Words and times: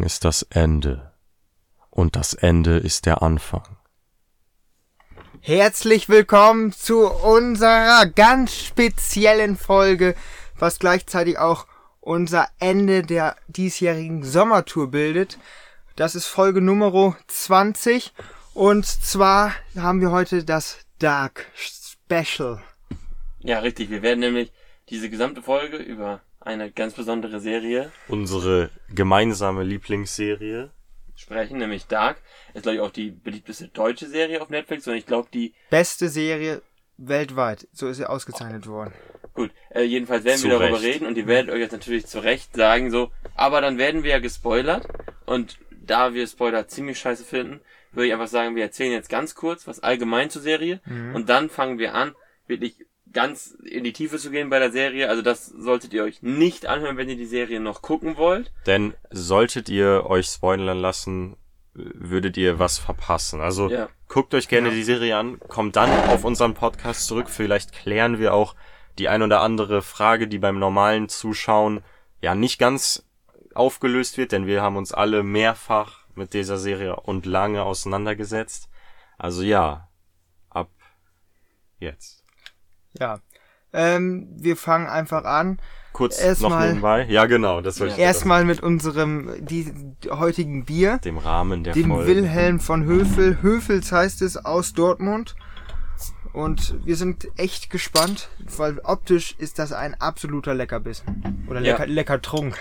Anfang 0.00 0.06
ist 0.06 0.24
das 0.24 0.42
Ende. 0.48 1.12
Und 1.90 2.16
das 2.16 2.32
Ende 2.32 2.78
ist 2.78 3.04
der 3.04 3.22
Anfang. 3.22 3.76
Herzlich 5.40 6.08
willkommen 6.08 6.72
zu 6.72 7.06
unserer 7.06 8.06
ganz 8.06 8.54
speziellen 8.54 9.58
Folge, 9.58 10.14
was 10.58 10.78
gleichzeitig 10.78 11.38
auch 11.38 11.66
unser 12.00 12.48
Ende 12.58 13.02
der 13.02 13.36
diesjährigen 13.48 14.24
Sommertour 14.24 14.90
bildet. 14.90 15.38
Das 15.96 16.14
ist 16.14 16.26
Folge 16.26 16.62
Nummer 16.62 17.14
20 17.26 18.14
und 18.54 18.86
zwar 18.86 19.52
haben 19.76 20.00
wir 20.00 20.12
heute 20.12 20.44
das 20.44 20.78
Dark 20.98 21.46
Special. 21.54 22.62
Ja, 23.40 23.58
richtig. 23.58 23.90
Wir 23.90 24.00
werden 24.00 24.20
nämlich 24.20 24.50
diese 24.88 25.10
gesamte 25.10 25.42
Folge 25.42 25.76
über 25.76 26.22
eine 26.40 26.70
ganz 26.70 26.94
besondere 26.94 27.40
Serie 27.40 27.90
Unsere 28.08 28.70
gemeinsame 28.94 29.62
Lieblingsserie. 29.62 30.70
sprechen, 31.16 31.58
nämlich 31.58 31.86
Dark. 31.86 32.20
Ist, 32.54 32.62
glaube 32.62 32.76
ich, 32.76 32.80
auch 32.80 32.90
die 32.90 33.10
beliebteste 33.10 33.68
deutsche 33.68 34.06
Serie 34.08 34.40
auf 34.40 34.48
Netflix 34.48 34.88
und 34.88 34.94
ich 34.94 35.06
glaube, 35.06 35.28
die, 35.32 35.54
Beste 35.70 36.08
Serie 36.08 36.62
weltweit. 36.96 37.68
So 37.72 37.88
ist 37.88 37.98
sie 37.98 38.08
ausgezeichnet 38.08 38.66
worden. 38.66 38.92
gut, 39.34 39.50
äh, 39.70 39.82
jedenfalls 39.82 40.24
werden 40.24 40.38
Zu 40.38 40.48
wir 40.48 40.58
darüber 40.58 40.80
Recht. 40.82 40.94
reden 40.94 41.06
und 41.06 41.16
ihr 41.16 41.26
werdet 41.26 41.50
euch 41.52 41.60
jetzt 41.60 41.72
natürlich 41.72 42.06
zu 42.06 42.20
Recht 42.20 42.54
sagen, 42.56 42.90
so, 42.90 43.10
aber 43.34 43.60
dann 43.60 43.78
werden 43.78 44.02
wir 44.02 44.10
ja 44.10 44.18
gespoilert 44.18 44.86
und 45.26 45.58
da 45.70 46.14
wir 46.14 46.26
Spoiler 46.26 46.68
ziemlich 46.68 46.98
scheiße 46.98 47.24
finden, 47.24 47.60
würde 47.92 48.06
ich 48.08 48.12
einfach 48.12 48.28
sagen, 48.28 48.54
wir 48.54 48.62
erzählen 48.62 48.92
jetzt 48.92 49.08
ganz 49.08 49.34
kurz 49.34 49.66
was 49.66 49.80
allgemein 49.82 50.30
zur 50.30 50.42
Serie 50.42 50.80
und 51.14 51.28
dann 51.28 51.48
fangen 51.50 51.78
wir 51.78 51.94
an, 51.94 52.14
wirklich 52.46 52.76
ganz 53.12 53.56
in 53.64 53.84
die 53.84 53.92
Tiefe 53.92 54.18
zu 54.18 54.30
gehen 54.30 54.50
bei 54.50 54.58
der 54.58 54.70
Serie. 54.72 55.08
Also 55.08 55.22
das 55.22 55.46
solltet 55.46 55.92
ihr 55.92 56.04
euch 56.04 56.22
nicht 56.22 56.66
anhören, 56.66 56.96
wenn 56.96 57.08
ihr 57.08 57.16
die 57.16 57.26
Serie 57.26 57.60
noch 57.60 57.82
gucken 57.82 58.16
wollt. 58.16 58.52
Denn 58.66 58.94
solltet 59.10 59.68
ihr 59.68 60.04
euch 60.06 60.26
spoilern 60.26 60.78
lassen, 60.78 61.36
würdet 61.74 62.36
ihr 62.36 62.58
was 62.58 62.78
verpassen. 62.78 63.40
Also 63.40 63.68
Ja. 63.70 63.88
guckt 64.08 64.34
euch 64.34 64.48
gerne 64.48 64.68
Ja. 64.68 64.74
die 64.74 64.82
Serie 64.82 65.16
an, 65.16 65.38
kommt 65.40 65.76
dann 65.76 65.90
auf 66.08 66.24
unseren 66.24 66.54
Podcast 66.54 67.06
zurück. 67.06 67.28
Vielleicht 67.30 67.72
klären 67.72 68.18
wir 68.18 68.34
auch 68.34 68.54
die 68.98 69.08
ein 69.08 69.22
oder 69.22 69.40
andere 69.40 69.82
Frage, 69.82 70.28
die 70.28 70.38
beim 70.38 70.58
normalen 70.58 71.08
Zuschauen 71.08 71.82
ja 72.20 72.34
nicht 72.34 72.58
ganz 72.58 73.06
aufgelöst 73.54 74.18
wird, 74.18 74.32
denn 74.32 74.46
wir 74.46 74.62
haben 74.62 74.76
uns 74.76 74.92
alle 74.92 75.22
mehrfach 75.22 76.00
mit 76.14 76.34
dieser 76.34 76.58
Serie 76.58 76.96
und 76.96 77.24
lange 77.26 77.62
auseinandergesetzt. 77.62 78.68
Also 79.16 79.42
ja, 79.42 79.88
ab 80.50 80.70
jetzt. 81.78 82.19
Ja. 82.98 83.20
Ähm, 83.72 84.28
wir 84.36 84.56
fangen 84.56 84.86
einfach 84.88 85.24
an. 85.24 85.60
Kurz 85.92 86.20
Erstmal- 86.20 86.50
noch 86.50 86.66
nebenbei. 86.66 87.04
Ja, 87.08 87.26
genau, 87.26 87.60
das 87.60 87.78
wollte 87.80 87.94
ich 87.94 88.00
Erstmal 88.00 88.44
mit 88.44 88.60
unserem 88.62 89.32
die, 89.44 89.72
heutigen 90.08 90.64
Bier. 90.64 90.98
dem 90.98 91.18
Rahmen 91.18 91.64
der 91.64 91.74
dem 91.74 91.88
Folge. 91.90 92.06
Wilhelm 92.08 92.60
von 92.60 92.84
Höfel. 92.84 93.42
Höfels 93.42 93.90
heißt 93.92 94.22
es 94.22 94.36
aus 94.44 94.72
Dortmund. 94.72 95.34
Und 96.32 96.76
wir 96.86 96.94
sind 96.96 97.26
echt 97.36 97.70
gespannt, 97.70 98.28
weil 98.56 98.78
optisch 98.84 99.34
ist 99.38 99.58
das 99.58 99.72
ein 99.72 100.00
absoluter 100.00 100.54
Leckerbissen. 100.54 101.44
Oder 101.50 101.60
Ja. 101.60 101.72
lecker, 101.72 101.86
lecker 101.86 102.22
Trunk. 102.22 102.56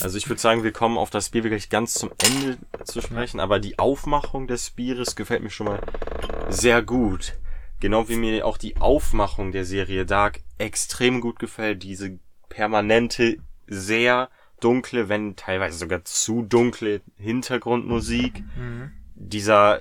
Also 0.00 0.18
ich 0.18 0.28
würde 0.28 0.40
sagen, 0.40 0.64
wir 0.64 0.72
kommen 0.72 0.98
auf 0.98 1.10
das 1.10 1.28
Bier 1.28 1.44
wirklich 1.44 1.70
ganz 1.70 1.94
zum 1.94 2.10
Ende 2.24 2.58
zu 2.84 3.00
sprechen, 3.00 3.38
aber 3.38 3.60
die 3.60 3.78
Aufmachung 3.78 4.48
des 4.48 4.70
Bieres 4.70 5.14
gefällt 5.14 5.44
mir 5.44 5.50
schon 5.50 5.66
mal 5.68 5.78
sehr 6.48 6.82
gut. 6.82 7.34
Genau 7.80 8.08
wie 8.08 8.16
mir 8.16 8.44
auch 8.46 8.58
die 8.58 8.76
Aufmachung 8.78 9.52
der 9.52 9.64
Serie 9.64 10.04
Dark 10.04 10.40
extrem 10.58 11.20
gut 11.20 11.38
gefällt. 11.38 11.82
Diese 11.82 12.18
permanente, 12.48 13.36
sehr 13.66 14.28
dunkle, 14.60 15.08
wenn 15.08 15.36
teilweise 15.36 15.78
sogar 15.78 16.04
zu 16.04 16.42
dunkle 16.42 17.00
Hintergrundmusik. 17.16 18.42
Dieser 19.14 19.80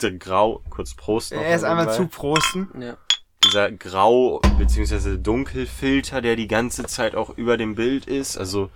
der 0.00 0.10
Grau, 0.12 0.62
kurz 0.70 0.94
Prost. 0.94 1.32
noch 1.32 1.42
Erst 1.42 1.64
einmal 1.64 1.92
zu 1.92 2.06
prosten. 2.06 2.68
Ja. 2.80 2.96
dieser 3.44 3.72
Grau- 3.72 4.40
bzw. 4.58 5.16
Dunkelfilter, 5.18 6.20
der 6.20 6.36
die 6.36 6.46
ganze 6.48 6.84
Zeit 6.86 7.14
auch 7.16 7.36
über 7.36 7.56
dem 7.56 7.74
Bild 7.74 8.06
ist. 8.06 8.36
Also 8.36 8.70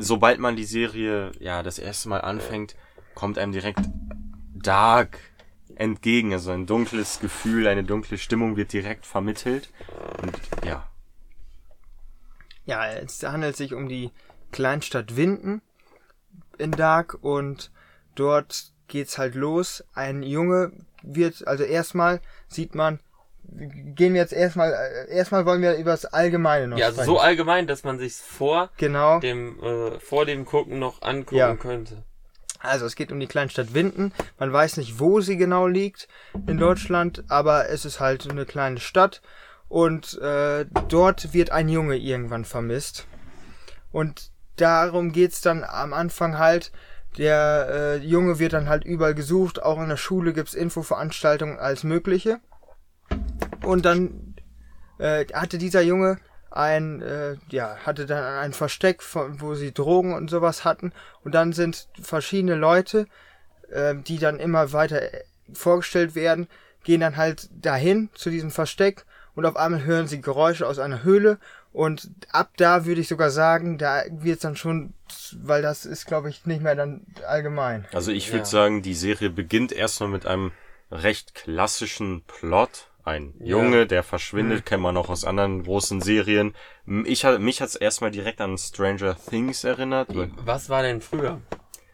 sobald 0.00 0.38
man 0.38 0.56
die 0.56 0.64
Serie 0.64 1.32
ja 1.38 1.62
das 1.62 1.78
erste 1.78 2.08
Mal 2.10 2.20
anfängt, 2.20 2.76
kommt 3.14 3.38
einem 3.38 3.52
direkt 3.52 3.80
Dark 4.54 5.18
entgegen. 5.76 6.32
Also 6.32 6.50
ein 6.50 6.66
dunkles 6.66 7.20
Gefühl, 7.20 7.66
eine 7.66 7.84
dunkle 7.84 8.18
Stimmung 8.18 8.56
wird 8.56 8.72
direkt 8.72 9.06
vermittelt. 9.06 9.68
Und 10.22 10.32
ja, 10.64 10.88
Ja, 12.66 12.86
es 12.88 13.22
handelt 13.22 13.56
sich 13.56 13.74
um 13.74 13.88
die 13.88 14.10
Kleinstadt 14.52 15.16
Winden 15.16 15.60
in 16.58 16.70
Dark 16.70 17.18
und 17.20 17.70
dort 18.14 18.72
geht's 18.88 19.18
halt 19.18 19.34
los. 19.34 19.84
Ein 19.94 20.22
Junge 20.22 20.72
wird, 21.02 21.46
also 21.46 21.64
erstmal 21.64 22.20
sieht 22.48 22.74
man, 22.74 23.00
gehen 23.42 24.14
wir 24.14 24.20
jetzt 24.22 24.32
erstmal, 24.32 24.72
äh, 24.72 25.14
erstmal 25.14 25.44
wollen 25.44 25.60
wir 25.60 25.74
über 25.76 25.90
das 25.90 26.06
Allgemeine 26.06 26.68
noch 26.68 26.78
Ja, 26.78 26.86
also 26.86 26.96
sprechen. 27.02 27.10
so 27.14 27.18
allgemein, 27.18 27.66
dass 27.66 27.84
man 27.84 27.98
sich 27.98 28.14
vor 28.14 28.70
Genau. 28.78 29.18
dem 29.20 29.62
äh, 29.62 29.98
vor 30.00 30.24
dem 30.24 30.44
Gucken 30.46 30.78
noch 30.78 31.02
angucken 31.02 31.36
Ja. 31.36 31.54
könnte. 31.56 32.04
Also 32.64 32.86
es 32.86 32.96
geht 32.96 33.12
um 33.12 33.20
die 33.20 33.26
Kleinstadt 33.26 33.74
Winden. 33.74 34.12
Man 34.38 34.52
weiß 34.52 34.78
nicht, 34.78 34.98
wo 34.98 35.20
sie 35.20 35.36
genau 35.36 35.66
liegt 35.66 36.08
in 36.46 36.56
Deutschland, 36.56 37.24
aber 37.28 37.68
es 37.68 37.84
ist 37.84 38.00
halt 38.00 38.28
eine 38.30 38.46
kleine 38.46 38.80
Stadt 38.80 39.20
und 39.68 40.18
äh, 40.20 40.64
dort 40.88 41.34
wird 41.34 41.50
ein 41.50 41.68
Junge 41.68 41.96
irgendwann 41.96 42.44
vermisst. 42.44 43.06
Und 43.92 44.30
darum 44.56 45.12
geht's 45.12 45.42
dann 45.42 45.62
am 45.62 45.92
Anfang 45.92 46.38
halt. 46.38 46.72
Der 47.18 47.68
äh, 47.70 47.96
Junge 47.98 48.38
wird 48.38 48.54
dann 48.54 48.68
halt 48.68 48.84
überall 48.84 49.14
gesucht, 49.14 49.62
auch 49.62 49.80
in 49.80 49.88
der 49.88 49.96
Schule 49.96 50.32
gibt's 50.32 50.54
Infoveranstaltungen 50.54 51.58
als 51.58 51.84
mögliche. 51.84 52.40
Und 53.62 53.84
dann 53.84 54.34
äh, 54.98 55.26
hatte 55.32 55.58
dieser 55.58 55.82
Junge 55.82 56.18
ein, 56.54 57.02
äh, 57.02 57.36
ja, 57.50 57.76
hatte 57.84 58.06
dann 58.06 58.22
ein 58.22 58.52
Versteck, 58.52 59.02
von, 59.02 59.40
wo 59.40 59.54
sie 59.54 59.72
Drogen 59.72 60.14
und 60.14 60.30
sowas 60.30 60.64
hatten. 60.64 60.92
Und 61.24 61.34
dann 61.34 61.52
sind 61.52 61.88
verschiedene 62.00 62.54
Leute, 62.54 63.06
äh, 63.70 63.94
die 63.96 64.18
dann 64.18 64.38
immer 64.38 64.72
weiter 64.72 65.02
äh, 65.02 65.24
vorgestellt 65.52 66.14
werden, 66.14 66.48
gehen 66.84 67.00
dann 67.00 67.16
halt 67.16 67.48
dahin 67.60 68.08
zu 68.14 68.30
diesem 68.30 68.50
Versteck 68.50 69.04
und 69.34 69.46
auf 69.46 69.56
einmal 69.56 69.84
hören 69.84 70.06
sie 70.06 70.20
Geräusche 70.20 70.66
aus 70.66 70.78
einer 70.78 71.02
Höhle 71.02 71.38
und 71.72 72.08
ab 72.30 72.50
da 72.56 72.84
würde 72.84 73.00
ich 73.00 73.08
sogar 73.08 73.30
sagen, 73.30 73.78
da 73.78 74.02
wird's 74.10 74.42
dann 74.42 74.54
schon, 74.54 74.94
weil 75.42 75.60
das 75.62 75.86
ist 75.86 76.06
glaube 76.06 76.28
ich 76.30 76.46
nicht 76.46 76.62
mehr 76.62 76.76
dann 76.76 77.06
allgemein. 77.26 77.86
also 77.92 78.12
ich 78.12 78.28
würde 78.28 78.40
Ja. 78.40 78.44
sagen, 78.44 78.82
die 78.82 78.94
Serie 78.94 79.30
beginnt 79.30 79.72
erstmal 79.72 80.10
mit 80.10 80.24
einem 80.26 80.52
recht 80.90 81.34
klassischen 81.34 82.22
Plot. 82.26 82.90
Ein 83.04 83.34
Junge, 83.38 83.86
der 83.86 84.02
verschwindet, 84.02 84.64
kennt 84.64 84.82
man 84.82 84.96
auch 84.96 85.10
aus 85.10 85.24
anderen 85.24 85.62
großen 85.64 86.00
Serien. 86.00 86.54
Ich, 87.04 87.24
mich 87.24 87.60
hat's 87.60 87.76
erstmal 87.76 88.10
direkt 88.10 88.40
an 88.40 88.56
Stranger 88.56 89.16
Things 89.28 89.62
erinnert. 89.64 90.08
Was 90.44 90.70
war 90.70 90.82
denn 90.82 91.02
früher? 91.02 91.40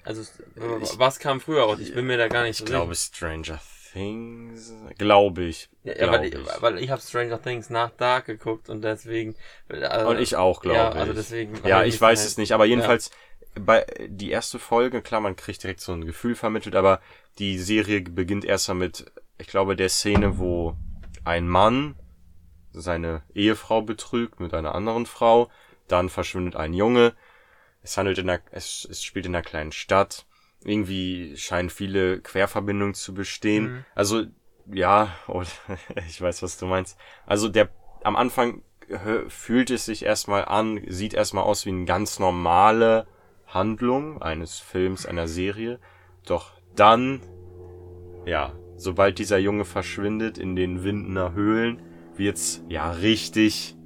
Also 0.05 0.23
äh, 0.23 0.99
was 0.99 1.19
kam 1.19 1.41
früher 1.41 1.63
raus? 1.63 1.79
Ich 1.81 1.93
bin 1.95 2.07
mir 2.07 2.17
da 2.17 2.29
gar 2.29 2.45
nicht 2.45 2.57
so 2.57 2.65
Ich 2.65 2.71
glaube 2.71 2.95
Stranger 2.95 3.61
Things, 3.93 4.73
glaube 4.99 5.43
ich. 5.43 5.69
sicher. 5.83 5.99
Ja, 5.99 6.07
glaub 6.07 6.13
weil, 6.21 6.25
ich, 6.27 6.63
weil 6.63 6.79
ich 6.79 6.91
habe 6.91 7.03
Stranger 7.03 7.43
Things 7.43 7.71
nach 7.71 7.91
Dark 7.91 8.27
geguckt 8.27 8.69
und 8.69 8.83
deswegen 8.83 9.35
äh, 9.69 10.05
Und 10.05 10.21
ich 10.21 10.37
auch, 10.37 10.61
glaube 10.61 10.77
ja, 10.77 10.91
ich. 10.91 10.97
also 10.97 11.13
deswegen 11.13 11.61
Ja, 11.67 11.83
ich 11.85 12.01
weiß 12.01 12.21
halt- 12.21 12.29
es 12.29 12.39
nicht, 12.39 12.53
aber 12.53 12.67
jedenfalls 12.67 13.11
bei 13.59 13.85
die 14.07 14.31
erste 14.31 14.61
Folge, 14.61 15.03
klar, 15.03 15.21
man 15.21 15.35
kriegt 15.35 15.63
direkt 15.65 15.81
so 15.81 15.93
ein 15.93 16.05
Gefühl 16.07 16.37
vermittelt, 16.37 16.77
aber 16.77 17.01
die 17.41 17.59
Serie 17.59 18.01
beginnt 18.01 18.45
erst 18.45 18.71
einmal 18.71 18.87
mit, 18.87 19.11
ich 19.39 19.49
glaube, 19.49 19.75
der 19.75 19.89
Szene, 19.89 20.39
wo 20.39 20.77
ein 21.25 21.49
Mann 21.49 21.97
seine 22.73 23.23
Ehefrau 23.35 23.83
betrügt 23.83 24.41
mit 24.41 24.55
einer 24.55 24.75
anderen 24.75 25.07
Frau, 25.07 25.51
dann 25.89 26.09
verschwindet 26.09 26.57
ein 26.57 26.73
Junge. 26.73 27.15
Es 27.83 27.97
handelt 27.97 28.19
in 28.19 28.31
einer, 28.31 28.41
es, 28.51 28.87
es 28.89 29.03
spielt 29.03 29.27
in 29.27 29.35
einer 29.35 29.43
kleinen 29.43 29.73
Stadt. 29.73 30.27
Irgendwie 30.63 31.37
scheinen 31.37 31.71
viele 31.71 32.21
Querverbindungen 32.21 32.95
zu 32.95 33.15
bestehen. 33.15 33.85
Also, 33.95 34.25
ja, 34.67 35.15
oh, 35.29 35.43
ich 36.09 36.21
weiß, 36.21 36.43
was 36.43 36.59
du 36.59 36.67
meinst. 36.67 36.99
Also 37.27 37.49
der, 37.49 37.71
am 38.05 38.17
Anfang 38.17 38.63
fühlt 39.29 39.71
es 39.71 39.85
sich 39.85 40.05
erstmal 40.05 40.45
an, 40.45 40.81
sieht 40.89 41.15
erstmal 41.15 41.45
aus 41.45 41.65
wie 41.65 41.71
eine 41.71 41.85
ganz 41.85 42.19
normale 42.19 43.07
Handlung 43.47 44.21
eines 44.21 44.59
Films, 44.59 45.07
einer 45.07 45.29
Serie. 45.29 45.79
Doch 46.27 46.53
dann, 46.75 47.21
ja, 48.27 48.53
sobald 48.81 49.19
dieser 49.19 49.39
Junge 49.39 49.65
verschwindet 49.65 50.39
in 50.39 50.57
den 50.57 50.85
Windener 50.85 51.35
Höhlen, 51.35 51.79
wird's 52.17 52.63
ja 52.69 52.91
richtig 52.91 53.77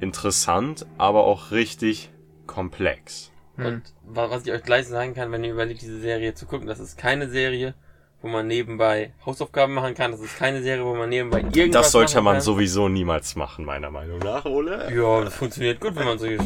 interessant, 0.00 0.86
aber 0.98 1.24
auch 1.24 1.50
richtig 1.50 2.10
komplex. 2.46 3.30
Und 3.56 3.82
wa- 4.04 4.30
was 4.30 4.46
ich 4.46 4.52
euch 4.52 4.62
gleich 4.62 4.86
sagen 4.86 5.14
kann, 5.14 5.32
wenn 5.32 5.44
ihr 5.44 5.52
überlegt, 5.52 5.82
diese 5.82 6.00
Serie 6.00 6.34
zu 6.34 6.46
gucken, 6.46 6.66
das 6.66 6.78
ist 6.80 6.96
keine 6.96 7.28
Serie, 7.28 7.74
wo 8.20 8.28
man 8.28 8.46
nebenbei 8.46 9.12
Hausaufgaben 9.24 9.74
machen 9.74 9.94
kann. 9.94 10.10
Das 10.10 10.20
ist 10.20 10.36
keine 10.36 10.62
Serie, 10.62 10.84
wo 10.84 10.94
man 10.94 11.08
nebenbei 11.08 11.38
irgendwas 11.40 11.70
Das 11.72 11.92
sollte 11.92 12.20
man 12.20 12.40
sowieso 12.40 12.88
niemals 12.88 13.36
machen, 13.36 13.64
meiner 13.64 13.90
Meinung 13.90 14.18
nach, 14.18 14.44
oder? 14.44 14.90
Ja, 14.90 15.22
das 15.24 15.34
funktioniert 15.34 15.80
gut, 15.80 15.94
wenn 15.96 16.04
man 16.04 16.18
Sachen 16.18 16.38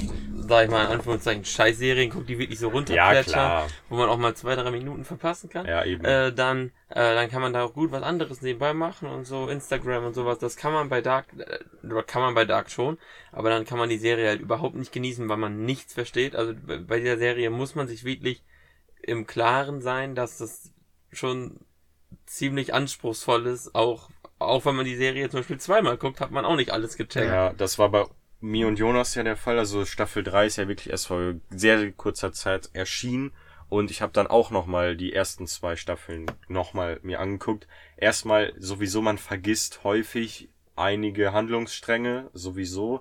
sag 0.49 0.65
ich 0.65 0.71
mal, 0.71 0.85
in 0.85 0.91
Anführungszeichen 0.93 1.45
Scheißserien 1.45 2.11
guckt, 2.11 2.29
die 2.29 2.39
wirklich 2.39 2.59
so 2.59 2.67
Ja, 2.67 2.75
runterplätschern, 2.75 3.33
klar. 3.33 3.69
wo 3.89 3.97
man 3.97 4.09
auch 4.09 4.19
mal 4.19 4.35
zwei, 4.35 4.55
drei 4.55 4.71
Minuten 4.71 5.05
verpassen 5.05 5.49
kann, 5.49 5.67
Ja, 5.67 5.85
eben. 5.85 6.05
äh, 6.05 6.33
dann, 6.33 6.73
äh, 6.89 7.15
dann 7.15 7.31
kann 7.31 7.41
man 7.43 7.53
da 7.53 7.65
auch 7.65 7.73
gut 7.73 7.93
was 7.93 8.03
anderes 8.03 8.43
nebenbei 8.43 8.75
machen 8.75 9.09
und 9.09 9.25
so, 9.25 9.49
Instagram 9.49 10.05
und 10.05 10.15
sowas, 10.15 10.39
das 10.39 10.57
kann 10.57 10.73
man 10.73 10.89
bei 10.89 11.01
Dark, 11.01 11.27
äh, 11.39 12.03
kann 12.07 12.23
man 12.23 12.35
bei 12.35 12.45
Dark 12.45 12.71
schon, 12.71 12.99
aber 13.31 13.51
dann 13.51 13.65
kann 13.65 13.79
man 13.79 13.89
die 13.89 13.99
Serie 13.99 14.29
halt 14.29 14.41
überhaupt 14.41 14.75
nicht 14.75 14.93
genießen, 14.93 15.29
weil 15.29 15.37
man 15.37 15.65
nichts 15.65 15.95
versteht. 15.95 16.35
Also 16.37 16.55
bei 16.87 16.99
dieser 16.99 17.19
Serie 17.19 17.51
muss 17.51 17.75
man 17.75 17.89
sich 17.89 18.05
wirklich 18.05 18.43
im 19.03 19.27
Klaren 19.27 19.81
sein, 19.81 20.15
dass 20.15 20.39
das 20.39 20.72
schon 21.13 21.61
ziemlich 22.27 22.75
anspruchsvoll 22.75 23.47
ist, 23.47 23.75
auch, 23.75 24.11
auch 24.39 24.65
wenn 24.65 24.77
man 24.77 24.85
die 24.85 24.97
Serie 24.97 25.29
zum 25.29 25.41
Beispiel 25.41 25.59
zweimal 25.59 25.97
guckt, 25.97 26.21
hat 26.21 26.31
man 26.31 26.45
auch 26.45 26.57
nicht 26.57 26.71
alles 26.71 26.97
gecheckt. 26.97 27.27
Ja, 27.27 27.53
das 27.53 27.79
war 27.79 27.91
bei 27.91 28.07
mir 28.41 28.67
und 28.67 28.79
Jonas 28.79 29.15
ja 29.15 29.23
der 29.23 29.37
Fall. 29.37 29.59
Also 29.59 29.85
Staffel 29.85 30.23
3 30.23 30.47
ist 30.47 30.57
ja 30.57 30.69
wirklich 30.69 30.91
erst 30.91 31.07
vor 31.07 31.35
sehr, 31.51 31.79
sehr 31.79 31.93
kurzer 31.93 32.33
Zeit 32.33 32.71
erschienen. 32.73 33.33
Und 33.69 33.91
ich 33.91 34.03
habe 34.03 34.13
dann 34.13 34.27
auch 34.27 34.51
nochmal 34.51 34.97
die 34.97 35.15
ersten 35.15 35.47
zwei 35.47 35.77
Staffeln 35.77 36.27
nochmal 36.47 37.01
mir 37.03 37.21
angeguckt. 37.21 37.67
Erstmal 37.97 38.53
sowieso, 38.59 39.01
man 39.01 39.17
vergisst 39.17 39.83
häufig 39.83 40.51
einige 40.77 41.33
Handlungsstränge 41.33 42.29
sowieso. 42.35 43.01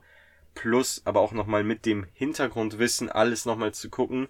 Plus 0.53 1.01
aber 1.05 1.19
auch 1.19 1.33
nochmal 1.33 1.63
mit 1.63 1.85
dem 1.85 2.05
Hintergrundwissen 2.13 3.09
alles 3.09 3.45
nochmal 3.45 3.73
zu 3.73 3.89
gucken, 3.89 4.27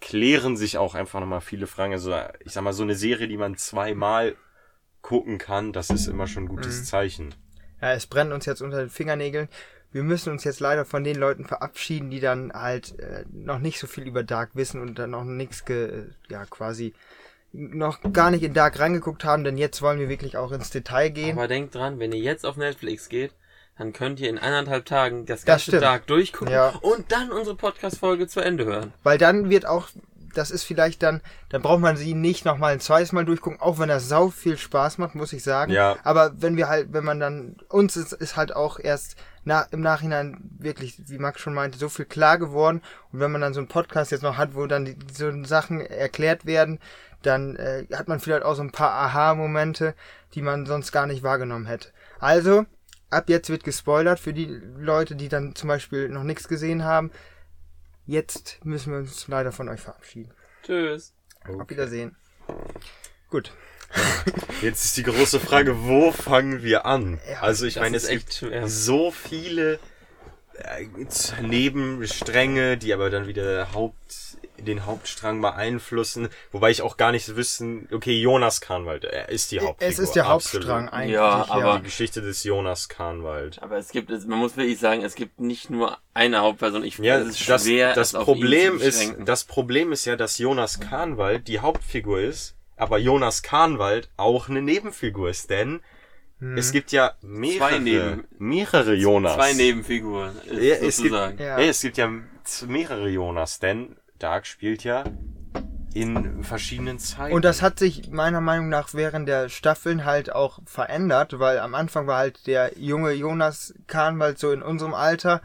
klären 0.00 0.56
sich 0.56 0.78
auch 0.78 0.94
einfach 0.94 1.20
nochmal 1.20 1.40
viele 1.40 1.66
Fragen. 1.66 1.92
Also 1.92 2.14
ich 2.40 2.52
sag 2.52 2.62
mal, 2.62 2.72
so 2.72 2.82
eine 2.82 2.94
Serie, 2.94 3.28
die 3.28 3.36
man 3.36 3.56
zweimal 3.56 4.36
gucken 5.02 5.38
kann, 5.38 5.72
das 5.72 5.90
ist 5.90 6.06
immer 6.06 6.26
schon 6.26 6.44
ein 6.44 6.48
gutes 6.48 6.84
Zeichen. 6.86 7.34
Ja, 7.80 7.92
es 7.92 8.06
brennt 8.06 8.32
uns 8.32 8.46
jetzt 8.46 8.62
unter 8.62 8.78
den 8.78 8.90
Fingernägeln. 8.90 9.48
Wir 9.92 10.02
müssen 10.02 10.30
uns 10.32 10.42
jetzt 10.44 10.60
leider 10.60 10.84
von 10.84 11.04
den 11.04 11.16
Leuten 11.16 11.44
verabschieden, 11.44 12.10
die 12.10 12.20
dann 12.20 12.52
halt 12.52 12.98
äh, 12.98 13.24
noch 13.30 13.58
nicht 13.58 13.78
so 13.78 13.86
viel 13.86 14.06
über 14.06 14.24
Dark 14.24 14.50
wissen 14.54 14.80
und 14.80 14.98
dann 14.98 15.10
noch 15.10 15.24
nichts, 15.24 15.64
ge 15.64 16.06
ja 16.28 16.44
quasi 16.46 16.94
noch 17.52 18.00
gar 18.12 18.32
nicht 18.32 18.42
in 18.42 18.54
Dark 18.54 18.80
reingeguckt 18.80 19.24
haben, 19.24 19.44
denn 19.44 19.56
jetzt 19.56 19.80
wollen 19.80 20.00
wir 20.00 20.08
wirklich 20.08 20.36
auch 20.36 20.50
ins 20.50 20.70
Detail 20.70 21.10
gehen. 21.10 21.38
Aber 21.38 21.46
denkt 21.46 21.74
dran, 21.74 22.00
wenn 22.00 22.10
ihr 22.12 22.18
jetzt 22.18 22.44
auf 22.44 22.56
Netflix 22.56 23.08
geht, 23.08 23.32
dann 23.78 23.92
könnt 23.92 24.20
ihr 24.20 24.28
in 24.30 24.38
eineinhalb 24.38 24.84
Tagen 24.86 25.26
das 25.26 25.40
Das 25.40 25.46
ganze 25.46 25.64
stimmt. 25.64 25.82
Dark 25.82 26.06
durchgucken 26.06 26.52
Ja. 26.52 26.70
und 26.80 27.10
dann 27.10 27.30
unsere 27.32 27.56
Podcast-Folge 27.56 28.26
zu 28.28 28.40
Ende 28.40 28.64
hören. 28.64 28.92
Weil 29.02 29.18
dann 29.18 29.50
wird 29.50 29.66
auch, 29.66 29.88
das 30.34 30.50
ist 30.50 30.62
vielleicht 30.64 31.02
dann, 31.02 31.20
dann 31.48 31.62
braucht 31.62 31.80
man 31.80 31.96
sie 31.96 32.14
nicht 32.14 32.44
nochmal 32.44 32.72
ein 32.72 32.80
zweites 32.80 33.12
Mal 33.12 33.24
durchgucken, 33.24 33.60
auch 33.60 33.78
wenn 33.78 33.88
das 33.88 34.08
sau 34.08 34.28
viel 34.30 34.56
Spaß 34.58 34.98
macht, 34.98 35.14
muss 35.14 35.32
ich 35.32 35.42
sagen. 35.42 35.72
Ja. 35.72 35.96
Aber 36.04 36.32
wenn 36.40 36.56
wir 36.56 36.68
halt, 36.68 36.92
wenn 36.92 37.04
man 37.04 37.20
dann, 37.20 37.56
uns 37.68 37.96
ist, 37.96 38.12
ist 38.12 38.36
halt 38.36 38.54
auch 38.54 38.78
erst 38.78 39.16
na, 39.46 39.62
im 39.72 39.80
Nachhinein 39.82 40.38
wirklich, 40.58 40.96
wie 41.06 41.18
Max 41.18 41.40
schon 41.40 41.52
meinte, 41.54 41.76
so 41.78 41.88
viel 41.90 42.06
klar 42.06 42.38
geworden. 42.38 42.80
Und 43.12 43.20
wenn 43.20 43.30
man 43.30 43.40
dann 43.42 43.52
so 43.54 43.60
einen 43.60 43.68
Podcast 43.68 44.10
jetzt 44.10 44.22
noch 44.22 44.38
hat, 44.38 44.54
wo 44.54 44.66
dann 44.66 44.84
die, 44.86 44.96
so 45.12 45.30
Sachen 45.44 45.80
erklärt 45.80 46.46
werden, 46.46 46.78
dann 47.22 47.56
äh, 47.56 47.86
hat 47.92 48.08
man 48.08 48.20
vielleicht 48.20 48.42
auch 48.44 48.54
so 48.54 48.62
ein 48.62 48.72
paar 48.72 48.92
Aha-Momente, 48.92 49.94
die 50.34 50.42
man 50.42 50.64
sonst 50.66 50.92
gar 50.92 51.06
nicht 51.06 51.22
wahrgenommen 51.22 51.66
hätte. 51.66 51.88
Also, 52.20 52.64
ab 53.14 53.28
jetzt 53.28 53.48
wird 53.50 53.64
gespoilert 53.64 54.20
für 54.20 54.32
die 54.32 54.46
Leute, 54.46 55.16
die 55.16 55.28
dann 55.28 55.54
zum 55.54 55.68
Beispiel 55.68 56.08
noch 56.08 56.24
nichts 56.24 56.48
gesehen 56.48 56.84
haben. 56.84 57.10
Jetzt 58.06 58.58
müssen 58.64 58.92
wir 58.92 58.98
uns 58.98 59.26
leider 59.28 59.52
von 59.52 59.68
euch 59.68 59.80
verabschieden. 59.80 60.32
Tschüss. 60.62 61.14
Auf 61.46 61.68
Wiedersehen. 61.70 62.16
Gut. 63.30 63.52
Jetzt 64.62 64.84
ist 64.84 64.96
die 64.96 65.02
große 65.02 65.38
Frage, 65.40 65.84
wo 65.84 66.10
fangen 66.10 66.62
wir 66.62 66.84
an? 66.84 67.20
Ja, 67.30 67.42
also 67.42 67.64
ich 67.66 67.76
meine, 67.76 67.96
es 67.96 68.06
echt 68.06 68.26
gibt 68.26 68.34
schwer. 68.34 68.68
so 68.68 69.10
viele 69.10 69.78
äh, 70.54 70.86
Nebenstränge, 71.42 72.76
die 72.76 72.92
aber 72.92 73.10
dann 73.10 73.26
wieder 73.26 73.72
Haupt, 73.72 74.23
den 74.64 74.86
Hauptstrang 74.86 75.40
beeinflussen. 75.40 76.28
Wobei 76.52 76.70
ich 76.70 76.82
auch 76.82 76.96
gar 76.96 77.12
nicht 77.12 77.36
wissen, 77.36 77.88
okay, 77.92 78.20
Jonas 78.20 78.60
Kahnwald, 78.60 79.04
er 79.04 79.28
ist 79.28 79.52
die 79.52 79.60
Hauptfigur. 79.60 79.92
Es 79.92 79.98
ist 79.98 80.12
der 80.12 80.26
absolut. 80.26 80.66
Hauptstrang 80.66 80.88
eigentlich. 80.88 81.14
Ja, 81.14 81.46
aber- 81.48 81.78
Die 81.78 81.84
Geschichte 81.84 82.20
des 82.22 82.42
Jonas 82.44 82.88
Kahnwald. 82.88 83.62
Aber 83.62 83.76
es 83.76 83.88
gibt, 83.90 84.10
man 84.10 84.38
muss 84.38 84.56
wirklich 84.56 84.78
sagen, 84.78 85.02
es 85.02 85.14
gibt 85.14 85.40
nicht 85.40 85.70
nur 85.70 85.98
eine 86.14 86.38
Hauptperson. 86.40 86.84
Ich 86.84 86.98
Ja, 86.98 87.18
es 87.18 87.28
ist 87.40 87.48
das, 87.48 87.64
schwer, 87.64 87.94
das 87.94 88.14
auf 88.14 88.24
Problem 88.24 88.74
ihn 88.74 88.80
zu 88.80 88.86
ist, 88.86 89.14
das 89.24 89.44
Problem 89.44 89.92
ist 89.92 90.04
ja, 90.04 90.16
dass 90.16 90.38
Jonas 90.38 90.80
Kahnwald 90.80 91.48
die 91.48 91.60
Hauptfigur 91.60 92.20
ist, 92.20 92.56
aber 92.76 92.98
Jonas 92.98 93.42
Kahnwald 93.42 94.08
auch 94.16 94.48
eine 94.48 94.62
Nebenfigur 94.62 95.30
ist, 95.30 95.50
denn 95.50 95.80
es 96.56 96.72
gibt 96.72 96.92
ja 96.92 97.14
mehrere, 97.22 97.58
Zwei 97.70 97.78
Neben- 97.78 98.24
mehrere 98.38 98.94
Jonas. 98.94 99.34
Zwei 99.36 99.52
Nebenfiguren, 99.54 100.36
ist 100.44 100.62
Ja, 100.62 100.74
es 100.74 100.80
gibt, 100.80 100.92
sozusagen. 100.94 101.38
Ja. 101.38 101.58
ja. 101.60 101.68
es 101.68 101.80
gibt 101.80 101.96
ja 101.96 102.10
mehrere 102.66 103.08
Jonas, 103.08 103.60
denn 103.60 103.96
Dark 104.18 104.46
spielt 104.46 104.84
ja 104.84 105.04
in 105.94 106.42
verschiedenen 106.42 106.98
Zeiten. 106.98 107.34
Und 107.34 107.44
das 107.44 107.62
hat 107.62 107.78
sich 107.78 108.10
meiner 108.10 108.40
Meinung 108.40 108.68
nach 108.68 108.94
während 108.94 109.28
der 109.28 109.48
Staffeln 109.48 110.04
halt 110.04 110.32
auch 110.32 110.58
verändert, 110.66 111.38
weil 111.38 111.60
am 111.60 111.74
Anfang 111.74 112.08
war 112.08 112.18
halt 112.18 112.46
der 112.48 112.72
junge 112.76 113.12
Jonas 113.12 113.74
Kahnwald 113.86 114.38
so 114.38 114.50
in 114.50 114.62
unserem 114.62 114.92
Alter, 114.92 115.40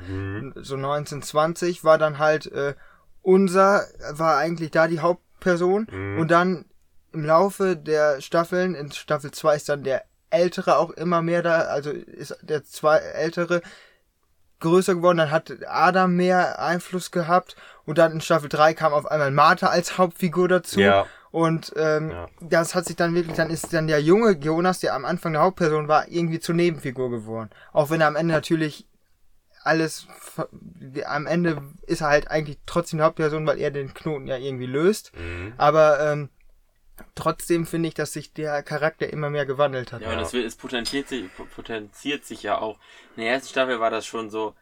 so 0.55 0.75
19, 0.75 1.21
20, 1.21 1.83
war 1.83 1.99
dann 1.99 2.17
halt 2.17 2.51
äh, 2.51 2.73
unser, 3.21 3.83
war 4.11 4.37
eigentlich 4.37 4.71
da 4.71 4.87
die 4.87 5.01
Hauptperson. 5.01 5.85
Und 6.19 6.31
dann 6.31 6.65
im 7.13 7.25
Laufe 7.25 7.75
der 7.75 8.19
Staffeln, 8.21 8.73
in 8.75 8.91
Staffel 8.91 9.31
2 9.31 9.55
ist 9.55 9.69
dann 9.69 9.83
der 9.83 10.03
Ältere 10.31 10.77
auch 10.77 10.91
immer 10.91 11.21
mehr 11.21 11.41
da, 11.41 11.61
also 11.61 11.91
ist 11.91 12.37
der 12.41 12.63
zwei 12.63 12.97
Ältere 12.97 13.61
größer 14.59 14.95
geworden, 14.95 15.17
dann 15.17 15.31
hat 15.31 15.51
Adam 15.67 16.15
mehr 16.15 16.59
Einfluss 16.59 17.11
gehabt 17.11 17.55
und 17.85 17.97
dann 17.97 18.11
in 18.11 18.21
Staffel 18.21 18.49
3 18.49 18.73
kam 18.73 18.93
auf 18.93 19.05
einmal 19.09 19.31
Martha 19.31 19.67
als 19.67 19.97
Hauptfigur 19.97 20.47
dazu. 20.47 20.79
Ja. 20.79 21.05
Und 21.31 21.73
ähm, 21.75 22.09
Ja. 22.11 22.27
das 22.41 22.73
hat 22.75 22.85
sich 22.85 22.95
dann 22.95 23.13
wirklich, 23.13 23.35
dann 23.35 23.49
ist 23.51 23.71
dann 23.71 23.87
der 23.87 24.01
junge 24.01 24.31
Jonas, 24.31 24.79
der 24.79 24.95
am 24.95 25.05
Anfang 25.05 25.33
der 25.33 25.43
Hauptperson 25.43 25.87
war, 25.87 26.07
irgendwie 26.07 26.39
zur 26.39 26.55
Nebenfigur 26.55 27.09
geworden. 27.11 27.49
Auch 27.71 27.89
wenn 27.89 28.01
er 28.01 28.07
am 28.07 28.15
Ende 28.15 28.33
natürlich 28.33 28.87
alles, 29.63 30.07
am 31.05 31.27
Ende 31.27 31.61
ist 31.85 32.01
er 32.01 32.07
halt 32.07 32.31
eigentlich 32.31 32.57
trotzdem 32.65 32.99
die 32.99 33.03
Hauptperson, 33.05 33.45
weil 33.45 33.59
er 33.59 33.71
den 33.71 33.93
Knoten 33.93 34.25
ja 34.27 34.37
irgendwie 34.37 34.65
löst. 34.65 35.11
Mhm. 35.17 35.53
Aber 35.57 35.99
ähm, 35.99 36.29
trotzdem 37.15 37.65
finde 37.65 37.89
ich, 37.89 37.93
dass 37.95 38.13
sich 38.13 38.33
der 38.33 38.63
Charakter 38.63 39.11
immer 39.11 39.29
mehr 39.29 39.45
gewandelt 39.45 39.91
hat. 39.91 40.01
Ja, 40.01 40.11
und 40.13 40.19
es, 40.19 40.33
wird- 40.33 40.45
es 40.45 40.55
potenziert 40.55 41.07
sich, 41.07 41.25
potenziert 41.55 42.25
sich 42.25 42.43
ja 42.43 42.57
auch. 42.59 42.77
In 43.15 43.23
der 43.23 43.31
ersten 43.33 43.49
Staffel 43.49 43.79
war 43.79 43.89
das 43.91 44.05
schon 44.05 44.29
so 44.29 44.55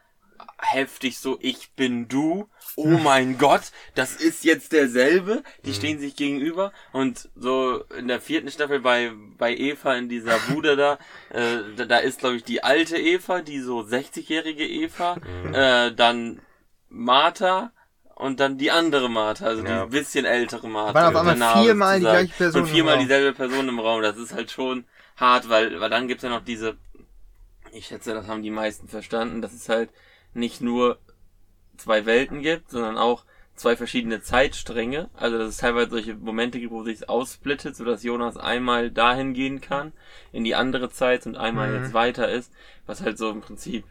heftig 0.60 1.18
so, 1.18 1.40
ich 1.42 1.72
bin 1.72 2.08
du, 2.08 2.48
oh 2.76 2.86
mein 3.04 3.40
Gott, 3.40 3.72
das 3.96 4.16
ist 4.16 4.44
jetzt 4.44 4.72
derselbe, 4.72 5.42
die 5.66 5.74
stehen 5.74 6.00
sich 6.00 6.16
gegenüber 6.16 6.72
und 6.94 7.30
so 7.36 7.84
in 7.98 8.08
der 8.08 8.22
vierten 8.22 8.52
Staffel 8.52 8.80
bei, 8.80 9.12
bei 9.38 9.56
Eva 9.56 9.96
in 9.96 10.10
dieser 10.10 10.38
Bude 10.50 10.76
da, 10.76 11.00
äh, 11.30 11.58
da, 11.76 11.86
da 11.86 11.98
ist 11.98 12.20
glaube 12.20 12.36
ich 12.36 12.44
die 12.44 12.64
alte 12.64 12.98
Eva, 12.98 13.42
die 13.42 13.60
so 13.62 13.80
60-jährige 13.80 14.68
Eva, 14.68 15.18
äh, 15.54 15.92
dann 15.94 16.40
Martha 16.90 17.72
und 18.18 18.40
dann 18.40 18.58
die 18.58 18.72
andere 18.72 19.10
Martha, 19.10 19.46
also 19.46 19.64
Ja. 19.64 19.86
die 19.86 19.92
bisschen 19.92 20.26
ältere 20.26 20.68
Martha. 20.68 20.94
Waren 20.96 21.16
auf 21.16 21.28
einmal 21.28 21.64
viermal 21.64 22.00
die 22.00 22.06
gleiche 22.06 22.34
Person 22.34 22.62
Und 22.64 22.70
viermal 22.70 22.98
dieselbe 22.98 23.34
Person 23.34 23.70
im 23.70 23.80
Raum, 23.80 24.02
das 24.02 24.18
ist 24.18 24.34
halt 24.34 24.52
schon 24.52 24.86
hart, 25.16 25.50
weil, 25.50 25.80
weil 25.80 25.90
dann 25.90 26.08
gibt's 26.08 26.24
ja 26.24 26.30
noch 26.30 26.44
diese, 26.44 26.78
ich 27.72 27.88
schätze, 27.88 28.14
das 28.14 28.28
haben 28.28 28.44
die 28.44 28.50
meisten 28.50 28.88
verstanden, 28.88 29.42
dass 29.42 29.54
es 29.54 29.70
halt 29.70 29.90
nicht 30.34 30.62
nur 30.62 30.98
zwei 31.78 32.06
Welten 32.06 32.42
gibt, 32.42 32.72
sondern 32.72 32.98
auch 32.98 33.24
zwei 33.56 33.76
verschiedene 33.76 34.22
Zeitstränge. 34.22 35.10
Also 35.14 35.38
dass 35.38 35.50
es 35.50 35.58
teilweise 35.58 35.92
solche 35.92 36.16
Momente 36.16 36.60
gibt, 36.60 36.72
wo 36.72 36.84
sich 36.84 37.08
aussplittet, 37.10 37.76
sodass 37.76 38.04
Jonas 38.04 38.38
einmal 38.38 38.90
dahin 38.90 39.34
gehen 39.34 39.62
kann, 39.62 39.94
in 40.32 40.44
die 40.44 40.56
andere 40.56 40.90
Zeit 40.90 41.28
und 41.28 41.36
einmal 41.38 41.70
Mhm. 41.70 41.76
jetzt 41.76 41.94
weiter 41.94 42.30
ist, 42.32 42.52
was 42.88 43.02
halt 43.02 43.18
so 43.20 43.30
im 43.30 43.42
Prinzip 43.42 43.84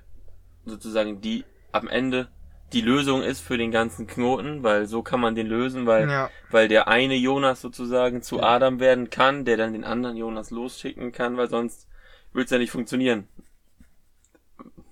sozusagen 0.64 1.21
die 1.21 1.45
am 1.73 1.88
Ende 1.88 2.28
die 2.73 2.80
Lösung 2.80 3.23
ist 3.23 3.40
für 3.40 3.56
den 3.56 3.70
ganzen 3.70 4.06
Knoten, 4.06 4.62
weil 4.62 4.87
so 4.87 5.02
kann 5.02 5.20
man 5.20 5.35
den 5.35 5.46
lösen, 5.46 5.87
weil 5.87 6.08
Ja. 6.11 6.30
weil 6.50 6.68
der 6.68 6.88
eine 6.88 7.14
Jonas 7.14 7.61
sozusagen 7.61 8.23
zu 8.23 8.42
Adam 8.42 8.80
werden 8.80 9.08
kann, 9.11 9.44
der 9.44 9.56
dann 9.56 9.73
den 9.73 9.85
anderen 9.85 10.16
Jonas 10.16 10.50
losschicken 10.50 11.12
kann, 11.12 11.37
weil 11.37 11.49
sonst 11.49 11.87
wird's 12.32 12.50
ja 12.50 12.58
nicht 12.58 12.70
funktionieren, 12.73 13.28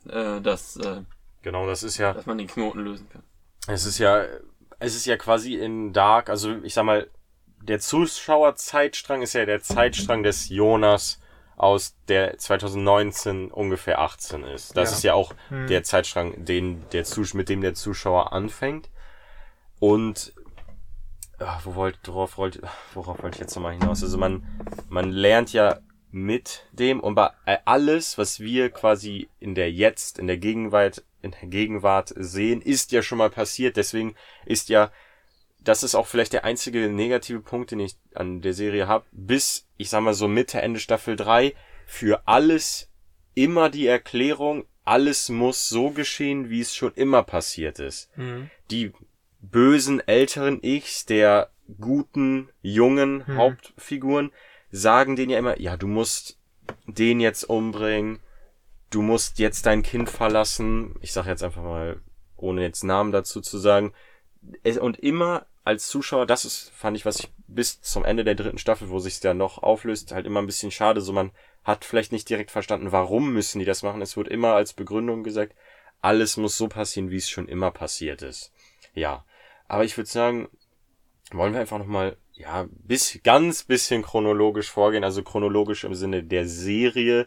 äh, 0.09 0.40
dass, 0.40 0.76
äh, 0.76 1.02
Genau, 1.43 1.66
das 1.66 1.83
ist 1.83 1.99
ja, 1.99 2.14
dass 2.14 2.26
man 2.26 2.38
den 2.38 2.47
Knoten 2.47 2.81
lösen 2.81 3.09
kann. 3.11 3.23
es 3.66 3.85
ist 3.85 3.99
ja, 3.99 4.25
es 4.78 4.95
ist 4.95 5.04
ja 5.07 5.16
quasi 5.16 5.54
in 5.54 5.93
Dark, 5.93 6.31
also 6.31 6.57
ich 6.62 6.75
sag 6.75 6.85
mal, 6.85 7.09
der 7.61 7.81
Zuschauerzeitstrang 7.81 9.23
ist 9.23 9.33
ja 9.35 9.45
der 9.47 9.61
Zeitstrang 9.61 10.23
des 10.23 10.49
Jonas 10.49 11.21
aus 11.57 11.95
der 12.09 12.37
2019 12.39 13.51
ungefähr 13.51 14.01
18 14.01 14.45
ist. 14.45 14.77
Das 14.77 14.91
Ja. 14.91 14.97
ist 14.97 15.03
ja 15.05 15.15
auch 15.15 15.33
Hm. 15.49 15.67
der 15.67 15.83
Zeitstrang, 15.85 16.45
den 16.45 16.85
der 16.91 17.05
Zus 17.05 17.35
mit 17.35 17.49
dem 17.49 17.61
der 17.61 17.75
Zuschauer 17.75 18.33
anfängt. 18.33 18.91
Und 19.81 20.33
ah, 21.39 21.59
wo 21.65 21.75
wollt, 21.75 21.99
worauf 22.07 22.39
wollte, 22.39 22.63
worauf 22.95 23.23
wollte 23.23 23.37
ich 23.37 23.41
jetzt 23.41 23.55
nochmal 23.55 23.73
hinaus? 23.73 24.03
Also 24.03 24.19
man, 24.19 24.47
man 24.89 25.11
lernt 25.11 25.53
ja 25.53 25.79
mit 26.11 26.65
dem 26.73 27.01
und 27.01 27.17
bei 27.17 27.31
alles, 27.65 28.19
was 28.19 28.39
wir 28.41 28.71
quasi 28.71 29.29
in 29.41 29.55
der 29.55 29.71
Jetzt, 29.73 30.19
in 30.19 30.27
der 30.29 30.39
Gegenwart 30.39 31.03
in 31.23 31.31
der 31.41 31.49
Gegenwart 31.49 32.13
sehen, 32.17 32.61
ist 32.61 32.93
ja 32.93 33.01
schon 33.03 33.17
mal 33.19 33.31
passiert. 33.31 33.79
Deswegen 33.79 34.15
ist 34.45 34.69
ja, 34.69 34.91
das 35.64 35.83
ist 35.83 35.94
auch 35.94 36.06
vielleicht 36.06 36.33
der 36.33 36.44
einzige 36.44 36.88
negative 36.88 37.40
Punkt, 37.40 37.71
den 37.71 37.80
ich 37.80 37.97
an 38.14 38.40
der 38.40 38.54
Serie 38.54 38.87
habe, 38.87 39.06
bis, 39.12 39.66
ich 39.76 39.90
sag 39.90 40.02
mal 40.02 40.14
so 40.14 40.28
Mitte, 40.28 40.61
Ende 40.61 40.80
Staffel 40.80 41.16
3, 41.16 41.54
für 41.87 42.26
alles 42.26 42.90
immer 43.35 43.71
die 43.71 43.87
Erklärung, 43.87 44.66
alles 44.85 45.28
muss 45.30 45.68
so 45.68 45.90
geschehen, 45.90 46.50
wie 46.50 46.61
es 46.61 46.75
schon 46.75 46.92
immer 46.94 47.23
passiert 47.23 47.78
ist. 47.78 48.11
Mhm. 48.16 48.50
Die 48.71 48.92
bösen 49.40 50.06
älteren 50.06 50.62
Ichs 50.62 51.06
der 51.06 51.50
guten, 51.80 52.49
jungen 52.62 53.26
Hm. 53.26 53.37
Hauptfiguren 53.37 54.30
sagen 54.71 55.16
denen 55.16 55.30
ja 55.30 55.38
immer, 55.38 55.61
ja, 55.61 55.76
du 55.76 55.87
musst 55.87 56.38
den 56.87 57.21
jetzt 57.21 57.44
umbringen, 57.44 58.18
du 58.90 59.02
musst 59.02 59.38
jetzt 59.38 59.66
dein 59.66 59.83
Kind 59.83 60.11
verlassen. 60.11 60.97
Ich 61.00 61.12
sag 61.12 61.26
jetzt 61.26 61.42
einfach 61.42 61.62
mal, 61.62 62.00
ohne 62.37 62.62
jetzt 62.62 62.85
Namen 62.85 63.12
dazu 63.12 63.40
zu 63.40 63.59
sagen. 63.59 63.92
Es, 64.62 64.76
und 64.76 64.99
immer 64.99 65.47
als 65.64 65.88
Zuschauer, 65.88 66.26
das 66.26 66.44
ist, 66.44 66.71
fand 66.71 66.97
ich, 66.97 67.06
was 67.06 67.18
ich 67.21 67.30
bis 67.49 67.80
zum 67.80 68.04
Ende 68.04 68.23
der 68.23 68.35
dritten 68.35 68.59
Staffel, 68.59 68.90
wo 68.90 68.99
sich's 68.99 69.23
ja 69.23 69.33
noch 69.35 69.62
auflöst, 69.62 70.12
halt 70.12 70.26
immer 70.26 70.40
ein 70.40 70.47
bisschen 70.47 70.71
schade. 70.71 71.00
So, 71.00 71.12
man 71.12 71.33
hat 71.64 71.85
vielleicht 71.87 72.12
nicht 72.12 72.28
direkt 72.28 72.50
verstanden, 72.50 72.92
warum 72.92 73.33
müssen 73.33 73.59
die 73.59 73.64
das 73.64 73.83
machen. 73.83 74.02
Es 74.02 74.16
wird 74.16 74.28
immer 74.28 74.54
als 74.54 74.75
Begründung 74.75 75.25
gesagt, 75.25 75.54
alles 76.02 76.37
muss 76.37 76.59
so 76.59 76.68
passieren, 76.68 77.11
wie 77.11 77.16
es 77.16 77.30
schon 77.30 77.49
immer 77.49 77.71
passiert 77.71 78.21
ist. 78.21 78.52
Ja. 78.94 79.25
Aber 79.66 79.85
ich 79.85 79.97
würde 79.97 80.11
sagen, 80.11 80.49
wollen 81.33 81.54
wir 81.54 81.61
einfach 81.61 81.78
nochmal, 81.78 82.18
ja, 82.35 82.66
bis, 82.71 83.18
ganz 83.25 83.62
bisschen 83.62 84.02
chronologisch 84.02 84.71
vorgehen, 84.71 85.04
also 85.04 85.23
chronologisch 85.23 85.85
im 85.85 85.94
Sinne 85.94 86.23
der 86.23 86.47
Serie, 86.47 87.26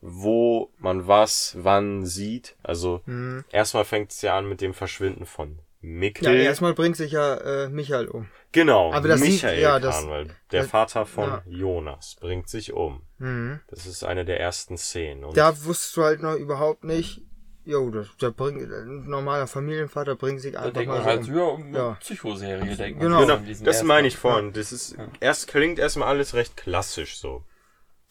wo 0.00 0.72
man 0.78 1.06
was, 1.06 1.56
wann 1.60 2.04
sieht. 2.04 2.56
Also, 2.64 3.02
Mhm. 3.06 3.44
erstmal 3.52 3.84
fängt 3.84 4.10
es 4.10 4.22
ja 4.22 4.36
an 4.36 4.48
mit 4.48 4.60
dem 4.60 4.74
Verschwinden 4.74 5.24
von 5.26 5.60
Ja, 5.86 5.92
Mikkel. 6.00 6.36
erstmal 6.36 6.74
bringt 6.74 6.96
sich 6.96 7.12
ja 7.12 7.34
äh, 7.36 7.68
Michael 7.68 8.08
um. 8.08 8.28
genau, 8.52 8.92
Aber 8.92 9.06
das 9.06 9.20
sieht- 9.20 9.30
Michael 9.34 9.60
ja, 9.60 9.78
das- 9.78 10.00
Kahnwald, 10.00 10.34
der 10.50 10.62
das- 10.62 10.70
Vater 10.70 11.06
von 11.06 11.28
ja. 11.28 11.42
Jonas, 11.46 12.16
bringt 12.20 12.48
sich 12.48 12.72
um. 12.72 13.02
Mhm. 13.18 13.60
Das 13.68 13.86
ist 13.86 14.02
eine 14.02 14.24
der 14.24 14.40
ersten 14.40 14.76
Szenen. 14.76 15.24
Und 15.24 15.36
Da 15.36 15.64
wusstest 15.64 15.96
du 15.96 16.02
halt 16.02 16.22
noch 16.22 16.34
überhaupt 16.34 16.82
nicht, 16.82 17.22
jo, 17.64 17.90
das, 17.90 18.08
der 18.20 18.30
bringt, 18.32 18.62
ein 18.70 19.04
normaler 19.08 19.46
Familienvater 19.46 20.16
bringt 20.16 20.40
sich 20.40 20.54
Da 20.54 20.60
einfach 20.62 20.72
denkt 20.74 20.88
mal 20.88 20.94
man 21.04 21.04
so 21.04 21.08
halt, 21.08 21.28
um. 21.28 21.36
ja, 21.36 21.42
um 21.44 21.62
eine 21.66 21.78
Ja. 21.78 21.90
Psychoserie 22.00 22.76
denkt 22.76 23.00
Genau. 23.00 23.24
man. 23.24 23.44
Genau, 23.46 23.64
das 23.64 23.82
meine 23.84 24.08
ich 24.08 24.16
vorhin. 24.16 24.52
Das 24.52 24.72
ist, 24.72 24.96
erst 25.20 25.46
klingt 25.48 25.78
erstmal 25.78 26.08
alles 26.08 26.34
recht 26.34 26.56
klassisch 26.56 27.16
so, 27.18 27.44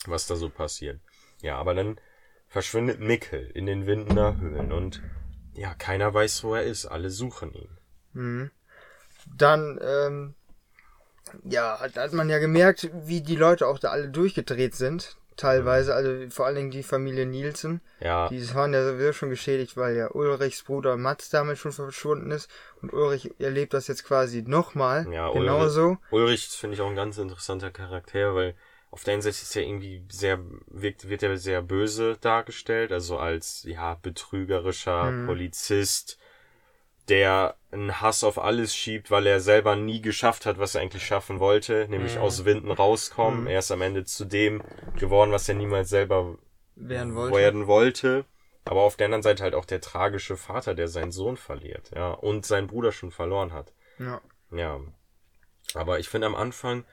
was 0.05 0.27
da 0.27 0.36
so 0.38 0.50
passiert. 0.50 1.00
Ja, 1.41 1.58
aber 1.58 1.74
dann 1.75 2.00
verschwindet 2.48 3.01
Mikkel 3.01 3.51
in 3.53 3.65
den 3.65 3.86
Windener 3.86 4.39
Höhlen 4.39 4.72
und 4.72 5.01
ja, 5.56 5.74
keiner 5.74 6.14
weiß, 6.14 6.44
wo 6.44 6.56
er 6.56 6.64
ist. 6.64 6.86
Alle 6.86 7.10
suchen 7.10 7.54
ihn. 7.54 7.70
Mhm. 8.14 8.52
Dann, 9.38 9.80
ähm, 9.82 10.36
ja, 11.44 11.80
hat, 11.80 11.96
hat 11.96 12.14
man 12.14 12.30
ja 12.30 12.40
gemerkt, 12.40 12.90
wie 12.94 13.22
die 13.22 13.36
Leute 13.36 13.68
auch 13.68 13.80
da 13.80 13.90
alle 13.90 14.10
durchgedreht 14.10 14.76
sind. 14.76 15.18
Teilweise, 15.38 15.94
also 15.94 16.30
vor 16.30 16.46
allen 16.46 16.56
Dingen 16.56 16.72
die 16.72 16.84
Familie 16.84 17.26
Nielsen. 17.26 17.82
Ja, 18.00 18.30
Die 18.30 18.56
waren 18.56 18.74
ja 18.74 18.86
sowieso 18.86 19.12
schon 19.12 19.30
geschädigt, 19.30 19.76
weil 19.76 19.94
ja 19.98 20.12
Ulrichs 20.12 20.64
Bruder 20.64 20.96
Mats 20.96 21.30
damit 21.30 21.58
schon 21.58 21.74
verschwunden 21.74 22.32
ist. 22.32 22.50
Und 22.82 22.94
Ulrich 22.94 23.34
erlebt 23.38 23.74
das 23.74 23.88
jetzt 23.88 24.06
quasi 24.06 24.44
nochmal. 24.44 25.12
Ja, 25.12 25.30
genauso. 25.32 25.98
Ulrich 26.10 26.48
finde 26.48 26.76
ich 26.76 26.82
auch 26.82 26.90
ein 26.90 26.96
ganz 26.96 27.18
interessanter 27.18 27.70
Charakter, 27.70 28.34
weil 28.34 28.56
auf 28.96 29.04
der 29.04 29.14
einen 29.16 29.22
Seite 29.22 29.36
ist 29.42 29.54
er 29.58 29.64
irgendwie 29.64 30.06
sehr, 30.10 30.40
wirkt, 30.68 31.10
wird 31.10 31.22
er 31.22 31.38
sehr 31.38 31.62
böse 31.62 32.18
dargestellt, 32.22 32.94
also 32.94 33.18
als, 33.20 33.64
ja, 33.64 33.96
betrügerischer 34.02 35.12
Mhm. 35.12 35.25
Polizist, 35.28 36.18
der 37.10 37.58
einen 37.72 38.00
Hass 38.00 38.24
auf 38.24 38.40
alles 38.40 38.74
schiebt, 38.74 39.12
weil 39.12 39.28
er 39.28 39.42
selber 39.42 39.75
nie 39.75 40.02
geschafft 40.02 40.46
hat, 40.46 40.60
was 40.60 40.75
er 40.75 40.82
eigentlich 40.82 41.06
schaffen 41.06 41.42
wollte, 41.42 41.88
nämlich 41.90 42.16
Mhm. 42.16 42.22
aus 42.22 42.46
Winden 42.46 42.72
rauskommen. 42.72 43.42
Mhm. 43.42 43.48
Er 43.48 43.60
ist 43.60 43.70
am 43.72 43.82
Ende 43.82 44.06
zu 44.06 44.24
dem 44.24 44.64
geworden, 44.98 45.34
was 45.34 45.50
er 45.50 45.56
niemals 45.56 45.90
selber 45.90 46.38
Werden 46.78 47.16
wollte. 47.16 47.36
werden 47.38 47.68
wollte. 47.68 48.24
Aber 48.64 48.82
auf 48.82 48.96
der 48.96 49.06
anderen 49.08 49.24
Seite 49.24 49.44
halt 49.44 49.56
auch 49.56 49.66
der 49.66 49.82
tragische 49.82 50.38
Vater, 50.38 50.74
der 50.74 50.88
seinen 50.88 51.12
Sohn 51.12 51.36
verliert, 51.36 51.92
ja, 51.94 52.12
und 52.12 52.46
seinen 52.46 52.68
Bruder 52.68 52.94
schon 52.94 53.12
verloren 53.12 53.52
hat. 53.52 53.74
Ja. 54.00 54.22
Ja. 54.52 54.80
Aber 55.74 56.00
ich 56.00 56.08
finde 56.08 56.28
am 56.28 56.36
Anfang 56.36 56.86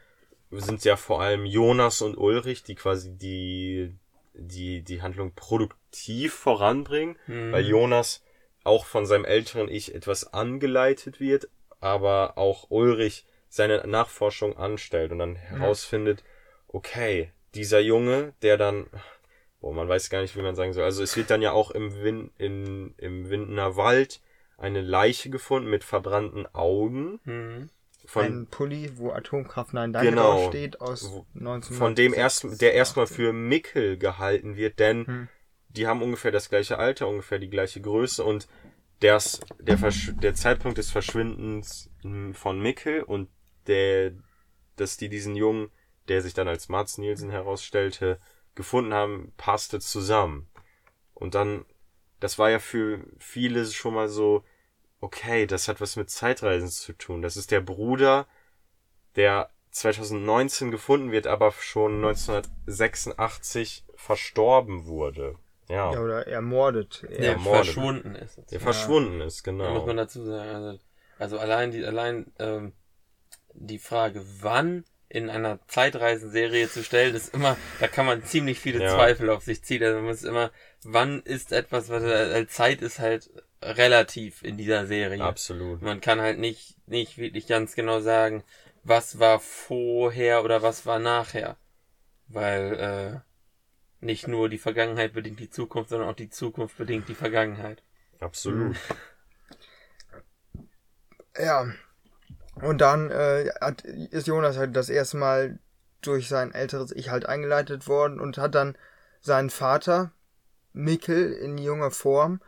sind 0.53 0.85
ja 0.85 0.97
vor 0.97 1.23
allem 1.23 1.47
Jonas 1.47 2.03
und 2.03 2.17
Ulrich, 2.17 2.63
die 2.63 2.75
quasi 2.75 3.17
die, 3.17 3.95
die, 4.35 4.83
die 4.83 5.03
Handlung 5.03 5.35
produktiv 5.35 6.35
voranbringen, 6.35 7.17
Mhm. 7.27 7.53
weil 7.53 7.67
Jonas 7.67 8.23
auch 8.65 8.85
von 8.87 9.07
seinem 9.07 9.25
älteren 9.25 9.69
Ich 9.69 9.95
etwas 9.95 10.33
angeleitet 10.33 11.21
wird, 11.21 11.49
aber 11.81 12.39
auch 12.39 12.71
Ulrich 12.71 13.25
seine 13.49 13.87
Nachforschung 13.87 14.57
anstellt 14.57 15.13
und 15.13 15.19
dann 15.19 15.37
herausfindet, 15.37 16.23
okay, 16.69 17.33
dieser 17.55 17.81
Junge, 17.81 18.33
der 18.43 18.57
dann, 18.57 18.87
boah, 19.61 19.75
man 19.75 19.89
weiß 19.89 20.09
gar 20.11 20.23
nicht, 20.23 20.37
wie 20.37 20.43
man 20.43 20.55
sagen 20.55 20.73
soll, 20.73 20.85
also 20.85 21.03
es 21.03 21.17
wird 21.17 21.31
dann 21.31 21.43
ja 21.43 21.53
auch 21.53 21.71
im, 21.71 22.03
Win, 22.03 22.31
in, 22.39 22.95
im 22.99 23.29
Windener 23.29 23.77
Wald 23.77 24.21
eine 24.57 24.81
Leiche 24.81 25.29
gefunden 25.29 25.69
mit 25.69 25.85
verbrannten 25.85 26.47
Augen 26.55 27.21
Mhm. 27.25 27.69
Von, 28.13 28.25
ein 28.25 28.47
Pulli, 28.47 28.91
wo 28.97 29.11
Atomkraft 29.11 29.73
Nein 29.73 29.93
Danke 29.93 30.11
Genau. 30.11 30.49
steht, 30.49 30.81
aus 30.81 31.11
Wo- 31.11 31.27
19 31.35 31.77
von 31.77 31.95
dem 31.95 32.13
erst, 32.13 32.61
der 32.61 32.75
erstmal 32.75 33.07
für 33.07 33.33
Mickel 33.33 33.97
gehalten 33.97 34.57
wird, 34.57 34.79
denn 34.79 35.07
Hm. 35.07 35.29
die 35.71 35.87
haben 35.87 36.03
ungefähr 36.03 36.31
das 36.31 36.51
gleiche 36.51 36.79
Alter, 36.79 37.09
ungefähr 37.09 37.39
die 37.39 37.49
gleiche 37.49 37.81
Größe 37.81 38.23
und 38.23 38.49
das, 39.01 39.41
der, 39.59 39.79
Versch 39.79 40.13
der 40.23 40.35
Zeitpunkt 40.35 40.79
des 40.79 40.91
Verschwindens 40.91 41.91
mm, 42.03 42.33
von 42.33 42.61
Mickel 42.61 43.03
und 43.03 43.31
der, 43.67 44.13
dass 44.77 44.97
die 44.97 45.09
diesen 45.09 45.35
Jungen, 45.35 45.71
der 46.09 46.21
sich 46.21 46.35
dann 46.35 46.49
als 46.49 46.69
Mats 46.69 46.99
Nielsen 46.99 47.31
herausstellte, 47.31 48.21
gefunden 48.55 48.93
haben, 48.93 49.33
passte 49.39 49.81
zusammen. 49.81 50.49
Und 51.15 51.35
dann, 51.35 51.65
das 52.21 52.39
war 52.39 52.51
ja 52.51 52.59
für 52.59 53.05
viele 53.19 53.65
schon 53.67 53.95
mal 53.95 54.09
so, 54.09 54.45
okay, 55.03 55.47
das 55.47 55.69
hat 55.69 55.81
was 55.81 55.97
mit 55.97 56.09
Zeitreisen 56.09 56.69
zu 56.69 56.93
tun. 56.95 57.21
Das 57.23 57.37
ist 57.37 57.51
der 57.51 57.61
Bruder, 57.61 58.27
der 59.17 59.51
2019 59.73 60.71
gefunden 60.71 61.11
wird, 61.13 61.27
aber 61.27 61.53
schon 61.53 61.97
1986 61.97 63.85
verstorben 63.97 64.87
wurde. 64.87 65.37
Ja, 65.69 65.93
Ja, 65.93 66.01
oder 66.01 66.27
ermordet. 66.27 67.03
Der 67.03 67.11
Er, 67.19 67.25
Ja, 67.33 67.37
Morde. 67.39 67.65
verschwunden 67.65 68.15
ist. 68.15 68.39
der 68.51 68.61
verschwunden 68.61 69.21
ist, 69.21 69.47
Da 69.47 69.53
muss 69.53 69.61
genau. 69.63 69.87
man 69.87 69.97
dazu 69.97 70.25
sagen, 70.25 70.49
also, 70.51 70.79
also 71.19 71.39
allein 71.39 71.71
die, 71.71 71.85
allein 71.85 72.33
ähm, 72.39 72.73
die 73.55 73.79
Frage, 73.79 74.25
wann 74.41 74.85
in 75.09 75.29
einer 75.31 75.59
Zeitreisenserie 75.69 76.71
zu 76.71 76.83
stellen, 76.83 77.15
ist 77.15 77.35
immer, 77.35 77.57
da 77.81 77.89
kann 77.89 78.07
man 78.07 78.25
ziemlich 78.25 78.59
viele 78.61 78.83
Ja. 78.83 78.95
Zweifel 78.95 79.31
auf 79.31 79.43
sich 79.45 79.63
ziehen. 79.63 79.83
Also 79.83 79.97
man 79.97 80.07
muss 80.07 80.23
immer, 80.23 80.51
wann 80.85 81.23
ist 81.23 81.53
etwas, 81.53 81.89
was 81.91 82.03
äh, 82.03 82.47
Zeit 82.49 82.81
ist 82.83 82.99
halt 82.99 83.31
relativ 83.63 84.43
in 84.43 84.57
dieser 84.57 84.87
Serie. 84.87 85.23
Absolut. 85.23 85.83
Man 85.83 86.01
kann 86.01 86.21
halt 86.21 86.39
nicht, 86.39 86.77
nicht 86.87 87.19
wirklich 87.19 87.47
ganz 87.47 87.75
genau 87.75 88.01
sagen, 88.01 88.45
was 88.85 89.19
war 89.19 89.41
vorher 89.41 90.45
oder 90.45 90.63
was 90.63 90.87
war 90.87 90.99
nachher. 90.99 91.57
Weil 92.29 93.23
äh, 93.23 94.05
nicht 94.05 94.27
nur 94.27 94.49
die 94.49 94.59
Vergangenheit 94.59 95.13
bedingt 95.13 95.41
die 95.41 95.51
Zukunft, 95.51 95.91
sondern 95.91 96.09
auch 96.09 96.17
die 96.17 96.31
Zukunft 96.31 96.77
bedingt 96.77 97.09
die 97.09 97.15
Vergangenheit. 97.15 97.83
Absolut. 98.21 98.77
ja. 101.39 101.67
Und 102.57 102.79
dann 102.81 103.11
äh, 103.11 103.49
hat, 103.61 103.83
ist 103.83 104.27
Jonas 104.27 104.57
halt 104.57 104.77
das 104.77 104.89
erste 104.89 105.17
Mal 105.17 105.59
durch 106.03 106.29
sein 106.29 106.53
älteres 106.53 106.93
Ich 106.93 107.11
halt 107.11 107.27
eingeleitet 107.27 107.87
worden 107.87 108.21
und 108.21 108.39
hat 108.39 108.55
dann 108.55 108.77
seinen 109.21 109.51
Vater, 109.51 110.13
Mikkel, 110.73 111.33
in 111.33 111.59
junger 111.59 111.91
Form, 111.91 112.41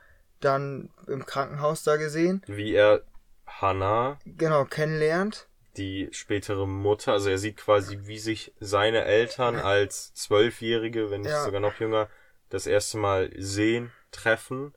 dann 0.44 0.90
im 1.06 1.24
Krankenhaus 1.26 1.82
da 1.82 1.96
gesehen. 1.96 2.42
Wie 2.46 2.74
er 2.74 3.02
Hannah, 3.46 4.18
Genau, 4.24 4.64
kennenlernt. 4.64 5.48
die 5.76 6.08
spätere 6.12 6.66
Mutter, 6.66 7.12
also 7.12 7.30
er 7.30 7.38
sieht 7.38 7.56
quasi, 7.56 8.00
wie 8.02 8.18
sich 8.18 8.52
seine 8.60 9.04
Eltern 9.04 9.56
als 9.56 10.12
Zwölfjährige, 10.14 11.10
wenn 11.10 11.22
nicht 11.22 11.30
Ja. 11.30 11.44
sogar 11.44 11.60
noch 11.60 11.78
jünger, 11.80 12.08
das 12.50 12.66
erste 12.66 12.98
Mal 12.98 13.30
sehen, 13.36 13.90
treffen. 14.12 14.74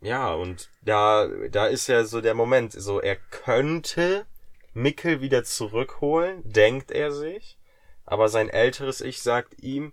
Ja, 0.00 0.32
und 0.34 0.70
da, 0.82 1.26
da 1.50 1.66
ist 1.66 1.88
ja 1.88 2.04
so 2.04 2.20
der 2.20 2.34
Moment, 2.34 2.72
so 2.72 3.00
er 3.00 3.16
könnte 3.16 4.26
Mickel 4.72 5.20
wieder 5.20 5.42
zurückholen, 5.42 6.42
denkt 6.44 6.92
er 6.92 7.10
sich, 7.10 7.58
aber 8.04 8.28
sein 8.28 8.48
älteres 8.48 9.00
Ich 9.00 9.20
sagt 9.22 9.60
ihm, 9.62 9.92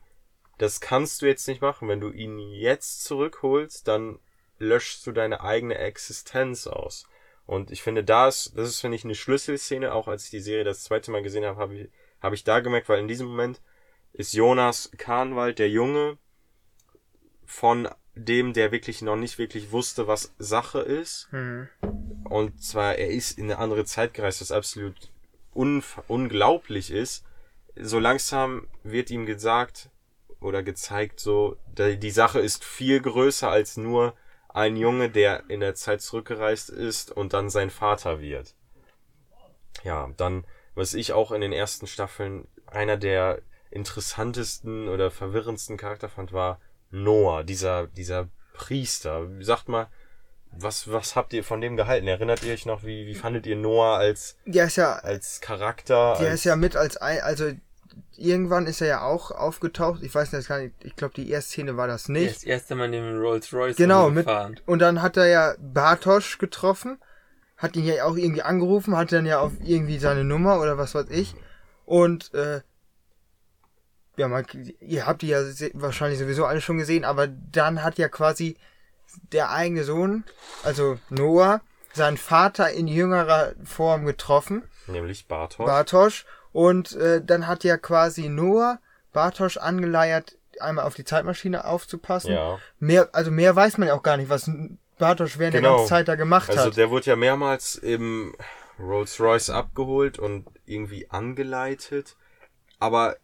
das 0.59 0.79
kannst 0.79 1.21
du 1.21 1.25
jetzt 1.25 1.47
nicht 1.47 1.61
machen, 1.61 1.87
wenn 1.87 1.99
du 1.99 2.11
ihn 2.11 2.37
jetzt 2.37 3.03
zurückholst, 3.03 3.87
dann 3.87 4.19
löschst 4.57 5.05
du 5.05 5.11
deine 5.11 5.41
eigene 5.41 5.77
Existenz 5.77 6.67
aus. 6.67 7.07
Und 7.45 7.71
ich 7.71 7.83
finde, 7.83 8.03
das, 8.03 8.51
das 8.55 8.69
ist, 8.69 8.81
finde 8.81 8.95
ich, 8.95 9.03
eine 9.03 9.15
Schlüsselszene, 9.15 9.93
auch 9.93 10.07
als 10.07 10.25
ich 10.25 10.31
die 10.31 10.39
Serie 10.39 10.63
das 10.63 10.83
zweite 10.83 11.11
Mal 11.11 11.21
gesehen 11.21 11.45
habe, 11.45 11.59
habe 11.59 11.75
ich, 11.75 11.89
habe 12.21 12.35
ich 12.35 12.43
da 12.43 12.59
gemerkt, 12.59 12.89
weil 12.89 12.99
in 12.99 13.07
diesem 13.07 13.27
Moment 13.27 13.61
ist 14.13 14.33
Jonas 14.33 14.91
Kahnwald, 14.97 15.59
der 15.59 15.69
Junge, 15.69 16.17
von 17.45 17.87
dem, 18.15 18.53
der 18.53 18.71
wirklich 18.71 19.01
noch 19.01 19.15
nicht 19.17 19.37
wirklich 19.37 19.71
wusste, 19.71 20.07
was 20.07 20.33
Sache 20.39 20.79
ist. 20.79 21.27
Hm. 21.31 21.67
Und 22.23 22.63
zwar, 22.63 22.95
er 22.95 23.09
ist 23.09 23.37
in 23.37 23.45
eine 23.45 23.59
andere 23.59 23.85
Zeit 23.85 24.13
gereist, 24.13 24.41
was 24.41 24.51
absolut 24.51 24.95
unglaublich 25.53 26.91
ist. 26.91 27.23
So 27.75 27.99
langsam 27.99 28.67
wird 28.83 29.11
ihm 29.11 29.25
gesagt 29.25 29.89
oder 30.39 30.63
gezeigt, 30.63 31.19
so, 31.19 31.57
die 31.77 32.11
Sache 32.11 32.39
ist 32.39 32.63
viel 32.63 33.01
größer 33.01 33.49
als 33.49 33.77
nur 33.77 34.15
ein 34.55 34.77
Junge, 34.77 35.09
der 35.09 35.43
in 35.49 35.59
der 35.59 35.75
Zeit 35.75 36.01
zurückgereist 36.01 36.69
ist 36.69 37.11
und 37.11 37.33
dann 37.33 37.49
sein 37.49 37.69
Vater 37.69 38.21
wird. 38.21 38.55
Ja, 39.83 40.09
dann, 40.15 40.45
was 40.75 40.93
ich 40.93 41.11
auch 41.11 41.33
in 41.33 41.41
den 41.41 41.51
ersten 41.51 41.87
Staffeln 41.87 42.47
einer 42.65 42.95
der 42.95 43.41
interessantesten 43.69 44.87
oder 44.87 45.11
verwirrendsten 45.11 45.75
Charakter 45.75 46.07
fand, 46.07 46.31
war 46.31 46.61
Noah, 46.89 47.43
dieser, 47.43 47.87
dieser 47.87 48.29
Priester. 48.53 49.27
Sagt 49.41 49.67
mal, 49.67 49.87
was, 50.51 50.89
was 50.89 51.17
habt 51.17 51.33
ihr 51.33 51.43
von 51.43 51.59
dem 51.59 51.75
gehalten? 51.75 52.07
Erinnert 52.07 52.41
ihr 52.43 52.53
euch 52.53 52.65
noch, 52.65 52.83
wie, 52.85 53.07
wie 53.07 53.15
fandet 53.15 53.45
ihr 53.45 53.57
Noah 53.57 53.97
als, 53.97 54.37
ja, 54.77 54.93
als 54.93 55.41
Charakter? 55.41 56.15
der 56.17 56.29
als, 56.29 56.39
ist 56.39 56.45
ja 56.45 56.55
mit 56.55 56.77
als 56.77 56.95
ein, 56.95 57.19
also 57.19 57.51
irgendwann 58.17 58.67
ist 58.67 58.81
er 58.81 58.87
ja 58.87 59.01
auch 59.03 59.31
aufgetaucht. 59.31 60.01
Ich 60.03 60.13
weiß 60.15 60.31
nicht, 60.33 60.47
gar 60.47 60.59
nicht, 60.59 60.73
ich 60.83 60.95
glaube, 60.95 61.13
die 61.15 61.29
erste 61.29 61.51
Szene 61.51 61.77
war 61.77 61.87
das 61.87 62.09
nicht. 62.09 62.35
Das 62.35 62.43
erste 62.43 62.75
Mal 62.75 62.85
in 62.85 62.91
dem 62.93 63.19
Rolls 63.19 63.51
Royce 63.53 63.75
Genau, 63.75 64.09
mit, 64.09 64.25
gefahren. 64.25 64.59
und 64.65 64.79
dann 64.79 65.01
hat 65.01 65.17
er 65.17 65.27
ja 65.27 65.53
Bartosch 65.59 66.37
getroffen, 66.37 66.97
hat 67.57 67.75
ihn 67.75 67.85
ja 67.85 68.05
auch 68.05 68.15
irgendwie 68.17 68.41
angerufen, 68.41 68.95
hat 68.97 69.11
dann 69.11 69.25
ja 69.25 69.39
auf 69.39 69.53
irgendwie 69.63 69.97
seine 69.99 70.23
Nummer 70.23 70.59
oder 70.59 70.77
was 70.77 70.95
weiß 70.95 71.07
ich. 71.09 71.35
Und 71.85 72.33
äh, 72.33 72.61
ja, 74.17 74.27
man, 74.27 74.45
ihr 74.79 75.05
habt 75.05 75.21
die 75.21 75.27
ja 75.27 75.41
wahrscheinlich 75.73 76.19
sowieso 76.19 76.45
alle 76.45 76.61
schon 76.61 76.77
gesehen, 76.77 77.03
aber 77.05 77.27
dann 77.27 77.83
hat 77.83 77.97
ja 77.97 78.07
quasi 78.07 78.57
der 79.31 79.51
eigene 79.51 79.83
Sohn, 79.83 80.23
also 80.63 80.97
Noah, 81.09 81.61
seinen 81.93 82.17
Vater 82.17 82.71
in 82.71 82.87
jüngerer 82.87 83.53
Form 83.63 84.05
getroffen, 84.05 84.63
Nämlich 84.87 85.27
Bartosz. 85.27 85.65
Bartosch, 85.65 86.25
und 86.55 86.93
äh, 86.95 87.21
dann 87.21 87.47
hat 87.47 87.65
ja 87.65 87.75
quasi 87.75 88.29
Noah 88.29 88.79
Bartosch 89.11 89.57
angeleiert, 89.57 90.37
einmal 90.61 90.85
auf 90.85 90.95
die 90.95 91.03
Zeitmaschine 91.03 91.65
aufzupassen. 91.65 92.31
ja. 92.31 92.57
Mehr, 92.79 93.09
also 93.11 93.29
mehr 93.29 93.53
weiß 93.57 93.77
man 93.77 93.89
ja 93.89 93.93
auch 93.93 94.03
gar 94.03 94.15
nicht, 94.15 94.29
was 94.29 94.49
Bartosch 94.97 95.37
während 95.37 95.55
der 95.55 95.61
Genau. 95.61 95.75
ganzen 95.75 95.89
Zeit 95.89 96.07
da 96.07 96.15
gemacht 96.15 96.49
Also 96.49 96.69
hat. 96.69 96.77
der 96.77 96.89
wurde 96.91 97.07
ja 97.07 97.17
mehrmals 97.17 97.75
im 97.75 98.33
Rolls 98.79 99.19
Royce 99.19 99.49
abgeholt 99.49 100.17
und 100.17 100.45
irgendwie 100.65 101.09
angeleitet. 101.09 102.15
Aber 102.79 103.17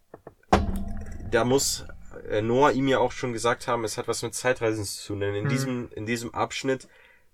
da 1.30 1.46
muss 1.46 1.86
äh, 2.30 2.42
Noah 2.42 2.72
ihm 2.74 2.90
ja 2.90 3.00
auch 3.00 3.14
schon 3.14 3.32
gesagt 3.32 3.66
haben, 3.66 3.86
es 3.86 3.98
hat 3.98 4.10
was 4.10 4.24
mit 4.24 4.36
Zeitreisen 4.36 4.84
zu 4.84 5.08
tun. 5.08 5.22
Denn 5.22 5.36
in 5.36 5.46
Mhm. 5.46 5.50
diesem, 5.50 5.90
in 5.96 6.06
diesem 6.06 6.34
Abschnitt 6.34 6.90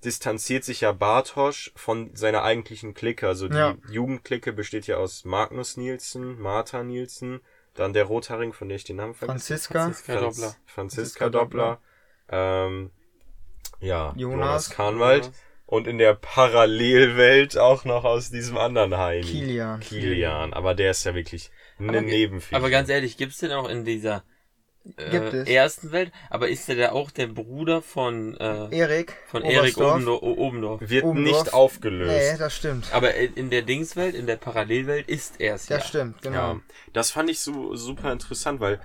distanziert 0.06 0.64
sich 0.64 0.82
ja 0.82 0.92
Bartosch 0.92 1.72
von 1.76 2.16
seiner 2.16 2.44
eigentlichen 2.44 2.94
Clique. 2.94 3.28
Also 3.28 3.48
die 3.48 3.58
Ja. 3.58 3.76
Jugendclique 3.90 4.52
besteht 4.56 4.88
ja 4.88 4.98
aus 4.98 5.26
Magnus 5.26 5.76
Nielsen, 5.78 6.40
Martha 6.40 6.84
Nielsen, 6.84 7.42
dann 7.74 7.94
der 7.94 8.06
Rotharing, 8.06 8.54
von 8.54 8.70
der 8.70 8.78
ich 8.78 8.84
den 8.84 8.98
Namen 8.98 9.14
vergessen 9.14 9.40
Franziska, 9.40 9.80
Franziska 9.84 10.14
Franz- 10.20 10.38
Doppler. 10.38 10.56
Franziska 10.66 11.30
Doppler. 11.30 11.82
Ähm, 12.30 12.92
ja, 13.80 14.14
Jonas. 14.16 14.20
Jonas 14.38 14.70
Kahnwald. 14.70 15.32
Und 15.66 15.86
in 15.86 15.98
der 15.98 16.14
Parallelwelt 16.14 17.58
auch 17.58 17.84
noch 17.84 18.06
aus 18.06 18.30
diesem 18.30 18.58
anderen 18.58 18.98
Heini. 18.98 19.26
Kilian. 19.26 19.80
Kilian. 19.82 20.54
Aber 20.54 20.74
der 20.74 20.92
ist 20.92 21.04
ja 21.04 21.14
wirklich 21.14 21.52
eine 21.78 22.02
Nebenfigur. 22.02 22.58
Aber 22.58 22.70
ganz 22.70 22.88
ehrlich, 22.90 23.18
gibt's 23.18 23.40
den 23.40 23.52
auch 23.52 23.68
in 23.68 23.84
dieser 23.84 24.24
äh, 24.98 25.18
es. 25.18 25.48
ersten 25.50 25.92
Welt? 25.92 26.12
Aber 26.30 26.50
ist 26.50 26.68
der 26.68 26.76
da 26.76 26.92
auch 26.92 27.12
der 27.12 27.28
Bruder 27.28 27.82
von 27.82 28.36
äh, 28.38 28.68
Erik. 28.78 29.16
von 29.28 29.44
Erik. 29.44 29.78
Obendorf? 29.78 30.22
Obendorf? 30.22 30.82
Wird 30.82 31.04
Obendorf. 31.04 31.44
nicht 31.44 31.54
aufgelöst. 31.54 32.32
Nee, 32.34 32.38
das 32.38 32.56
stimmt. 32.56 32.88
Aber 32.94 33.14
in 33.16 33.50
der 33.50 33.62
Dingswelt, 33.62 34.16
in 34.16 34.28
der 34.28 34.38
Parallelwelt 34.38 35.08
ist 35.10 35.40
er 35.40 35.56
es 35.56 35.66
Das 35.66 35.84
ja. 35.84 35.88
stimmt, 35.88 36.22
genau. 36.22 36.54
Ja, 36.54 36.60
das 36.94 37.12
fand 37.12 37.30
ich 37.30 37.40
so 37.40 37.76
super 37.76 38.12
interessant, 38.12 38.60
weil 38.60 38.80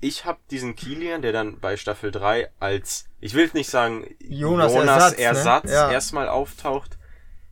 ich 0.00 0.24
habe 0.26 0.38
diesen 0.50 0.76
Kilian, 0.76 1.22
der 1.22 1.32
dann 1.32 1.60
bei 1.60 1.76
Staffel 1.76 2.10
3 2.10 2.50
als, 2.60 3.06
ich 3.20 3.32
will 3.34 3.48
nicht 3.54 3.70
sagen 3.70 4.06
Jonas 4.20 4.74
Jonas, 4.74 5.12
Ersatz, 5.14 5.16
ne? 5.18 5.24
Ersatz 5.24 5.70
Ja. 5.70 5.90
erstmal 5.90 6.28
auftaucht. 6.28 6.98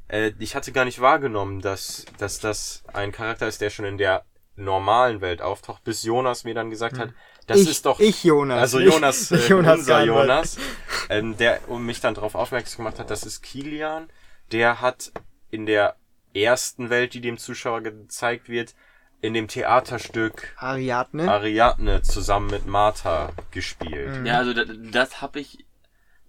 Äh, 0.09 0.33
ich 0.39 0.55
hatte 0.55 0.73
gar 0.73 0.85
nicht 0.85 1.01
wahrgenommen, 1.01 1.63
dass, 1.63 2.05
dass 2.19 2.39
das 2.41 2.83
ein 2.93 3.11
Charakter 3.13 3.49
ist, 3.49 3.63
der 3.63 3.71
schon 3.71 3.87
in 3.87 3.97
der 3.97 4.25
normalen 4.57 5.21
Welt 5.21 5.43
auftaucht, 5.43 5.83
bis 5.85 6.03
Jonas 6.03 6.45
mir 6.45 6.55
dann 6.55 6.71
gesagt 6.71 6.99
hat, 6.99 7.11
das 7.47 7.59
Hm. 7.59 7.65
ich, 7.65 7.71
ist 7.71 7.87
doch 7.87 8.01
ich 8.01 8.25
Jonas. 8.25 8.61
also 8.61 8.81
Jonas, 8.81 9.31
ich 9.31 9.45
äh, 9.47 9.49
Jonas 9.51 9.79
unser. 9.81 10.05
Jonas, 10.05 10.57
ähm, 11.09 11.37
der 11.37 11.61
um 11.69 11.85
mich 11.85 12.01
dann 12.01 12.15
darauf 12.15 12.35
aufmerksam 12.35 12.79
gemacht 12.79 12.99
hat, 12.99 13.11
das 13.11 13.25
ist 13.25 13.43
Kilian. 13.43 14.09
Der 14.53 14.81
hat 14.81 15.13
in 15.51 15.67
der 15.67 15.97
ersten 16.35 16.91
Welt, 16.91 17.15
die 17.15 17.21
dem 17.21 17.39
Zuschauer 17.39 17.81
gezeigt 17.81 18.49
wird, 18.49 18.75
in 19.21 19.35
dem 19.35 19.49
Theaterstück 19.49 20.55
Ariadne. 20.57 21.31
Ariadne 21.31 22.03
zusammen 22.03 22.51
mit 22.51 22.67
Martha 22.67 23.31
gespielt. 23.51 24.19
Mhm. 24.21 24.27
Ja, 24.27 24.39
also 24.39 24.53
das, 24.53 24.67
das 24.91 25.21
habe 25.21 25.41
ich 25.41 25.65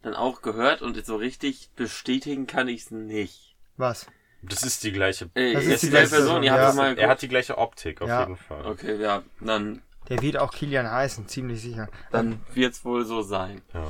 dann 0.02 0.14
auch 0.14 0.42
gehört 0.42 0.82
und 0.82 1.04
so 1.06 1.16
richtig 1.16 1.70
bestätigen 1.76 2.46
kann 2.48 2.68
ich 2.68 2.82
es 2.82 2.92
nicht. 2.92 3.56
Was? 3.78 4.08
Das 4.44 4.64
ist 4.64 4.84
die 4.84 4.92
gleiche. 4.92 5.30
Äh, 5.36 5.54
Das 5.54 5.64
ist, 5.64 5.72
ist 5.76 5.82
die 5.84 5.88
die 5.88 5.92
gleiche 5.92 6.10
Person, 6.10 6.26
Person, 6.28 6.44
ja. 6.44 6.58
das 6.58 6.76
mal 6.76 6.98
Er 6.98 7.10
hat 7.10 7.22
die 7.22 7.28
gleiche 7.28 7.58
Optik, 7.58 8.02
auf 8.02 8.10
Ja. 8.10 8.20
jeden 8.22 8.38
Fall. 8.38 8.66
Okay, 8.66 8.96
ja, 9.02 9.24
dann, 9.40 9.82
Der 10.10 10.22
wird 10.22 10.38
auch 10.38 10.54
Kilian 10.54 10.90
heißen, 10.90 11.28
ziemlich 11.28 11.62
sicher. 11.62 11.88
dann 12.12 12.42
wird's 12.54 12.84
wohl 12.84 13.06
so 13.06 13.22
sein. 13.22 13.62
Ja. 13.74 13.84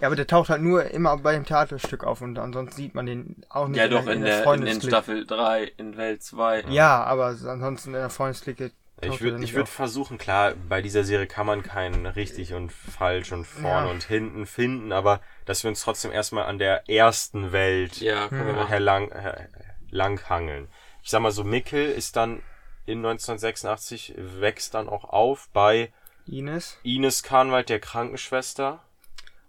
Ja, 0.00 0.08
aber 0.08 0.16
der 0.16 0.26
taucht 0.26 0.50
halt 0.50 0.60
nur 0.60 0.90
immer 0.90 1.16
bei 1.18 1.34
dem 1.34 1.44
Theaterstück 1.46 2.02
auf 2.02 2.20
und 2.20 2.36
ansonsten 2.38 2.74
sieht 2.76 2.94
man 2.96 3.06
den 3.06 3.36
auch 3.48 3.68
nicht 3.68 3.76
Ja, 3.78 3.86
doch, 3.86 4.00
in, 4.00 4.06
der, 4.06 4.16
in, 4.16 4.24
in 4.38 4.42
Freundesklick. 4.42 4.90
Staffel 4.90 5.24
3, 5.24 5.72
in 5.76 5.96
Welt 5.96 6.22
2. 6.24 6.64
Ja, 6.68 7.04
aber 7.04 7.26
ansonsten 7.26 7.90
in 7.90 7.94
der 8.00 8.10
Freundesklicke 8.10 8.72
Ich 9.02 9.20
würde 9.20 9.42
ich 9.44 9.54
würd 9.54 9.68
versuchen, 9.68 10.18
klar, 10.18 10.54
bei 10.68 10.82
dieser 10.82 11.04
Serie 11.04 11.28
kann 11.28 11.46
man 11.46 11.62
keinen 11.62 12.06
richtig 12.06 12.54
und 12.54 12.72
falsch 12.72 13.30
und 13.30 13.44
vorne 13.46 13.86
Ja. 13.86 13.92
und 13.92 14.02
hinten 14.02 14.46
finden, 14.46 14.90
aber 14.90 15.20
dass 15.46 15.62
wir 15.62 15.68
uns 15.70 15.80
trotzdem 15.82 16.10
erstmal 16.10 16.46
an 16.46 16.58
der 16.58 16.88
ersten 16.90 17.52
Welt 17.52 17.98
Ja, 18.00 18.22
machen. 18.32 18.66
herlang, 18.66 19.12
her, 19.12 19.48
langhangeln. 19.94 20.68
Ich 21.02 21.10
sag 21.10 21.20
mal 21.20 21.30
so, 21.30 21.44
Mickel 21.44 21.86
ist 21.90 22.16
dann 22.16 22.42
in 22.86 22.98
1986, 22.98 24.14
wächst 24.16 24.74
dann 24.74 24.88
auch 24.88 25.04
auf 25.04 25.48
bei 25.52 25.92
Ines. 26.26 26.76
Ines 26.82 27.22
Kahnwald, 27.22 27.68
der 27.68 27.80
Krankenschwester, 27.80 28.82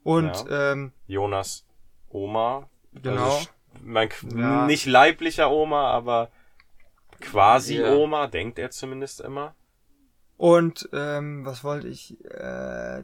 Und 0.04 0.28
Ja. 0.50 0.72
ähm, 0.74 0.92
Jonas 1.08 1.66
Oma. 2.10 2.70
Genau. 2.94 3.24
Also, 3.38 3.48
mein, 3.82 4.10
Ja. 4.36 4.66
Nicht 4.68 4.86
leiblicher 4.86 5.50
Oma, 5.50 5.90
aber 5.92 6.30
quasi 7.20 7.80
Ja. 7.80 7.92
Oma, 7.94 8.28
denkt 8.28 8.60
er 8.60 8.70
zumindest 8.72 9.20
immer. 9.22 9.56
und 10.38 10.90
ähm, 10.94 11.46
was 11.46 11.64
wollte 11.64 11.88
ich? 11.88 12.24
Äh, 12.26 13.04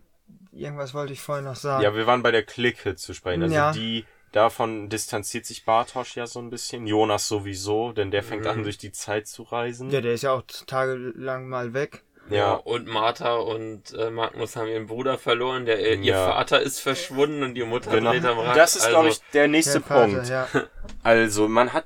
irgendwas 0.52 0.94
wollte 0.94 1.14
ich 1.14 1.22
vorhin 1.22 1.46
noch 1.46 1.56
sagen. 1.56 1.82
Ja, 1.82 1.96
wir 1.96 2.06
waren 2.06 2.22
bei 2.24 2.32
der 2.32 2.44
Clique 2.44 2.96
zu 2.98 3.14
sprechen. 3.14 3.42
Also 3.44 3.56
Ja. 3.56 3.72
die, 3.72 4.06
davon 4.32 4.90
distanziert 4.90 5.46
sich 5.46 5.66
Bartosch 5.66 6.16
ja 6.16 6.28
so 6.28 6.40
ein 6.40 6.50
bisschen. 6.50 6.88
Jonas 6.88 7.28
sowieso, 7.28 7.92
denn 7.92 8.12
der 8.12 8.24
fängt 8.24 8.44
Mhm. 8.44 8.50
an, 8.50 8.64
durch 8.64 8.78
die 8.78 8.92
Zeit 8.92 9.28
zu 9.28 9.44
reisen. 9.44 9.90
Ja, 9.92 10.02
der 10.02 10.14
ist 10.14 10.24
ja 10.24 10.32
auch 10.34 10.44
tagelang 10.68 11.48
mal 11.50 11.74
weg. 11.74 12.04
Ja. 12.30 12.38
Ja, 12.38 12.54
Und 12.54 12.88
Martha 12.88 13.36
und 13.36 13.94
äh, 13.94 14.10
Magnus 14.10 14.56
haben 14.56 14.68
ihren 14.68 14.86
Bruder 14.88 15.18
verloren, 15.18 15.66
der 15.66 15.80
äh, 15.80 15.96
ihr 15.96 16.14
Ja. 16.14 16.28
Vater 16.32 16.62
ist 16.62 16.80
verschwunden 16.80 17.44
und 17.44 17.56
die 17.56 17.64
Mutter 17.64 17.92
genau. 17.92 18.12
dreht 18.12 18.24
am 18.26 18.40
Rad. 18.40 18.56
Das 18.56 18.76
ist, 18.76 18.84
also, 18.84 18.96
glaube 18.96 19.10
ich, 19.10 19.22
der 19.34 19.48
nächste 19.48 19.80
Der 19.80 19.82
Vater, 19.82 20.06
Punkt. 20.14 20.30
Ja. 20.30 20.48
Also, 21.04 21.48
man 21.50 21.74
hat 21.74 21.86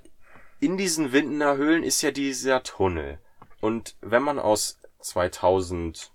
in 0.60 0.78
diesen 0.78 1.12
Windener 1.14 1.58
Höhlen 1.58 1.84
ist 1.84 2.02
ja 2.02 2.12
dieser 2.12 2.62
Tunnel. 2.64 3.18
Und 3.62 3.96
wenn 4.02 4.22
man 4.24 4.38
aus 4.40 4.80
2019 5.00 6.12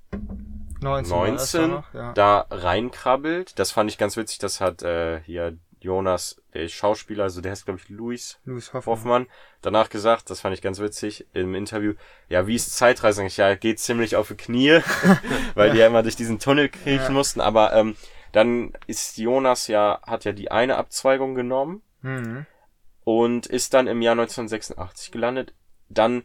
19, 0.83 1.11
war 1.16 1.27
das 1.31 1.53
doch 1.53 1.66
noch, 1.66 1.95
ja. 1.95 2.12
da 2.14 2.47
reinkrabbelt, 2.51 3.59
das 3.59 3.71
fand 3.71 3.90
ich 3.90 3.99
ganz 3.99 4.16
witzig, 4.16 4.38
das 4.38 4.61
hat 4.61 4.83
äh, 4.83 5.21
hier 5.25 5.57
Jonas, 5.81 6.40
der 6.55 6.69
Schauspieler, 6.69 7.25
also 7.25 7.40
der 7.40 7.53
heißt, 7.53 7.64
glaube 7.64 7.81
ich, 7.83 7.88
Luis 7.88 8.38
Louis 8.45 8.73
Hoffmann. 8.73 8.97
Hoffmann, 8.97 9.27
danach 9.62 9.88
gesagt, 9.88 10.29
das 10.31 10.40
fand 10.40 10.55
ich 10.55 10.62
ganz 10.62 10.79
witzig 10.79 11.27
im 11.33 11.55
Interview, 11.55 11.95
ja, 12.29 12.47
wie 12.47 12.55
ist 12.55 12.77
Zeitreisen? 12.77 13.25
Ich, 13.27 13.37
ja, 13.38 13.55
geht 13.55 13.79
ziemlich 13.81 14.16
auf 14.16 14.29
die 14.29 14.35
Knie, 14.37 14.81
weil 15.55 15.71
die 15.71 15.79
ja 15.79 15.87
immer 15.87 16.03
durch 16.03 16.16
diesen 16.16 16.38
Tunnel 16.38 16.69
kriechen 16.69 17.05
Ja. 17.07 17.11
mussten, 17.11 17.40
aber 17.40 17.73
ähm, 17.73 17.97
dann 18.33 18.73
ist 18.87 19.16
Jonas 19.16 19.66
ja, 19.66 20.01
hat 20.07 20.25
ja 20.25 20.33
die 20.33 20.51
eine 20.51 20.77
Abzweigung 20.77 21.35
genommen 21.35 21.83
Mhm. 22.03 22.47
und 23.05 23.47
ist 23.47 23.75
dann 23.75 23.87
im 23.87 24.01
Jahr 24.03 24.12
1986 24.12 25.11
gelandet. 25.11 25.53
Dann 25.88 26.25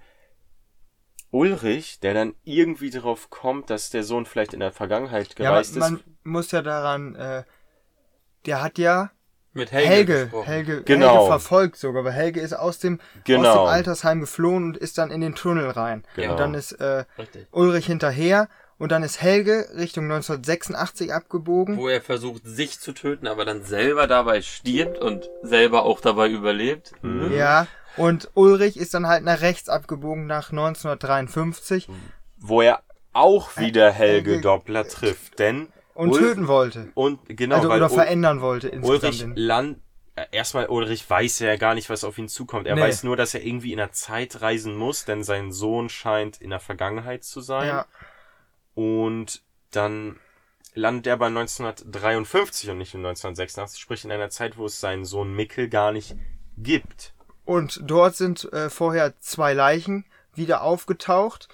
Ulrich, 1.31 1.99
der 1.99 2.13
dann 2.13 2.35
irgendwie 2.43 2.89
darauf 2.91 3.29
kommt, 3.29 3.69
dass 3.69 3.89
der 3.89 4.03
Sohn 4.03 4.25
vielleicht 4.25 4.53
in 4.53 4.59
der 4.61 4.71
Vergangenheit 4.71 5.37
Ja, 5.37 5.49
gereist 5.49 5.75
man 5.75 5.95
ist. 5.97 6.03
muss 6.23 6.51
ja 6.51 6.61
daran, 6.61 7.15
äh, 7.15 7.43
der 8.45 8.61
hat 8.61 8.77
ja 8.77 9.11
mit 9.55 9.71
Helge, 9.71 9.87
Helge, 9.89 10.13
gesprochen. 10.23 10.45
Helge, 10.45 10.81
Genau. 10.83 11.13
Helge 11.13 11.25
verfolgt 11.27 11.77
sogar, 11.77 12.03
weil 12.03 12.11
Helge 12.13 12.41
ist 12.41 12.53
aus 12.53 12.77
dem, 12.79 12.99
aus 12.99 13.21
Genau. 13.23 13.53
dem 13.65 13.73
Altersheim 13.73 14.19
geflohen 14.21 14.63
und 14.65 14.77
ist 14.77 14.97
dann 14.97 15.09
in 15.11 15.21
den 15.21 15.33
Tunnel 15.35 15.69
rein. 15.69 16.03
Genau. 16.15 16.31
Und 16.33 16.39
dann 16.39 16.53
ist 16.53 16.73
äh, 16.73 17.05
Richtig. 17.17 17.47
Ulrich 17.51 17.85
hinterher 17.87 18.47
Und 18.77 18.91
dann 18.91 19.03
ist 19.03 19.21
Helge 19.21 19.69
Richtung 19.77 20.03
1986 20.11 21.13
abgebogen. 21.13 21.77
Wo 21.77 21.87
er 21.87 22.01
versucht, 22.01 22.41
sich 22.45 22.77
zu 22.81 22.91
töten, 22.91 23.25
aber 23.25 23.45
dann 23.45 23.63
selber 23.63 24.05
dabei 24.05 24.41
stirbt 24.41 24.97
und 24.99 25.29
selber 25.43 25.83
auch 25.85 26.01
dabei 26.01 26.27
überlebt. 26.27 26.91
Mhm. 27.01 27.31
Ja. 27.33 27.67
Und 27.95 28.29
Ulrich 28.33 28.75
ist 28.75 28.93
dann 28.93 29.07
halt 29.07 29.23
nach 29.23 29.39
rechts 29.39 29.69
abgebogen 29.69 30.25
nach 30.27 30.51
1953 30.51 31.87
Wo 32.37 32.61
er 32.61 32.81
auch 33.13 33.55
wieder 33.55 33.91
Helge 33.91 34.31
Helge- 34.31 34.41
Doppler 34.41 34.85
trifft, 34.85 35.39
denn 35.39 35.69
und 35.95 36.11
Ul- 36.11 36.19
töten 36.19 36.47
wollte. 36.47 36.91
und 36.93 37.19
genau, 37.27 37.55
Also 37.55 37.69
weil 37.69 37.77
oder 37.81 37.89
Ul- 37.91 37.95
verändern 37.95 38.41
wollte. 38.41 38.69
Ulrich 38.81 39.25
Land 39.35 39.79
erstmal 40.31 40.67
Ulrich 40.67 41.09
weiß 41.09 41.39
ja 41.39 41.55
gar 41.57 41.73
nicht, 41.73 41.89
was 41.89 42.03
auf 42.05 42.17
ihn 42.17 42.29
zukommt. 42.29 42.67
Er 42.67 42.75
Nee. 42.75 42.81
weiß 42.83 43.03
nur, 43.03 43.17
dass 43.17 43.33
er 43.33 43.43
irgendwie 43.43 43.71
in 43.71 43.77
der 43.79 43.91
Zeit 43.91 44.41
reisen 44.41 44.75
muss, 44.77 45.03
denn 45.05 45.23
sein 45.23 45.51
Sohn 45.51 45.89
scheint 45.89 46.39
in 46.39 46.51
der 46.51 46.59
Vergangenheit 46.61 47.23
zu 47.25 47.41
sein. 47.41 47.67
Ja. 47.67 47.85
Und 48.75 49.41
dann 49.71 50.17
landet 50.73 51.07
er 51.07 51.13
aber 51.13 51.29
1953 51.29 52.69
und 52.69 52.77
nicht 52.77 52.93
in 52.93 53.01
1986, 53.01 53.79
sprich 53.81 54.03
in 54.05 54.11
einer 54.11 54.29
Zeit, 54.29 54.57
wo 54.57 54.65
es 54.65 54.79
seinen 54.79 55.05
Sohn 55.05 55.33
Mickel 55.33 55.69
gar 55.69 55.91
nicht 55.91 56.15
gibt. 56.57 57.13
Und 57.45 57.81
dort 57.83 58.15
sind 58.15 58.51
äh, 58.53 58.69
vorher 58.69 59.19
zwei 59.19 59.53
Leichen 59.53 60.05
wieder 60.33 60.61
aufgetaucht, 60.63 61.47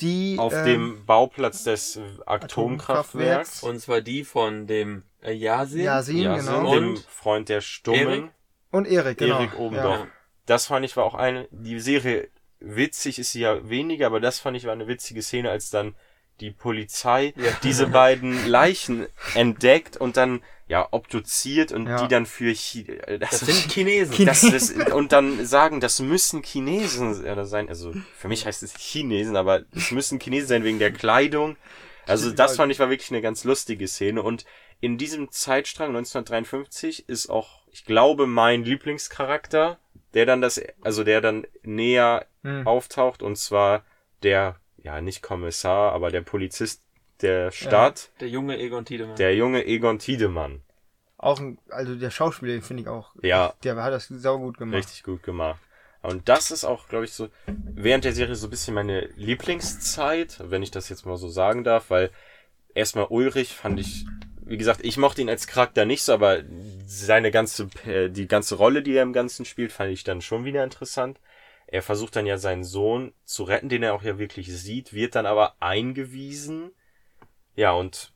die 0.00 0.36
Auf 0.38 0.52
ähm, 0.52 0.64
dem 0.64 1.06
Bauplatz 1.06 1.64
des 1.64 1.98
Atomkraftwerks. 2.26 3.62
Und 3.62 3.80
zwar 3.80 4.00
die 4.00 4.24
von 4.24 4.66
dem 4.66 5.04
äh, 5.22 5.32
Yasin. 5.32 5.82
Yasin, 5.82 6.16
Ja, 6.18 6.36
genau. 6.36 6.74
dem 6.74 6.88
Und 6.90 6.98
Freund 7.00 7.48
der 7.48 7.60
Stummen. 7.60 7.98
Erik? 7.98 8.30
und 8.70 8.86
Erik, 8.88 9.18
genau. 9.18 9.38
Erik 9.38 9.58
Obendorf. 9.58 10.00
Ja. 10.00 10.06
Das 10.46 10.66
fand 10.66 10.84
ich 10.84 10.96
war 10.96 11.04
auch 11.04 11.14
eine, 11.14 11.46
die 11.52 11.78
Serie 11.80 12.28
witzig 12.58 13.18
ist 13.18 13.32
sie 13.32 13.40
ja 13.40 13.68
weniger, 13.68 14.06
aber 14.06 14.20
das 14.20 14.40
fand 14.40 14.56
ich 14.56 14.64
war 14.64 14.72
eine 14.72 14.88
witzige 14.88 15.22
Szene, 15.22 15.50
als 15.50 15.70
dann 15.70 15.94
die 16.40 16.50
Polizei 16.50 17.32
Ja. 17.36 17.52
diese 17.62 17.86
beiden 17.86 18.46
Leichen 18.48 19.06
entdeckt 19.34 19.96
und 19.96 20.16
dann 20.16 20.42
ja 20.66 20.88
obduziert 20.92 21.72
und 21.72 21.86
Ja. 21.86 22.00
die 22.02 22.08
dann 22.08 22.26
für 22.26 22.52
Chi 22.52 22.88
äh, 22.88 23.18
das, 23.18 23.30
Das 23.30 23.42
ist- 23.42 23.60
sind 23.62 23.72
Chinesen. 23.72 24.26
das, 24.26 24.40
das, 24.40 24.70
und 24.92 25.12
dann 25.12 25.44
sagen, 25.46 25.80
das 25.80 26.00
müssen 26.00 26.42
Chinesen 26.42 27.20
oder 27.24 27.44
sein. 27.44 27.68
Also 27.68 27.92
für 28.16 28.28
mich 28.28 28.46
heißt 28.46 28.62
es 28.62 28.74
Chinesen, 28.76 29.36
aber 29.36 29.62
es 29.74 29.90
müssen 29.90 30.18
Chinesen 30.20 30.48
sein 30.48 30.64
wegen 30.64 30.78
der 30.78 30.92
Kleidung. 30.92 31.56
Also 32.06 32.30
das 32.32 32.56
fand 32.56 32.70
ich 32.70 32.78
war 32.80 32.90
wirklich 32.90 33.10
eine 33.12 33.22
ganz 33.22 33.44
lustige 33.44 33.88
Szene. 33.88 34.22
Und 34.22 34.44
in 34.80 34.98
diesem 34.98 35.30
Zeitstrang 35.30 35.88
1953 35.96 37.08
ist 37.08 37.30
auch, 37.30 37.62
ich 37.70 37.86
glaube, 37.86 38.26
mein 38.26 38.62
Lieblingscharakter, 38.62 39.78
der 40.12 40.26
dann 40.26 40.42
das, 40.42 40.60
also 40.82 41.02
der 41.02 41.22
dann 41.22 41.46
näher 41.62 42.26
Hm. 42.42 42.66
auftaucht, 42.66 43.22
und 43.22 43.36
zwar 43.36 43.86
der, 44.22 44.56
ja 44.76 45.00
nicht 45.00 45.22
Kommissar, 45.22 45.92
aber 45.92 46.10
der 46.10 46.20
Polizist 46.20 46.83
der 47.24 47.50
Stadt, 47.50 48.10
Der 48.20 48.28
junge 48.28 48.58
Egon 48.58 48.84
Tiedemann. 48.84 49.16
der 49.16 49.34
junge 49.34 49.66
Egon 49.66 49.98
Tiedemann. 49.98 50.62
Auch 51.18 51.40
ein, 51.40 51.58
also 51.70 51.94
der 51.94 52.10
Schauspieler, 52.10 52.52
den 52.52 52.62
finde 52.62 52.82
ich 52.82 52.88
auch, 52.88 53.12
Ja, 53.22 53.54
der 53.62 53.76
hat 53.82 53.92
das 53.92 54.08
saugut 54.08 54.58
gemacht. 54.58 54.78
Richtig 54.78 55.02
gut 55.02 55.22
gemacht. 55.22 55.60
Und 56.02 56.28
das 56.28 56.50
ist 56.50 56.64
auch, 56.64 56.88
glaube 56.88 57.06
ich, 57.06 57.12
so 57.12 57.28
während 57.46 58.04
der 58.04 58.12
Serie 58.12 58.36
so 58.36 58.46
ein 58.46 58.50
bisschen 58.50 58.74
meine 58.74 59.06
Lieblingszeit, 59.16 60.38
wenn 60.50 60.62
ich 60.62 60.70
das 60.70 60.90
jetzt 60.90 61.06
mal 61.06 61.16
so 61.16 61.28
sagen 61.28 61.64
darf, 61.64 61.88
weil 61.88 62.10
erstmal 62.74 63.06
Ulrich 63.08 63.54
fand 63.54 63.80
ich, 63.80 64.04
wie 64.44 64.58
gesagt, 64.58 64.84
ich 64.84 64.98
mochte 64.98 65.22
ihn 65.22 65.30
als 65.30 65.46
Charakter 65.46 65.86
nicht 65.86 66.02
so, 66.02 66.12
aber 66.12 66.42
seine 66.86 67.30
ganze, 67.30 67.70
äh, 67.86 68.10
die 68.10 68.28
ganze 68.28 68.56
Rolle, 68.56 68.82
die 68.82 68.94
er 68.94 69.02
im 69.02 69.14
Ganzen 69.14 69.46
spielt, 69.46 69.72
fand 69.72 69.92
ich 69.92 70.04
dann 70.04 70.20
schon 70.20 70.44
wieder 70.44 70.62
interessant. 70.62 71.18
Er 71.66 71.80
versucht 71.80 72.16
dann 72.16 72.26
ja 72.26 72.36
seinen 72.36 72.64
Sohn 72.64 73.14
zu 73.24 73.44
retten, 73.44 73.70
den 73.70 73.82
er 73.82 73.94
auch 73.94 74.02
ja 74.02 74.18
wirklich 74.18 74.54
sieht, 74.54 74.92
wird 74.92 75.14
dann 75.14 75.24
aber 75.24 75.54
eingewiesen. 75.60 76.70
Ja, 77.54 77.72
und 77.72 78.12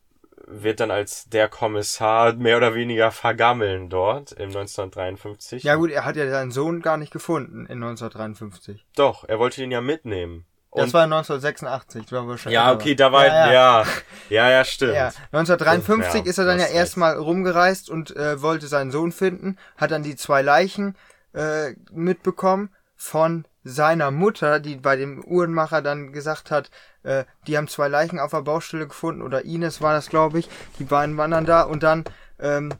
wird 0.46 0.81
dann 0.81 0.90
als 0.90 1.29
der 1.29 1.48
Kommissar 1.48 2.33
mehr 2.35 2.57
oder 2.57 2.74
weniger 2.74 3.11
vergammeln 3.11 3.90
dort 3.90 4.33
im 4.33 4.48
1953. 4.48 5.62
Ja 5.62 5.74
gut, 5.74 5.90
er 5.90 6.05
hat 6.05 6.16
ja 6.16 6.29
seinen 6.31 6.51
Sohn 6.51 6.81
gar 6.81 6.96
nicht 6.96 7.12
gefunden 7.12 7.66
in 7.66 7.83
1953. 7.83 8.85
Doch, 8.96 9.24
er 9.29 9.38
wollte 9.38 9.62
ihn 9.62 9.70
ja 9.70 9.81
mitnehmen. 9.81 10.46
Das 10.72 10.87
Und- 10.87 10.94
war 10.94 11.03
1986, 11.05 12.03
das 12.05 12.12
war 12.12 12.29
wahrscheinlich. 12.29 12.55
ja, 12.55 12.72
okay, 12.72 12.94
da 12.94 13.11
war, 13.12 13.27
ja, 13.27 13.46
ja, 13.46 13.53
ja. 13.53 13.87
ja, 14.29 14.51
ja, 14.51 14.64
stimmt. 14.64 14.94
Ja, 14.94 15.12
1953 15.33 16.20
Ja, 16.24 16.31
ist 16.31 16.38
er 16.38 16.44
dann 16.44 16.59
ja 16.59 16.66
erstmal 16.66 17.16
rumgereist 17.16 17.88
und 17.90 18.14
äh, 18.16 18.40
wollte 18.42 18.66
seinen 18.68 18.90
Sohn 18.90 19.12
finden, 19.12 19.57
hat 19.77 19.90
dann 19.90 20.03
die 20.03 20.16
zwei 20.16 20.42
Leichen 20.42 20.94
äh, 21.33 21.72
mitbekommen 21.90 22.70
von 22.96 23.46
seiner 23.64 24.11
Mutter, 24.11 24.61
die 24.61 24.77
bei 24.77 24.96
dem 24.96 25.24
Uhrenmacher 25.24 25.83
dann 25.83 26.12
gesagt 26.12 26.51
hat, 26.51 26.70
äh, 27.09 27.25
die 27.47 27.57
haben 27.57 27.68
zwei 27.68 27.88
Leichen 27.88 28.18
auf 28.18 28.33
der 28.33 28.42
Baustelle 28.42 28.87
gefunden 28.87 29.23
oder 29.23 29.44
Ines 29.44 29.81
war 29.81 29.94
das, 29.94 30.09
glaube 30.11 30.38
ich. 30.38 30.49
Die 30.79 30.85
beiden 30.85 31.16
waren 31.16 31.31
dann 31.31 31.47
da 31.47 31.62
und 31.62 31.83
dann 31.83 32.05
ähm, 32.38 32.73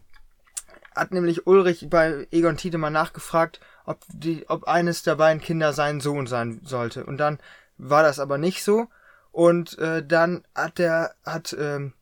hat 0.95 1.13
nämlich 1.13 1.47
Ulrich 1.47 1.87
bei 1.89 2.27
Egon 2.31 2.57
Tiedemann 2.57 2.93
nachgefragt, 2.93 3.61
ob 3.87 4.01
die, 4.09 4.45
ob 4.49 4.65
eines 4.65 5.03
der 5.03 5.15
beiden 5.17 5.41
Kinder 5.41 5.73
sein 5.73 6.01
Sohn 6.01 6.27
sein 6.27 6.61
sollte. 6.65 7.07
Und 7.07 7.19
dann 7.19 7.39
war 7.79 8.03
das 8.03 8.19
aber 8.19 8.37
nicht 8.37 8.63
so. 8.63 8.87
Und 9.33 9.79
äh, 9.79 10.05
dann 10.05 10.43
hat 10.55 10.79
der 10.79 11.15
hat 11.25 11.57
ähm, 11.59 11.93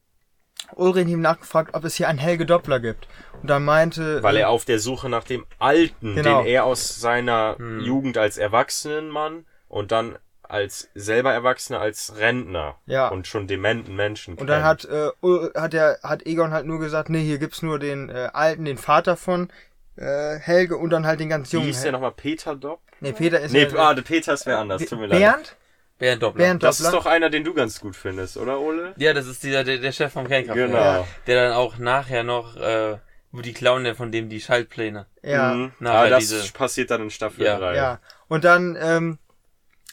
Ulrich 0.75 1.07
ihm 1.07 1.21
nachgefragt, 1.21 1.75
ob 1.75 1.85
es 1.85 1.95
hier 1.95 2.09
einen 2.09 2.19
Helge 2.19 2.47
Doppler 2.47 2.81
gibt. 2.81 3.07
Und 3.43 3.49
dann 3.51 3.65
meinte 3.65 4.23
Weil 4.23 4.37
äh, 4.37 4.41
er 4.41 4.49
auf 4.51 4.65
der 4.65 4.79
Suche 4.81 5.09
nach 5.09 5.25
dem 5.25 5.45
Alten, 5.59 6.15
Genau. 6.15 6.43
den 6.43 6.47
er 6.47 6.65
aus 6.65 6.99
seiner 7.01 7.57
Jugend 7.81 8.19
als 8.19 8.39
Erwachsenenmann 8.39 9.45
und 9.69 9.93
dann 9.93 10.19
als 10.49 10.89
selber 10.95 11.33
Erwachsener 11.33 11.81
als 11.81 12.15
Rentner 12.19 12.77
Ja. 12.87 13.09
und 13.09 13.27
schon 13.27 13.47
dementen 13.47 13.95
Menschen 13.97 14.35
und 14.37 14.47
dann 14.49 14.63
kennt. 14.63 14.91
hat 14.91 15.13
äh, 15.25 15.61
hat 15.61 15.73
der 15.73 15.99
hat 16.03 16.27
Egon 16.27 16.53
halt 16.53 16.67
nur 16.67 16.79
gesagt, 16.81 17.11
nee, 17.11 17.23
hier 17.25 17.39
gibt's 17.39 17.63
nur 17.63 17.79
den 17.79 18.09
äh, 18.09 18.31
alten, 18.33 18.65
den 18.65 18.79
Vater 18.79 19.17
von 19.17 19.51
äh, 19.97 20.37
Helge 20.39 20.77
und 20.77 20.91
dann 20.91 21.07
halt 21.07 21.21
den 21.21 21.29
ganz 21.29 21.51
Wie 21.53 21.57
jungen. 21.57 21.67
hieß 21.69 21.83
der 21.83 21.93
nochmal? 21.93 22.13
Peter 22.13 22.55
Dopp? 22.55 22.81
nee, 23.01 23.13
Peter 23.13 23.41
ist 23.41 23.53
Nee, 23.53 23.67
ah, 23.77 23.95
der 23.95 24.03
Peter 24.03 24.33
ist 24.35 24.47
wer 24.47 24.59
anders, 24.59 24.85
tut 24.85 24.99
mir 25.01 25.07
leid. 25.07 25.19
Bernd? 25.21 25.57
Bernd 25.99 26.23
Doppler. 26.23 26.45
Bernd 26.45 26.63
Das 26.63 26.77
Doppler? 26.79 26.89
ist 26.91 26.95
doch 27.05 27.11
einer, 27.11 27.31
den 27.31 27.43
du 27.45 27.55
ganz 27.55 27.81
gut 27.81 27.97
findest, 27.97 28.37
oder 28.37 28.61
Ole? 28.61 28.93
Ja, 28.99 29.15
das 29.15 29.27
ist 29.27 29.43
dieser, 29.43 29.65
der, 29.65 29.79
der 29.79 29.93
Chef 29.93 30.13
vom 30.13 30.29
Kernkraftwerk. 30.29 30.69
Genau. 30.71 30.79
Ja. 30.83 31.07
Der 31.27 31.43
dann 31.49 31.53
auch 31.57 31.79
nachher 31.79 32.23
noch, 32.23 32.55
äh, 32.57 32.99
wo 33.33 33.41
die 33.41 33.55
klauen 33.55 33.95
von 33.95 34.13
dem 34.13 34.29
die 34.29 34.41
Schaltpläne. 34.43 35.07
ja. 35.23 35.55
Mhm. 35.55 35.73
Nachher 35.81 35.99
Aber 35.99 36.11
das 36.11 36.19
diese- 36.21 36.53
passiert 36.53 36.91
dann 36.91 37.01
in 37.03 37.11
Staffel 37.11 37.45
Ja. 37.47 37.59
3. 37.59 37.77
Ja, 37.77 37.99
und 38.29 38.45
dann 38.45 38.77
ähm, 38.81 39.19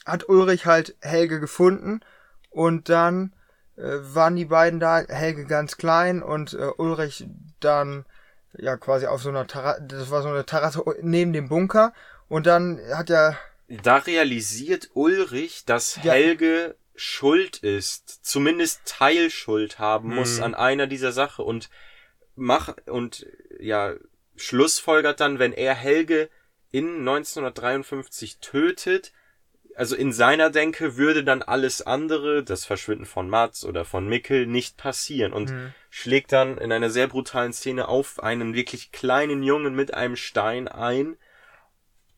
hat 0.06 0.28
Ulrich 0.30 0.66
halt 0.66 0.96
Helge 1.02 1.39
gefunden 1.39 2.02
und 2.50 2.89
dann 2.89 3.34
äh, 3.78 3.82
waren 3.84 4.36
die 4.36 4.46
beiden 4.46 4.80
da, 4.80 5.00
Helge 5.08 5.46
ganz 5.46 5.78
klein 5.78 6.22
und 6.22 6.54
äh, 6.54 6.70
Ulrich 6.78 7.26
dann 7.60 8.06
ja 8.58 8.78
quasi 8.78 9.08
auf 9.08 9.22
so 9.22 9.30
einer 9.30 9.48
Terrasse, 9.48 9.82
das 9.88 10.12
war 10.12 10.22
so 10.22 10.30
eine 10.30 10.46
Terrasse 10.46 10.84
neben 11.02 11.34
dem 11.34 11.50
Bunker 11.50 11.94
und 12.28 12.46
dann 12.46 12.80
hat 12.94 13.10
er 13.10 13.38
Da 13.68 13.98
realisiert 13.98 14.89
Ulrich, 14.94 15.66
dass 15.66 15.96
Ja. 16.04 16.12
Helge 16.13 16.76
schuld 16.96 17.58
ist, 17.58 18.24
zumindest 18.24 18.82
Teilschuld 18.86 19.80
haben 19.80 20.13
muss 20.13 20.38
Mhm. 20.38 20.44
an 20.44 20.54
einer 20.56 20.86
dieser 20.86 21.12
Sache 21.12 21.42
und 21.42 21.70
mach 22.36 22.76
und 22.86 23.26
ja 23.60 23.94
schlussfolgert 24.36 25.20
dann, 25.20 25.39
wenn 25.39 25.54
er 25.54 25.74
Helge 25.74 26.30
in 26.72 27.00
1953 27.00 28.39
tötet, 28.39 29.12
also 29.76 29.96
in 29.96 30.12
seiner 30.14 30.50
Denke 30.50 30.98
würde 30.98 31.24
dann 31.24 31.42
alles 31.42 31.82
andere, 31.82 32.44
das 32.44 32.66
Verschwinden 32.66 33.06
von 33.06 33.30
Mats 33.30 33.66
oder 33.66 33.86
von 33.86 34.08
Mickel, 34.08 34.46
nicht 34.46 34.78
passieren 34.78 35.34
und 35.34 35.52
Mhm. 35.52 35.74
schlägt 35.90 36.32
dann 36.32 36.58
in 36.58 36.72
einer 36.72 36.90
sehr 36.90 37.08
brutalen 37.08 37.54
Szene 37.54 37.88
auf 37.88 38.22
einen 38.22 38.54
wirklich 38.54 38.92
kleinen 38.92 39.44
Jungen 39.44 39.76
mit 39.76 39.94
einem 39.94 40.16
Stein 40.16 40.68
ein 40.68 41.18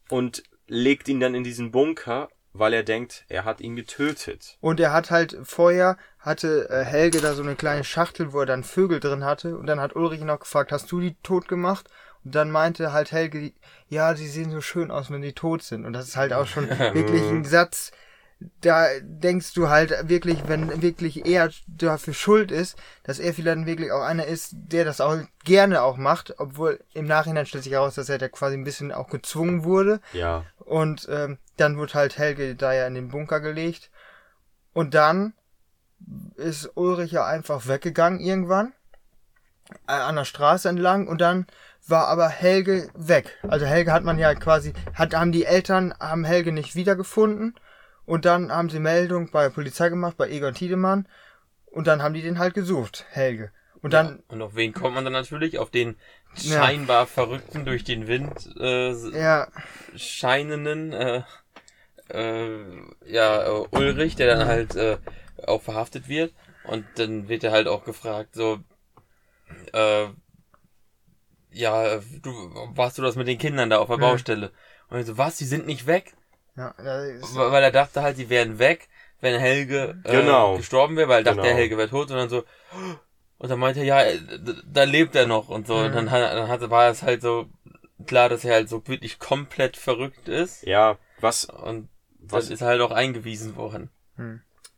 und 0.09 0.43
legt 0.67 1.07
ihn 1.07 1.19
dann 1.19 1.35
in 1.35 1.43
diesen 1.43 1.71
Bunker, 1.71 2.29
weil 2.53 2.73
er 2.73 2.83
denkt, 2.83 3.25
er 3.27 3.43
hat 3.43 3.59
ihn 3.61 3.75
getötet. 3.75 4.57
und 4.61 4.79
er 4.79 4.93
hat 4.93 5.11
halt 5.11 5.37
vorher 5.43 5.97
hatte 6.19 6.69
äh, 6.69 6.83
Helge 6.83 7.19
da 7.21 7.33
so 7.33 7.43
eine 7.43 7.55
kleine 7.55 7.83
Schachtel, 7.83 8.33
wo 8.33 8.39
er 8.39 8.45
dann 8.45 8.63
Vögel 8.63 8.99
drin 8.99 9.23
hatte 9.25 9.57
und 9.57 9.67
dann 9.67 9.79
hat 9.79 9.95
Ulrich 9.95 10.21
ihn 10.21 10.29
auch 10.29 10.39
gefragt, 10.39 10.71
hast 10.71 10.91
du 10.91 10.99
die 10.99 11.15
tot 11.21 11.47
gemacht? 11.47 11.89
Dann 12.25 12.51
meinte 12.51 12.91
halt 12.91 13.11
Helge, 13.11 13.53
ja, 13.87 14.15
sie 14.15 14.27
sehen 14.27 14.51
so 14.51 14.61
schön 14.61 14.91
aus, 14.91 15.11
wenn 15.11 15.21
die 15.21 15.33
tot 15.33 15.63
sind. 15.63 15.85
Und 15.85 15.93
das 15.93 16.07
ist 16.07 16.17
halt 16.17 16.33
auch 16.33 16.47
schon 16.47 16.69
wirklich 16.69 17.23
ein 17.23 17.45
Satz, 17.45 17.91
da 18.61 18.87
denkst 19.01 19.53
du 19.53 19.69
halt 19.69 20.09
wirklich, 20.09 20.47
wenn 20.47 20.81
wirklich 20.81 21.25
er 21.25 21.49
dafür 21.67 22.13
schuld 22.13 22.51
ist, 22.51 22.77
dass 23.03 23.19
er 23.19 23.33
vielleicht 23.33 23.65
wirklich 23.65 23.91
auch 23.91 24.01
einer 24.01 24.25
ist, 24.25 24.51
der 24.53 24.83
das 24.83 24.99
auch 24.99 25.17
gerne 25.43 25.81
auch 25.81 25.97
macht, 25.97 26.37
obwohl 26.39 26.79
im 26.93 27.05
Nachhinein 27.05 27.45
stellt 27.45 27.63
sich 27.63 27.73
heraus, 27.73 27.95
dass 27.95 28.09
er 28.09 28.17
da 28.17 28.27
quasi 28.27 28.55
ein 28.55 28.63
bisschen 28.63 28.91
auch 28.91 29.09
gezwungen 29.09 29.63
wurde. 29.63 30.01
Ja. 30.13 30.43
Und 30.57 31.07
ähm, 31.09 31.37
dann 31.57 31.77
wird 31.77 31.95
halt 31.95 32.17
Helge 32.17 32.55
da 32.55 32.73
ja 32.73 32.87
in 32.87 32.95
den 32.95 33.09
Bunker 33.09 33.39
gelegt. 33.39 33.89
Und 34.73 34.93
dann 34.93 35.33
ist 36.35 36.71
Ulrich 36.75 37.13
ja 37.13 37.25
einfach 37.25 37.67
weggegangen 37.67 38.19
irgendwann 38.19 38.73
äh, 39.87 39.93
an 39.93 40.17
der 40.17 40.25
Straße 40.25 40.67
entlang 40.67 41.07
und 41.07 41.21
dann 41.21 41.47
war 41.87 42.07
aber 42.07 42.29
Helge 42.29 42.89
weg. 42.95 43.37
Also 43.47 43.65
Helge 43.65 43.91
hat 43.91 44.03
man 44.03 44.17
ja 44.17 44.33
quasi, 44.35 44.73
hat, 44.93 45.13
haben 45.13 45.31
die 45.31 45.45
Eltern, 45.45 45.93
haben 45.99 46.23
Helge 46.23 46.51
nicht 46.51 46.75
wiedergefunden 46.75 47.55
und 48.05 48.25
dann 48.25 48.51
haben 48.51 48.69
sie 48.69 48.79
Meldung 48.79 49.31
bei 49.31 49.43
der 49.43 49.49
Polizei 49.51 49.89
gemacht, 49.89 50.17
bei 50.17 50.29
Egon 50.29 50.53
Tiedemann 50.53 51.07
Und 51.65 51.87
dann 51.87 52.01
haben 52.01 52.13
die 52.13 52.21
den 52.21 52.39
halt 52.39 52.53
gesucht, 52.53 53.05
Helge. 53.09 53.51
Und 53.81 53.93
dann, 53.93 54.23
Und 54.29 54.41
auf 54.41 54.55
wen 54.55 54.73
kommt 54.73 54.95
man 54.95 55.03
dann 55.03 55.13
natürlich? 55.13 55.59
Auf 55.59 55.69
den 55.69 55.97
Ja. 56.35 56.65
scheinbar 56.65 57.05
verrückten, 57.05 57.65
durch 57.65 57.83
den 57.83 58.07
Wind 58.07 58.49
äh, 58.59 58.93
ja, 59.17 59.47
scheinenden, 59.95 60.91
äh, 60.93 61.21
äh, 62.09 62.65
ja, 63.05 63.43
äh, 63.45 63.67
Ulrich, 63.71 64.15
der 64.15 64.35
dann 64.35 64.47
halt 64.47 64.75
äh, 64.75 64.97
auch 65.45 65.61
verhaftet 65.61 66.07
wird. 66.07 66.33
Und 66.63 66.85
dann 66.95 67.27
wird 67.27 67.43
er 67.43 67.51
halt 67.51 67.67
auch 67.67 67.83
gefragt, 67.83 68.33
so, 68.33 68.59
äh, 69.73 70.07
ja, 71.55 71.97
du, 72.21 72.31
warst 72.75 72.97
du 72.97 73.01
das 73.01 73.15
mit 73.15 73.27
den 73.27 73.37
Kindern 73.37 73.69
da 73.69 73.79
auf 73.79 73.87
der 73.87 73.97
Mhm. 73.97 74.01
Baustelle? 74.01 74.51
Und 74.89 74.99
ich 74.99 75.05
so, 75.05 75.17
was, 75.17 75.37
die 75.37 75.45
sind 75.45 75.65
nicht 75.65 75.87
weg? 75.87 76.13
ja, 76.55 76.73
das 76.77 77.05
ist, 77.31 77.35
Weil 77.35 77.63
er 77.63 77.71
dachte 77.71 78.01
halt, 78.01 78.17
die 78.17 78.29
wären 78.29 78.59
weg, 78.59 78.87
wenn 79.21 79.39
Helge 79.39 79.95
äh, 80.03 80.11
Genau. 80.11 80.57
gestorben 80.57 80.95
wäre, 80.97 81.09
weil 81.09 81.21
er 81.21 81.23
dachte, 81.23 81.35
Genau. 81.37 81.47
der 81.47 81.55
Helge 81.55 81.77
wäre 81.77 81.89
tot 81.89 82.11
und 82.11 82.17
dann 82.17 82.29
so, 82.29 82.43
und 83.37 83.49
dann 83.49 83.59
meinte 83.59 83.79
er, 83.79 83.85
ja, 83.85 84.01
äh, 84.03 84.19
da 84.65 84.83
lebt 84.83 85.15
er 85.15 85.25
noch 85.25 85.49
und 85.49 85.67
so. 85.67 85.75
Und 85.77 85.93
dann, 85.93 86.11
hat, 86.11 86.21
dann 86.21 86.47
hat, 86.47 86.69
war 86.69 86.89
es 86.89 87.01
halt 87.03 87.21
so 87.21 87.47
klar, 88.05 88.29
dass 88.29 88.45
er 88.45 88.53
halt 88.53 88.69
so 88.69 88.85
wirklich 88.87 89.19
komplett 89.19 89.77
verrückt 89.77 90.27
ist. 90.29 90.63
Ja, 90.63 90.97
was, 91.19 91.45
Und 91.45 91.89
was 92.19 92.45
das 92.45 92.53
ist 92.55 92.61
halt 92.61 92.81
auch 92.81 92.91
eingewiesen 92.91 93.55
worden. 93.55 93.89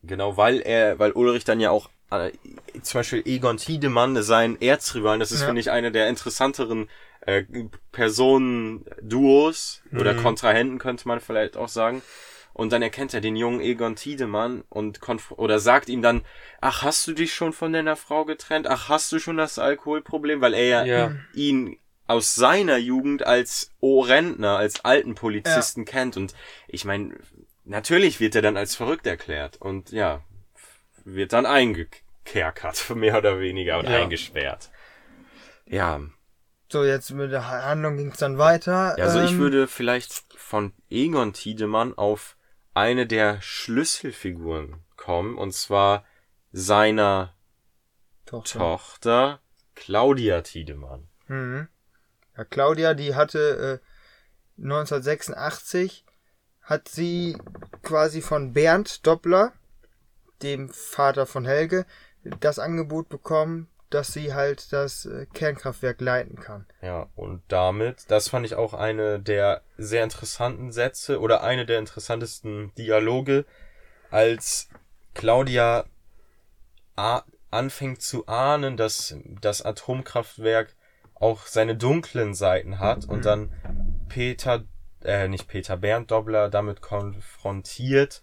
Genau, 0.03 0.37
weil 0.37 0.61
er, 0.61 0.99
weil 0.99 1.11
Ulrich 1.11 1.43
dann 1.43 1.59
ja 1.59 1.71
auch 1.71 1.89
äh, 1.89 1.91
zum 2.81 2.99
Beispiel 2.99 3.23
Egon 3.25 3.57
Tiedemann, 3.57 4.21
sein 4.23 4.59
Erzrivalen, 4.61 5.19
das 5.19 5.31
ist, 5.31 5.41
Ja. 5.41 5.47
finde 5.47 5.61
ich, 5.61 5.71
eine 5.71 5.91
der 5.91 6.07
interessanteren 6.09 6.89
äh, 7.25 7.43
Personen-Duos 7.91 9.81
oder 9.93 10.13
Mhm. 10.13 10.17
Kontrahenten, 10.17 10.79
könnte 10.79 11.07
man 11.07 11.19
vielleicht 11.19 11.57
auch 11.57 11.67
sagen. 11.67 12.01
Und 12.53 12.71
dann 12.71 12.81
erkennt 12.81 13.13
er 13.13 13.21
den 13.21 13.35
jungen 13.35 13.59
Egon 13.61 13.95
Tiedemann 13.95 14.63
und 14.69 14.99
konf 14.99 15.31
oder 15.31 15.59
sagt 15.59 15.89
ihm 15.89 16.01
dann, 16.01 16.23
ach, 16.59 16.81
hast 16.81 17.05
du 17.07 17.13
dich 17.13 17.33
schon 17.33 17.53
von 17.53 17.71
deiner 17.73 17.95
Frau 17.95 18.25
getrennt? 18.25 18.65
Ach, 18.67 18.89
hast 18.89 19.11
du 19.11 19.19
schon 19.19 19.37
das 19.37 19.59
Alkoholproblem? 19.59 20.41
Weil 20.41 20.53
er 20.55 20.85
ja, 20.85 20.85
Ja. 20.85 21.11
ihn 21.33 21.77
aus 22.07 22.33
seiner 22.33 22.77
Jugend 22.77 23.23
als 23.27 23.71
O-Rentner, 23.79 24.57
als 24.57 24.85
alten 24.85 25.13
Polizisten 25.13 25.85
kennt. 25.85 26.17
Und 26.17 26.33
ich 26.67 26.85
meine, 26.85 27.15
natürlich 27.65 28.19
wird 28.19 28.33
er 28.35 28.41
dann 28.41 28.57
als 28.57 28.75
verrückt 28.75 29.05
erklärt 29.05 29.57
und 29.61 29.91
ja, 29.91 30.21
wird 31.07 31.33
dann 31.33 31.45
eingekerkert, 31.45 32.89
mehr 32.95 33.17
oder 33.17 33.39
weniger, 33.39 33.79
und 33.79 33.85
Ja. 33.89 34.01
eingesperrt. 34.01 34.69
Ja, 35.65 36.01
so 36.69 36.83
jetzt 36.83 37.11
mit 37.11 37.31
der 37.31 37.47
Handlung 37.47 37.97
ging 37.97 38.11
es 38.11 38.17
dann 38.17 38.37
weiter. 38.37 38.95
Also 38.97 39.19
ich 39.21 39.31
ähm, 39.31 39.39
würde 39.39 39.67
vielleicht 39.67 40.25
von 40.35 40.73
Egon 40.89 41.33
Tiedemann 41.33 41.97
auf 41.97 42.35
eine 42.73 43.07
der 43.07 43.41
Schlüsselfiguren 43.41 44.83
kommen, 44.97 45.37
und 45.37 45.53
zwar 45.53 46.03
seiner 46.51 47.33
Tochter. 48.25 48.59
Tochter 48.59 49.39
Claudia 49.75 50.41
Tiedemann. 50.41 51.07
Mhm. 51.27 51.67
Ja, 52.35 52.43
Claudia, 52.43 52.93
die 52.93 53.15
hatte 53.15 53.81
äh, 53.81 54.61
1986 54.63 56.05
hat 56.61 56.89
sie 56.89 57.37
quasi 57.81 58.21
von 58.21 58.51
Bernd 58.53 59.07
Doppler, 59.07 59.53
dem 60.41 60.69
Vater 60.69 61.25
von 61.25 61.45
Helge, 61.45 61.85
das 62.39 62.59
Angebot 62.59 63.09
bekommen, 63.09 63.67
dass 63.89 64.11
sie 64.11 64.33
halt 64.33 64.73
das 64.73 65.05
äh, 65.05 65.25
Kernkraftwerk 65.33 66.01
leiten 66.01 66.39
kann. 66.39 66.65
Ja, 66.81 67.07
und 67.15 67.41
damit, 67.47 68.05
das 68.09 68.29
fand 68.29 68.45
ich 68.45 68.55
auch 68.55 68.73
eine 68.73 69.19
der 69.19 69.61
sehr 69.77 70.03
interessanten 70.03 70.71
Sätze 70.71 71.19
oder 71.19 71.41
eine 71.43 71.65
der 71.65 71.79
interessantesten 71.79 72.73
Dialoge, 72.75 73.45
als 74.11 74.69
Claudia 75.13 75.85
anfängt 77.51 78.01
zu 78.01 78.27
ahnen, 78.27 78.75
dass 78.75 79.15
das 79.41 79.61
Atomkraftwerk 79.61 80.75
auch 81.15 81.45
seine 81.45 81.75
dunklen 81.75 82.33
Seiten 82.33 82.79
hat 82.79 83.05
und 83.05 83.25
dann 83.25 83.51
Peter, 84.09 84.63
äh, 85.03 85.27
nicht 85.27 85.47
Peter, 85.47 85.77
Bernd 85.77 86.11
Doppler 86.11 86.49
damit 86.49 86.81
konfrontiert, 86.81 88.21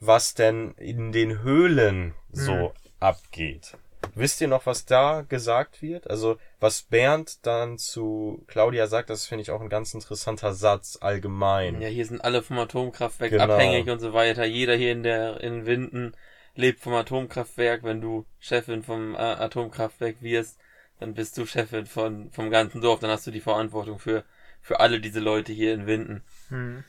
was 0.00 0.34
denn 0.34 0.72
in 0.72 1.12
den 1.12 1.42
Höhlen 1.42 2.14
so 2.32 2.72
abgeht. 3.00 3.76
Wisst 4.14 4.40
ihr 4.40 4.48
noch, 4.48 4.66
was 4.66 4.86
da 4.86 5.22
gesagt 5.28 5.82
wird? 5.82 6.08
Also, 6.08 6.38
was 6.60 6.82
Bernd 6.82 7.44
dann 7.44 7.76
zu 7.76 8.44
Claudia 8.46 8.86
sagt, 8.86 9.10
das 9.10 9.26
finde 9.26 9.42
ich 9.42 9.50
auch 9.50 9.60
ein 9.60 9.68
ganz 9.68 9.94
interessanter 9.94 10.54
Satz 10.54 10.98
allgemein. 11.00 11.80
Ja, 11.80 11.88
hier 11.88 12.06
sind 12.06 12.22
alle 12.24 12.42
vom 12.42 12.58
Atomkraftwerk 12.58 13.32
Genau. 13.32 13.44
abhängig 13.44 13.88
und 13.90 13.98
so 13.98 14.12
weiter. 14.12 14.44
Jeder 14.44 14.74
hier 14.74 14.92
in 14.92 15.02
der 15.02 15.40
in 15.40 15.66
Winden 15.66 16.14
lebt 16.54 16.80
vom 16.80 16.94
Atomkraftwerk. 16.94 17.82
Wenn 17.82 18.00
du 18.00 18.24
Chefin 18.38 18.82
vom 18.82 19.14
äh, 19.14 19.18
Atomkraftwerk 19.18 20.22
wirst, 20.22 20.58
dann 20.98 21.14
bist 21.14 21.36
du 21.36 21.44
Chefin 21.44 21.86
von 21.86 22.30
vom 22.30 22.50
ganzen 22.50 22.80
Dorf. 22.80 23.00
Dann 23.00 23.10
hast 23.10 23.26
du 23.26 23.30
die 23.30 23.40
Verantwortung 23.40 23.98
für 23.98 24.24
für 24.62 24.80
alle 24.80 25.00
diese 25.00 25.20
Leute 25.20 25.52
hier 25.52 25.74
in 25.74 25.86
Winden. 25.86 26.22
Mhm. 26.48 26.84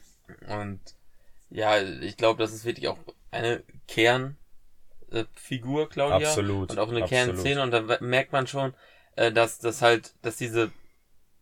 Und 0.47 0.79
ja, 1.49 1.81
ich 1.81 2.17
glaube, 2.17 2.41
das 2.41 2.53
ist 2.53 2.65
wirklich 2.65 2.87
auch 2.87 2.97
eine 3.31 3.63
Kernfigur, 3.87 5.83
äh, 5.83 5.87
Claudia. 5.87 6.27
Absolut, 6.27 6.71
Und 6.71 6.79
auch 6.79 6.89
eine 6.89 7.03
absolut. 7.03 7.25
Kernszene. 7.25 7.61
Und 7.61 7.71
da 7.71 7.97
merkt 8.01 8.31
man 8.31 8.47
schon, 8.47 8.73
äh, 9.15 9.31
dass 9.31 9.59
das 9.59 9.81
halt, 9.81 10.13
dass 10.21 10.37
diese, 10.37 10.71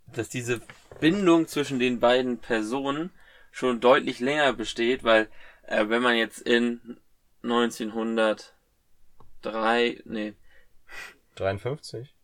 dass 0.08 0.30
diese 0.30 0.62
Bindung 1.00 1.48
zwischen 1.48 1.80
den 1.80 2.00
beiden 2.00 2.39
Personen 2.39 3.12
schon 3.52 3.80
deutlich 3.80 4.20
länger 4.20 4.54
besteht, 4.54 5.04
weil 5.04 5.30
äh, 5.63 5.88
wenn 5.89 6.02
man 6.02 6.15
jetzt 6.15 6.39
in 6.39 6.98
1903, 7.44 10.02
nee, 10.06 10.34
53? 11.36 12.14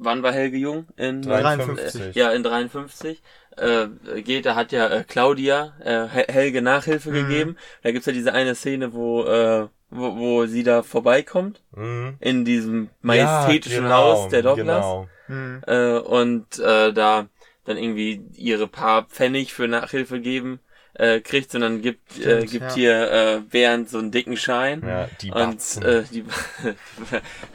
Wann 0.00 0.22
war 0.22 0.32
Helge 0.32 0.56
Jung? 0.56 0.86
In 0.96 1.22
53. 1.22 2.14
ja, 2.16 2.30
in 2.32 2.42
53 2.42 3.22
äh, 3.56 3.86
geht, 4.22 4.46
da 4.46 4.54
hat 4.54 4.72
ja 4.72 4.88
äh, 4.88 5.04
Claudia 5.06 5.74
äh, 5.84 6.06
Hel- 6.08 6.26
Helge 6.28 6.62
Nachhilfe 6.62 7.10
Mhm. 7.10 7.14
gegeben. 7.14 7.56
Da 7.82 7.90
gibt's 7.92 8.06
ja 8.06 8.12
diese 8.12 8.32
eine 8.32 8.54
Szene, 8.54 8.92
wo, 8.92 9.24
äh, 9.24 9.68
wo, 9.90 10.16
wo 10.16 10.46
sie 10.46 10.62
da 10.62 10.82
vorbeikommt, 10.82 11.62
Mhm. 11.76 12.16
in 12.20 12.44
diesem 12.44 12.90
majestätischen 13.02 13.84
Ja, 13.84 13.88
genau, 13.88 13.96
Haus 14.22 14.28
der 14.30 14.42
Douglas. 14.42 14.66
Genau. 14.84 15.08
Mhm. 15.28 15.62
Äh, 15.66 15.98
und 15.98 16.58
äh, 16.58 16.92
da 16.92 17.26
dann 17.64 17.76
irgendwie 17.76 18.22
ihre 18.34 18.66
paar 18.66 19.04
Pfennig 19.04 19.52
für 19.52 19.68
Nachhilfe 19.68 20.20
geben 20.20 20.60
äh, 20.94 21.20
kriegt, 21.20 21.52
sondern 21.52 21.82
gibt, 21.82 22.18
äh, 22.18 22.38
Stimmt, 22.46 22.50
gibt 22.50 22.64
ja. 22.70 22.74
hier 22.74 23.10
äh, 23.12 23.40
Bernd 23.40 23.88
so 23.90 23.98
einen 23.98 24.10
dicken 24.10 24.36
Schein. 24.36 24.82
Ja, 24.86 25.08
die 25.20 25.30
Und 25.30 25.34
Batzen. 25.38 25.82
äh, 25.84 26.02
die 26.10 26.24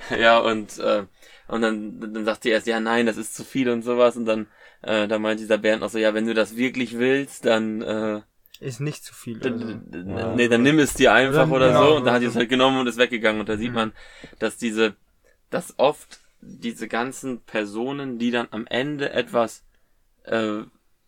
ja 0.19 0.39
und 0.39 0.77
äh, 0.79 1.03
und 1.47 1.61
dann 1.61 1.99
dann 2.13 2.25
sagt 2.25 2.43
sie 2.43 2.49
erst 2.49 2.67
ja 2.67 2.79
nein 2.79 3.05
das 3.05 3.17
ist 3.17 3.35
zu 3.35 3.43
viel 3.43 3.69
und 3.69 3.81
sowas 3.83 4.15
und 4.17 4.25
dann 4.25 4.47
äh, 4.81 5.07
da 5.07 5.19
meint 5.19 5.39
dieser 5.39 5.57
Bernd 5.57 5.83
auch 5.83 5.89
so 5.89 5.97
ja 5.97 6.13
wenn 6.13 6.25
du 6.27 6.33
das 6.33 6.55
wirklich 6.55 6.97
willst 6.97 7.45
dann 7.45 7.81
äh, 7.81 8.21
Ist 8.59 8.79
nicht 8.81 9.03
zu 9.03 9.13
viel. 9.13 9.39
dann, 9.39 9.53
Also. 9.61 9.79
dann- 9.91 10.09
Ja. 10.17 10.35
nee 10.35 10.47
dann 10.47 10.63
nimm 10.63 10.79
es 10.79 10.93
dir 10.93 11.13
einfach 11.13 11.41
Dann- 11.43 11.51
oder 11.51 11.67
genau. 11.69 11.87
so 11.89 11.95
und 11.97 12.05
dann 12.05 12.13
hat 12.15 12.21
sie 12.21 12.27
es 12.27 12.35
halt 12.35 12.49
genommen 12.49 12.79
und 12.79 12.87
ist 12.87 12.97
weggegangen 12.97 13.39
und 13.41 13.49
da 13.49 13.57
sieht 13.57 13.69
Mhm. 13.69 13.75
man 13.75 13.93
dass 14.39 14.57
diese 14.57 14.95
dass 15.49 15.75
oft 15.77 16.19
diese 16.41 16.87
ganzen 16.87 17.41
Personen 17.41 18.17
die 18.19 18.31
dann 18.31 18.47
am 18.51 18.65
Ende 18.67 19.11
etwas 19.11 19.63
äh, 20.25 20.61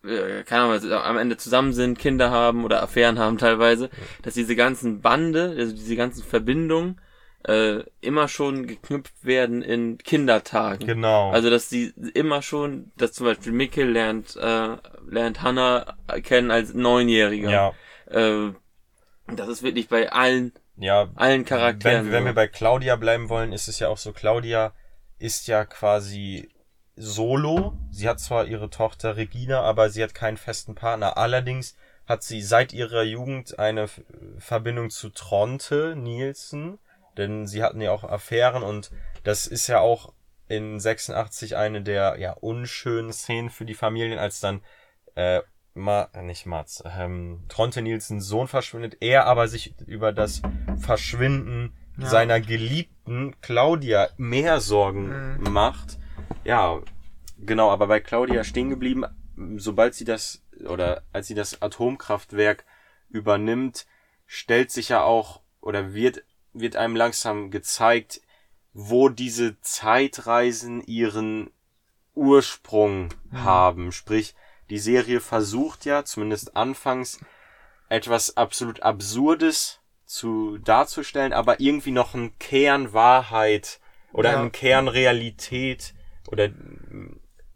äh, 0.04 0.44
keine 0.44 0.62
Ahnung, 0.62 0.72
also 0.72 0.94
am 0.96 1.18
Ende 1.18 1.36
zusammen 1.36 1.72
sind, 1.72 1.98
Kinder 1.98 2.30
haben 2.30 2.64
oder 2.64 2.82
Affären 2.84 3.18
haben 3.18 3.36
teilweise, 3.36 3.90
dass 4.22 4.34
diese 4.34 4.54
ganzen 4.54 5.00
Bande, 5.00 5.54
also 5.58 5.74
diese 5.74 5.96
ganzen 5.96 6.22
Verbindungen 6.22 7.00
äh, 7.44 7.84
immer 8.00 8.28
schon 8.28 8.66
geknüpft 8.66 9.24
werden 9.24 9.62
in 9.62 9.98
Kindertagen. 9.98 10.86
Genau. 10.86 11.30
Also 11.30 11.50
dass 11.50 11.68
die 11.68 11.92
immer 12.14 12.42
schon, 12.42 12.92
dass 12.96 13.12
zum 13.12 13.26
Beispiel 13.26 13.52
Mikkel 13.52 13.90
lernt, 13.90 14.36
äh, 14.36 14.76
lernt 15.08 15.42
Hannah 15.42 15.96
kennen 16.22 16.50
als 16.50 16.74
Neunjähriger. 16.74 17.50
ja, 17.50 17.72
Äh, 18.06 18.52
das 19.28 19.48
ist 19.48 19.62
wirklich 19.62 19.88
bei 19.88 20.10
allen, 20.10 20.52
ja. 20.76 21.08
allen 21.14 21.44
Charakteren. 21.44 22.06
Wenn, 22.06 22.12
wenn 22.12 22.24
wir 22.24 22.32
bei 22.32 22.48
Claudia 22.48 22.96
bleiben 22.96 23.28
wollen, 23.28 23.52
ist 23.52 23.68
es 23.68 23.78
ja 23.78 23.88
auch 23.88 23.98
so, 23.98 24.12
Claudia 24.12 24.72
ist 25.18 25.48
ja 25.48 25.64
quasi 25.64 26.48
solo. 26.96 27.74
Sie 27.90 28.08
hat 28.08 28.20
zwar 28.20 28.46
ihre 28.46 28.70
Tochter 28.70 29.16
Regina, 29.16 29.60
aber 29.62 29.90
sie 29.90 30.02
hat 30.02 30.14
keinen 30.14 30.36
festen 30.36 30.74
Partner. 30.74 31.16
Allerdings 31.16 31.76
hat 32.06 32.22
sie 32.22 32.40
seit 32.40 32.72
ihrer 32.72 33.02
Jugend 33.02 33.58
eine 33.58 33.88
Verbindung 34.38 34.90
zu 34.90 35.10
Tronte 35.10 35.94
Nielsen, 35.96 36.78
denn 37.18 37.46
sie 37.46 37.62
hatten 37.62 37.80
ja 37.80 37.90
auch 37.92 38.04
Affären 38.04 38.62
und 38.62 38.90
das 39.24 39.46
ist 39.46 39.66
ja 39.66 39.80
auch 39.80 40.12
in 40.46 40.80
86 40.80 41.56
eine 41.56 41.82
der 41.82 42.16
ja 42.18 42.32
unschönen 42.32 43.12
Szenen 43.12 43.50
für 43.50 43.66
die 43.66 43.74
Familien, 43.74 44.18
als 44.18 44.40
dann 44.40 44.62
äh, 45.14 45.42
Ma, 45.74 46.08
äh, 46.14 46.22
nicht 46.22 46.46
Mats, 46.46 46.82
ähm, 46.86 47.44
Tronte 47.48 47.82
Nielsens 47.82 48.26
Sohn 48.26 48.48
verschwindet, 48.48 48.96
er 49.00 49.26
aber 49.26 49.46
sich 49.48 49.74
über 49.86 50.12
das 50.12 50.40
Verschwinden 50.80 51.74
Ja. 51.98 52.06
seiner 52.08 52.40
Geliebten 52.40 53.34
Claudia 53.40 54.08
mehr 54.16 54.60
Sorgen 54.60 55.36
Mhm. 55.38 55.52
macht. 55.52 55.98
Ja, 56.44 56.80
genau, 57.38 57.70
aber 57.70 57.88
bei 57.88 58.00
Claudia 58.00 58.44
stehen 58.44 58.70
geblieben, 58.70 59.04
sobald 59.56 59.94
sie 59.94 60.04
das 60.04 60.42
oder 60.66 61.02
als 61.12 61.26
sie 61.26 61.34
das 61.34 61.60
Atomkraftwerk 61.62 62.64
übernimmt, 63.10 63.86
stellt 64.26 64.70
sich 64.70 64.88
ja 64.88 65.02
auch 65.02 65.42
oder 65.60 65.92
wird 65.94 66.24
wird 66.52 66.76
einem 66.76 66.96
langsam 66.96 67.50
gezeigt, 67.50 68.20
wo 68.72 69.08
diese 69.08 69.60
Zeitreisen 69.60 70.82
ihren 70.84 71.50
Ursprung 72.14 73.08
haben. 73.32 73.92
Sprich, 73.92 74.34
die 74.70 74.78
Serie 74.78 75.20
versucht 75.20 75.84
ja, 75.84 76.04
zumindest 76.04 76.56
anfangs, 76.56 77.20
etwas 77.88 78.36
absolut 78.36 78.82
Absurdes 78.82 79.80
zu 80.04 80.58
darzustellen, 80.58 81.32
aber 81.32 81.60
irgendwie 81.60 81.90
noch 81.90 82.14
einen 82.14 82.38
Kern 82.38 82.92
Wahrheit 82.92 83.80
oder 84.12 84.32
Ja. 84.32 84.40
einen 84.40 84.52
Kern 84.52 84.88
Realität 84.88 85.94
oder 86.28 86.50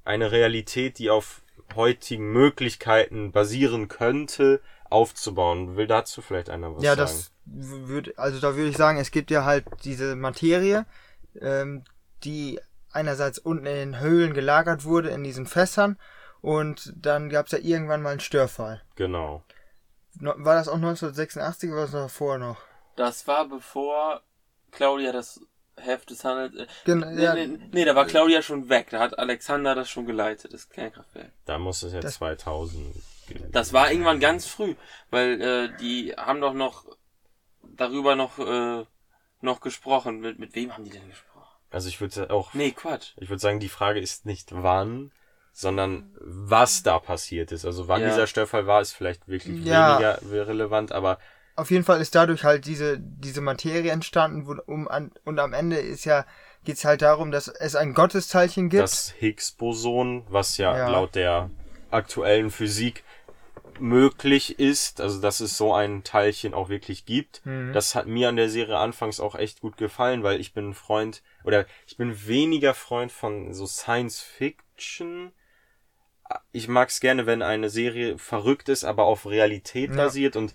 eine 0.04 0.30
Realität, 0.32 0.98
die 0.98 1.10
auf 1.10 1.42
heutigen 1.74 2.32
Möglichkeiten 2.32 3.32
basieren 3.32 3.88
könnte, 3.88 4.60
aufzubauen. 4.92 5.76
Will 5.76 5.86
dazu 5.86 6.22
vielleicht 6.22 6.50
einer 6.50 6.74
was 6.74 6.82
ja, 6.82 6.94
sagen? 6.94 7.00
das 7.10 7.32
würde, 7.44 8.14
also 8.16 8.38
da 8.40 8.54
würde 8.54 8.68
ich 8.70 8.76
sagen, 8.76 8.98
es 8.98 9.10
gibt 9.10 9.30
ja 9.30 9.44
halt 9.44 9.64
diese 9.84 10.14
Materie, 10.16 10.86
ähm, 11.40 11.84
die 12.24 12.60
einerseits 12.92 13.38
unten 13.38 13.66
in 13.66 13.74
den 13.74 14.00
Höhlen 14.00 14.34
gelagert 14.34 14.84
wurde, 14.84 15.10
in 15.10 15.24
diesen 15.24 15.46
Fässern, 15.46 15.98
und 16.40 16.92
dann 16.96 17.30
gab 17.30 17.46
es 17.46 17.52
ja 17.52 17.58
irgendwann 17.58 18.02
mal 18.02 18.10
einen 18.10 18.20
Störfall. 18.20 18.82
Genau. 18.96 19.42
No, 20.20 20.34
war 20.36 20.54
das 20.54 20.68
auch 20.68 20.74
1986 20.74 21.70
oder 21.70 21.78
war 21.78 21.84
das 21.86 21.94
noch 21.94 22.10
vorher 22.10 22.38
noch? 22.38 22.58
Das 22.96 23.26
war 23.26 23.48
bevor 23.48 24.22
Claudia 24.70 25.12
das 25.12 25.40
Heft 25.76 26.10
des 26.10 26.24
Handels. 26.24 26.54
Äh, 26.54 26.66
Gen 26.84 26.98
nee, 26.98 27.22
ja, 27.22 27.34
nee, 27.34 27.58
nee, 27.72 27.84
da 27.84 27.94
war 27.94 28.04
Claudia 28.06 28.42
schon 28.42 28.68
weg. 28.68 28.88
Da 28.90 28.98
hat 29.00 29.18
Alexander 29.18 29.74
das 29.74 29.88
schon 29.88 30.04
geleitet, 30.04 30.52
das 30.52 30.68
Kernkraftwerk. 30.68 31.32
Da 31.46 31.58
muss 31.58 31.82
es 31.82 31.92
ja 31.94 32.00
Das- 32.00 32.14
2000 32.14 32.92
geben. 32.92 33.02
Das 33.50 33.72
war 33.72 33.90
irgendwann 33.90 34.20
ganz 34.20 34.46
früh, 34.46 34.74
weil 35.10 35.40
äh, 35.40 35.76
die 35.80 36.12
haben 36.16 36.40
doch 36.40 36.54
noch 36.54 36.84
darüber 37.62 38.16
noch 38.16 38.38
äh, 38.38 38.84
noch 39.40 39.60
gesprochen. 39.60 40.20
Mit, 40.20 40.38
mit 40.38 40.54
wem 40.54 40.72
haben 40.72 40.84
die 40.84 40.90
denn 40.90 41.08
gesprochen? 41.08 41.48
Also 41.70 41.88
ich 41.88 42.00
würde 42.00 42.30
auch, 42.30 42.52
Nee, 42.54 42.72
Quatsch. 42.72 43.12
ich 43.16 43.28
würde 43.30 43.40
sagen, 43.40 43.60
die 43.60 43.68
Frage 43.68 43.98
ist 44.00 44.26
nicht 44.26 44.50
wann, 44.52 45.10
sondern 45.52 46.14
was 46.20 46.82
da 46.82 46.98
passiert 46.98 47.50
ist. 47.52 47.64
Also 47.64 47.88
wann 47.88 48.02
Ja. 48.02 48.08
dieser 48.08 48.26
Störfall 48.26 48.66
war, 48.66 48.80
ist 48.80 48.92
vielleicht 48.92 49.26
wirklich 49.28 49.58
Ja. 49.60 49.98
weniger 49.98 50.46
relevant, 50.48 50.92
aber 50.92 51.18
auf 51.54 51.70
jeden 51.70 51.84
Fall 51.84 52.00
ist 52.00 52.14
dadurch 52.14 52.44
halt 52.44 52.64
diese, 52.64 52.98
diese 52.98 53.42
Materie 53.42 53.90
entstanden, 53.90 54.46
wo, 54.46 54.54
um 54.66 54.88
an, 54.88 55.12
und 55.24 55.38
am 55.38 55.52
Ende 55.52 55.76
ist 55.76 56.06
ja, 56.06 56.24
geht's 56.64 56.84
halt 56.84 57.02
darum, 57.02 57.30
dass 57.30 57.48
es 57.48 57.76
ein 57.76 57.92
Gottesteilchen 57.92 58.70
gibt. 58.70 58.82
das 58.82 59.12
Higgs-Boson, 59.18 60.24
was 60.30 60.56
ja, 60.56 60.76
Ja. 60.76 60.88
laut 60.88 61.14
der 61.14 61.50
aktuellen 61.90 62.50
Physik 62.50 63.04
möglich 63.80 64.58
ist, 64.58 65.00
also 65.00 65.20
dass 65.20 65.40
es 65.40 65.56
so 65.56 65.74
ein 65.74 66.04
Teilchen 66.04 66.54
auch 66.54 66.68
wirklich 66.68 67.04
gibt. 67.04 67.44
Mhm. 67.44 67.72
Das 67.72 67.94
hat 67.94 68.06
mir 68.06 68.28
an 68.28 68.36
der 68.36 68.48
Serie 68.48 68.78
anfangs 68.78 69.20
auch 69.20 69.34
echt 69.34 69.60
gut 69.60 69.76
gefallen, 69.76 70.22
weil 70.22 70.40
ich 70.40 70.52
bin 70.52 70.70
ein 70.70 70.74
Freund 70.74 71.22
oder 71.44 71.66
ich 71.86 71.96
bin 71.96 72.26
weniger 72.26 72.74
Freund 72.74 73.12
von 73.12 73.52
so 73.52 73.66
Science 73.66 74.20
Fiction. 74.20 75.32
Ich 76.52 76.68
mag 76.68 76.88
es 76.88 77.00
gerne, 77.00 77.26
wenn 77.26 77.42
eine 77.42 77.68
Serie 77.68 78.18
verrückt 78.18 78.68
ist, 78.68 78.84
aber 78.84 79.04
auf 79.04 79.26
Realität 79.26 79.90
Ja. 79.90 79.96
basiert 79.96 80.36
und 80.36 80.54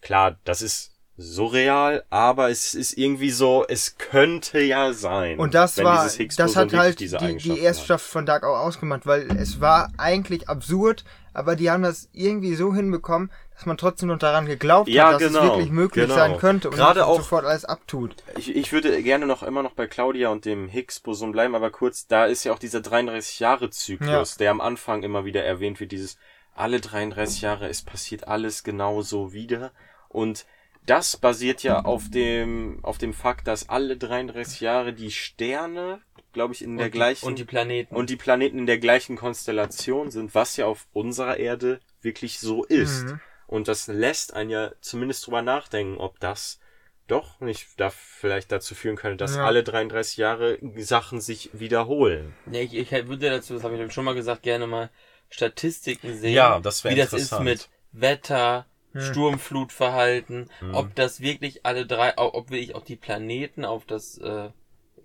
klar, 0.00 0.38
das 0.44 0.62
ist 0.62 0.94
so 1.20 1.46
real, 1.46 2.04
aber 2.10 2.48
es 2.48 2.74
ist 2.74 2.96
irgendwie 2.96 3.30
so, 3.30 3.66
es 3.68 3.98
könnte 3.98 4.60
ja 4.60 4.92
sein. 4.92 5.40
Und 5.40 5.52
das 5.52 5.76
war, 5.78 6.08
das 6.08 6.56
hat 6.56 6.72
halt 6.72 7.00
die, 7.00 7.08
die 7.08 7.58
erste 7.58 7.84
Staffel 7.84 8.08
von 8.08 8.24
Dark 8.24 8.44
auch 8.44 8.58
ausgemacht, 8.58 9.04
weil 9.04 9.28
es 9.36 9.60
war 9.60 9.90
eigentlich 9.96 10.48
absurd, 10.48 11.04
aber 11.38 11.56
die 11.56 11.70
haben 11.70 11.82
das 11.82 12.08
irgendwie 12.12 12.54
so 12.54 12.74
hinbekommen, 12.74 13.30
dass 13.54 13.64
man 13.66 13.76
trotzdem 13.76 14.08
noch 14.08 14.18
daran 14.18 14.46
geglaubt 14.46 14.88
Ja, 14.88 15.06
hat, 15.06 15.14
dass 15.14 15.28
genau, 15.28 15.40
es 15.40 15.48
wirklich 15.50 15.70
möglich 15.70 16.04
genau. 16.04 16.14
sein 16.16 16.36
könnte 16.38 16.68
und 16.68 16.74
Gerade 16.76 17.06
auch- 17.06 17.16
sofort 17.16 17.44
alles 17.44 17.64
abtut. 17.64 18.14
Ich, 18.36 18.54
ich 18.54 18.72
würde 18.72 19.02
gerne 19.02 19.26
noch 19.26 19.42
immer 19.42 19.62
noch 19.62 19.72
bei 19.72 19.86
Claudia 19.86 20.28
und 20.30 20.44
dem 20.44 20.68
Higgs-Boson 20.68 21.32
bleiben, 21.32 21.54
aber 21.54 21.70
kurz, 21.70 22.06
da 22.06 22.26
ist 22.26 22.44
ja 22.44 22.52
auch 22.52 22.58
dieser 22.58 22.80
33-Jahre-Zyklus, 22.80 24.36
der 24.36 24.50
am 24.50 24.60
Anfang 24.60 25.02
immer 25.02 25.24
wieder 25.24 25.44
erwähnt 25.44 25.80
wird, 25.80 25.92
dieses 25.92 26.18
alle 26.54 26.80
33 26.80 27.40
Jahre, 27.42 27.68
es 27.68 27.82
passiert 27.82 28.26
alles 28.26 28.64
genauso 28.64 29.32
wieder. 29.32 29.72
Und 30.08 30.44
das 30.86 31.16
basiert 31.16 31.62
ja 31.62 31.84
auf 31.84 32.08
dem, 32.10 32.78
auf 32.82 32.98
dem 32.98 33.12
Fakt, 33.12 33.46
dass 33.46 33.68
alle 33.68 33.96
33 33.96 34.60
Jahre 34.60 34.92
die 34.92 35.10
Sterne, 35.10 36.00
glaube 36.38 36.54
ich, 36.54 36.62
in 36.62 36.76
der 36.76 36.86
und, 36.86 36.94
die, 36.94 36.98
gleichen 36.98 37.26
und 37.26 37.38
die 37.38 37.44
Planeten. 37.44 37.94
und 37.96 38.10
die 38.10 38.16
Planeten 38.16 38.58
in 38.58 38.66
der 38.66 38.78
gleichen 38.78 39.16
Konstellation 39.16 40.10
sind, 40.12 40.34
was 40.36 40.56
ja 40.56 40.66
auf 40.66 40.86
unserer 40.92 41.36
Erde 41.36 41.80
wirklich 42.00 42.38
so 42.38 42.64
ist. 42.64 43.06
Mhm. 43.06 43.20
Und 43.48 43.66
das 43.66 43.88
lässt 43.88 44.34
einen 44.34 44.50
ja 44.50 44.72
zumindest 44.80 45.26
drüber 45.26 45.42
nachdenken, 45.42 45.98
ob 45.98 46.20
das 46.20 46.60
doch 47.08 47.40
nicht 47.40 47.68
da 47.80 47.90
vielleicht 47.90 48.52
dazu 48.52 48.74
führen 48.76 48.94
könnte, 48.96 49.16
dass 49.16 49.34
Ja. 49.36 49.44
alle 49.44 49.64
33 49.64 50.16
Jahre 50.18 50.58
Sachen 50.76 51.20
sich 51.20 51.50
wiederholen. 51.54 52.34
Ja, 52.52 52.60
ich, 52.60 52.74
ich 52.74 52.90
würde 52.92 53.30
dazu, 53.30 53.54
das 53.54 53.64
habe 53.64 53.76
ich 53.82 53.92
schon 53.92 54.04
mal 54.04 54.14
gesagt, 54.14 54.42
gerne 54.42 54.66
mal 54.66 54.90
Statistiken 55.30 56.16
sehen. 56.16 56.34
Ja, 56.34 56.60
das 56.60 56.84
Wie 56.84 56.94
das 56.94 57.12
ist 57.12 57.40
mit 57.40 57.68
Wetter, 57.92 58.66
Hm. 58.92 59.02
Sturmflutverhalten, 59.02 60.50
Hm. 60.60 60.74
ob 60.74 60.94
das 60.94 61.20
wirklich 61.20 61.64
alle 61.66 61.86
drei, 61.86 62.16
ob 62.16 62.50
wirklich 62.50 62.74
auch 62.74 62.84
die 62.84 62.96
Planeten 62.96 63.64
auf 63.64 63.84
das 63.84 64.18
äh, 64.18 64.50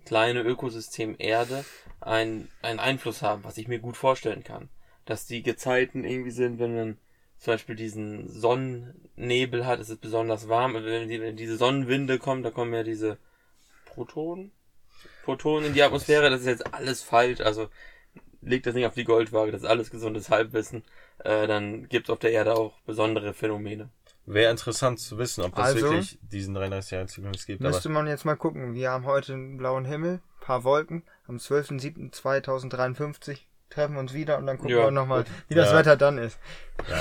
kleine 0.04 0.42
Ökosystem 0.42 1.16
Erde 1.18 1.64
ein, 2.00 2.48
einen 2.62 2.78
Einfluss 2.78 3.22
haben, 3.22 3.44
was 3.44 3.58
ich 3.58 3.68
mir 3.68 3.78
gut 3.78 3.96
vorstellen 3.96 4.44
kann. 4.44 4.68
Dass 5.04 5.26
die 5.26 5.42
Gezeiten 5.42 6.04
irgendwie 6.04 6.30
sind, 6.30 6.58
wenn 6.58 6.74
man 6.74 6.98
zum 7.38 7.54
Beispiel 7.54 7.76
diesen 7.76 8.28
Sonnennebel 8.28 9.66
hat, 9.66 9.80
ist 9.80 9.90
es 9.90 9.98
besonders 9.98 10.48
warm. 10.48 10.74
Wenn, 10.74 11.08
die, 11.08 11.20
wenn 11.20 11.36
diese 11.36 11.56
Sonnenwinde 11.56 12.18
kommen, 12.18 12.42
da 12.42 12.50
kommen 12.50 12.72
ja 12.72 12.82
diese 12.82 13.18
Protonen, 13.84 14.50
Protonen 15.24 15.66
in 15.66 15.74
die 15.74 15.82
Atmosphäre. 15.82 16.30
Das 16.30 16.40
ist 16.40 16.46
jetzt 16.46 16.72
alles 16.72 17.02
falsch. 17.02 17.40
Also 17.40 17.68
legt 18.40 18.66
das 18.66 18.74
nicht 18.74 18.86
auf 18.86 18.94
die 18.94 19.04
Goldwaage. 19.04 19.52
Das 19.52 19.62
ist 19.62 19.68
alles 19.68 19.90
gesundes 19.90 20.30
Halbwissen. 20.30 20.84
Äh, 21.18 21.46
dann 21.46 21.88
gibt 21.88 22.08
es 22.08 22.10
auf 22.10 22.18
der 22.18 22.32
Erde 22.32 22.54
auch 22.54 22.78
besondere 22.86 23.34
Phänomene. 23.34 23.90
Wäre 24.26 24.50
interessant 24.50 25.00
zu 25.00 25.18
wissen, 25.18 25.44
ob 25.44 25.54
das 25.54 25.66
Also, 25.66 25.82
wirklich 25.82 26.18
diesen 26.22 26.54
33 26.54 26.90
Jahre 26.92 27.06
Zyklus 27.06 27.44
gibt. 27.44 27.60
Müsste 27.60 27.88
Aber 27.90 27.94
man 27.94 28.06
jetzt 28.06 28.24
mal 28.24 28.36
gucken. 28.36 28.72
Wir 28.74 28.90
haben 28.90 29.04
heute 29.04 29.34
einen 29.34 29.58
blauen 29.58 29.84
Himmel, 29.84 30.20
paar 30.40 30.64
Wolken. 30.64 31.02
Am 31.26 31.36
12.07.2053 31.36 33.38
treffen 33.70 33.94
wir 33.94 34.00
uns 34.00 34.12
wieder 34.14 34.38
und 34.38 34.46
dann 34.46 34.56
gucken 34.58 34.76
Ja, 34.76 34.84
wir 34.84 34.90
nochmal, 34.90 35.24
wie 35.48 35.54
das 35.54 35.70
Ja. 35.72 35.78
Wetter 35.78 35.96
dann 35.96 36.18
ist. 36.18 36.38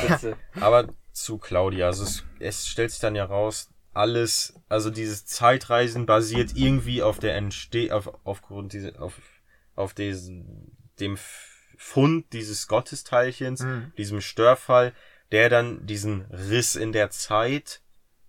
Spitze. 0.03 0.37
Aber 0.59 0.87
zu 1.11 1.37
Claudia, 1.37 1.85
also 1.87 2.03
es, 2.03 2.23
es 2.39 2.67
stellt 2.67 2.91
sich 2.91 2.99
dann 2.99 3.15
ja 3.15 3.25
raus, 3.25 3.69
alles, 3.93 4.55
also 4.69 4.89
dieses 4.89 5.25
Zeitreisen 5.25 6.05
basiert 6.07 6.51
irgendwie 6.55 7.03
auf 7.03 7.19
der 7.19 7.35
Entsteh, 7.35 7.91
auf, 7.91 8.09
aufgrund 8.23 8.73
diese, 8.73 8.99
auf, 8.99 9.13
auf 9.75 9.93
diesen, 9.93 10.75
dem 10.99 11.17
Fund 11.77 12.33
dieses 12.33 12.67
Gottesteilchens, 12.67 13.61
Mhm. 13.61 13.91
diesem 13.97 14.21
Störfall, 14.21 14.93
der 15.33 15.49
dann 15.49 15.85
diesen 15.87 16.25
Riss 16.31 16.75
in 16.75 16.91
der 16.93 17.09
Zeit, 17.09 17.81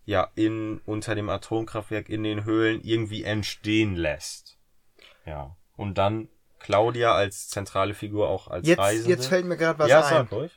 ja, 0.06 0.30
in, 0.34 0.80
unter 0.86 1.14
dem 1.14 1.28
Atomkraftwerk 1.28 2.08
in 2.08 2.22
den 2.22 2.44
Höhlen 2.44 2.80
irgendwie 2.82 3.24
entstehen 3.24 3.94
lässt. 3.94 4.56
Ja. 5.26 5.54
Und 5.76 5.98
dann 5.98 6.28
Claudia 6.60 7.14
als 7.14 7.48
zentrale 7.48 7.92
Figur 7.92 8.28
auch 8.28 8.48
als 8.48 8.66
Jetzt, 8.66 8.78
Reisende. 8.78 9.10
jetzt 9.10 9.26
fällt 9.26 9.44
mir 9.44 9.58
gerade 9.58 9.78
was 9.78 9.90
ja, 9.90 10.00
ein. 10.00 10.10
sag 10.10 10.32
ruhig. 10.32 10.52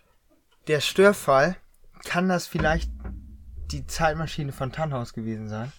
Der 0.67 0.79
Störfall, 0.79 1.57
kann 2.05 2.29
das 2.29 2.47
vielleicht 2.47 2.89
die 3.71 3.85
Zeitmaschine 3.85 4.53
von 4.53 4.71
Tannhaus 4.71 5.13
gewesen 5.13 5.49
sein? 5.49 5.73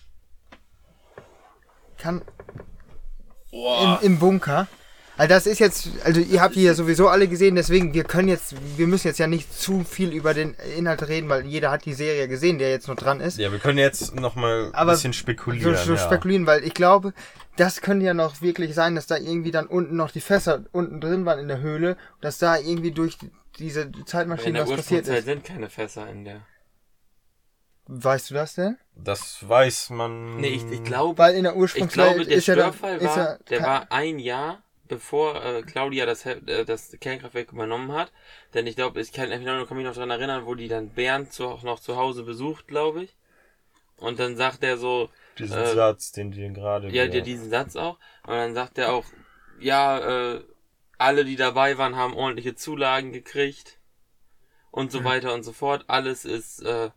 Kann 1.96 2.22
Boah. 3.50 4.00
im, 4.02 4.12
im 4.12 4.18
Bunker. 4.18 4.68
Also 5.18 5.28
das 5.34 5.46
ist 5.46 5.58
jetzt, 5.58 5.88
also 6.04 6.20
ihr 6.20 6.40
habt 6.40 6.54
die 6.54 6.62
ja 6.62 6.74
sowieso 6.74 7.08
alle 7.08 7.26
gesehen, 7.26 7.56
deswegen 7.56 7.92
wir 7.92 8.04
können 8.04 8.28
jetzt, 8.28 8.54
wir 8.78 8.86
müssen 8.86 9.08
jetzt 9.08 9.18
ja 9.18 9.26
nicht 9.26 9.52
zu 9.52 9.82
viel 9.82 10.12
über 10.12 10.32
den 10.32 10.54
Inhalt 10.76 11.08
reden, 11.08 11.28
weil 11.28 11.44
jeder 11.44 11.72
hat 11.72 11.84
die 11.84 11.92
Serie 11.92 12.28
gesehen, 12.28 12.58
der 12.58 12.70
jetzt 12.70 12.86
noch 12.86 12.94
dran 12.94 13.20
ist. 13.20 13.36
Ja, 13.36 13.50
wir 13.50 13.58
können 13.58 13.78
jetzt 13.78 14.14
noch 14.14 14.36
mal 14.36 14.70
ein 14.72 14.86
bisschen 14.86 15.12
So, 15.12 15.18
spekulieren. 15.18 15.74
so 15.76 15.94
ja. 15.94 15.98
spekulieren, 15.98 16.46
weil 16.46 16.62
ich 16.62 16.72
glaube, 16.72 17.12
das 17.56 17.80
könnte 17.80 18.06
ja 18.06 18.14
noch 18.14 18.42
wirklich 18.42 18.74
sein, 18.74 18.94
dass 18.94 19.08
da 19.08 19.16
irgendwie 19.16 19.50
dann 19.50 19.66
unten 19.66 19.96
noch 19.96 20.12
die 20.12 20.20
Fässer 20.20 20.64
unten 20.70 21.00
drin 21.00 21.26
waren 21.26 21.40
in 21.40 21.48
der 21.48 21.60
Höhle, 21.60 21.96
dass 22.20 22.38
da 22.38 22.56
irgendwie 22.56 22.92
durch 22.92 23.18
diese 23.58 23.80
in 23.82 24.06
Zeitmaschine 24.06 24.52
der 24.58 24.68
was 24.68 24.76
passiert 24.76 25.08
ist. 25.08 25.24
sind 25.24 25.42
keine 25.44 25.68
Fässer 25.68 26.08
in 26.08 26.24
der. 26.26 26.42
Weißt 27.88 28.30
du 28.30 28.34
das 28.34 28.54
denn? 28.54 28.76
Das 28.94 29.38
weiß 29.48 29.90
man. 29.90 30.36
Nee, 30.36 30.48
ich, 30.48 30.70
ich 30.70 30.84
glaube, 30.84 31.18
Weil 31.18 31.34
in 31.34 31.42
der 31.44 31.54
ich 31.54 31.58
Ursprungszeit 31.58 32.14
glaube, 32.14 32.24
der 32.24 32.36
ist 32.36 32.46
ja 32.46 32.54
dann, 32.54 32.72
Störfall 32.72 32.98
ist 32.98 33.04
war, 33.06 33.16
ja, 33.16 33.38
der 33.50 33.62
war 33.62 33.86
ein 33.90 34.18
Jahr 34.20 34.62
bevor 34.88 35.44
äh, 35.44 35.62
Claudia 35.62 36.06
das, 36.06 36.26
äh, 36.26 36.64
das 36.64 36.96
Kernkraftwerk 37.00 37.52
übernommen 37.52 37.92
hat. 37.92 38.12
Denn 38.54 38.66
ich 38.66 38.76
glaube, 38.76 39.00
ich 39.00 39.12
kann, 39.12 39.30
ich 39.32 39.44
kann 39.44 39.76
mich 39.76 39.86
noch 39.86 39.94
dran 39.94 40.10
erinnern, 40.10 40.46
wo 40.46 40.54
die 40.54 40.68
dann 40.68 40.90
Bernd 40.90 41.32
zu, 41.32 41.46
auch 41.48 41.62
noch 41.62 41.80
zu 41.80 41.96
Hause 41.96 42.24
besucht, 42.24 42.68
glaube 42.68 43.04
ich. 43.04 43.16
Und 43.98 44.18
dann 44.20 44.36
sagt 44.36 44.62
er 44.64 44.76
so, 44.78 45.10
Diesen 45.38 45.58
äh, 45.58 45.74
Satz, 45.74 46.12
den 46.12 46.34
wir 46.34 46.50
gerade. 46.50 46.90
ja, 46.90 47.06
der 47.06 47.20
diesen 47.22 47.50
Satz 47.50 47.76
auch. 47.76 47.98
Und 48.24 48.34
dann 48.34 48.54
sagt 48.54 48.78
er 48.78 48.92
auch, 48.92 49.04
ja, 49.60 50.34
äh, 50.36 50.44
alle, 50.98 51.24
die 51.24 51.36
dabei 51.36 51.78
waren, 51.78 51.96
haben 51.96 52.14
ordentliche 52.14 52.54
Zulagen 52.54 53.12
gekriegt. 53.12 53.78
Und 54.70 54.92
so 54.92 55.00
Mhm. 55.00 55.04
weiter 55.04 55.34
und 55.34 55.42
so 55.44 55.52
fort. 55.52 55.84
Alles 55.88 56.24
ist 56.24 56.62
äh, 56.62 56.90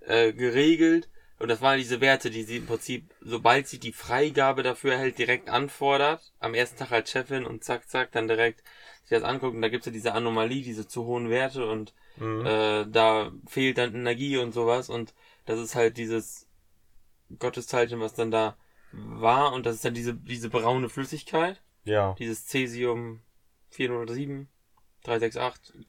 äh, 0.00 0.32
geregelt. 0.32 1.08
Und 1.38 1.48
das 1.48 1.60
waren 1.60 1.78
diese 1.78 2.00
Werte, 2.00 2.30
die 2.30 2.42
sie 2.42 2.56
im 2.58 2.66
Prinzip, 2.66 3.14
sobald 3.20 3.68
sie 3.68 3.78
die 3.78 3.92
Freigabe 3.92 4.62
dafür 4.62 4.92
erhält, 4.94 5.18
direkt 5.18 5.48
anfordert, 5.48 6.32
am 6.40 6.54
ersten 6.54 6.78
Tag 6.78 6.92
als 6.92 7.10
Chefin 7.10 7.44
und 7.44 7.62
zack, 7.64 7.88
zack, 7.88 8.12
dann 8.12 8.28
direkt 8.28 8.62
sich 9.04 9.10
das 9.18 9.22
anguckt 9.22 9.54
und 9.54 9.62
da 9.62 9.68
gibt's 9.68 9.86
ja 9.86 9.92
diese 9.92 10.12
Anomalie, 10.14 10.62
diese 10.62 10.86
zu 10.88 11.04
hohen 11.04 11.30
Werte 11.30 11.66
und 11.68 11.94
Mhm. 12.16 12.46
äh, 12.46 12.84
da 12.90 13.30
fehlt 13.46 13.78
dann 13.78 13.94
Energie 13.94 14.36
und 14.38 14.52
sowas. 14.52 14.88
Und 14.90 15.14
das 15.46 15.60
ist 15.60 15.76
halt 15.76 15.96
dieses 15.96 16.46
Gotteszeichen, 17.38 18.00
was 18.00 18.14
dann 18.14 18.30
da 18.30 18.56
war. 18.90 19.52
Und 19.52 19.66
das 19.66 19.76
ist 19.76 19.84
dann 19.84 19.94
diese, 19.94 20.14
diese 20.14 20.50
braune 20.50 20.88
Flüssigkeit, 20.88 21.62
Ja. 21.84 22.14
dieses 22.18 22.46
Cäsium 22.46 23.20
407, 23.70 24.48
368, 25.04 25.86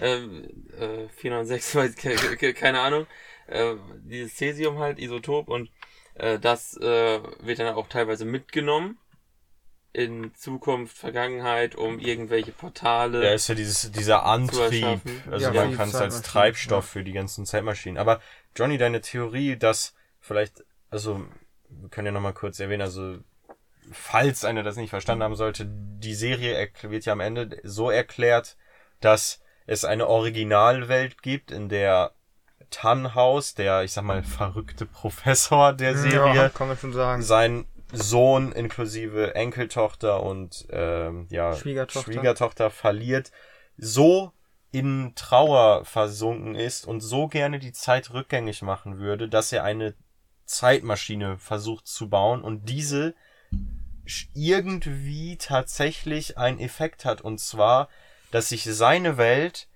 ähm, 0.00 0.66
äh, 0.78 1.08
406, 1.08 1.74
weiß, 1.74 1.94
ke- 1.96 2.36
ke- 2.36 2.54
keine 2.54 2.80
Ahnung, 2.80 3.06
äh, 3.46 3.74
dieses 4.04 4.36
Cäsium 4.36 4.78
halt, 4.78 4.98
Isotop 4.98 5.48
und 5.48 5.70
äh, 6.14 6.38
das 6.38 6.76
äh, 6.76 7.20
wird 7.40 7.58
dann 7.58 7.74
auch 7.74 7.88
teilweise 7.88 8.24
mitgenommen 8.24 8.98
in 9.92 10.34
Zukunft, 10.34 10.98
Vergangenheit, 10.98 11.74
um 11.74 11.98
irgendwelche 11.98 12.52
Portale. 12.52 13.24
Ja, 13.24 13.32
ist 13.32 13.48
ja 13.48 13.54
dieses, 13.54 13.90
dieser 13.92 14.26
Antrieb. 14.26 15.00
Also 15.30 15.46
Ja, 15.46 15.52
man 15.52 15.74
kann 15.74 15.88
es 15.88 15.94
als 15.94 16.20
Treibstoff 16.20 16.84
ja. 16.84 16.90
für 16.90 17.04
die 17.04 17.12
ganzen 17.12 17.46
Zeitmaschinen. 17.46 17.96
Aber 17.96 18.20
Johnny, 18.54 18.76
deine 18.76 19.00
Theorie, 19.00 19.56
dass 19.56 19.94
vielleicht, 20.20 20.64
also 20.90 21.24
wir 21.70 21.88
können 21.88 22.06
ja 22.06 22.12
nochmal 22.12 22.34
kurz 22.34 22.60
erwähnen, 22.60 22.82
also 22.82 23.18
falls 23.90 24.44
einer 24.44 24.62
das 24.62 24.76
nicht 24.76 24.90
verstanden 24.90 25.24
haben 25.24 25.34
sollte, 25.34 25.66
die 25.66 26.14
Serie 26.14 26.68
wird 26.82 27.06
ja 27.06 27.14
am 27.14 27.20
Ende 27.20 27.58
so 27.62 27.90
erklärt, 27.90 28.58
dass 29.00 29.40
es 29.66 29.86
eine 29.86 30.08
Originalwelt 30.08 31.22
gibt, 31.22 31.50
in 31.50 31.70
der 31.70 32.12
Tannhaus, 32.70 33.54
der, 33.54 33.84
ich 33.84 33.92
sag 33.92 34.04
mal, 34.04 34.22
verrückte 34.22 34.86
Professor 34.86 35.72
der 35.72 35.96
Serie, 35.96 36.34
Ja, 36.34 36.48
kann 36.48 36.68
man 36.68 36.76
schon 36.76 36.92
sagen. 36.92 37.22
sein 37.22 37.66
Sohn 37.92 38.52
inklusive 38.52 39.34
Enkeltochter 39.34 40.22
und 40.22 40.66
ähm, 40.70 41.26
ja, 41.30 41.54
Schwiegertochter. 41.54 42.12
Schwiegertochter 42.12 42.70
verliert, 42.70 43.30
so 43.76 44.32
in 44.72 45.12
Trauer 45.14 45.84
versunken 45.84 46.54
ist 46.54 46.86
und 46.86 47.00
so 47.00 47.28
gerne 47.28 47.58
die 47.58 47.72
Zeit 47.72 48.12
rückgängig 48.12 48.62
machen 48.62 48.98
würde, 48.98 49.28
dass 49.28 49.52
er 49.52 49.64
eine 49.64 49.94
Zeitmaschine 50.44 51.38
versucht 51.38 51.86
zu 51.86 52.08
bauen 52.08 52.42
und 52.42 52.68
diese 52.68 53.14
irgendwie 54.34 55.36
tatsächlich 55.36 56.38
einen 56.38 56.60
Effekt 56.60 57.04
hat 57.04 57.20
und 57.20 57.40
zwar, 57.40 57.88
dass 58.30 58.50
sich 58.50 58.64
seine 58.64 59.16
Welt 59.16 59.68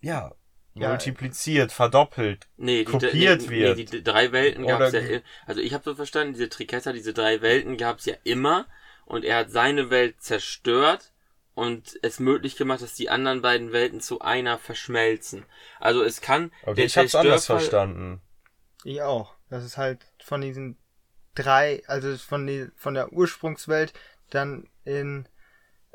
ja, 0.00 0.32
Ja, 0.78 0.88
multipliziert, 0.88 1.72
verdoppelt, 1.72 2.46
Nee, 2.58 2.84
die, 2.84 2.92
kopiert 2.92 3.42
nee, 3.42 3.50
wird. 3.50 3.76
Nee, 3.76 3.84
die 3.84 4.02
drei 4.02 4.32
Welten 4.32 4.64
Oder 4.64 4.88
gab's 4.88 4.92
ja. 4.92 5.00
ge- 5.00 5.18
i- 5.18 5.22
Also 5.46 5.60
ich 5.60 5.74
habe 5.74 5.84
so 5.84 5.94
verstanden, 5.94 6.32
diese 6.34 6.48
Triketta, 6.48 6.92
diese 6.92 7.12
drei 7.12 7.42
Welten 7.42 7.76
gab's 7.76 8.06
ja 8.06 8.14
immer 8.24 8.66
und 9.04 9.24
er 9.24 9.38
hat 9.38 9.50
seine 9.50 9.90
Welt 9.90 10.22
zerstört 10.22 11.12
und 11.54 11.98
es 12.02 12.18
möglich 12.18 12.56
gemacht, 12.56 12.82
dass 12.82 12.94
die 12.94 13.10
anderen 13.10 13.42
beiden 13.42 13.72
Welten 13.72 14.00
zu 14.00 14.20
einer 14.20 14.58
verschmelzen. 14.58 15.44
Also 15.80 16.02
es 16.02 16.20
kann 16.22 16.50
Okay, 16.66 16.76
der 16.76 16.86
ich 16.86 16.96
hab's 16.98 17.14
anders 17.14 17.46
verstanden. 17.46 18.20
Ich 18.84 19.02
auch. 19.02 19.34
Das 19.50 19.64
ist 19.64 19.76
halt 19.76 20.00
von 20.22 20.40
diesen 20.40 20.76
drei, 21.34 21.82
also 21.88 22.16
von, 22.18 22.46
die, 22.46 22.68
von 22.76 22.94
der 22.94 23.12
Ursprungswelt 23.12 23.92
dann 24.30 24.68
in, 24.84 25.28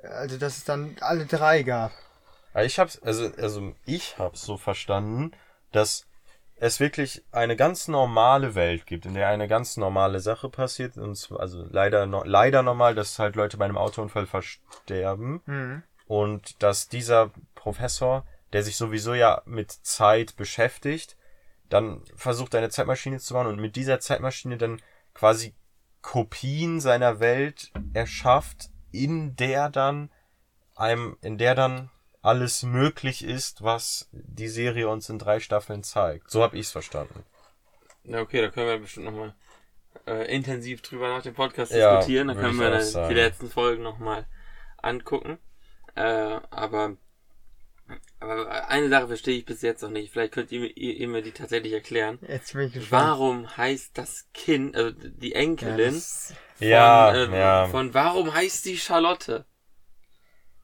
also 0.04 0.38
dass 0.38 0.58
es 0.58 0.66
dann 0.66 0.98
alle 1.02 1.26
drei 1.28 1.64
gab. 1.64 1.94
Ich 2.56 2.80
hab's, 2.80 3.00
also, 3.02 3.32
also 3.38 3.74
ich 3.86 4.18
hab's 4.18 4.42
so 4.42 4.58
verstanden, 4.58 5.32
dass 5.72 6.06
es 6.56 6.80
wirklich 6.80 7.24
eine 7.32 7.56
ganz 7.56 7.88
normale 7.88 8.54
Welt 8.54 8.86
gibt, 8.86 9.06
in 9.06 9.16
der 9.16 9.30
eine 9.30 9.48
ganz 9.48 9.78
normale 9.78 10.20
Sache 10.20 10.50
passiert, 10.50 10.98
und 10.98 11.16
zwar, 11.16 11.40
also 11.40 11.66
leider, 11.70 12.06
no, 12.06 12.24
leider 12.24 12.62
normal, 12.62 12.94
dass 12.94 13.18
halt 13.18 13.36
Leute 13.36 13.58
bei 13.58 13.66
einem 13.66 13.78
Autounfall 13.78 14.28
versterben, 14.28 15.42
Mhm. 15.46 15.84
und 16.06 16.62
dass 16.62 16.88
dieser 16.88 17.32
Professor, 17.56 18.26
der 18.54 18.64
sich 18.64 18.76
sowieso 18.76 19.14
ja 19.14 19.42
mit 19.46 19.72
Zeit 19.72 20.36
beschäftigt, 20.36 21.16
dann 21.70 22.04
versucht 22.16 22.54
eine 22.54 22.70
Zeitmaschine 22.70 23.20
zu 23.20 23.34
bauen 23.34 23.48
und 23.48 23.60
mit 23.60 23.76
dieser 23.76 24.00
Zeitmaschine 24.00 24.58
dann 24.58 24.82
quasi 25.14 25.56
Kopien 26.02 26.82
seiner 26.82 27.20
Welt 27.20 27.72
erschafft, 27.94 28.70
in 28.92 29.36
der 29.36 29.70
dann 29.70 30.12
einem, 30.76 31.18
in 31.22 31.38
der 31.38 31.56
dann 31.56 31.90
alles 32.22 32.64
möglich 32.64 33.24
ist, 33.24 33.64
was 33.64 34.10
die 34.12 34.48
Serie 34.48 34.88
uns 34.90 35.10
in 35.10 35.20
drei 35.20 35.40
Staffeln 35.40 35.84
zeigt. 35.84 36.30
So 36.30 36.44
habe 36.44 36.58
ich's 36.58 36.72
verstanden. 36.72 37.24
Ja, 38.04 38.20
okay, 38.22 38.42
da 38.42 38.50
können 38.50 38.68
wir 38.68 38.78
bestimmt 38.80 39.06
nochmal 39.08 39.34
äh, 40.08 40.34
intensiv 40.34 40.82
drüber 40.82 41.08
nach 41.10 41.24
dem 41.24 41.34
Podcast 41.34 41.72
Ja, 41.72 41.98
diskutieren. 41.98 42.28
Da 42.28 42.36
können 42.36 42.54
ich 42.54 42.60
wir 42.60 42.70
dann 42.70 42.84
sagen. 42.84 43.10
die 43.10 43.16
letzten 43.16 43.50
Folgen 43.50 43.84
nochmal 43.84 44.26
angucken. 44.78 45.38
Äh, 45.96 46.02
aber, 46.50 46.96
aber 48.20 48.68
eine 48.70 48.90
Sache 48.90 49.08
verstehe 49.08 49.38
ich 49.38 49.46
bis 49.46 49.62
jetzt 49.62 49.82
noch 49.84 49.90
nicht. 49.90 50.12
Vielleicht 50.14 50.34
könnt 50.34 50.52
ihr, 50.52 50.62
mir- 50.62 50.78
ihr, 50.78 50.96
ihr 50.96 51.08
mir 51.08 51.22
die 51.22 51.32
tatsächlich 51.32 51.74
erklären. 51.74 52.20
Jetzt 52.28 52.54
bin 52.54 52.68
ich 52.68 52.74
gespannt. 52.74 53.08
Warum 53.08 53.58
heißt 53.58 53.98
das 53.98 54.28
Kind, 54.34 54.76
also 54.76 54.92
die 54.92 55.32
Ja, 55.32 55.36
Enkelin, 55.40 55.94
das, 55.96 56.34
von, 56.56 56.68
Ja, 56.68 57.14
äh, 57.14 57.38
ja. 57.40 57.68
von 57.68 57.94
warum 57.94 58.34
heißt 58.34 58.64
sie 58.64 58.78
Charlotte? 58.78 59.46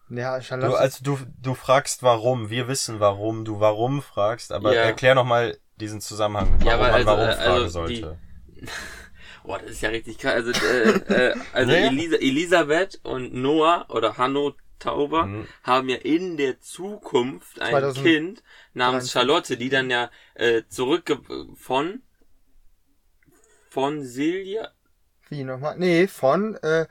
Ja 0.09 0.41
Charlotte. 0.41 0.71
Du, 0.71 0.77
also 0.77 1.03
du, 1.03 1.19
du 1.41 1.53
fragst 1.55 2.03
warum, 2.03 2.49
wir 2.49 2.67
wissen 2.67 2.99
warum 2.99 3.45
du 3.45 3.59
warum 3.59 4.01
fragst, 4.01 4.51
aber 4.51 4.75
Ja. 4.75 4.81
erklär 4.83 5.15
noch 5.15 5.25
mal 5.25 5.57
diesen 5.79 6.01
Zusammenhang, 6.01 6.47
warum 6.51 6.65
Ja, 6.65 6.73
aber 6.73 6.83
man 6.83 6.93
also, 6.93 7.07
warum 7.11 7.29
äh, 7.29 7.33
fragen 7.33 7.49
also 7.49 7.69
sollte. 7.69 8.17
Boah, 9.43 9.59
das 9.59 9.71
ist 9.71 9.81
ja 9.81 9.89
richtig 9.89 10.17
krass. 10.17 10.33
Also, 10.33 10.51
äh, 10.65 11.29
äh, 11.29 11.35
also 11.53 11.71
Ja. 11.71 11.77
Elisa, 11.77 12.15
Elisabeth 12.17 12.99
und 13.03 13.33
Noah 13.33 13.85
oder 13.89 14.17
Hanno 14.17 14.55
Tauber 14.79 15.25
Mhm. 15.25 15.47
haben 15.63 15.89
ja 15.89 15.97
in 15.97 16.37
der 16.37 16.59
Zukunft 16.59 17.59
ein 17.61 17.71
2023. 17.71 18.03
Kind 18.03 18.43
namens 18.73 19.11
Charlotte, 19.11 19.57
die 19.57 19.69
dann 19.69 19.89
ja 19.89 20.11
äh, 20.35 20.63
zurück 20.67 21.17
von 21.55 22.01
von 23.69 24.03
Silja 24.03 24.71
Wie 25.29 25.43
nochmal? 25.43 25.77
Nee, 25.77 26.07
von 26.07 26.55
äh, 26.57 26.85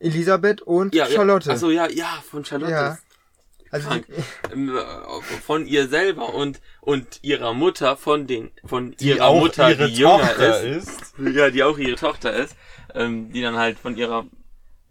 Elisabeth 0.00 0.62
und 0.62 0.94
ja, 0.94 1.06
Charlotte. 1.06 1.48
Ja, 1.48 1.54
achso, 1.54 1.70
ja, 1.70 1.88
ja, 1.88 2.22
von 2.28 2.44
Charlotte. 2.44 2.72
Ja. 2.72 2.98
also 3.70 3.88
Ähm, 4.52 4.76
äh, 4.76 5.22
Von 5.42 5.66
ihr 5.66 5.88
selber 5.88 6.34
und 6.34 6.60
und 6.80 7.20
ihrer 7.22 7.54
Mutter 7.54 7.96
von 7.96 8.26
den 8.26 8.50
von 8.64 8.92
Die 8.92 9.08
ihrer 9.08 9.32
Mutter, 9.32 9.70
ihre 9.70 9.86
die 9.88 9.94
jünger 9.96 10.18
Tochter 10.18 10.62
ist, 10.62 10.88
ist. 10.88 11.14
ja, 11.18 11.50
die 11.50 11.62
auch 11.62 11.78
ihre 11.78 11.96
Tochter 11.96 12.32
ist, 12.32 12.56
ähm, 12.94 13.30
die 13.32 13.42
dann 13.42 13.56
halt 13.56 13.78
von 13.78 13.96
ihrer 13.96 14.24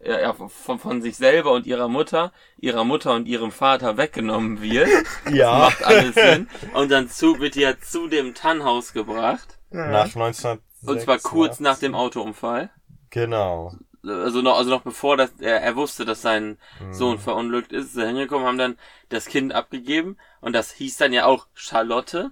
ja, 0.02 0.20
ja, 0.20 0.34
von, 0.34 0.80
von 0.80 1.02
sich 1.02 1.18
selber 1.18 1.52
und 1.52 1.66
ihrer 1.66 1.90
Mutter, 1.90 2.32
ihrer 2.58 2.86
Mutter 2.86 3.14
und 3.16 3.28
ihrem 3.28 3.52
Vater 3.52 3.98
weggenommen 3.98 4.62
wird. 4.62 4.88
Ja. 5.30 5.58
Macht 5.60 5.84
alles 5.84 6.16
Sinn. 6.16 6.48
Und 6.74 6.90
dann 6.90 7.10
zu, 7.10 7.40
wird 7.40 7.56
die 7.56 7.62
ja 7.62 7.78
zu 7.80 8.08
dem 8.08 8.34
Tannhaus 8.34 8.94
gebracht. 8.94 9.60
Nach 9.72 10.06
1986. 10.06 10.88
Und 10.88 11.02
zwar 11.02 11.20
kurz 11.20 11.60
nach 11.60 11.78
dem 11.80 11.96
Autounfall. 11.96 12.70
Genau. 13.10 13.74
Also 14.06 14.42
noch, 14.42 14.58
also 14.58 14.70
noch 14.70 14.82
bevor 14.82 15.18
das, 15.18 15.32
er, 15.40 15.62
er 15.62 15.76
wusste, 15.76 16.06
dass 16.06 16.22
sein 16.22 16.58
Mhm. 16.80 16.94
Sohn 16.94 17.20
verunglückt 17.20 17.74
ist, 17.74 17.96
er 17.98 18.08
hingekommen, 18.08 18.48
haben 18.48 18.58
dann 18.58 18.78
das 19.10 19.26
Kind 19.26 19.54
abgegeben. 19.54 20.18
Und 20.42 20.54
das 20.54 20.72
hieß 20.72 20.98
dann 20.98 21.12
ja 21.14 21.26
auch 21.26 21.48
Charlotte. 21.54 22.32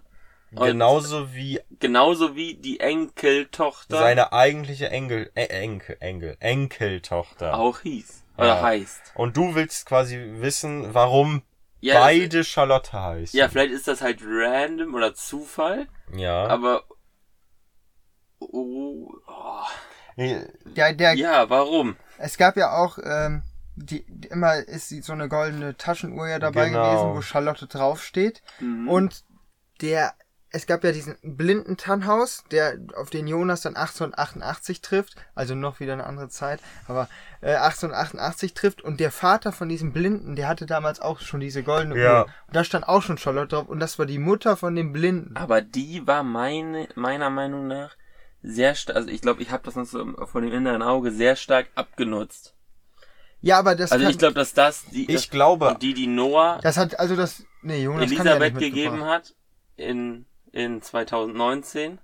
Genauso 0.51 1.33
wie 1.33 1.59
Genauso 1.79 2.35
wie 2.35 2.55
die 2.55 2.79
Enkeltochter 2.79 3.97
seine 3.99 4.31
eigentliche 4.31 4.89
Enkel, 4.89 5.29
äh, 5.35 5.47
Enkel, 5.47 5.97
Enkel, 5.99 6.37
Enkeltochter. 6.39 7.57
auch 7.57 7.79
hieß. 7.81 8.23
Oder 8.37 8.47
Ja. 8.47 8.61
heißt. 8.61 9.11
Und 9.15 9.35
du 9.35 9.55
willst 9.55 9.85
quasi 9.85 10.17
wissen, 10.37 10.93
warum 10.93 11.41
Ja, 11.81 11.95
das- 11.95 12.03
beide 12.03 12.43
Charlotte 12.45 12.93
heißen. 12.93 13.37
Ja, 13.37 13.49
vielleicht 13.49 13.73
ist 13.73 13.89
das 13.89 14.01
halt 14.01 14.19
random 14.23 14.95
oder 14.95 15.13
Zufall, 15.15 15.87
Ja. 16.15 16.47
aber. 16.47 16.83
Oh, 18.39 19.11
oh. 19.27 19.63
Der, 20.17 20.93
der, 20.93 21.13
Ja, 21.13 21.49
warum? 21.49 21.95
Es 22.17 22.37
gab 22.37 22.57
ja 22.57 22.71
auch, 22.75 22.97
ähm, 23.03 23.43
die, 23.75 24.03
immer 24.29 24.55
ist 24.55 24.89
so 25.03 25.13
eine 25.13 25.29
goldene 25.29 25.77
Taschenuhr 25.77 26.27
ja 26.27 26.39
dabei 26.39 26.69
Genau. 26.69 26.89
gewesen, 26.89 27.15
wo 27.15 27.21
Charlotte 27.21 27.67
draufsteht. 27.67 28.41
Mhm. 28.59 28.89
Und 28.89 29.23
der, 29.81 30.13
es 30.49 30.65
gab 30.65 30.83
ja 30.83 30.91
diesen 30.91 31.15
blinden 31.21 31.77
Tannhaus, 31.77 32.43
der 32.49 32.79
auf 32.95 33.11
den 33.11 33.27
Jonas 33.27 33.61
dann 33.61 33.75
1888 33.75 34.81
trifft, 34.81 35.15
also 35.35 35.53
noch 35.53 35.79
wieder 35.79 35.93
eine 35.93 36.05
andere 36.07 36.29
Zeit, 36.29 36.59
aber 36.87 37.07
äh, 37.41 37.53
1888 37.55 38.55
trifft 38.55 38.81
und 38.81 38.99
der 38.99 39.11
Vater 39.11 39.51
von 39.51 39.69
diesem 39.69 39.93
Blinden, 39.93 40.35
der 40.35 40.47
hatte 40.47 40.65
damals 40.65 40.99
auch 40.99 41.19
schon 41.19 41.39
diese 41.41 41.61
goldene 41.61 42.01
Ja. 42.01 42.21
Uhr. 42.21 42.25
Und 42.47 42.55
da 42.55 42.63
stand 42.63 42.87
auch 42.87 43.03
schon 43.03 43.19
Charlotte 43.19 43.49
drauf 43.55 43.67
und 43.69 43.79
das 43.79 43.99
war 43.99 44.07
die 44.07 44.17
Mutter 44.17 44.57
von 44.57 44.75
dem 44.75 44.91
Blinden. 44.93 45.37
Aber 45.37 45.61
die 45.61 46.07
war 46.07 46.23
meine, 46.23 46.87
meiner 46.95 47.29
Meinung 47.29 47.67
nach 47.67 47.95
sehr 48.41 48.75
stark, 48.75 48.95
also 48.95 49.09
ich 49.09 49.21
glaube, 49.21 49.41
ich 49.41 49.51
habe 49.51 49.63
das 49.63 49.75
noch 49.75 49.85
so 49.85 50.05
von 50.27 50.43
dem 50.43 50.53
inneren 50.53 50.81
Auge 50.81 51.11
sehr 51.11 51.35
stark 51.35 51.69
abgenutzt. 51.75 52.55
Ja, 53.41 53.59
aber 53.59 53.75
das 53.75 53.91
Also 53.91 54.03
kann, 54.03 54.11
ich 54.11 54.17
glaube, 54.17 54.33
dass 54.33 54.53
das 54.53 54.85
die, 54.85 55.05
ich 55.09 55.13
das, 55.13 55.29
glaube, 55.29 55.69
und 55.69 55.81
die, 55.83 55.93
die 55.93 56.07
Noah 56.07 56.59
das 56.61 56.77
hat 56.77 56.99
also 56.99 57.15
das, 57.15 57.43
nee, 57.61 57.83
Jonas 57.83 58.09
kann 58.09 58.25
ja 58.25 58.33
Elisabeth 58.33 58.53
nicht 58.55 58.73
gegeben 58.73 59.05
hat 59.05 59.35
in 59.75 60.25
in 60.51 60.81
2019. 60.81 61.99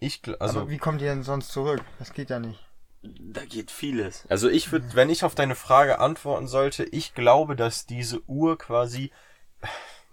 Ich, 0.00 0.22
also, 0.38 0.60
Aber 0.60 0.70
wie 0.70 0.78
kommt 0.78 1.02
ihr 1.02 1.08
denn 1.08 1.22
sonst 1.22 1.48
zurück? 1.48 1.82
Das 1.98 2.12
geht 2.12 2.30
ja 2.30 2.38
nicht. 2.38 2.64
Da 3.02 3.44
geht 3.44 3.70
vieles. 3.70 4.24
Also 4.28 4.48
ich 4.48 4.72
würde, 4.72 4.86
wenn 4.94 5.10
ich 5.10 5.24
auf 5.24 5.34
deine 5.34 5.54
Frage 5.54 5.98
antworten 5.98 6.48
sollte, 6.48 6.84
ich 6.84 7.14
glaube, 7.14 7.54
dass 7.54 7.86
diese 7.86 8.22
Uhr 8.28 8.58
quasi, 8.58 9.12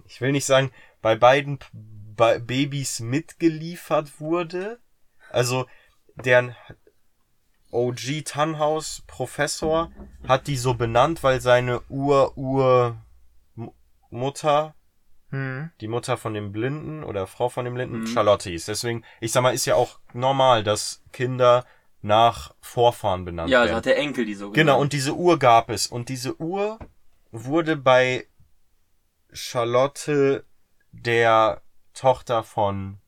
ich 0.06 0.22
will 0.22 0.32
nicht 0.32 0.46
sagen, 0.46 0.72
bei 1.02 1.16
beiden 1.16 1.60
bei 1.74 2.40
Babys 2.40 3.00
mitgeliefert 3.00 4.20
wurde. 4.20 4.80
Also 5.32 5.66
deren 6.16 6.56
OG 7.72 8.24
Tannhaus 8.26 9.04
Professor 9.08 9.92
hat 10.28 10.48
die 10.48 10.56
so 10.58 10.74
benannt, 10.76 11.24
weil 11.24 11.42
seine 11.42 11.82
Ur 11.90 12.38
Ur 12.38 12.98
M- 13.58 13.72
Mutter 14.10 14.76
Hm. 15.32 15.72
die 15.82 15.88
Mutter 15.88 16.18
von 16.18 16.34
dem 16.34 16.52
Blinden 16.52 17.04
oder 17.04 17.28
Frau 17.28 17.50
von 17.50 17.66
dem 17.66 17.74
Blinden 17.74 18.02
Mhm. 18.02 18.08
Charlotte 18.08 18.50
hieß. 18.50 18.66
Deswegen, 18.66 19.04
ich 19.20 19.32
sag 19.32 19.42
mal, 19.42 19.54
ist 19.54 19.66
ja 19.66 19.76
auch 19.76 20.00
normal, 20.14 20.64
dass 20.64 21.04
Kinder 21.12 21.66
nach 22.02 22.54
Vorfahren 22.62 23.26
benannt 23.26 23.50
Ja, 23.50 23.60
werden. 23.60 23.70
also 23.70 23.78
hat 23.78 23.86
der 23.88 23.98
Enkel 23.98 24.26
die 24.26 24.36
so 24.36 24.52
Genau, 24.52 24.74
genannt. 24.74 24.82
und 24.82 24.94
diese 24.94 25.16
Uhr 25.16 25.40
gab 25.40 25.70
es. 25.72 25.88
Und 25.88 26.08
diese 26.10 26.40
Uhr 26.40 26.78
wurde 27.32 27.76
bei 27.76 28.28
Charlotte, 29.34 30.46
der 30.92 31.62
Tochter 31.94 32.44
von 32.44 33.00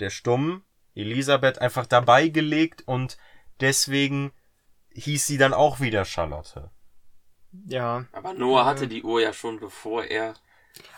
der 0.00 0.10
Stummen, 0.10 0.64
Elisabeth, 0.94 1.58
einfach 1.60 1.86
dabei 1.86 2.28
gelegt 2.28 2.82
und 2.86 3.16
deswegen 3.60 4.32
hieß 4.94 5.26
sie 5.26 5.38
dann 5.38 5.54
auch 5.54 5.80
wieder 5.80 6.04
Charlotte. 6.04 6.70
Ja. 7.66 8.04
Aber 8.12 8.34
Noah 8.34 8.64
hatte 8.64 8.88
die 8.88 9.02
Uhr 9.02 9.20
ja 9.22 9.32
schon 9.32 9.60
bevor 9.60 10.04
er. 10.04 10.34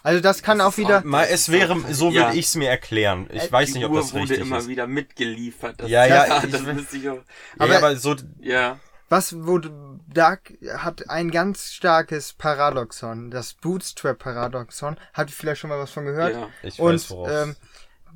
Also 0.04 0.20
das 0.20 0.42
kann 0.42 0.58
Das 0.58 0.66
auch 0.74 0.76
wieder. 0.78 1.02
Mal, 1.04 1.24
es 1.30 1.48
wäre, 1.50 1.76
so 1.92 2.10
Ja. 2.10 2.26
würde 2.26 2.38
ich's 2.38 2.54
mir 2.54 2.68
erklären. 2.70 3.28
Ich 3.32 3.44
Äh, 3.44 3.52
weiß 3.52 3.68
die 3.72 3.78
nicht, 3.78 3.86
ob 3.86 3.92
Uhr 3.92 4.00
das 4.00 4.12
wurde 4.12 4.22
richtig 4.22 4.38
immer 4.40 4.58
ist. 4.58 4.68
wieder 4.68 4.86
mitgeliefert. 4.86 5.80
Das, 5.80 5.90
Ja, 5.90 6.06
ja, 6.06 6.26
das, 6.28 6.44
ich- 6.44 6.50
das 6.52 6.62
müsste 6.62 6.96
ich 6.96 7.08
auch. 7.08 7.14
Ja, 7.16 7.22
Aber- 7.58 7.72
ja, 7.72 7.78
aber 7.78 7.96
so, 7.96 8.14
Ja. 8.40 8.78
Was, 9.10 9.36
wo 9.46 9.58
Dark 9.58 10.54
hat 10.78 11.10
ein 11.10 11.30
ganz 11.30 11.72
starkes 11.72 12.32
Paradoxon, 12.32 13.30
das 13.30 13.52
Bootstrap-Paradoxon. 13.54 14.96
Habt 15.12 15.30
ihr 15.30 15.36
vielleicht 15.36 15.60
schon 15.60 15.70
mal 15.70 15.78
was 15.78 15.90
von 15.90 16.04
gehört? 16.04 16.34
ja. 16.34 16.48
ich 16.62 16.78
Und 16.80 16.94
weiß, 16.94 17.10
worauf. 17.10 17.28
ähm, 17.30 17.56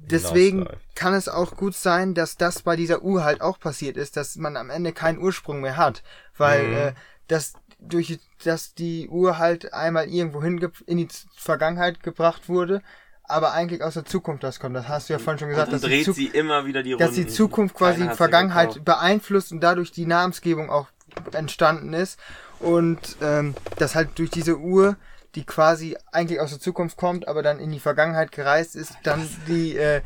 deswegen 0.06 0.66
kann 0.94 1.14
es 1.14 1.28
auch 1.28 1.56
gut 1.56 1.74
sein, 1.74 2.14
dass 2.14 2.36
das 2.36 2.62
bei 2.62 2.76
dieser 2.76 3.02
Uhr 3.02 3.24
halt 3.24 3.40
auch 3.40 3.58
passiert 3.58 3.96
ist, 3.96 4.16
dass 4.16 4.36
man 4.36 4.56
am 4.56 4.70
Ende 4.70 4.92
keinen 4.92 5.18
Ursprung 5.18 5.60
mehr 5.60 5.76
hat, 5.76 6.02
weil 6.36 6.66
Mhm. 6.68 6.74
äh, 6.74 6.92
das 7.28 7.52
durch 7.80 8.18
dass 8.44 8.74
die 8.74 9.08
Uhr 9.08 9.38
halt 9.38 9.72
einmal 9.72 10.08
irgendwo 10.08 10.42
hin 10.42 10.60
in 10.86 10.96
die 10.98 11.08
Vergangenheit 11.36 12.02
gebracht 12.02 12.48
wurde, 12.48 12.82
aber 13.24 13.52
eigentlich 13.52 13.82
aus 13.82 13.94
der 13.94 14.04
Zukunft 14.04 14.42
das 14.42 14.58
kommt. 14.58 14.74
Das 14.74 14.88
hast 14.88 15.08
du 15.08 15.12
ja 15.12 15.18
vorhin 15.18 15.38
schon 15.38 15.48
gesagt, 15.48 15.72
dass 15.72 15.82
die, 15.82 15.88
dreht 15.88 16.04
Zu 16.04 16.12
sie 16.12 16.26
immer 16.26 16.66
wieder 16.66 16.82
die 16.82 16.96
dass 16.96 17.12
die 17.12 17.26
Zukunft 17.26 17.74
quasi 17.76 18.08
die 18.08 18.14
Vergangenheit 18.16 18.70
gekauft. 18.70 18.84
beeinflusst 18.84 19.52
und 19.52 19.60
dadurch 19.60 19.92
die 19.92 20.06
Namensgebung 20.06 20.70
auch 20.70 20.88
entstanden 21.32 21.92
ist 21.94 22.18
und 22.60 23.16
ähm, 23.20 23.54
dass 23.76 23.94
halt 23.94 24.18
durch 24.18 24.30
diese 24.30 24.58
Uhr 24.58 24.96
die 25.34 25.44
quasi 25.44 25.96
eigentlich 26.12 26.40
aus 26.40 26.50
der 26.50 26.60
Zukunft 26.60 26.96
kommt, 26.96 27.28
aber 27.28 27.42
dann 27.42 27.60
in 27.60 27.70
die 27.70 27.80
Vergangenheit 27.80 28.32
gereist 28.32 28.76
ist, 28.76 28.92
dann 29.02 29.28
die 29.46 29.76
äh, 29.76 30.00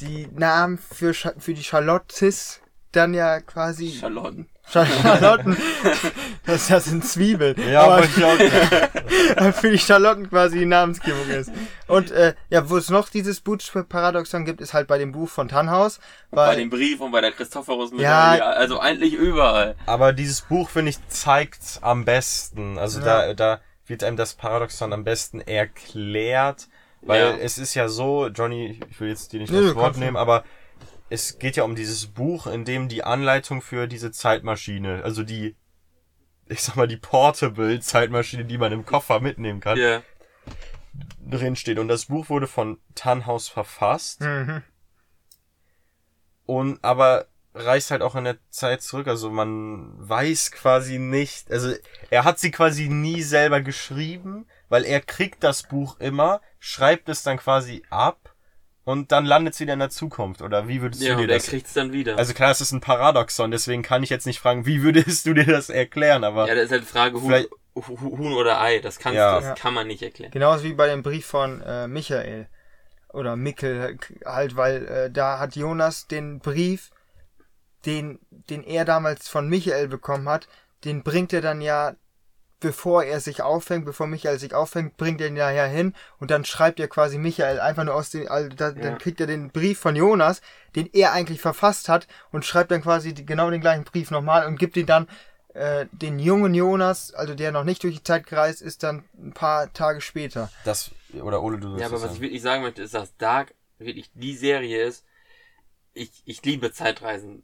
die 0.00 0.28
Namen 0.34 0.78
für 0.78 1.14
Scha 1.14 1.32
für 1.38 1.54
die 1.54 1.64
Charlottes 1.64 2.60
dann 2.92 3.14
ja 3.14 3.40
quasi 3.40 3.90
Charlotten. 3.90 4.48
Charlotten, 4.68 5.56
das, 6.46 6.66
das 6.66 6.86
sind 6.86 7.04
Zwiebeln. 7.04 7.54
Ja, 7.70 7.82
aber 7.82 7.98
auch, 8.02 9.52
für 9.54 9.70
die 9.70 9.78
Charlotten 9.78 10.28
quasi 10.28 10.58
die 10.58 10.66
Namensgebung 10.66 11.28
ist. 11.28 11.52
Und 11.86 12.10
äh, 12.10 12.34
ja, 12.50 12.68
wo 12.68 12.76
es 12.76 12.90
noch 12.90 13.08
dieses 13.08 13.40
Bootstrap-Paradoxon 13.42 14.44
gibt, 14.44 14.60
ist 14.60 14.74
halt 14.74 14.88
bei 14.88 14.98
dem 14.98 15.12
Buch 15.12 15.28
von 15.28 15.46
Tannhaus. 15.46 16.00
Bei 16.32 16.48
Weil, 16.48 16.56
dem 16.56 16.70
Brief 16.70 17.00
und 17.00 17.12
bei 17.12 17.20
der 17.20 17.30
Christophorus-Medaille. 17.30 18.38
Ja. 18.40 18.44
Also 18.50 18.80
eigentlich 18.80 19.14
überall. 19.14 19.76
aber 19.86 20.12
dieses 20.12 20.40
Buch, 20.40 20.68
finde 20.68 20.90
ich, 20.90 21.08
zeigt 21.08 21.78
am 21.82 22.04
besten. 22.04 22.76
Also 22.76 22.98
Ja. 22.98 23.04
da, 23.04 23.34
da 23.34 23.60
wird 23.86 24.02
einem 24.04 24.16
das 24.16 24.34
Paradoxon 24.34 24.92
am 24.92 25.04
besten 25.04 25.40
erklärt. 25.40 26.68
Weil 27.02 27.20
Ja. 27.20 27.36
es 27.36 27.58
ist 27.58 27.74
ja 27.74 27.88
so, 27.88 28.26
Johnny, 28.28 28.80
ich 28.90 29.00
will 29.00 29.08
jetzt 29.10 29.32
dir 29.32 29.40
nicht 29.40 29.52
Nee, 29.52 29.60
das 29.62 29.74
Wort 29.76 29.96
nehmen, 29.96 30.16
aber 30.16 30.44
es 31.08 31.38
geht 31.38 31.56
ja 31.56 31.62
um 31.62 31.76
dieses 31.76 32.06
Buch, 32.08 32.46
in 32.48 32.64
dem 32.64 32.88
die 32.88 33.04
Anleitung 33.04 33.62
für 33.62 33.86
diese 33.86 34.10
Zeitmaschine, 34.10 35.02
also 35.04 35.22
die, 35.22 35.54
ich 36.46 36.62
sag 36.62 36.74
mal, 36.76 36.88
die 36.88 36.96
Portable 36.96 37.78
Zeitmaschine, 37.80 38.44
die 38.44 38.58
man 38.58 38.72
im 38.72 38.84
Koffer 38.84 39.20
mitnehmen 39.20 39.60
kann, 39.60 39.78
Ja. 39.78 40.02
drin 41.28 41.54
steht. 41.54 41.78
Und 41.78 41.88
das 41.88 42.06
Buch 42.06 42.28
wurde 42.28 42.46
von 42.48 42.78
Tannhaus 42.94 43.48
verfasst. 43.48 44.20
mhm. 44.22 44.62
Und 46.46 46.82
aber 46.84 47.26
reist 47.56 47.90
halt 47.90 48.02
auch 48.02 48.14
in 48.14 48.24
der 48.24 48.36
Zeit 48.50 48.82
zurück. 48.82 49.08
Also 49.08 49.30
man 49.30 49.92
weiß 49.96 50.52
quasi 50.52 50.98
nicht, 50.98 51.50
also 51.50 51.72
er 52.10 52.24
hat 52.24 52.38
sie 52.38 52.50
quasi 52.50 52.88
nie 52.88 53.22
selber 53.22 53.60
geschrieben, 53.60 54.46
weil 54.68 54.84
er 54.84 55.00
kriegt 55.00 55.42
das 55.42 55.62
Buch 55.62 55.98
immer, 56.00 56.40
schreibt 56.58 57.08
es 57.08 57.22
dann 57.22 57.38
quasi 57.38 57.82
ab 57.90 58.34
und 58.84 59.10
dann 59.12 59.24
landet 59.26 59.54
es 59.54 59.60
wieder 59.60 59.72
in 59.72 59.78
der 59.80 59.90
Zukunft. 59.90 60.42
Oder 60.42 60.68
wie 60.68 60.80
würdest 60.82 61.02
Ja, 61.02 61.10
du 61.14 61.16
dir 61.18 61.22
und 61.24 61.30
er 61.30 61.36
das? 61.38 61.46
kriegt's 61.48 61.72
dann 61.72 61.92
wieder. 61.92 62.16
Also 62.18 62.34
klar, 62.34 62.50
es 62.50 62.60
ist 62.60 62.72
ein 62.72 62.80
Paradoxon, 62.80 63.50
deswegen 63.50 63.82
kann 63.82 64.02
ich 64.02 64.10
jetzt 64.10 64.26
nicht 64.26 64.38
fragen, 64.38 64.66
wie 64.66 64.82
würdest 64.82 65.26
du 65.26 65.34
dir 65.34 65.46
das 65.46 65.70
erklären, 65.70 66.24
aber 66.24 66.46
ja, 66.48 66.54
da 66.54 66.60
ist 66.62 66.70
halt 66.70 66.82
die 66.82 66.86
Frage, 66.86 67.16
Huhn, 67.20 67.26
Vielleicht- 67.26 67.50
Huhn 67.74 68.18
Huhn 68.18 68.32
oder 68.32 68.60
Ei. 68.60 68.78
Das, 68.78 68.98
kannst, 68.98 69.16
Ja. 69.16 69.34
das 69.36 69.44
Ja. 69.44 69.54
kann 69.54 69.74
man 69.74 69.86
nicht 69.86 70.02
erklären. 70.02 70.30
Genauso 70.32 70.64
wie 70.64 70.72
bei 70.72 70.86
dem 70.88 71.02
Brief 71.02 71.26
von 71.26 71.60
äh, 71.62 71.86
Michael. 71.88 72.48
Oder 73.12 73.36
Mikkel 73.36 73.98
halt, 74.26 74.56
weil 74.56 74.86
äh, 74.86 75.10
da 75.10 75.38
hat 75.38 75.56
Jonas 75.56 76.06
den 76.06 76.38
Brief, 76.40 76.90
den, 77.86 78.18
den 78.30 78.62
er 78.64 78.84
damals 78.84 79.28
von 79.28 79.48
Michael 79.48 79.88
bekommen 79.88 80.28
hat, 80.28 80.48
den 80.84 81.02
bringt 81.02 81.32
er 81.32 81.40
dann 81.40 81.60
ja, 81.60 81.94
bevor 82.60 83.04
er 83.04 83.20
sich 83.20 83.42
auffängt, 83.42 83.84
bevor 83.84 84.06
Michael 84.06 84.38
sich 84.38 84.54
auffängt, 84.54 84.96
bringt 84.96 85.20
er 85.20 85.28
ihn 85.28 85.36
ja 85.36 85.48
hin 85.64 85.94
und 86.18 86.30
dann 86.30 86.44
schreibt 86.44 86.80
er 86.80 86.88
quasi 86.88 87.18
Michael 87.18 87.60
einfach 87.60 87.84
nur 87.84 87.94
aus 87.94 88.10
dem, 88.10 88.28
also 88.28 88.48
da, 88.48 88.68
Ja. 88.68 88.74
dann 88.74 88.98
kriegt 88.98 89.20
er 89.20 89.26
den 89.26 89.50
Brief 89.50 89.78
von 89.78 89.94
Jonas, 89.94 90.40
den 90.74 90.88
er 90.92 91.12
eigentlich 91.12 91.40
verfasst 91.40 91.88
hat 91.88 92.06
und 92.32 92.44
schreibt 92.44 92.70
dann 92.70 92.82
quasi 92.82 93.14
die, 93.14 93.26
genau 93.26 93.50
den 93.50 93.60
gleichen 93.60 93.84
Brief 93.84 94.10
nochmal 94.10 94.46
und 94.46 94.58
gibt 94.58 94.76
ihn 94.76 94.86
dann 94.86 95.06
äh, 95.54 95.86
den 95.92 96.18
jungen 96.18 96.54
Jonas, 96.54 97.14
also 97.14 97.34
der 97.34 97.52
noch 97.52 97.64
nicht 97.64 97.82
durch 97.82 97.96
die 97.96 98.02
Zeit 98.02 98.26
gereist 98.26 98.62
ist, 98.62 98.82
dann 98.82 99.04
ein 99.16 99.32
paar 99.32 99.72
Tage 99.72 100.00
später. 100.00 100.50
das, 100.64 100.90
oder 101.22 101.42
Ole, 101.42 101.58
du 101.58 101.76
Ja, 101.76 101.86
aber 101.86 102.02
was 102.02 102.14
ich 102.14 102.20
wirklich 102.20 102.42
sagen 102.42 102.62
möchte, 102.62 102.82
ist, 102.82 102.94
dass 102.94 103.16
Dark 103.16 103.54
wirklich 103.78 104.10
die 104.14 104.34
Serie 104.36 104.84
ist. 104.84 105.04
Ich, 105.94 106.22
ich 106.26 106.44
liebe 106.44 106.72
Zeitreisen, 106.72 107.42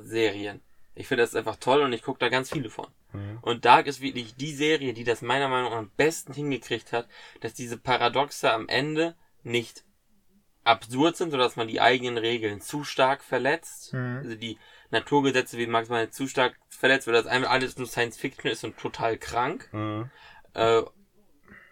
Serien. 0.00 0.60
Ich 0.94 1.08
finde 1.08 1.22
das 1.22 1.34
einfach 1.34 1.56
toll 1.56 1.82
und 1.82 1.92
ich 1.92 2.02
gucke 2.02 2.18
da 2.18 2.28
ganz 2.28 2.50
viele 2.50 2.70
von. 2.70 2.86
Mhm. 3.12 3.38
Und 3.42 3.64
Dark 3.64 3.86
ist 3.86 4.00
wirklich 4.00 4.34
die 4.34 4.54
Serie, 4.54 4.94
die 4.94 5.04
das 5.04 5.22
meiner 5.22 5.48
Meinung 5.48 5.70
nach 5.70 5.78
am 5.78 5.90
besten 5.96 6.32
hingekriegt 6.32 6.92
hat, 6.92 7.06
dass 7.40 7.52
diese 7.52 7.76
Paradoxe 7.76 8.50
am 8.50 8.68
Ende 8.68 9.14
nicht 9.42 9.84
absurd 10.64 11.16
sind, 11.16 11.30
sodass 11.30 11.56
man 11.56 11.68
die 11.68 11.80
eigenen 11.80 12.18
Regeln 12.18 12.60
zu 12.60 12.82
stark 12.82 13.22
verletzt. 13.22 13.92
Mhm. 13.92 14.20
Also 14.24 14.34
die 14.36 14.58
Naturgesetze 14.90 15.58
wie 15.58 15.66
Max 15.66 15.88
mal 15.88 16.10
zu 16.10 16.26
stark 16.28 16.56
verletzt, 16.68 17.06
weil 17.06 17.14
das 17.14 17.26
einfach 17.26 17.50
alles 17.50 17.76
nur 17.76 17.86
Science 17.86 18.16
Fiction 18.16 18.50
ist 18.50 18.64
und 18.64 18.78
total 18.78 19.16
krank. 19.16 19.68
Mhm. 19.72 20.10
Äh, 20.54 20.82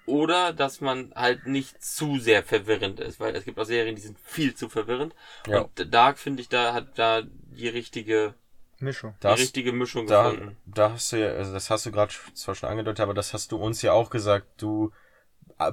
oder 0.06 0.52
dass 0.52 0.82
man 0.82 1.12
halt 1.14 1.46
nicht 1.46 1.82
zu 1.82 2.18
sehr 2.18 2.42
verwirrend 2.42 3.00
ist, 3.00 3.20
weil 3.20 3.34
es 3.34 3.44
gibt 3.44 3.58
auch 3.58 3.64
Serien, 3.64 3.96
die 3.96 4.02
sind 4.02 4.18
viel 4.20 4.54
zu 4.54 4.68
verwirrend. 4.68 5.14
Ja. 5.46 5.62
Und 5.62 5.94
Dark, 5.94 6.18
finde 6.18 6.42
ich, 6.42 6.50
da 6.50 6.74
hat 6.74 6.98
da 6.98 7.22
die 7.54 7.68
richtige, 7.68 8.34
Mischung. 8.80 9.14
Das, 9.20 9.36
die 9.36 9.42
richtige 9.42 9.72
Mischung 9.72 10.06
da, 10.06 10.30
gefunden. 10.30 10.56
da 10.66 10.92
hast 10.92 11.12
du 11.12 11.16
ja, 11.16 11.28
also 11.28 11.52
das 11.52 11.70
hast 11.70 11.86
du 11.86 11.92
gerade 11.92 12.12
zwar 12.34 12.54
schon 12.54 12.68
angedeutet, 12.68 13.00
aber 13.00 13.14
das 13.14 13.32
hast 13.32 13.52
du 13.52 13.56
uns 13.56 13.82
ja 13.82 13.92
auch 13.92 14.10
gesagt. 14.10 14.46
Du 14.58 14.92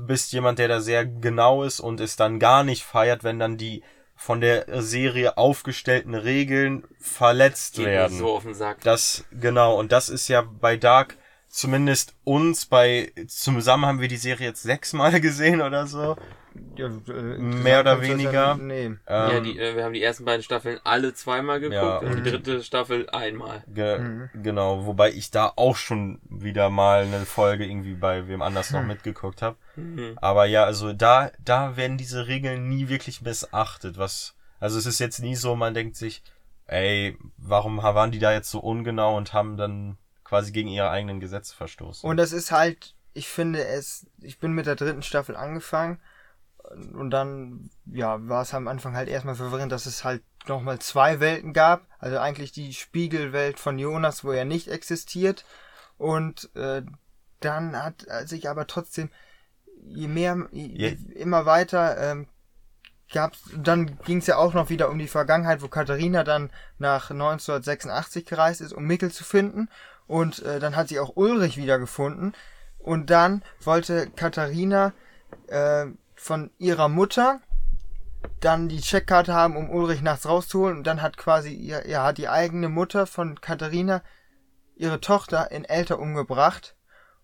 bist 0.02 0.32
jemand, 0.34 0.60
der 0.60 0.68
da 0.68 0.80
sehr 0.80 1.06
genau 1.06 1.64
ist 1.64 1.80
und 1.80 2.00
es 2.00 2.16
dann 2.16 2.40
gar 2.40 2.64
nicht 2.64 2.84
feiert, 2.84 3.24
wenn 3.24 3.40
dann 3.40 3.58
die 3.58 3.84
von 4.16 4.40
der 4.40 4.84
Serie 4.84 5.38
aufgestellten 5.38 6.14
Regeln 6.14 6.88
verletzt 7.00 7.76
Geht 7.76 7.88
werden. 7.88 8.18
so 8.18 8.36
auf 8.36 8.44
den 8.44 8.54
Sack. 8.54 8.82
Das, 8.82 9.26
genau, 9.32 9.80
und 9.80 9.92
das 9.92 10.10
ist 10.10 10.28
ja 10.28 10.42
bei 10.42 10.78
Dark 10.78 11.18
zumindest 11.52 12.16
uns 12.24 12.66
bei, 12.66 13.12
zusammen 13.28 13.86
haben 13.86 14.02
wir 14.02 14.08
die 14.08 14.18
Serie 14.18 14.48
jetzt 14.48 14.64
sechsmal 14.64 15.20
gesehen 15.22 15.62
oder 15.62 15.86
so. 15.88 16.18
Ja, 16.76 16.88
äh, 16.88 17.38
Mehr 17.38 17.80
oder 17.80 18.02
weniger. 18.02 18.32
Ja, 18.34 18.56
nee. 18.58 18.86
Ähm, 18.86 18.98
ja, 19.08 19.40
die, 19.40 19.58
äh, 19.58 19.76
wir 19.76 19.86
haben 19.86 19.94
die 19.94 20.04
ersten 20.04 20.26
beiden 20.26 20.44
Staffeln 20.44 20.80
alle 20.84 21.14
zweimal 21.14 21.62
geguckt 21.62 21.76
Ja, 21.82 21.98
und 22.00 22.16
die 22.18 22.30
dritte 22.30 22.62
Staffel 22.64 23.10
einmal. 23.10 23.64
Ge 23.68 24.00
Mhm. 24.00 24.30
Genau, 24.44 24.86
wobei 24.86 25.12
ich 25.12 25.32
da 25.32 25.54
auch 25.56 25.78
schon 25.78 26.20
wieder 26.30 26.70
mal 26.70 27.04
eine 27.04 27.26
Folge 27.26 27.66
irgendwie 27.66 27.94
bei 27.94 28.28
wem 28.28 28.42
anders 28.42 28.72
noch 28.72 28.82
Hm. 28.82 28.88
mitgeguckt 28.88 29.42
habe. 29.42 29.56
Mhm. 29.78 30.18
Aber 30.18 30.46
ja, 30.46 30.66
also 30.66 30.92
da, 30.92 31.32
da 31.44 31.78
werden 31.78 31.98
diese 31.98 32.28
Regeln 32.28 32.68
nie 32.68 32.90
wirklich 32.90 33.22
missachtet. 33.22 33.98
Was, 33.98 34.36
also 34.60 34.78
es 34.78 34.86
ist 34.86 35.00
jetzt 35.00 35.20
nie 35.20 35.36
so, 35.36 35.56
man 35.56 35.74
denkt 35.74 35.96
sich, 35.96 36.22
ey, 36.68 37.18
warum 37.38 37.78
waren 37.82 38.12
die 38.12 38.20
da 38.20 38.34
jetzt 38.34 38.52
so 38.52 38.60
ungenau 38.60 39.16
und 39.16 39.32
haben 39.34 39.56
dann 39.56 39.98
quasi 40.32 40.54
gegen 40.54 40.70
ihre 40.70 40.90
eigenen 40.90 41.20
Gesetze 41.20 41.54
verstoßen? 41.54 42.10
Und 42.10 42.16
das 42.16 42.32
ist 42.32 42.52
halt, 42.54 42.96
ich 43.14 43.28
finde 43.28 43.66
es, 43.66 44.06
ich 44.22 44.40
bin 44.40 44.54
mit 44.54 44.66
der 44.66 44.78
dritten 44.78 45.04
Staffel 45.04 45.36
angefangen 45.36 46.00
Und 46.94 47.10
dann, 47.10 47.70
ja, 47.86 48.26
war 48.30 48.44
es 48.44 48.54
am 48.54 48.70
Anfang 48.70 48.96
halt 48.96 49.10
erstmal 49.10 49.36
verwirrend, 49.36 49.74
dass 49.74 49.88
es 49.88 50.06
halt 50.06 50.24
nochmal 50.48 50.80
zwei 50.80 51.20
Welten 51.20 51.52
gab. 51.52 51.86
Also 52.00 52.18
eigentlich 52.18 52.54
die 52.54 52.74
Spiegelwelt 52.74 53.60
von 53.60 53.78
Jonas, 53.78 54.24
wo 54.24 54.32
er 54.32 54.46
nicht 54.46 54.70
existiert. 54.70 55.44
Und 55.98 56.50
äh, 56.56 56.82
dann 57.42 57.76
hat 57.76 58.06
sich 58.24 58.48
aber 58.48 58.68
trotzdem, 58.68 59.10
je 59.84 60.08
mehr, 60.08 60.48
je, 60.54 60.96
immer 61.14 61.46
weiter, 61.46 61.98
ähm, 61.98 62.28
gab's, 63.12 63.42
dann 63.54 64.00
ging 64.06 64.20
es 64.20 64.28
ja 64.28 64.38
auch 64.38 64.54
noch 64.54 64.70
wieder 64.70 64.90
um 64.90 64.98
die 64.98 65.10
Vergangenheit, 65.10 65.62
wo 65.62 65.68
Katharina 65.68 66.24
dann 66.24 66.52
nach 66.78 67.12
1986 67.12 68.26
gereist 68.26 68.62
ist, 68.62 68.72
um 68.72 68.86
Mikkel 68.86 69.12
zu 69.12 69.26
finden. 69.26 69.68
Und 70.08 70.42
äh, 70.44 70.60
dann 70.60 70.76
hat 70.76 70.88
sie 70.90 71.00
auch 71.00 71.16
Ulrich 71.16 71.58
wiedergefunden. 71.58 72.34
Und 72.80 73.10
dann 73.10 73.44
wollte 73.60 74.10
Katharina 74.10 74.94
äh, 75.48 75.86
von 76.16 76.52
ihrer 76.58 76.90
Mutter 76.90 77.42
dann 78.40 78.70
die 78.70 78.82
Checkkarte 78.82 79.34
haben, 79.34 79.56
um 79.56 79.70
Ulrich 79.70 80.02
nachts 80.02 80.28
rauszuholen. 80.28 80.78
Und 80.78 80.88
dann 80.88 81.02
hat 81.02 81.18
quasi, 81.18 81.54
ja, 81.54 81.86
ja, 81.86 82.14
die 82.14 82.30
eigene 82.30 82.70
Mutter 82.70 83.08
von 83.08 83.40
Katharina 83.40 84.02
ihre 84.76 85.00
Tochter 85.00 85.52
in 85.52 85.66
Elter 85.66 86.00
umgebracht. 86.00 86.76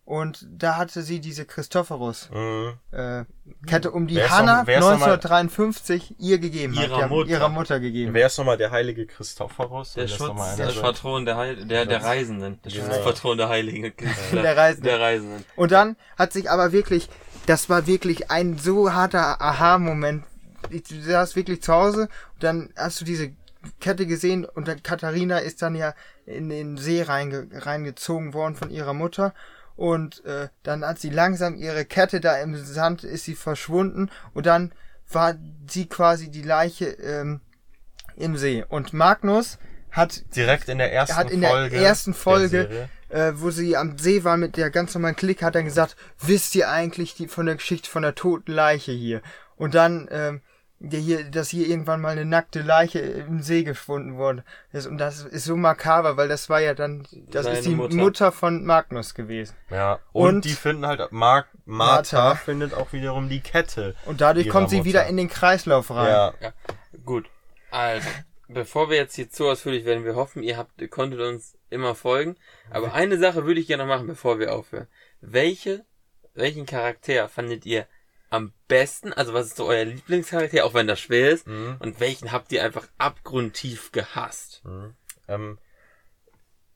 Und 0.07 0.47
da 0.49 0.77
hatte 0.77 1.01
sie 1.01 1.19
diese 1.19 1.43
Christophorus 1.43 2.29
Mhm. 2.31 2.75
äh, 2.91 3.25
Kette 3.67 3.91
um 3.91 4.07
die 4.07 4.23
Hanna 4.23 4.59
noch- 4.61 4.67
wer 4.67 4.79
ist 4.79 4.85
noch 4.85 4.91
mal- 4.99 5.09
1953 5.09 6.15
ihr 6.17 6.39
gegeben 6.39 6.73
Ihrer 6.75 7.01
hat. 7.03 7.09
Mutter. 7.09 7.29
Ihrer 7.29 7.49
Mutter 7.49 7.81
gegeben. 7.81 8.13
Wer 8.13 8.27
ist 8.27 8.37
nochmal 8.37 8.55
der 8.55 8.71
heilige 8.71 9.05
Christophorus? 9.05 9.93
Der 9.95 10.07
Schutz, 10.07 10.55
der. 10.55 10.67
Patron 10.81 11.25
der, 11.25 11.35
Heil 11.35 11.65
der, 11.65 11.85
der 11.85 12.01
Reisenden. 12.01 12.57
Der 12.63 12.71
Genau. 12.71 12.85
Schutzpatron 12.85 13.37
der 13.37 13.49
Heiligen. 13.49 13.91
Der 14.31 14.55
Reisenden. 14.55 14.83
Der 14.85 14.99
Reisenden. 15.01 15.45
Und 15.57 15.73
dann 15.73 15.97
hat 16.17 16.31
sich 16.31 16.49
aber 16.49 16.71
wirklich, 16.71 17.09
das 17.45 17.69
war 17.69 17.85
wirklich 17.85 18.31
ein 18.31 18.57
so 18.57 18.93
harter 18.93 19.41
Aha-Moment. 19.41 20.23
Ich- 20.69 20.83
Du 20.83 21.01
saß 21.01 21.35
wirklich 21.35 21.61
zu 21.61 21.73
Hause 21.73 22.03
und 22.35 22.43
dann 22.43 22.69
hast 22.77 23.01
du 23.01 23.05
diese 23.05 23.31
Kette 23.81 24.05
gesehen 24.05 24.45
und 24.45 24.69
dann 24.69 24.81
Katharina 24.81 25.39
ist 25.39 25.61
dann 25.61 25.75
ja 25.75 25.93
in 26.25 26.47
den 26.47 26.77
See 26.77 27.01
reinge 27.01 27.47
reingezogen 27.51 28.33
worden 28.33 28.55
von 28.55 28.69
ihrer 28.69 28.93
Mutter. 28.93 29.33
Und 29.77 30.25
äh, 30.25 30.49
dann 30.63 30.83
hat 30.83 30.99
sie 30.99 31.09
langsam 31.11 31.55
ihre 31.55 31.85
Kette 31.85 32.19
da 32.19 32.37
im 32.39 32.57
Sand, 32.57 33.03
ist 33.03 33.23
sie 33.25 33.35
verschwunden 33.35 34.09
und 34.33 34.45
dann 34.45 34.73
war 35.09 35.35
sie 35.69 35.85
quasi 35.87 36.29
die 36.29 36.41
Leiche 36.41 36.85
ähm, 36.87 37.39
im 38.17 38.35
See. 38.35 38.65
Und 38.67 38.91
Magnus 38.91 39.57
hat 39.91 40.23
Direkt 40.35 40.67
in 40.67 40.79
der 40.79 40.91
ersten 40.91 41.13
er 41.13 41.17
hat 41.17 41.31
in 41.31 41.41
der 41.41 41.51
Folge. 41.51 41.77
ersten 41.77 42.11
der 42.11 42.19
Folge, 42.19 42.49
Serie. 42.49 42.89
äh, 43.09 43.31
wo 43.35 43.51
sie 43.51 43.77
am 43.77 43.97
See 43.97 44.23
war 44.23 44.35
mit 44.35 44.57
der 44.57 44.69
ganz 44.71 44.93
normalen 44.95 45.15
Klick, 45.15 45.43
hat 45.43 45.55
dann 45.55 45.65
gesagt, 45.65 45.95
wisst 46.19 46.55
ihr 46.55 46.69
eigentlich 46.69 47.13
die 47.15 47.27
von 47.27 47.45
der 47.45 47.55
Geschichte 47.55 47.89
von 47.89 48.01
der 48.01 48.15
toten 48.15 48.51
Leiche 48.51 48.91
hier? 48.91 49.21
Und 49.55 49.75
dann, 49.75 50.07
ähm, 50.11 50.41
der 50.79 50.99
hier, 50.99 51.23
dass 51.23 51.49
hier 51.49 51.67
irgendwann 51.67 52.01
mal 52.01 52.09
eine 52.11 52.25
nackte 52.25 52.61
Leiche 52.61 52.99
im 52.99 53.41
See 53.41 53.63
gefunden 53.63 54.17
worden 54.17 54.43
ist. 54.71 54.85
Und 54.85 54.97
das 54.99 55.23
ist 55.23 55.45
so 55.45 55.55
makaber, 55.55 56.17
weil 56.17 56.27
das 56.27 56.49
war 56.49 56.61
ja 56.61 56.73
dann, 56.75 57.07
das 57.31 57.45
Seine 57.45 57.57
ist 57.57 57.65
die 57.65 57.75
Mutter. 57.75 57.95
Mutter. 57.95 58.31
von 58.31 58.63
Magnus 58.65 59.15
gewesen. 59.15 59.55
Ja. 59.71 59.99
Und, 60.13 60.35
Und- 60.35 60.45
die 60.45 60.49
finden 60.53 60.85
halt, 60.85 61.11
Mark, 61.11 61.47
Martha, 61.65 62.17
Martha. 62.17 62.35
findet 62.35 62.73
auch 62.75 62.93
wiederum 62.93 63.27
die 63.29 63.39
Kette. 63.39 63.95
Und 64.05 64.21
dadurch 64.21 64.49
kommt 64.49 64.69
sie 64.69 64.77
Mutter. 64.77 64.87
wieder 64.89 65.07
in 65.07 65.17
den 65.17 65.29
Kreislauf 65.29 65.89
rein. 65.89 66.07
Ja. 66.09 66.33
Ja, 66.41 66.53
gut. 67.05 67.25
Also, 67.71 68.07
bevor 68.47 68.89
wir 68.89 68.97
jetzt 68.97 69.15
hier 69.15 69.29
zu 69.29 69.47
ausführlich 69.47 69.83
werden, 69.83 70.05
wir 70.05 70.15
hoffen, 70.15 70.43
ihr 70.43 70.57
habt, 70.57 70.79
ihr 70.81 70.89
konntet 70.89 71.19
uns 71.19 71.57
immer 71.69 71.95
folgen. 71.95 72.35
Aber 72.69 72.93
eine 72.93 73.17
Sache 73.17 73.45
würde 73.45 73.59
ich 73.59 73.67
gerne 73.67 73.83
noch 73.83 73.89
machen, 73.95 74.07
bevor 74.07 74.37
wir 74.39 74.53
aufhören. 74.53 74.87
Welche, 75.21 75.83
welchen 76.35 76.65
Charakter 76.67 77.27
fandet 77.27 77.65
ihr 77.65 77.87
am 78.29 78.53
besten? 78.67 79.13
Also, 79.13 79.33
was 79.33 79.47
ist 79.47 79.57
so 79.57 79.67
euer 79.67 79.85
Lieblingscharakter, 79.85 80.65
auch 80.65 80.73
wenn 80.73 80.87
das 80.87 80.99
schwer 80.99 81.31
ist? 81.31 81.47
Mhm. 81.47 81.77
Und 81.79 81.99
welchen 81.99 82.31
habt 82.31 82.51
ihr 82.51 82.63
einfach 82.63 82.87
abgrundtief 82.97 83.91
gehasst? 83.91 84.63
Ähm, 85.27 85.57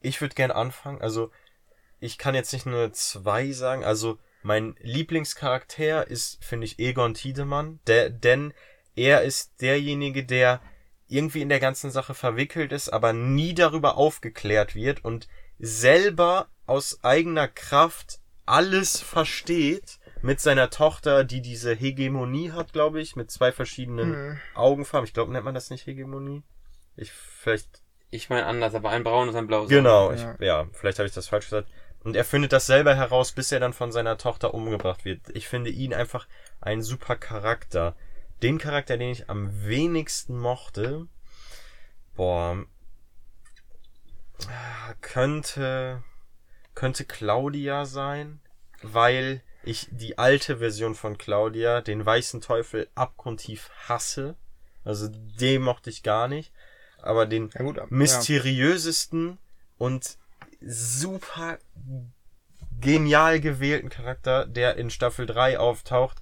ich 0.01 0.21
würde 0.21 0.35
gern 0.35 0.51
anfangen. 0.51 1.01
Also, 1.01 1.31
ich 1.99 2.17
kann 2.17 2.35
jetzt 2.35 2.53
nicht 2.53 2.65
nur 2.65 2.91
zwei 2.93 3.51
sagen. 3.51 3.83
Also, 3.83 4.17
mein 4.43 4.75
Lieblingscharakter 4.79 6.07
ist, 6.07 6.43
finde 6.43 6.65
ich, 6.65 6.79
Egon 6.79 7.13
Tiedemann. 7.13 7.79
Der, 7.87 8.09
denn 8.09 8.53
er 8.95 9.21
ist 9.21 9.61
derjenige, 9.61 10.23
der 10.23 10.61
irgendwie 11.07 11.41
in 11.41 11.49
der 11.49 11.59
ganzen 11.59 11.91
Sache 11.91 12.13
verwickelt 12.13 12.71
ist, 12.71 12.89
aber 12.89 13.13
nie 13.13 13.53
darüber 13.53 13.97
aufgeklärt 13.97 14.75
wird 14.75 15.03
und 15.03 15.27
selber 15.59 16.47
aus 16.65 17.03
eigener 17.03 17.47
Kraft 17.47 18.19
alles 18.45 18.99
versteht 18.99 19.99
mit 20.21 20.39
seiner 20.39 20.69
Tochter, 20.69 21.23
die 21.23 21.41
diese 21.41 21.73
Hegemonie 21.73 22.51
hat, 22.51 22.73
glaube 22.73 23.01
ich, 23.01 23.15
mit 23.15 23.31
zwei 23.31 23.51
verschiedenen 23.51 24.39
Augenfarben. 24.53 25.07
Ich 25.07 25.13
glaube, 25.13 25.31
nennt 25.31 25.45
man 25.45 25.53
das 25.55 25.69
nicht 25.69 25.85
Hegemonie? 25.85 26.43
Ich 26.95 27.11
vielleicht 27.11 27.81
Ich 28.09 28.29
meine 28.29 28.45
anders, 28.45 28.75
aber 28.75 28.89
ein 28.89 29.03
braunes, 29.03 29.35
ein 29.35 29.47
blaues. 29.47 29.69
Genau, 29.69 30.11
Ja. 30.11 30.35
ich, 30.35 30.41
ja, 30.45 30.67
vielleicht 30.73 30.99
habe 30.99 31.07
ich 31.07 31.13
das 31.13 31.27
falsch 31.27 31.45
gesagt. 31.45 31.69
Und 32.03 32.15
er 32.15 32.25
findet 32.25 32.51
das 32.51 32.65
selber 32.65 32.95
heraus, 32.95 33.31
bis 33.31 33.51
er 33.51 33.59
dann 33.59 33.73
von 33.73 33.91
seiner 33.91 34.17
Tochter 34.17 34.53
umgebracht 34.53 35.05
wird. 35.05 35.21
Ich 35.33 35.47
finde 35.47 35.69
ihn 35.69 35.93
einfach 35.93 36.27
ein 36.59 36.81
super 36.81 37.15
Charakter. 37.15 37.95
Den 38.41 38.57
Charakter, 38.57 38.97
den 38.97 39.11
ich 39.11 39.29
am 39.29 39.63
wenigsten 39.63 40.37
mochte, 40.37 41.07
boah, 42.15 42.65
ah, 44.47 44.93
könnte, 45.01 46.03
könnte 46.73 47.05
Claudia 47.05 47.85
sein, 47.85 48.41
weil 48.81 49.43
ich 49.63 49.87
die 49.91 50.17
alte 50.17 50.57
Version 50.57 50.95
von 50.95 51.17
Claudia, 51.17 51.81
den 51.81 52.05
weißen 52.05 52.41
Teufel, 52.41 52.89
abgrundtief 52.95 53.69
hasse. 53.87 54.35
Also 54.83 55.07
den 55.09 55.61
mochte 55.61 55.89
ich 55.89 56.03
gar 56.03 56.27
nicht. 56.27 56.51
Aber 57.01 57.25
den 57.25 57.49
Ja, 57.53 57.63
gut, 57.63 57.77
ja. 57.77 57.85
mysteriösesten 57.89 59.37
und 59.77 60.17
super 60.61 61.57
genial 62.79 63.39
gewählten 63.39 63.89
Charakter, 63.89 64.45
der 64.45 64.77
in 64.77 64.89
Staffel 64.89 65.25
3 65.25 65.59
auftaucht. 65.59 66.21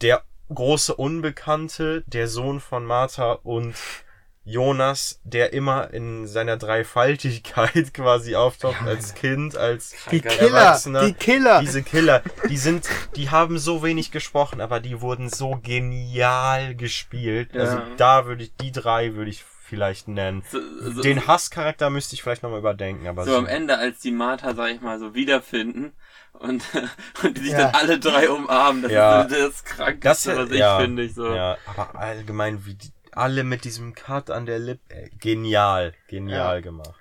Der 0.00 0.24
große 0.52 0.94
Unbekannte, 0.94 2.02
der 2.06 2.28
Sohn 2.28 2.60
von 2.60 2.84
Martha 2.84 3.32
und 3.32 3.74
Jonas, 4.44 5.20
der 5.24 5.52
immer 5.52 5.92
in 5.92 6.26
seiner 6.26 6.56
Dreifaltigkeit 6.56 7.94
quasi 7.94 8.34
auftaucht, 8.34 8.82
als 8.84 9.14
Kind, 9.14 9.56
als 9.56 9.94
Die 10.10 10.20
Killer, 10.20 10.80
die 11.06 11.12
Killer. 11.14 11.60
diese 11.60 11.82
Killer, 11.82 12.22
die 12.48 12.56
sind, 12.56 12.88
die 13.16 13.30
haben 13.30 13.58
so 13.58 13.82
wenig 13.82 14.10
gesprochen, 14.10 14.60
aber 14.60 14.80
die 14.80 15.00
wurden 15.00 15.28
so 15.28 15.58
genial 15.62 16.74
gespielt. 16.74 17.56
Also 17.56 17.78
Ja. 17.78 17.86
da 17.96 18.26
würde 18.26 18.44
ich, 18.44 18.56
die 18.56 18.72
drei 18.72 19.14
würde 19.14 19.30
ich 19.30 19.44
vielleicht 19.44 20.08
nennen. 20.08 20.42
So, 20.50 20.58
so, 20.90 21.02
Den 21.02 21.26
Hasscharakter 21.26 21.88
müsste 21.88 22.14
ich 22.14 22.22
vielleicht 22.22 22.42
nochmal 22.42 22.58
überdenken, 22.58 23.06
aber 23.06 23.24
so 23.24 23.36
am 23.36 23.46
Ende, 23.46 23.78
als 23.78 24.00
die 24.00 24.10
Martha, 24.10 24.54
sag 24.54 24.70
ich 24.70 24.80
mal, 24.80 24.98
so 24.98 25.14
wiederfinden 25.14 25.92
und, 26.32 26.62
und 27.22 27.36
die 27.38 27.42
sich 27.42 27.52
Ja. 27.52 27.70
dann 27.70 27.74
alle 27.76 27.98
drei 27.98 28.28
umarmen, 28.28 28.82
das 28.82 28.92
Ja. 28.92 29.22
ist 29.22 29.30
so 29.30 29.36
das 29.36 29.64
Krankeste, 29.64 30.30
Das, 30.30 30.38
was 30.38 30.50
ich 30.50 30.58
ja, 30.58 30.78
finde. 30.78 31.02
Ich 31.04 31.14
so. 31.14 31.32
ja, 31.32 31.56
aber 31.64 31.96
allgemein, 31.98 32.66
wie 32.66 32.74
die, 32.74 32.90
alle 33.12 33.44
mit 33.44 33.64
diesem 33.64 33.94
Cut 33.94 34.30
an 34.30 34.46
der 34.46 34.58
Lippe, 34.58 34.94
äh, 34.94 35.10
genial, 35.10 35.94
genial 36.08 36.56
Ja. 36.56 36.60
gemacht. 36.60 37.00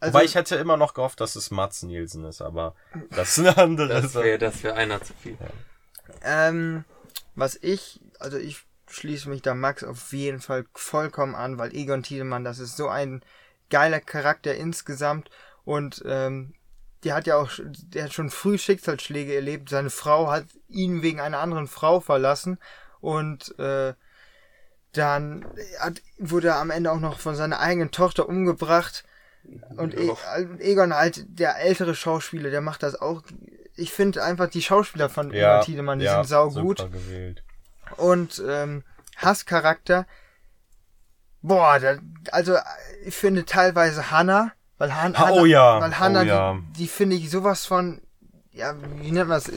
Also, 0.00 0.14
Wobei 0.14 0.24
ich 0.24 0.34
hätte 0.34 0.56
immer 0.56 0.76
noch 0.76 0.94
gehofft, 0.94 1.20
dass 1.20 1.36
es 1.36 1.50
Mats 1.50 1.82
Nielsen 1.82 2.24
ist, 2.24 2.40
aber 2.40 2.74
das 3.10 3.36
ist 3.36 3.46
eine 3.46 3.56
andere 3.58 3.88
Das 4.00 4.14
wäre 4.14 4.38
das 4.38 4.62
wär 4.62 4.74
einer 4.74 5.02
zu 5.02 5.12
viel. 5.14 5.36
Ähm, 6.22 6.84
was 7.34 7.56
ich, 7.60 8.00
also 8.18 8.38
ich 8.38 8.64
schließe 8.88 9.28
mich 9.28 9.42
da 9.42 9.54
Max 9.54 9.84
auf 9.84 10.12
jeden 10.12 10.40
Fall 10.40 10.64
vollkommen 10.74 11.34
an, 11.34 11.58
weil 11.58 11.74
Egon 11.74 12.02
Tiedemann, 12.02 12.44
das 12.44 12.58
ist 12.58 12.76
so 12.76 12.88
ein 12.88 13.22
geiler 13.68 14.00
Charakter 14.00 14.54
insgesamt 14.54 15.30
und 15.64 16.02
ähm, 16.06 16.54
der 17.04 17.14
hat 17.14 17.26
ja 17.26 17.36
auch, 17.36 17.50
der 17.58 18.04
hat 18.04 18.12
schon 18.12 18.30
früh 18.30 18.58
Schicksalsschläge 18.58 19.34
erlebt. 19.34 19.68
Seine 19.70 19.90
Frau 19.90 20.30
hat 20.30 20.46
ihn 20.68 21.02
wegen 21.02 21.20
einer 21.20 21.38
anderen 21.38 21.66
Frau 21.68 22.00
verlassen 22.00 22.58
und 23.00 23.58
äh, 23.58 23.94
dann 24.92 25.46
hat, 25.78 26.02
wurde 26.18 26.48
er 26.48 26.56
am 26.56 26.70
Ende 26.70 26.90
auch 26.90 27.00
noch 27.00 27.18
von 27.18 27.34
seiner 27.34 27.60
eigenen 27.60 27.90
Tochter 27.90 28.28
umgebracht. 28.28 29.04
Und 29.76 29.94
e 29.94 30.10
Egon 30.58 30.94
halt, 30.94 31.24
der 31.28 31.58
ältere 31.58 31.94
Schauspieler, 31.94 32.50
der 32.50 32.60
macht 32.60 32.82
das 32.82 33.00
auch. 33.00 33.22
Ich 33.76 33.92
finde 33.92 34.22
einfach 34.22 34.48
die 34.48 34.62
Schauspieler 34.62 35.08
von 35.08 35.32
Egon 35.32 35.62
Tiedemann, 35.62 35.98
die 35.98 36.08
sind 36.08 36.26
saugut. 36.26 36.88
Und 37.96 38.42
ähm, 38.46 38.84
Hasscharakter, 39.16 40.06
boah, 41.42 41.78
da, 41.78 41.96
also 42.32 42.56
ich 43.04 43.14
finde 43.14 43.44
teilweise 43.44 44.10
Hannah, 44.10 44.52
weil 44.78 44.94
Han 44.94 45.18
Ha, 45.18 45.26
Hannah, 45.26 45.40
oh 45.40 45.44
ja, 45.44 45.80
weil 45.80 45.98
Hannah, 45.98 46.20
oh 46.20 46.24
ja. 46.24 46.54
die, 46.54 46.82
die 46.82 46.88
finde 46.88 47.16
ich 47.16 47.30
sowas 47.30 47.66
von, 47.66 48.00
ja, 48.60 48.76
wie 49.00 49.10
nennt 49.10 49.28
man 49.28 49.40
das, 49.42 49.50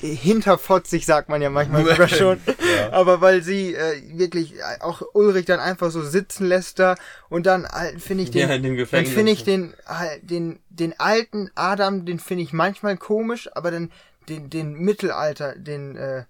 hinterfotzig 0.00 1.06
sagt 1.06 1.28
man 1.28 1.40
ja 1.40 1.50
manchmal 1.50 1.84
sogar 1.84 2.08
schon, 2.20 2.40
Ja. 2.76 2.92
aber 2.92 3.20
weil 3.20 3.42
sie 3.42 3.74
äh, 3.74 4.02
wirklich 4.18 4.54
äh, 4.56 4.80
auch 4.80 5.02
Ulrich 5.14 5.46
dann 5.46 5.60
einfach 5.60 5.90
so 5.90 6.02
sitzen 6.02 6.46
lässt 6.46 6.78
da 6.78 6.96
und 7.28 7.46
dann 7.46 7.66
halt, 7.66 8.00
finde 8.02 8.24
ich 8.24 8.30
den, 8.30 8.40
Ja, 8.48 8.58
dann 8.58 9.06
finde 9.06 9.32
ich 9.32 9.44
den, 9.44 9.74
halt, 9.86 10.28
den, 10.28 10.58
den 10.68 10.98
alten 10.98 11.50
Adam, 11.54 12.04
den 12.04 12.18
finde 12.18 12.42
ich 12.44 12.52
manchmal 12.52 12.96
komisch, 12.96 13.48
aber 13.54 13.70
dann 13.70 13.90
den, 14.28 14.50
den 14.50 14.74
Mittelalter, 14.74 15.54
den, 15.56 15.96
äh, 15.96 16.24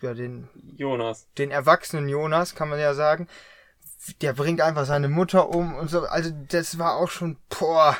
ja, 0.00 0.14
den, 0.14 0.48
Jonas. 0.76 1.26
den 1.38 1.50
erwachsenen 1.50 2.08
Jonas, 2.08 2.54
kann 2.54 2.68
man 2.68 2.80
ja 2.80 2.94
sagen. 2.94 3.28
Der 4.20 4.32
bringt 4.32 4.60
einfach 4.60 4.84
seine 4.84 5.08
Mutter 5.08 5.48
um 5.50 5.74
und 5.76 5.88
so. 5.88 6.00
Also 6.02 6.30
das 6.48 6.78
war 6.78 6.96
auch 6.96 7.08
schon, 7.08 7.36
boah. 7.48 7.96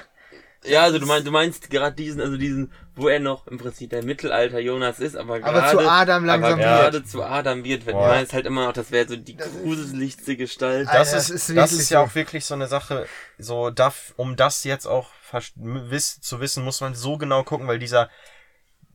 Ja, 0.65 0.83
also 0.83 0.99
du 0.99 1.07
meinst, 1.07 1.27
du 1.27 1.31
meinst 1.31 1.71
gerade 1.71 1.95
diesen, 1.95 2.21
also 2.21 2.37
diesen, 2.37 2.73
wo 2.95 3.09
er 3.09 3.21
noch 3.21 3.47
im 3.47 3.57
Prinzip 3.59 3.89
der 3.91 4.05
Mittelalter 4.05 4.59
Jonas 4.59 5.01
ist, 5.01 5.17
aber 5.17 5.41
gerade, 5.41 5.63
Aber 5.63 5.71
zu 5.83 5.89
Adam 5.89 6.25
langsam 6.27 6.53
aber 6.53 6.59
wird. 6.59 6.69
gerade 6.69 7.05
zu 7.05 7.23
Adam 7.23 7.65
wird, 7.65 7.87
wenn 7.87 7.95
du 7.95 8.01
Boah. 8.01 8.09
meinst 8.09 8.33
halt 8.35 8.45
immer 8.47 8.67
noch, 8.67 8.73
das 8.75 8.91
wäre 8.91 9.09
so 9.09 9.17
die 9.17 9.35
ist- 9.37 9.63
gruseligste 9.63 10.37
Gestalt. 10.37 10.89
Alter, 10.89 10.99
Das 10.99 11.13
das 11.13 11.31
ist, 11.31 11.49
ist 11.49 11.57
das 11.57 11.73
ist 11.73 11.91
ja 11.91 12.01
so. 12.01 12.07
auch 12.11 12.15
wirklich 12.15 12.45
so 12.45 12.53
eine 12.55 12.67
Sache, 12.67 13.07
so 13.39 13.71
darf, 13.71 14.13
um 14.17 14.37
das 14.37 14.65
jetzt 14.65 14.87
auch 14.87 15.09
zu 16.21 16.41
wissen, 16.41 16.63
muss 16.65 16.83
man 16.83 16.95
so 16.95 17.17
genau 17.17 17.43
gucken, 17.43 17.67
weil 17.67 17.79
dieser, 17.79 18.11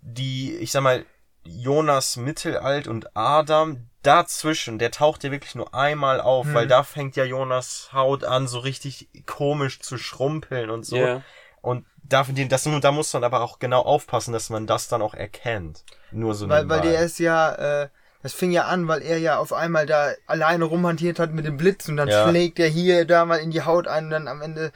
die, 0.01 0.55
ich 0.57 0.71
sag 0.71 0.81
mal, 0.83 1.03
Jonas 1.43 2.17
Mittelalt 2.17 2.87
und 2.87 3.15
Adam 3.15 3.89
dazwischen, 4.03 4.77
der 4.79 4.91
taucht 4.91 5.23
ja 5.23 5.31
wirklich 5.31 5.55
nur 5.55 5.73
einmal 5.73 6.21
auf, 6.21 6.45
Hm. 6.47 6.53
weil 6.53 6.67
da 6.67 6.83
fängt 6.83 7.15
ja 7.15 7.23
Jonas 7.23 7.89
Haut 7.93 8.23
an, 8.23 8.47
so 8.47 8.59
richtig 8.59 9.09
komisch 9.25 9.79
zu 9.79 9.97
schrumpeln 9.97 10.69
und 10.69 10.85
so. 10.85 10.97
Ja. 10.97 11.21
Und 11.61 11.85
da, 12.09 12.23
das, 12.23 12.63
da 12.63 12.91
muss 12.91 13.13
man 13.13 13.23
aber 13.23 13.41
auch 13.41 13.59
genau 13.59 13.81
aufpassen, 13.81 14.31
dass 14.33 14.49
man 14.49 14.67
das 14.67 14.87
dann 14.87 15.01
auch 15.01 15.13
erkennt. 15.13 15.83
Nur 16.11 16.33
so 16.35 16.47
Weil, 16.49 16.69
weil 16.69 16.81
der 16.81 17.01
ist 17.01 17.19
ja, 17.19 17.83
äh, 17.83 17.89
das 18.23 18.33
fing 18.33 18.51
ja 18.51 18.65
an, 18.65 18.87
weil 18.87 19.01
er 19.01 19.17
ja 19.17 19.37
auf 19.37 19.53
einmal 19.53 19.85
da 19.85 20.11
alleine 20.25 20.65
rumhantiert 20.65 21.19
hat 21.19 21.31
mit 21.31 21.45
dem 21.45 21.57
Blitz 21.57 21.87
und 21.87 21.97
dann 21.97 22.09
Ja. 22.09 22.27
schlägt 22.27 22.59
er 22.59 22.67
hier 22.67 23.05
da 23.05 23.25
mal 23.25 23.37
in 23.37 23.51
die 23.51 23.61
Haut 23.61 23.87
ein 23.87 24.05
und 24.05 24.09
dann 24.11 24.27
am 24.27 24.41
Ende 24.41 24.71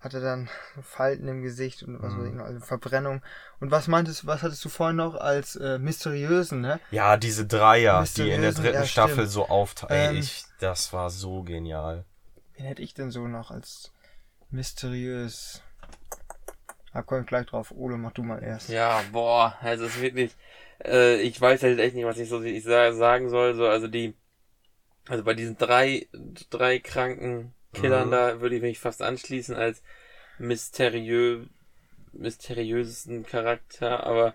hat 0.00 0.14
er 0.14 0.20
dann 0.20 0.48
Falten 0.82 1.28
im 1.28 1.42
Gesicht 1.42 1.84
und 1.84 2.02
was 2.02 2.12
weiß 2.16 2.26
ich 2.26 2.34
noch, 2.34 2.44
also 2.44 2.58
Verbrennung. 2.58 3.22
Und 3.60 3.70
was 3.70 3.86
meintest 3.86 4.24
du, 4.24 4.26
was 4.26 4.42
hattest 4.42 4.64
du 4.64 4.68
vorhin 4.68 4.96
noch 4.96 5.14
als 5.14 5.54
äh, 5.54 5.78
mysteriösen, 5.78 6.60
ne? 6.60 6.80
Ja, 6.90 7.16
diese 7.16 7.46
Dreier, 7.46 8.04
die 8.16 8.28
in 8.28 8.42
der 8.42 8.52
dritten 8.52 8.74
ja, 8.74 8.84
Staffel 8.84 9.28
so 9.28 9.48
auftauchen. 9.48 9.96
Ähm, 9.96 10.16
ich, 10.16 10.44
das 10.58 10.92
war 10.92 11.08
so 11.10 11.44
genial. 11.44 12.04
Wen 12.56 12.66
hätte 12.66 12.82
ich 12.82 12.94
denn 12.94 13.12
so 13.12 13.28
noch 13.28 13.52
als 13.52 13.92
mysteriös? 14.50 15.62
Da 16.92 17.02
komme 17.02 17.22
ich 17.22 17.26
gleich 17.26 17.46
drauf. 17.46 17.72
Ole, 17.76 17.96
mach 17.96 18.12
du 18.12 18.22
mal 18.22 18.42
erst. 18.42 18.68
Ja, 18.68 19.02
boah, 19.12 19.56
also 19.60 19.84
es 19.86 19.96
ist 19.96 20.02
wirklich, 20.02 20.32
äh, 20.84 21.20
ich 21.22 21.40
weiß 21.40 21.62
halt 21.62 21.78
echt 21.78 21.94
nicht, 21.94 22.04
was 22.04 22.18
ich 22.18 22.28
so 22.28 22.42
ich 22.42 22.64
sa- 22.64 22.92
sagen 22.92 23.28
soll, 23.30 23.54
so, 23.54 23.66
also 23.66 23.88
die, 23.88 24.14
also 25.08 25.24
bei 25.24 25.34
diesen 25.34 25.58
drei, 25.58 26.08
drei 26.50 26.78
kranken 26.80 27.54
Killern 27.74 28.08
Mhm. 28.08 28.12
da 28.12 28.40
würde 28.40 28.56
ich 28.56 28.62
mich 28.62 28.78
fast 28.80 29.02
anschließen 29.02 29.56
als 29.56 29.82
mysteriö, 30.38 31.46
mysteriösesten 32.12 33.24
Charakter, 33.26 34.06
aber 34.06 34.34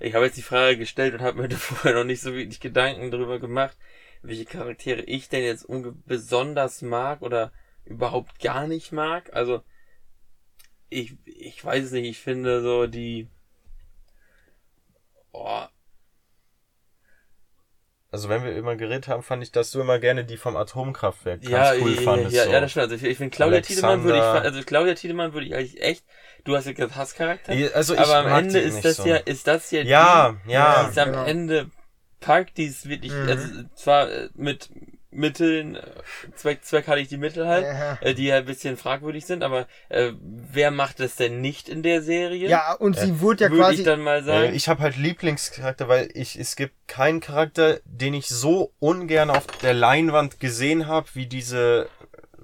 ich 0.00 0.14
habe 0.14 0.26
jetzt 0.26 0.36
die 0.38 0.42
Frage 0.42 0.78
gestellt 0.78 1.14
und 1.14 1.22
habe 1.22 1.42
mir 1.42 1.48
da 1.50 1.56
vorher 1.56 1.94
noch 1.94 2.04
nicht 2.04 2.22
so 2.22 2.34
wirklich 2.34 2.60
Gedanken 2.60 3.10
drüber 3.10 3.38
gemacht, 3.40 3.76
welche 4.22 4.44
Charaktere 4.46 5.02
ich 5.02 5.28
denn 5.28 5.44
jetzt 5.44 5.66
besonders 6.06 6.82
mag 6.82 7.22
oder 7.22 7.52
überhaupt 7.84 8.40
gar 8.40 8.66
nicht 8.66 8.92
mag, 8.92 9.30
also, 9.34 9.62
ich, 10.90 11.16
ich 11.24 11.64
weiß 11.64 11.84
es 11.86 11.92
nicht, 11.92 12.08
ich 12.08 12.18
finde 12.18 12.62
so 12.62 12.86
die, 12.86 13.28
oh, 15.32 15.68
Also 18.10 18.30
wenn 18.30 18.42
wir 18.42 18.56
immer 18.56 18.74
geredet 18.76 19.06
haben, 19.08 19.22
fand 19.22 19.42
ich, 19.42 19.52
dass 19.52 19.70
du 19.70 19.80
immer 19.80 19.98
gerne 19.98 20.24
die 20.24 20.38
vom 20.38 20.56
Atomkraftwerk 20.56 21.42
ganz 21.42 21.50
ja, 21.50 21.74
cool 21.82 21.90
ja, 21.94 22.00
fandest. 22.00 22.36
ja, 22.36 22.44
so. 22.44 22.50
ja, 22.52 22.60
das 22.60 22.70
stimmt. 22.70 22.84
Also 22.84 22.94
ich, 22.96 23.02
ich 23.04 23.18
finde 23.18 23.36
Claudia 23.36 23.60
Tiedemann 23.60 24.02
würde 24.02 24.18
ich, 24.18 24.24
also 24.24 24.62
Claudia 24.62 24.94
Tiedemann 24.94 25.34
würde 25.34 25.46
ich 25.46 25.54
eigentlich 25.54 25.82
echt, 25.82 26.04
du 26.44 26.56
hast 26.56 26.64
ja 26.66 26.72
gesagt 26.72 26.96
Hasscharakter, 26.96 27.52
Ja, 27.54 27.68
Also 27.72 27.92
ich 27.94 28.00
aber 28.00 28.16
am 28.16 28.26
Ende 28.28 28.60
die 28.62 28.66
ist 28.66 28.82
das 28.84 28.96
so. 28.96 29.04
ja, 29.04 29.16
ist 29.16 29.46
das 29.46 29.70
ja, 29.70 29.84
Ja, 29.84 30.36
die, 30.46 30.50
ja. 30.50 30.84
die 30.84 30.88
ist 30.90 30.98
am 30.98 31.12
genau. 31.12 31.24
Ende 31.24 31.70
packt, 32.20 32.56
die 32.56 32.64
ist 32.64 32.88
wirklich, 32.88 33.12
Mhm. 33.12 33.28
also 33.28 33.64
zwar 33.74 34.08
mit 34.34 34.70
Mitteln, 35.10 35.76
äh, 35.76 35.80
Zweck, 36.36 36.64
zweckhaltig 36.64 37.08
die 37.08 37.16
Mittel 37.16 37.46
halt, 37.46 37.64
Ja. 37.64 37.98
äh, 38.02 38.14
die 38.14 38.26
ja 38.26 38.36
ein 38.36 38.44
bisschen 38.44 38.76
fragwürdig 38.76 39.24
sind, 39.24 39.42
aber 39.42 39.66
äh, 39.88 40.12
wer 40.20 40.70
macht 40.70 41.00
das 41.00 41.16
denn 41.16 41.40
nicht 41.40 41.68
in 41.68 41.82
der 41.82 42.02
Serie? 42.02 42.48
Ja, 42.48 42.74
und 42.74 42.98
sie 42.98 43.20
wurde 43.20 43.44
ja 43.44 43.50
quasi. 43.50 43.76
ich 43.76 43.82
dann 43.84 44.00
mal 44.02 44.18
Äh, 44.20 44.24
sagen. 44.24 44.54
Ich 44.54 44.68
habe 44.68 44.82
halt 44.82 44.96
Lieblingscharakter, 44.96 45.88
weil 45.88 46.10
ich 46.12 46.38
es 46.38 46.56
gibt 46.56 46.74
keinen 46.88 47.20
Charakter, 47.20 47.80
den 47.84 48.12
ich 48.14 48.28
so 48.28 48.72
ungern 48.80 49.30
auf 49.30 49.46
der 49.62 49.72
Leinwand 49.74 50.40
gesehen 50.40 50.86
habe, 50.86 51.08
wie 51.14 51.26
diese 51.26 51.88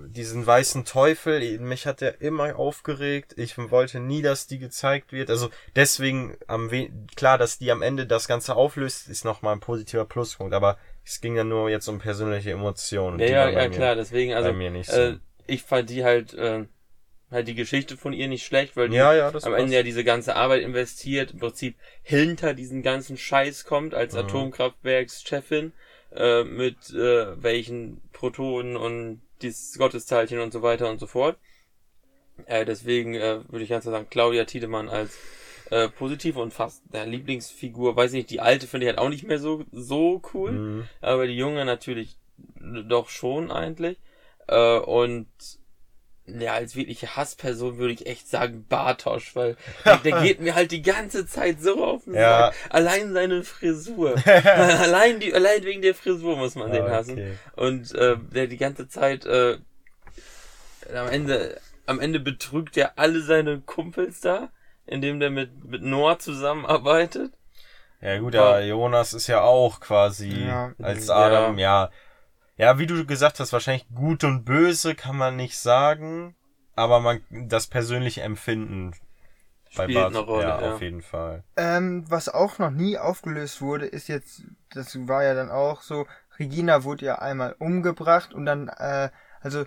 diesen 0.06 0.44
weißen 0.44 0.84
Teufel. 0.84 1.58
Mich 1.60 1.86
hat 1.86 2.00
der 2.00 2.20
immer 2.20 2.56
aufgeregt. 2.56 3.34
Ich 3.36 3.56
wollte 3.56 4.00
nie, 4.00 4.22
dass 4.22 4.46
die 4.46 4.58
gezeigt 4.58 5.12
wird. 5.12 5.30
Also 5.30 5.50
deswegen 5.76 6.36
am 6.46 6.68
klar, 7.16 7.38
dass 7.38 7.58
die 7.58 7.70
am 7.70 7.80
Ende 7.80 8.04
das 8.06 8.26
Ganze 8.26 8.56
auflöst, 8.56 9.08
ist 9.08 9.24
nochmal 9.24 9.54
ein 9.54 9.60
positiver 9.60 10.04
Pluspunkt. 10.04 10.52
Aber 10.52 10.78
es 11.04 11.20
ging 11.20 11.36
ja 11.36 11.44
nur 11.44 11.68
jetzt 11.70 11.88
um 11.88 11.98
persönliche 11.98 12.50
Emotionen. 12.52 13.18
Ja, 13.20 13.26
ja, 13.28 13.50
ja 13.50 13.68
mir- 13.68 13.70
klar, 13.76 13.96
deswegen, 13.96 14.32
also 14.32 14.52
nicht 14.52 14.90
so. 14.90 15.00
äh, 15.00 15.16
ich 15.46 15.62
fand 15.62 15.90
die 15.90 16.04
halt, 16.04 16.34
äh, 16.34 16.66
halt 17.30 17.48
die 17.48 17.54
Geschichte 17.54 17.96
von 17.96 18.12
ihr 18.12 18.28
nicht 18.28 18.46
schlecht, 18.46 18.76
weil 18.76 18.88
die 18.88 18.96
Ja, 18.96 19.12
ja, 19.12 19.26
am 19.26 19.32
passt. 19.32 19.46
Ende 19.46 19.74
ja 19.74 19.82
diese 19.82 20.04
ganze 20.04 20.36
Arbeit 20.36 20.62
investiert, 20.62 21.32
im 21.32 21.40
Prinzip 21.40 21.76
hinter 22.02 22.54
diesen 22.54 22.82
ganzen 22.82 23.16
Scheiß 23.16 23.64
kommt 23.64 23.94
als 23.94 24.14
Mhm. 24.14 24.20
Atomkraftwerkschefin, 24.20 25.72
äh, 26.14 26.44
mit 26.44 26.90
äh, 26.90 27.42
welchen 27.42 28.00
Protonen 28.12 28.76
und 28.76 29.20
dieses 29.42 29.76
Gottesteilchen 29.78 30.38
und 30.40 30.52
so 30.52 30.62
weiter 30.62 30.88
und 30.88 30.98
so 31.00 31.06
fort. 31.06 31.36
Äh, 32.46 32.64
deswegen 32.64 33.14
äh, 33.14 33.40
würde 33.48 33.62
ich 33.64 33.70
ganz 33.70 33.84
klar 33.84 33.92
sagen, 33.94 34.08
Claudia 34.10 34.44
Tiedemann 34.44 34.88
als 34.88 35.16
äh, 35.74 35.88
positiv 35.88 36.36
und 36.36 36.52
fast 36.52 36.82
der 36.92 37.06
Lieblingsfigur, 37.06 37.96
weiß 37.96 38.12
nicht, 38.12 38.30
die 38.30 38.40
alte 38.40 38.66
finde 38.66 38.86
ich 38.86 38.88
halt 38.90 38.98
auch 38.98 39.08
nicht 39.08 39.24
mehr 39.26 39.38
so, 39.38 39.64
so 39.72 40.22
cool. 40.32 40.52
Mhm. 40.52 40.88
Aber 41.00 41.26
die 41.26 41.36
Junge 41.36 41.64
natürlich 41.64 42.16
doch 42.88 43.08
schon 43.08 43.50
eigentlich. 43.50 43.98
Äh, 44.46 44.78
und 44.78 45.26
ja, 46.26 46.54
als 46.54 46.74
wirkliche 46.74 47.16
Hassperson 47.16 47.76
würde 47.76 47.92
ich 47.92 48.06
echt 48.06 48.28
sagen 48.30 48.64
Bartosch, 48.68 49.36
weil 49.36 49.56
der, 49.84 49.98
der 49.98 50.22
geht 50.22 50.40
mir 50.40 50.54
halt 50.54 50.70
die 50.70 50.80
ganze 50.82 51.26
Zeit 51.26 51.60
so 51.60 51.84
auf 51.84 52.04
den 52.04 52.14
Ja. 52.14 52.46
Sack. 52.46 52.54
Allein 52.70 53.12
seine 53.12 53.42
Frisur. 53.42 54.14
allein 54.24 55.20
die, 55.20 55.34
allein 55.34 55.64
wegen 55.64 55.82
der 55.82 55.94
Frisur 55.94 56.36
muss 56.36 56.54
man 56.54 56.72
den 56.72 56.84
Ah, 56.84 56.90
hassen. 56.90 57.12
okay. 57.12 57.32
Und 57.56 57.94
äh, 57.94 58.16
der 58.34 58.46
die 58.46 58.56
ganze 58.56 58.88
Zeit 58.88 59.26
äh, 59.26 59.58
am 60.94 61.08
Ende 61.08 61.60
am 61.86 62.00
Ende 62.00 62.18
betrügt 62.20 62.78
er 62.78 62.98
alle 62.98 63.20
seine 63.20 63.60
Kumpels 63.60 64.20
da, 64.20 64.48
indem 64.86 65.20
der 65.20 65.30
mit 65.30 65.64
mit 65.64 65.82
Noah 65.82 66.18
zusammenarbeitet. 66.18 67.32
Ja 68.00 68.18
gut, 68.18 68.34
Aber- 68.36 68.48
aber 68.48 68.64
Jonas 68.64 69.14
ist 69.14 69.26
ja 69.28 69.40
auch 69.42 69.80
quasi 69.80 70.44
Ja. 70.46 70.72
als 70.82 71.06
Ja. 71.08 71.14
Adam, 71.14 71.58
ja. 71.58 71.90
ja. 72.56 72.78
wie 72.78 72.86
du 72.86 73.06
gesagt 73.06 73.40
hast, 73.40 73.52
wahrscheinlich 73.52 73.86
gut 73.94 74.24
und 74.24 74.44
böse 74.44 74.94
kann 74.94 75.16
man 75.16 75.36
nicht 75.36 75.58
sagen, 75.58 76.34
aber 76.76 77.00
man 77.00 77.20
das 77.30 77.66
persönliche 77.66 78.20
Empfinden 78.22 78.92
bei 79.76 79.84
Spielt 79.84 79.98
Bart, 79.98 80.14
eine 80.14 80.18
Rolle, 80.24 80.42
ja, 80.48 80.60
ja. 80.60 80.74
auf 80.74 80.82
jeden 80.82 81.02
Fall. 81.02 81.42
Ähm, 81.56 82.04
was 82.08 82.28
auch 82.28 82.58
noch 82.58 82.70
nie 82.70 82.96
aufgelöst 82.98 83.60
wurde, 83.62 83.86
ist 83.86 84.08
jetzt, 84.08 84.42
das 84.70 84.96
war 85.08 85.24
ja 85.24 85.34
dann 85.34 85.50
auch 85.50 85.80
so, 85.82 86.06
Regina 86.38 86.84
wurde 86.84 87.06
ja 87.06 87.16
einmal 87.20 87.56
umgebracht 87.58 88.34
und 88.34 88.44
dann, 88.46 88.68
äh, 88.68 89.08
also 89.40 89.64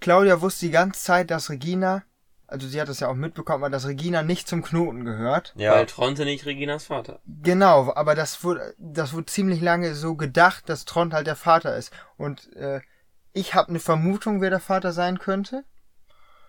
Claudia 0.00 0.40
wusste 0.40 0.66
die 0.66 0.72
ganze 0.72 1.02
Zeit, 1.02 1.30
dass 1.30 1.50
Regina, 1.50 2.02
also 2.50 2.66
sie 2.68 2.80
hat 2.80 2.88
das 2.88 3.00
ja 3.00 3.08
auch 3.08 3.14
mitbekommen, 3.14 3.62
aber 3.64 3.70
dass 3.70 3.86
Regina 3.86 4.22
nicht 4.22 4.48
zum 4.48 4.62
Knoten 4.62 5.04
gehört. 5.04 5.52
Ja, 5.56 5.72
Weil 5.72 5.86
Tronte 5.86 6.24
nicht 6.24 6.46
Reginas 6.46 6.84
Vater. 6.84 7.20
Genau, 7.42 7.92
aber 7.94 8.14
das 8.14 8.42
wurde, 8.44 8.74
das 8.78 9.12
wurde 9.12 9.26
ziemlich 9.26 9.60
lange 9.60 9.94
so 9.94 10.14
gedacht, 10.16 10.68
dass 10.68 10.84
Trond 10.84 11.14
halt 11.14 11.26
der 11.26 11.36
Vater 11.36 11.76
ist. 11.76 11.92
Und 12.16 12.54
äh, 12.56 12.80
ich 13.32 13.54
habe 13.54 13.68
eine 13.68 13.78
Vermutung, 13.80 14.40
wer 14.40 14.50
der 14.50 14.60
Vater 14.60 14.92
sein 14.92 15.18
könnte. 15.18 15.64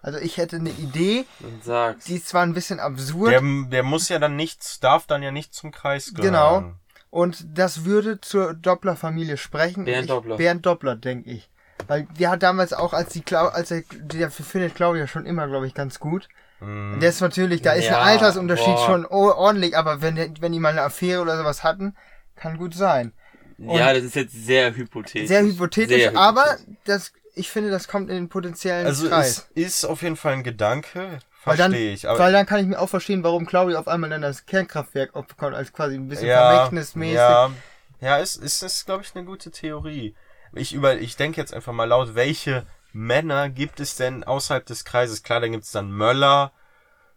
Also 0.01 0.17
ich 0.17 0.37
hätte 0.37 0.55
eine 0.55 0.71
Idee, 0.71 1.25
Und 1.41 1.63
sag's. 1.63 2.05
die 2.05 2.15
ist 2.15 2.27
zwar 2.27 2.41
ein 2.41 2.53
bisschen 2.55 2.79
absurd. 2.79 3.31
der, 3.31 3.41
der 3.69 3.83
muss 3.83 4.09
ja 4.09 4.17
dann 4.17 4.35
nichts, 4.35 4.79
darf 4.79 5.05
dann 5.05 5.21
ja 5.21 5.31
nicht 5.31 5.53
zum 5.53 5.71
Kreis 5.71 6.13
gehören. 6.15 6.33
Genau. 6.33 6.73
Und 7.11 7.45
das 7.55 7.85
würde 7.85 8.19
zur 8.21 8.55
Doppler-Familie 8.55 9.37
sprechen. 9.37 9.85
Bernd 9.85 10.05
ich, 10.05 10.07
Doppler. 10.09 10.37
Bernd 10.37 10.65
Doppler, 10.65 10.95
denke 10.95 11.29
ich. 11.29 11.50
Weil 11.87 12.07
der 12.19 12.29
hat 12.31 12.43
damals 12.43 12.73
auch, 12.73 12.93
als 12.93 13.09
die 13.13 13.21
Clau 13.21 13.47
als 13.47 13.71
er, 13.71 13.83
der 13.91 14.31
findet 14.31 14.75
Claudia 14.75 15.07
schon 15.07 15.25
immer, 15.25 15.47
glaube 15.47 15.67
ich, 15.67 15.73
ganz 15.73 15.99
gut. 15.99 16.27
Mhm. 16.59 16.99
Der 16.99 17.09
ist 17.09 17.21
natürlich, 17.21 17.61
da 17.61 17.73
ist 17.73 17.85
Ja, 17.85 18.01
ein 18.01 18.07
Altersunterschied 18.19 18.75
boah. 18.75 18.85
schon 18.85 19.05
ordentlich, 19.05 19.75
aber 19.77 20.01
wenn, 20.01 20.15
wenn 20.39 20.51
die 20.51 20.59
mal 20.59 20.69
eine 20.69 20.83
Affäre 20.83 21.21
oder 21.21 21.37
sowas 21.37 21.63
hatten, 21.63 21.95
kann 22.35 22.57
gut 22.57 22.73
sein. 22.75 23.13
Ja, 23.57 23.93
das 23.93 24.03
ist 24.03 24.15
jetzt 24.15 24.33
sehr 24.45 24.75
hypothetisch. 24.75 25.27
Sehr 25.27 25.43
hypothetisch, 25.43 26.01
Sehr 26.01 26.17
aber 26.17 26.43
hypothetisch. 26.43 26.75
das, 26.85 27.11
ich 27.35 27.49
finde, 27.51 27.69
das 27.69 27.87
kommt 27.87 28.09
in 28.09 28.15
den 28.15 28.29
potenziellen 28.29 28.85
Also 28.87 29.07
Kreis. 29.07 29.49
es 29.55 29.67
ist 29.67 29.85
auf 29.85 30.01
jeden 30.01 30.15
Fall 30.15 30.33
ein 30.33 30.43
Gedanke, 30.43 31.19
verstehe 31.43 31.93
ich. 31.93 32.07
Aber 32.09 32.19
weil 32.19 32.31
dann 32.33 32.45
kann 32.45 32.59
ich 32.59 32.65
mir 32.67 32.79
auch 32.79 32.89
verstehen, 32.89 33.23
warum 33.23 33.45
Claudia 33.45 33.79
auf 33.79 33.87
einmal 33.87 34.09
dann 34.09 34.21
das 34.21 34.45
Kernkraftwerk 34.45 35.15
aufbekommt, 35.15 35.55
als 35.55 35.73
quasi 35.73 35.95
ein 35.95 36.07
bisschen 36.07 36.27
ja, 36.27 36.49
vermächtnismäßig. 36.49 37.15
ja, 37.17 37.51
ja, 37.99 38.19
es 38.19 38.35
ist, 38.35 38.63
ist 38.63 38.85
glaube 38.87 39.03
ich, 39.03 39.15
eine 39.15 39.25
gute 39.25 39.51
Theorie. 39.51 40.15
Ich 40.53 40.73
über, 40.73 40.95
ich 40.97 41.15
denke 41.15 41.39
jetzt 41.39 41.53
einfach 41.53 41.73
mal 41.73 41.85
laut, 41.85 42.15
welche 42.15 42.65
Männer 42.93 43.49
gibt 43.49 43.79
es 43.79 43.95
denn 43.95 44.23
außerhalb 44.23 44.65
des 44.65 44.83
Kreises? 44.85 45.23
Klar, 45.23 45.39
da 45.41 45.47
gibt 45.47 45.63
es 45.63 45.71
dann 45.71 45.91
Möller, 45.91 46.51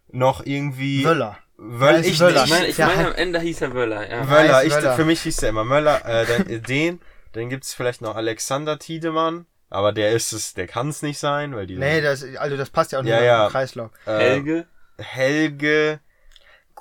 noch 0.08 0.44
irgendwie 0.44 1.04
Wöller. 1.04 1.38
Wöll, 1.56 2.04
ich, 2.04 2.20
Wöller. 2.20 2.44
Ich 2.44 2.50
meine, 2.50 2.66
ich 2.66 2.78
Ja, 2.78 2.86
meine, 2.86 2.98
halt- 2.98 3.06
am 3.08 3.14
Ende 3.14 3.40
hieß 3.40 3.60
er 3.62 3.74
Wöller, 3.74 4.08
ja. 4.10 4.28
Wöller, 4.28 4.64
ich, 4.64 4.72
Wöller. 4.72 4.94
für 4.96 5.04
mich 5.04 5.22
hieß 5.22 5.36
der 5.38 5.48
immer 5.50 5.64
Möller, 5.64 6.04
äh, 6.04 6.26
dann, 6.26 6.62
den, 6.62 7.00
dann 7.32 7.48
gibt's 7.48 7.74
vielleicht 7.74 8.00
noch 8.02 8.14
Alexander 8.16 8.78
Tiedemann, 8.78 9.46
aber 9.70 9.92
der 9.92 10.12
ist 10.12 10.32
es, 10.32 10.54
der 10.54 10.66
kann's 10.68 11.02
nicht 11.02 11.18
sein, 11.18 11.54
weil 11.56 11.66
die, 11.66 11.76
Nee, 11.76 12.00
das, 12.00 12.24
also 12.36 12.56
das 12.56 12.70
passt 12.70 12.92
ja 12.92 12.98
auch 12.98 13.02
nicht 13.02 13.10
Ja, 13.12 13.18
mehr 13.20 13.24
ja. 13.26 13.46
im 13.46 13.52
Kreislauf. 13.52 13.90
äh, 14.06 14.16
Helge. 14.18 14.66
Helge, 14.98 15.98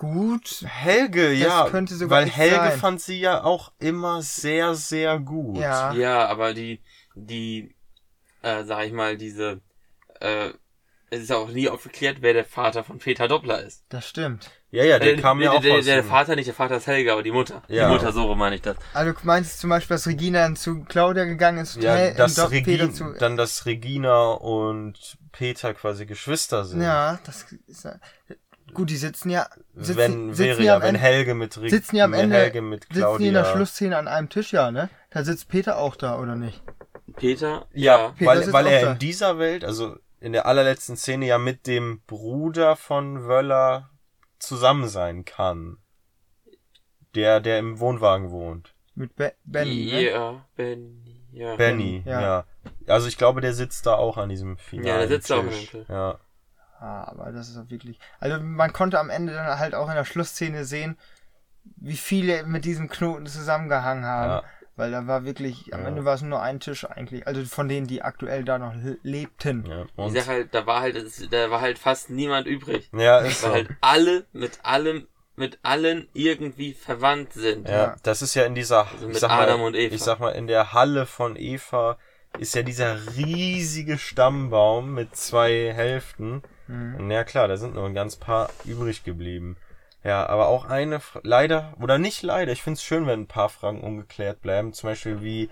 Gut. 0.04 0.64
Helge, 0.68 1.30
Das 1.32 1.40
ja, 1.40 1.68
könnte 1.70 1.96
sogar 1.96 2.20
weil 2.22 2.30
Helge 2.30 2.56
sein. 2.56 2.80
fand 2.80 3.02
sie 3.02 3.20
ja 3.20 3.44
auch 3.44 3.72
immer 3.80 4.22
sehr, 4.22 4.76
sehr 4.76 5.20
gut. 5.20 5.58
Ja. 5.58 5.94
Ja, 5.94 6.28
aber 6.28 6.54
die, 6.54 6.82
die, 7.16 7.74
äh, 8.42 8.64
sag 8.66 8.86
ich 8.86 8.92
mal, 8.94 9.18
diese, 9.18 9.62
äh, 10.20 10.50
es 11.10 11.22
ist 11.22 11.32
auch 11.32 11.50
nie 11.50 11.70
aufgeklärt, 11.70 12.18
wer 12.22 12.34
der 12.34 12.44
Vater 12.46 12.84
von 12.84 12.98
Peter 12.98 13.28
Doppler 13.28 13.62
ist. 13.64 13.84
Das 13.90 14.08
stimmt. 14.10 14.50
Ja, 14.72 14.84
ja, 14.84 14.98
der 14.98 15.14
Äh, 15.14 15.18
kam 15.22 15.40
ja 15.40 15.52
der, 15.52 15.58
auch 15.60 15.62
der, 15.62 15.74
aus 15.78 15.86
der, 15.86 16.02
dem- 16.02 16.10
Vater, 16.10 16.36
nicht 16.36 16.48
der 16.48 16.56
Vater 16.56 16.78
ist 16.78 16.88
Helga, 16.88 17.14
aber 17.14 17.22
die 17.22 17.32
Mutter. 17.32 17.62
Ja. 17.68 17.86
Die 17.88 17.94
Mutter, 17.94 18.12
so 18.12 18.34
meine 18.34 18.56
ich 18.56 18.64
das. 18.64 18.76
Also 18.96 19.12
du 19.12 19.20
meinst 19.22 19.60
zum 19.60 19.70
Beispiel, 19.70 19.94
dass 19.96 20.08
Regina 20.08 20.56
zu 20.56 20.84
Claudia 20.86 21.26
gegangen 21.26 21.60
ist, 21.60 21.76
Ja, 21.76 21.94
Hel- 21.94 22.16
dass 22.16 22.34
doch 22.34 22.50
Peter 22.50 22.84
Regi 22.86 22.92
zu. 22.94 23.14
dann, 23.20 23.38
dass 23.38 23.68
Regina 23.68 24.32
und 24.32 25.20
Peter 25.32 25.76
quasi 25.76 26.08
Geschwister 26.08 26.66
sind. 26.66 26.82
Ja, 26.82 27.20
das 27.26 27.46
ist. 27.68 27.88
Gut, 28.74 28.90
die 28.90 28.98
sitzen 28.98 29.30
ja. 29.30 29.48
Sitzen, 29.76 29.98
wenn, 29.98 30.34
sitzen 30.34 30.44
wäre 30.44 30.64
ja, 30.64 30.76
am 30.76 30.82
wenn 30.82 30.90
Ende, 30.90 31.00
Helge 31.00 31.34
mit 31.34 31.58
Reg 31.60 31.70
sitzen 31.70 31.96
die 31.96 32.02
am 32.02 32.14
Ende, 32.14 32.36
Helge 32.36 32.62
mit 32.62 32.84
sitzen 32.84 32.98
Claudia. 32.98 33.18
die 33.18 33.28
in 33.28 33.34
der 33.34 33.46
Schlussszene 33.46 33.98
an 33.98 34.08
einem 34.08 34.30
Tisch, 34.30 34.54
ja, 34.54 34.72
ne? 34.72 34.90
Da 35.10 35.24
sitzt 35.24 35.48
Peter 35.48 35.78
auch 35.78 35.96
da, 35.96 36.20
oder 36.20 36.36
nicht? 36.36 36.62
Peter? 37.16 37.68
Ja, 37.74 38.10
Peter 38.18 38.32
weil, 38.32 38.54
weil 38.54 38.68
er 38.68 38.82
da. 38.82 38.92
in 38.94 39.00
dieser 39.00 39.38
Welt, 39.38 39.64
also 39.64 39.98
in 40.20 40.34
der 40.34 40.46
allerletzten 40.46 40.96
Szene 40.96 41.26
ja 41.28 41.38
mit 41.38 41.68
dem 41.68 42.02
Bruder 42.08 42.76
von 42.76 43.28
Wöller 43.28 43.90
zusammen 44.40 44.88
sein 44.88 45.26
kann. 45.26 45.78
Der, 47.16 47.40
der 47.40 47.60
im 47.60 47.80
Wohnwagen 47.80 48.32
wohnt. 48.32 48.74
Mit 48.96 49.16
Be 49.16 49.34
Benny, 49.44 49.92
ne? 49.92 50.12
Ja, 50.12 50.46
Benny. 50.56 51.28
Ja. 51.32 51.56
Benny, 51.56 52.04
ja. 52.06 52.22
Ja. 52.22 52.46
Also 52.88 53.08
ich 53.08 53.18
glaube, 53.18 53.42
der 53.42 53.54
sitzt 53.54 53.86
da 53.86 53.96
auch 53.96 54.18
an 54.18 54.30
diesem 54.30 54.58
finalen 54.58 54.88
Ja, 54.88 54.98
der 55.00 55.08
sitzt 55.08 55.28
Tisch. 55.28 55.36
auch 55.36 55.44
an 55.44 55.50
dem 55.50 55.68
Tisch. 55.68 55.90
Ja. 55.90 56.20
Ah, 56.84 57.06
aber 57.06 57.32
das 57.32 57.48
ist 57.50 57.58
auch 57.58 57.70
wirklich. 57.70 57.98
Also 58.20 58.40
man 58.44 58.74
konnte 58.74 59.00
am 59.00 59.10
Ende 59.10 59.32
dann 59.34 59.58
halt 59.60 59.74
auch 59.74 59.88
in 59.88 59.96
der 59.96 60.04
Schlussszene 60.06 60.66
sehen, 60.66 60.98
wie 61.78 61.96
viele 61.96 62.44
mit 62.46 62.66
diesem 62.66 62.90
Knoten 62.90 63.26
zusammengehangen 63.26 64.06
haben. 64.06 64.30
Ja. 64.30 64.44
Weil 64.76 64.92
da 64.92 65.06
war 65.06 65.24
wirklich, 65.24 65.72
am 65.74 65.84
Ja. 65.84 65.88
Ende 65.90 66.04
war 66.04 66.16
es 66.16 66.24
nur 66.24 66.42
ein 66.42 66.60
Tisch 66.60 66.84
eigentlich. 66.90 67.28
Also 67.28 67.46
von 67.46 67.70
denen, 67.70 67.86
die 67.88 68.02
aktuell 68.02 68.44
da 68.44 68.58
noch 68.58 68.74
le- 68.76 68.98
lebten. 69.04 69.66
ja. 69.68 69.84
Ich 69.86 69.98
Und, 69.98 70.14
sag 70.14 70.28
halt, 70.28 70.54
da 70.54 70.66
war 70.66 70.82
halt, 70.82 70.98
da 71.32 71.52
war 71.52 71.62
halt 71.62 71.78
fast 71.80 72.10
niemand 72.10 72.48
übrig. 72.48 72.90
ja, 72.92 73.20
ist 73.20 73.44
Weil 73.44 73.50
so. 73.50 73.56
halt 73.56 73.70
alle 73.82 74.26
mit 74.34 74.60
allem, 74.64 75.08
mit 75.36 75.60
allen 75.64 76.08
irgendwie 76.14 76.74
verwandt 76.74 77.34
sind. 77.34 77.70
Ja, 77.70 77.76
Ja. 77.78 77.96
das 78.04 78.22
ist 78.24 78.34
ja 78.34 78.44
in 78.46 78.56
dieser, 78.56 78.88
Also 78.92 79.08
ich 79.08 79.14
mit 79.14 79.24
Adam 79.24 79.60
mal, 79.62 79.68
und 79.68 79.76
Eva. 79.76 79.94
ich 79.96 80.02
sag 80.04 80.20
mal, 80.20 80.32
in 80.32 80.48
der 80.48 80.74
Halle 80.74 81.06
von 81.06 81.36
Eva 81.38 81.98
ist 82.40 82.56
ja 82.56 82.64
dieser 82.64 82.98
riesige 83.16 83.98
Stammbaum 84.00 84.94
mit 84.96 85.16
zwei 85.16 85.72
Hälften. 85.72 86.42
Mhm. 86.68 86.96
Und 86.96 87.12
ja 87.12 87.24
klar, 87.24 87.48
da 87.48 87.58
sind 87.58 87.76
nur 87.76 87.86
ein 87.86 87.94
ganz 87.94 88.16
paar 88.16 88.50
übrig 88.66 89.04
geblieben. 89.04 89.58
Ja, 90.04 90.26
aber 90.28 90.48
auch 90.48 90.66
eine, 90.66 91.00
leider, 91.24 91.74
oder 91.82 91.98
nicht 91.98 92.24
leider, 92.24 92.52
ich 92.52 92.62
find's 92.62 92.84
schön, 92.84 93.08
wenn 93.08 93.22
ein 93.22 93.28
paar 93.28 93.48
Fragen 93.50 93.82
ungeklärt 93.82 94.42
bleiben. 94.42 94.74
Zum 94.74 94.90
Beispiel 94.90 95.22
wie, 95.22 95.50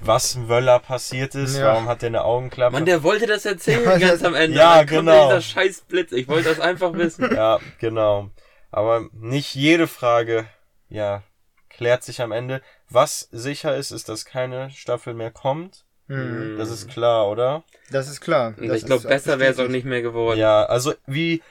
was 0.00 0.48
Wöller 0.48 0.78
passiert 0.78 1.34
ist, 1.34 1.56
Ja. 1.58 1.66
warum 1.66 1.88
hat 1.88 2.02
der 2.02 2.08
eine 2.08 2.24
Augenklappe? 2.24 2.72
Mann, 2.74 2.86
der 2.86 3.02
wollte 3.02 3.26
das 3.26 3.44
erzählen 3.44 3.82
Ja, 3.84 3.98
ganz 3.98 4.22
am 4.22 4.34
Ende. 4.36 4.56
ja, 4.56 4.76
Dann 4.76 4.86
kommt 4.86 4.90
genau. 5.00 5.26
Dieser 5.26 5.40
scheiß 5.40 5.80
Blitz. 5.88 6.12
Ich 6.12 6.28
wollte 6.28 6.48
das 6.48 6.60
einfach 6.60 6.92
wissen. 6.92 7.28
Ja, 7.34 7.58
genau. 7.80 8.30
Aber 8.70 9.06
nicht 9.12 9.54
jede 9.56 9.88
Frage, 9.88 10.46
ja, 10.88 11.22
klärt 11.68 12.04
sich 12.04 12.22
am 12.22 12.30
Ende. 12.32 12.62
Was 12.88 13.28
sicher 13.32 13.76
ist, 13.76 13.90
ist, 13.90 14.08
dass 14.08 14.24
keine 14.24 14.70
Staffel 14.70 15.14
mehr 15.14 15.30
kommt. 15.32 15.84
Mhm. 16.08 16.56
Das 16.58 16.70
ist 16.70 16.88
klar, 16.88 17.28
oder? 17.28 17.62
Das 17.90 18.08
ist 18.08 18.20
klar. 18.20 18.54
Das 18.58 18.78
ich 18.78 18.86
glaube, 18.86 19.06
besser 19.08 19.38
wäre 19.38 19.52
es 19.52 19.58
auch 19.58 19.68
nicht 19.68 19.84
mehr 19.86 20.02
geworden. 20.02 20.38
Ja, 20.38 20.64
also 20.64 20.94
wie, 21.06 21.42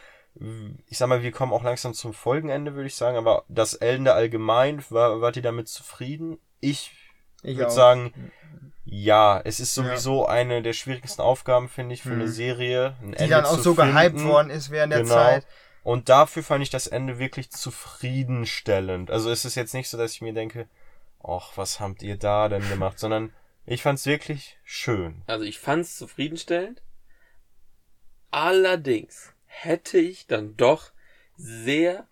ich 0.87 0.97
sag 0.97 1.07
mal, 1.07 1.23
wir 1.23 1.31
kommen 1.31 1.53
auch 1.53 1.63
langsam 1.63 1.93
zum 1.93 2.13
Folgenende, 2.13 2.73
würde 2.75 2.87
ich 2.87 2.95
sagen, 2.95 3.17
aber 3.17 3.43
das 3.47 3.73
Ende 3.75 4.13
allgemein, 4.13 4.83
war, 4.89 5.21
wart 5.21 5.35
ihr 5.35 5.41
damit 5.43 5.67
zufrieden? 5.67 6.37
Ich 6.59 6.91
Ich 7.43 7.57
würde 7.57 7.71
sagen, 7.71 8.13
ja, 8.83 9.39
es 9.43 9.59
ist 9.59 9.75
sowieso 9.75 10.25
eine 10.25 10.61
der 10.61 10.73
schwierigsten 10.73 11.21
Aufgaben, 11.21 11.69
finde 11.69 11.93
ich, 11.93 12.01
für 12.01 12.11
eine 12.13 12.23
Mhm. 12.25 12.29
Serie. 12.29 12.95
Ein 13.01 13.11
Die 13.11 13.17
Ende 13.17 13.29
dann 13.35 13.45
auch 13.45 13.57
zu 13.57 13.61
so 13.61 13.75
gehypt 13.75 13.99
finden. 14.17 14.27
worden 14.27 14.49
ist 14.49 14.71
während 14.71 14.91
der 14.93 15.01
Genau. 15.03 15.13
Zeit. 15.13 15.45
Und 15.83 16.09
dafür 16.09 16.41
fand 16.43 16.63
ich 16.63 16.69
das 16.69 16.87
Ende 16.87 17.19
wirklich 17.19 17.49
zufriedenstellend. 17.51 19.11
Also 19.11 19.29
es 19.29 19.45
ist 19.45 19.55
jetzt 19.55 19.73
nicht 19.73 19.89
so, 19.89 19.97
dass 19.97 20.13
ich 20.13 20.21
mir 20.21 20.33
denke, 20.33 20.67
ach, 21.23 21.51
was 21.55 21.79
habt 21.79 22.01
ihr 22.03 22.17
da 22.17 22.49
denn 22.49 22.67
gemacht, 22.69 22.99
sondern 22.99 23.31
ich 23.67 23.83
fand's 23.83 24.05
wirklich 24.05 24.57
schön. 24.63 25.21
Also 25.27 25.45
ich 25.45 25.59
fand's 25.59 25.97
zufriedenstellend. 25.97 26.81
Allerdings 28.31 29.33
hätte 29.45 29.97
ich 29.99 30.27
dann 30.27 30.55
doch 30.57 30.91
sehr 31.37 32.07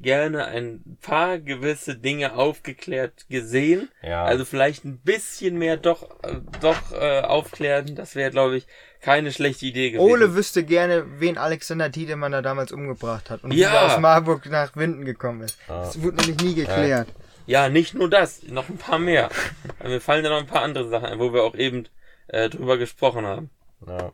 gerne 0.00 0.46
ein 0.46 0.96
paar 1.02 1.38
gewisse 1.38 1.94
Dinge 1.94 2.34
aufgeklärt 2.34 3.26
gesehen. 3.28 3.90
Ja. 4.02 4.24
Also 4.24 4.46
vielleicht 4.46 4.86
ein 4.86 4.98
bisschen 4.98 5.58
mehr 5.58 5.76
doch, 5.76 6.22
äh, 6.22 6.40
doch 6.62 6.92
äh, 6.92 7.20
aufklären. 7.20 7.94
Das 7.94 8.14
wäre, 8.14 8.30
glaube 8.30 8.56
ich, 8.56 8.66
keine 9.02 9.30
schlechte 9.30 9.66
Idee 9.66 9.90
gewesen. 9.90 10.10
Ole 10.10 10.34
wüsste 10.34 10.64
gerne, 10.64 11.04
wen 11.20 11.36
Alexander 11.36 11.90
Tiedemann 11.92 12.32
da 12.32 12.40
damals 12.40 12.72
umgebracht 12.72 13.28
hat 13.28 13.44
und 13.44 13.50
wie 13.52 13.58
Ja. 13.60 13.74
er 13.74 13.86
aus 13.94 14.00
Marburg 14.00 14.46
nach 14.46 14.74
Winden 14.74 15.04
gekommen 15.04 15.42
ist. 15.42 15.58
Ja. 15.68 15.80
Das 15.82 16.00
wurde 16.00 16.16
nämlich 16.16 16.38
nie 16.40 16.54
geklärt. 16.54 17.08
Ja, 17.08 17.19
nicht 17.68 17.94
nur 17.94 18.08
das, 18.08 18.42
noch 18.44 18.68
ein 18.68 18.78
paar 18.78 18.98
mehr. 18.98 19.28
Mir 19.82 20.00
fallen 20.00 20.22
da 20.24 20.30
noch 20.30 20.38
ein 20.38 20.46
paar 20.46 20.62
andere 20.62 20.88
Sachen 20.88 21.06
ein, 21.06 21.18
wo 21.18 21.32
wir 21.32 21.42
auch 21.42 21.54
eben 21.54 21.88
äh, 22.28 22.48
drüber 22.48 22.78
gesprochen 22.78 23.26
haben. 23.26 23.50
Ja. 23.86 24.12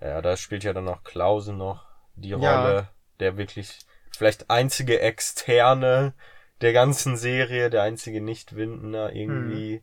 Ja, 0.00 0.22
da 0.22 0.36
spielt 0.36 0.64
ja 0.64 0.72
dann 0.72 0.84
noch 0.84 1.04
Klause 1.04 1.52
noch 1.52 1.84
die 2.16 2.30
Ja. 2.30 2.36
Rolle, 2.62 2.88
der 3.18 3.36
wirklich 3.36 3.78
vielleicht 4.16 4.50
einzige 4.50 5.00
Externe 5.00 6.14
der 6.60 6.72
ganzen 6.72 7.16
Serie, 7.16 7.70
der 7.70 7.82
einzige 7.82 8.20
Nicht-Windner 8.20 9.12
irgendwie. 9.12 9.76
Hm. 9.76 9.82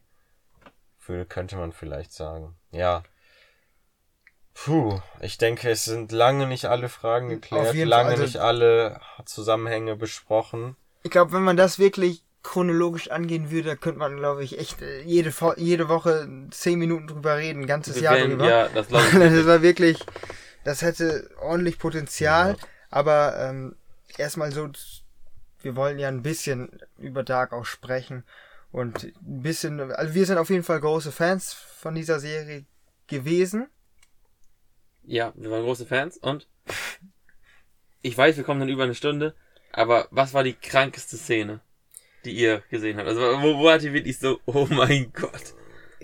Für, 0.98 1.26
könnte 1.26 1.56
man 1.56 1.72
vielleicht 1.72 2.12
sagen. 2.12 2.56
Ja. 2.72 3.04
Puh, 4.54 5.00
ich 5.22 5.38
denke, 5.38 5.70
es 5.70 5.86
sind 5.86 6.12
lange 6.12 6.48
nicht 6.48 6.66
alle 6.66 6.90
Fragen 6.90 7.30
geklärt, 7.30 7.74
lange 7.76 8.10
Fall, 8.10 8.12
also- 8.12 8.24
nicht 8.24 8.38
alle 8.38 9.00
Zusammenhänge 9.26 9.96
besprochen. 9.96 10.76
Ich 11.04 11.12
glaube, 11.12 11.32
wenn 11.32 11.44
man 11.44 11.58
das 11.58 11.80
wirklich 11.80 12.24
chronologisch 12.48 13.12
angehen 13.12 13.52
würde, 13.52 13.76
könnte 13.76 14.00
man, 14.00 14.16
glaube 14.16 14.42
ich, 14.44 14.58
echt 14.58 14.82
äh, 14.82 15.02
jede, 15.02 15.34
jede 15.58 15.90
Woche 15.90 16.28
zehn 16.52 16.80
Minuten 16.80 17.08
drüber 17.08 17.36
reden, 17.38 17.64
ein 17.64 17.68
ganzes 17.68 17.96
Wir 17.98 18.04
Jahr 18.04 18.16
werden- 18.16 18.30
drüber. 18.32 18.50
ja, 18.50 18.70
das 18.70 18.88
das 18.90 19.46
war 19.46 19.62
wirklich, 19.62 20.00
das 20.64 20.82
hätte 20.82 21.30
ordentlich 21.42 21.78
Potenzial, 21.78 22.52
Ja. 22.52 22.68
aber 22.90 23.38
ähm, 23.38 23.76
erstmal 24.18 24.54
so, 24.54 24.70
wir 25.62 25.76
wollen 25.76 26.00
ja 26.00 26.08
ein 26.08 26.22
bisschen 26.22 26.80
über 26.98 27.24
Dark 27.24 27.52
auch 27.52 27.66
sprechen 27.66 28.24
und 28.72 29.04
ein 29.04 29.42
bisschen, 29.42 29.92
also 29.92 30.14
wir 30.14 30.26
sind 30.26 30.38
auf 30.38 30.50
jeden 30.50 30.64
Fall 30.64 30.80
große 30.80 31.12
Fans 31.12 31.52
von 31.54 31.96
dieser 31.96 32.20
Serie 32.22 32.66
gewesen. 33.08 33.68
Ja, 35.04 35.34
wir 35.36 35.52
waren 35.52 35.64
große 35.64 35.86
Fans 35.86 36.18
und 36.18 36.48
ich 38.02 38.18
weiß, 38.18 38.38
wir 38.38 38.44
kommen 38.46 38.62
dann 38.62 38.70
über 38.70 38.84
eine 38.84 38.96
Stunde, 38.96 39.36
aber 39.74 40.08
was 40.12 40.34
war 40.34 40.44
die 40.44 40.54
krankeste 40.54 41.18
Szene, 41.18 41.60
die 42.28 42.34
ihr 42.34 42.62
gesehen 42.70 42.98
habt? 42.98 43.08
Also 43.08 43.22
wo, 43.22 43.58
wo 43.58 43.70
hat 43.72 43.82
ihr 43.84 43.94
wirklich 43.94 44.20
so, 44.20 44.40
oh 44.46 44.68
mein 44.70 45.12
Gott. 45.14 45.56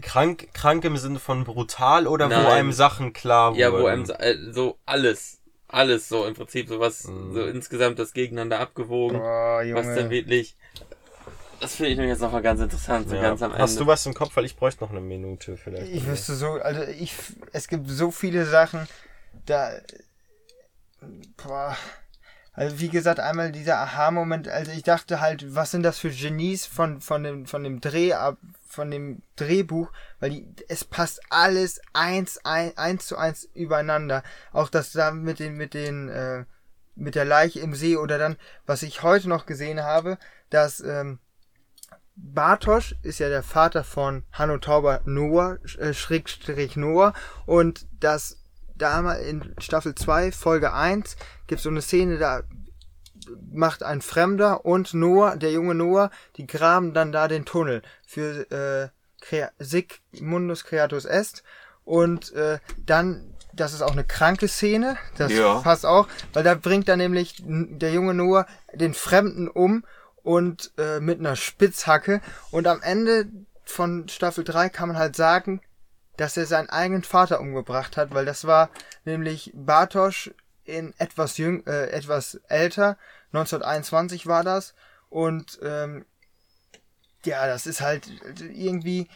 Krank, 0.02 0.48
krank 0.54 0.84
im 0.86 0.98
Sinne 0.98 1.20
von 1.20 1.44
brutal 1.44 2.08
oder 2.08 2.26
wo 2.26 2.30
Nein. 2.34 2.46
einem 2.48 2.72
Sachen 2.74 3.14
klar 3.14 3.52
wurden? 3.52 3.60
Ja, 3.60 3.72
wo 3.72 3.86
einem 3.86 4.06
so- 4.06 4.14
äh, 4.14 4.36
so 4.52 4.78
alles, 4.88 5.40
alles 5.68 6.10
so 6.10 6.26
im 6.26 6.34
Prinzip 6.34 6.68
so 6.68 6.80
was, 6.80 7.06
Mhm. 7.06 7.34
so 7.34 7.46
insgesamt 7.46 8.00
das 8.00 8.14
gegeneinander 8.14 8.60
abgewogen, 8.60 9.20
Boah, 9.20 9.62
was 9.74 9.86
dann 9.96 10.10
wirklich, 10.10 10.56
das 11.60 11.76
finde 11.76 11.92
ich 11.92 11.98
nämlich 11.98 12.14
jetzt 12.14 12.22
nochmal 12.22 12.42
ganz 12.42 12.60
interessant, 12.60 13.08
so 13.08 13.16
Ja. 13.16 13.22
ganz 13.22 13.42
am 13.44 13.52
Ende. 13.52 13.62
Hast 13.64 13.80
du 13.80 13.86
was 13.86 14.06
im 14.08 14.14
Kopf? 14.16 14.36
Weil 14.36 14.46
ich 14.46 14.56
bräuchte 14.56 14.84
noch 14.84 14.90
eine 14.92 15.00
Minute 15.02 15.58
vielleicht. 15.58 15.92
Ich 15.94 16.06
wüsste 16.08 16.34
so, 16.34 16.54
also 16.54 16.82
ich, 16.84 17.14
es 17.52 17.68
gibt 17.68 17.88
so 17.90 18.10
viele 18.10 18.46
Sachen, 18.46 18.88
da, 19.46 19.72
boah, 21.38 21.78
also 22.54 22.80
wie 22.80 22.90
gesagt, 22.90 23.20
einmal 23.20 23.52
dieser 23.52 23.80
Aha-Moment, 23.80 24.48
also 24.48 24.72
ich 24.72 24.84
dachte 24.84 25.20
halt, 25.20 25.56
was 25.56 25.72
sind 25.72 25.82
das 25.82 25.98
für 25.98 26.12
Genies 26.12 26.68
von, 26.68 27.02
von 27.02 27.24
dem, 27.24 27.46
von 27.48 27.64
dem 27.64 27.82
Dreh 27.82 28.14
ab, 28.14 28.38
von 28.68 28.92
dem 28.92 29.24
Drehbuch, 29.36 29.92
weil 30.20 30.30
die, 30.30 30.56
es 30.70 30.84
passt 30.84 31.22
alles 31.30 31.82
eins, 31.94 32.40
ein, 32.44 32.78
eins 32.78 33.08
zu 33.08 33.18
eins 33.18 33.50
übereinander. 33.56 34.22
Auch 34.52 34.70
das 34.70 34.92
da 34.92 35.12
mit 35.12 35.40
den, 35.40 35.56
mit 35.56 35.74
den, 35.74 36.10
äh, 36.10 36.46
mit 36.96 37.16
der 37.16 37.26
Leiche 37.26 37.60
im 37.60 37.74
See 37.74 37.98
oder 37.98 38.20
dann, 38.20 38.38
was 38.68 38.84
ich 38.84 39.02
heute 39.02 39.30
noch 39.30 39.48
gesehen 39.48 39.82
habe, 39.82 40.20
dass, 40.52 40.80
ähm, 40.80 41.18
Bartosch 42.16 42.96
ist 43.02 43.18
ja 43.18 43.30
der 43.30 43.42
Vater 43.42 43.84
von 43.84 44.24
Hanno 44.32 44.60
Tauber 44.60 45.02
Noah, 45.06 45.58
äh, 45.80 45.96
Schrägstrich 45.96 46.76
Noah 46.76 47.14
und 47.48 47.88
das 48.00 48.38
damals 48.76 49.26
in 49.26 49.56
Staffel 49.60 49.96
2, 49.96 50.32
Folge 50.32 50.74
1, 50.74 51.16
gibt 51.48 51.62
so 51.62 51.70
eine 51.70 51.82
Szene, 51.82 52.18
da 52.18 52.44
macht 53.52 53.84
ein 53.84 54.02
Fremder 54.02 54.66
und 54.66 54.94
Noah, 54.94 55.38
der 55.38 55.52
junge 55.52 55.76
Noah, 55.76 56.12
die 56.38 56.48
graben 56.48 56.94
dann 56.94 57.12
da 57.12 57.28
den 57.28 57.46
Tunnel 57.46 57.82
für 58.06 58.52
äh, 58.52 58.90
Crea 59.22 59.52
Sic 59.60 60.02
Mundus 60.20 60.66
Creatus 60.66 61.06
Est 61.06 61.44
und 61.86 62.34
äh, 62.34 62.60
dann, 62.86 63.34
das 63.54 63.74
ist 63.74 63.82
auch 63.82 63.92
eine 63.94 64.04
kranke 64.04 64.48
Szene, 64.48 64.98
das 65.18 65.32
Ja. 65.32 65.62
passt 65.62 65.86
auch, 65.86 66.08
weil 66.34 66.44
da 66.44 66.56
bringt 66.56 66.90
dann 66.90 67.00
nämlich 67.00 67.42
der 67.46 67.94
junge 67.94 68.14
Noah 68.14 68.46
den 68.74 68.94
Fremden 68.94 69.48
um 69.48 69.86
und 70.24 70.72
äh, 70.78 71.00
mit 71.00 71.20
einer 71.20 71.36
Spitzhacke 71.36 72.22
und 72.52 72.68
am 72.68 72.82
Ende 72.82 73.28
von 73.64 74.10
Staffel 74.10 74.44
3 74.44 74.70
kann 74.70 74.90
man 74.90 74.98
halt 74.98 75.16
sagen, 75.16 75.62
dass 76.18 76.38
er 76.38 76.46
seinen 76.46 76.70
eigenen 76.70 77.04
Vater 77.04 77.40
umgebracht 77.40 77.98
hat, 77.98 78.14
weil 78.14 78.26
das 78.26 78.46
war 78.46 78.70
nämlich 79.06 79.52
Bartosz 79.56 80.32
in 80.66 80.94
etwas 80.98 81.38
jüng, 81.38 81.66
äh, 81.66 81.88
etwas 81.88 82.36
älter, 82.48 82.98
1921 83.34 84.28
war 84.28 84.44
das. 84.44 84.74
Und 85.10 85.60
ähm, 85.64 86.06
ja, 87.26 87.48
das 87.48 87.66
ist 87.68 87.82
halt 87.82 88.08
irgendwie 88.40 89.08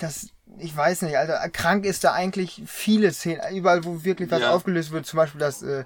das 0.00 0.28
ich 0.58 0.76
weiß 0.76 1.02
nicht, 1.02 1.16
Alter, 1.16 1.48
krank 1.48 1.84
ist 1.86 2.04
da 2.04 2.12
eigentlich 2.12 2.62
viele 2.66 3.10
Szenen, 3.12 3.40
überall 3.56 3.84
wo 3.84 4.04
wirklich 4.04 4.30
was 4.30 4.42
Ja. 4.42 4.50
aufgelöst 4.50 4.90
wird, 4.90 5.06
zum 5.06 5.16
Beispiel, 5.16 5.40
dass 5.40 5.62
äh, 5.62 5.84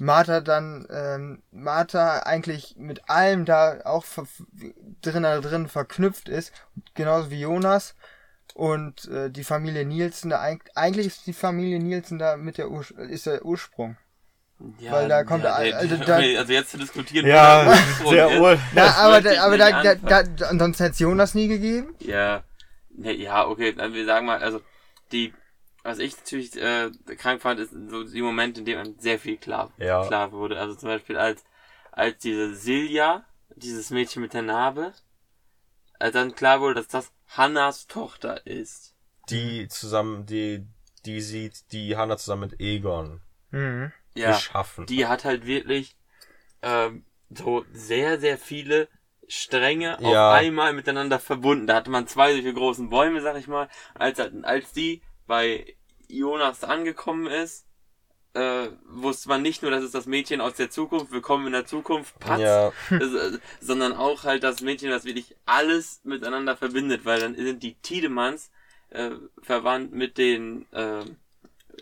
Martha 0.00 0.40
dann, 0.40 0.86
ähm, 0.90 1.42
Martha 1.50 2.20
eigentlich 2.20 2.74
mit 2.76 3.08
allem 3.08 3.44
da 3.44 3.80
auch 3.84 4.04
drin, 5.02 5.22
drin 5.22 5.68
verknüpft 5.68 6.28
ist, 6.28 6.52
genauso 6.94 7.30
wie 7.30 7.40
Jonas 7.40 7.94
und 8.54 9.06
äh, 9.08 9.30
die 9.30 9.44
Familie 9.44 9.84
Nielsen, 9.84 10.30
da 10.30 10.40
eig 10.40 10.70
eigentlich 10.74 11.06
ist 11.06 11.26
die 11.26 11.32
Familie 11.32 11.78
Nielsen 11.78 12.18
da 12.18 12.36
mit 12.36 12.58
der 12.58 12.70
Ur 12.70 12.84
ist 12.98 13.26
der 13.26 13.44
Ursprung. 13.44 13.96
Ja, 14.80 14.90
Weil 14.92 15.08
da 15.08 15.22
kommt 15.22 15.44
ja, 15.44 15.56
der- 15.62 15.76
also 15.78 15.96
da- 15.98 16.16
also 16.16 16.52
jetzt 16.52 16.70
zu 16.72 16.78
diskutieren, 16.78 17.26
Ja, 17.26 17.64
wo 17.64 17.70
der 17.70 17.78
Ursprung 17.88 18.12
der 18.14 18.30
ist, 18.32 18.40
Ur 18.40 18.58
Na, 18.74 18.84
das 18.86 18.96
aber 18.96 19.20
da, 19.20 19.42
aber 19.44 19.58
da, 19.58 19.94
da, 19.94 20.22
da, 20.24 20.46
ansonsten 20.48 20.82
hätte 20.82 20.92
es 20.94 20.98
Jonas 20.98 21.34
nie 21.34 21.46
gegeben. 21.46 21.94
Ja, 22.00 22.42
ja, 22.98 23.10
ja, 23.12 23.46
okay, 23.46 23.72
dann 23.72 23.94
wir 23.94 24.04
sagen 24.04 24.26
mal, 24.26 24.42
also 24.42 24.60
die, 25.12 25.32
was 25.84 26.00
ich 26.00 26.16
natürlich 26.16 26.60
äh, 26.60 26.90
krank 27.16 27.40
fand, 27.40 27.60
ist 27.60 27.70
so 27.88 28.02
die 28.02 28.20
Momente, 28.20 28.58
in 28.60 28.66
denen 28.66 28.80
einem 28.80 28.94
sehr 28.98 29.20
viel 29.20 29.36
klar, 29.36 29.70
Ja. 29.78 30.04
klar 30.06 30.32
wurde. 30.32 30.58
Also 30.58 30.74
zum 30.74 30.88
Beispiel 30.88 31.16
als 31.16 31.44
als 31.92 32.18
diese 32.18 32.54
Silja, 32.54 33.24
dieses 33.54 33.90
Mädchen 33.90 34.22
mit 34.22 34.32
der 34.34 34.42
Narbe, 34.42 34.92
als 36.00 36.12
dann 36.14 36.34
klar 36.34 36.60
wurde, 36.60 36.74
dass 36.74 36.88
das 36.88 37.10
Hannas 37.28 37.86
Tochter 37.86 38.46
ist. 38.46 38.94
die 39.30 39.68
zusammen, 39.68 40.24
die, 40.26 40.66
die 41.04 41.20
sieht 41.20 41.70
die 41.72 41.96
Hannah 41.96 42.16
zusammen 42.16 42.50
mit 42.50 42.60
Egon 42.60 43.20
Mhm. 43.50 43.92
Ja, 44.14 44.32
geschaffen. 44.32 44.86
die 44.86 45.06
hat 45.06 45.24
halt 45.24 45.46
wirklich 45.46 45.96
ähm, 46.62 47.04
so 47.30 47.64
sehr, 47.72 48.18
sehr 48.18 48.36
viele 48.38 48.88
Stränge 49.28 49.98
Ja. 50.00 50.30
auf 50.30 50.38
einmal 50.38 50.72
miteinander 50.72 51.18
verbunden. 51.18 51.66
Da 51.66 51.76
hatte 51.76 51.90
man 51.90 52.06
zwei 52.06 52.32
solche 52.32 52.52
großen 52.54 52.88
Bäume, 52.88 53.20
sag 53.20 53.36
ich 53.36 53.46
mal. 53.46 53.68
Als, 53.94 54.18
als 54.18 54.72
die 54.72 55.02
bei 55.26 55.76
Jonas 56.08 56.64
angekommen 56.64 57.26
ist, 57.26 57.66
äh, 58.38 58.70
wusste 58.88 59.28
man 59.28 59.42
nicht 59.42 59.62
nur, 59.62 59.70
dass 59.70 59.82
es 59.82 59.90
das 59.90 60.06
Mädchen 60.06 60.40
aus 60.40 60.54
der 60.54 60.70
Zukunft, 60.70 61.10
willkommen 61.10 61.46
in 61.46 61.52
der 61.52 61.66
Zukunft, 61.66 62.18
Patz, 62.20 62.40
ja, 62.40 62.68
äh, 62.90 63.38
sondern 63.60 63.92
auch 63.92 64.24
halt 64.24 64.44
das 64.44 64.60
Mädchen, 64.60 64.90
das 64.90 65.04
wirklich 65.04 65.34
alles 65.46 66.00
miteinander 66.04 66.56
verbindet, 66.56 67.04
weil 67.04 67.20
dann 67.20 67.34
sind 67.34 67.62
die 67.62 67.74
Tiedemanns 67.74 68.50
äh, 68.90 69.10
verwandt 69.42 69.92
mit 69.92 70.18
den 70.18 70.66
äh, 70.72 71.00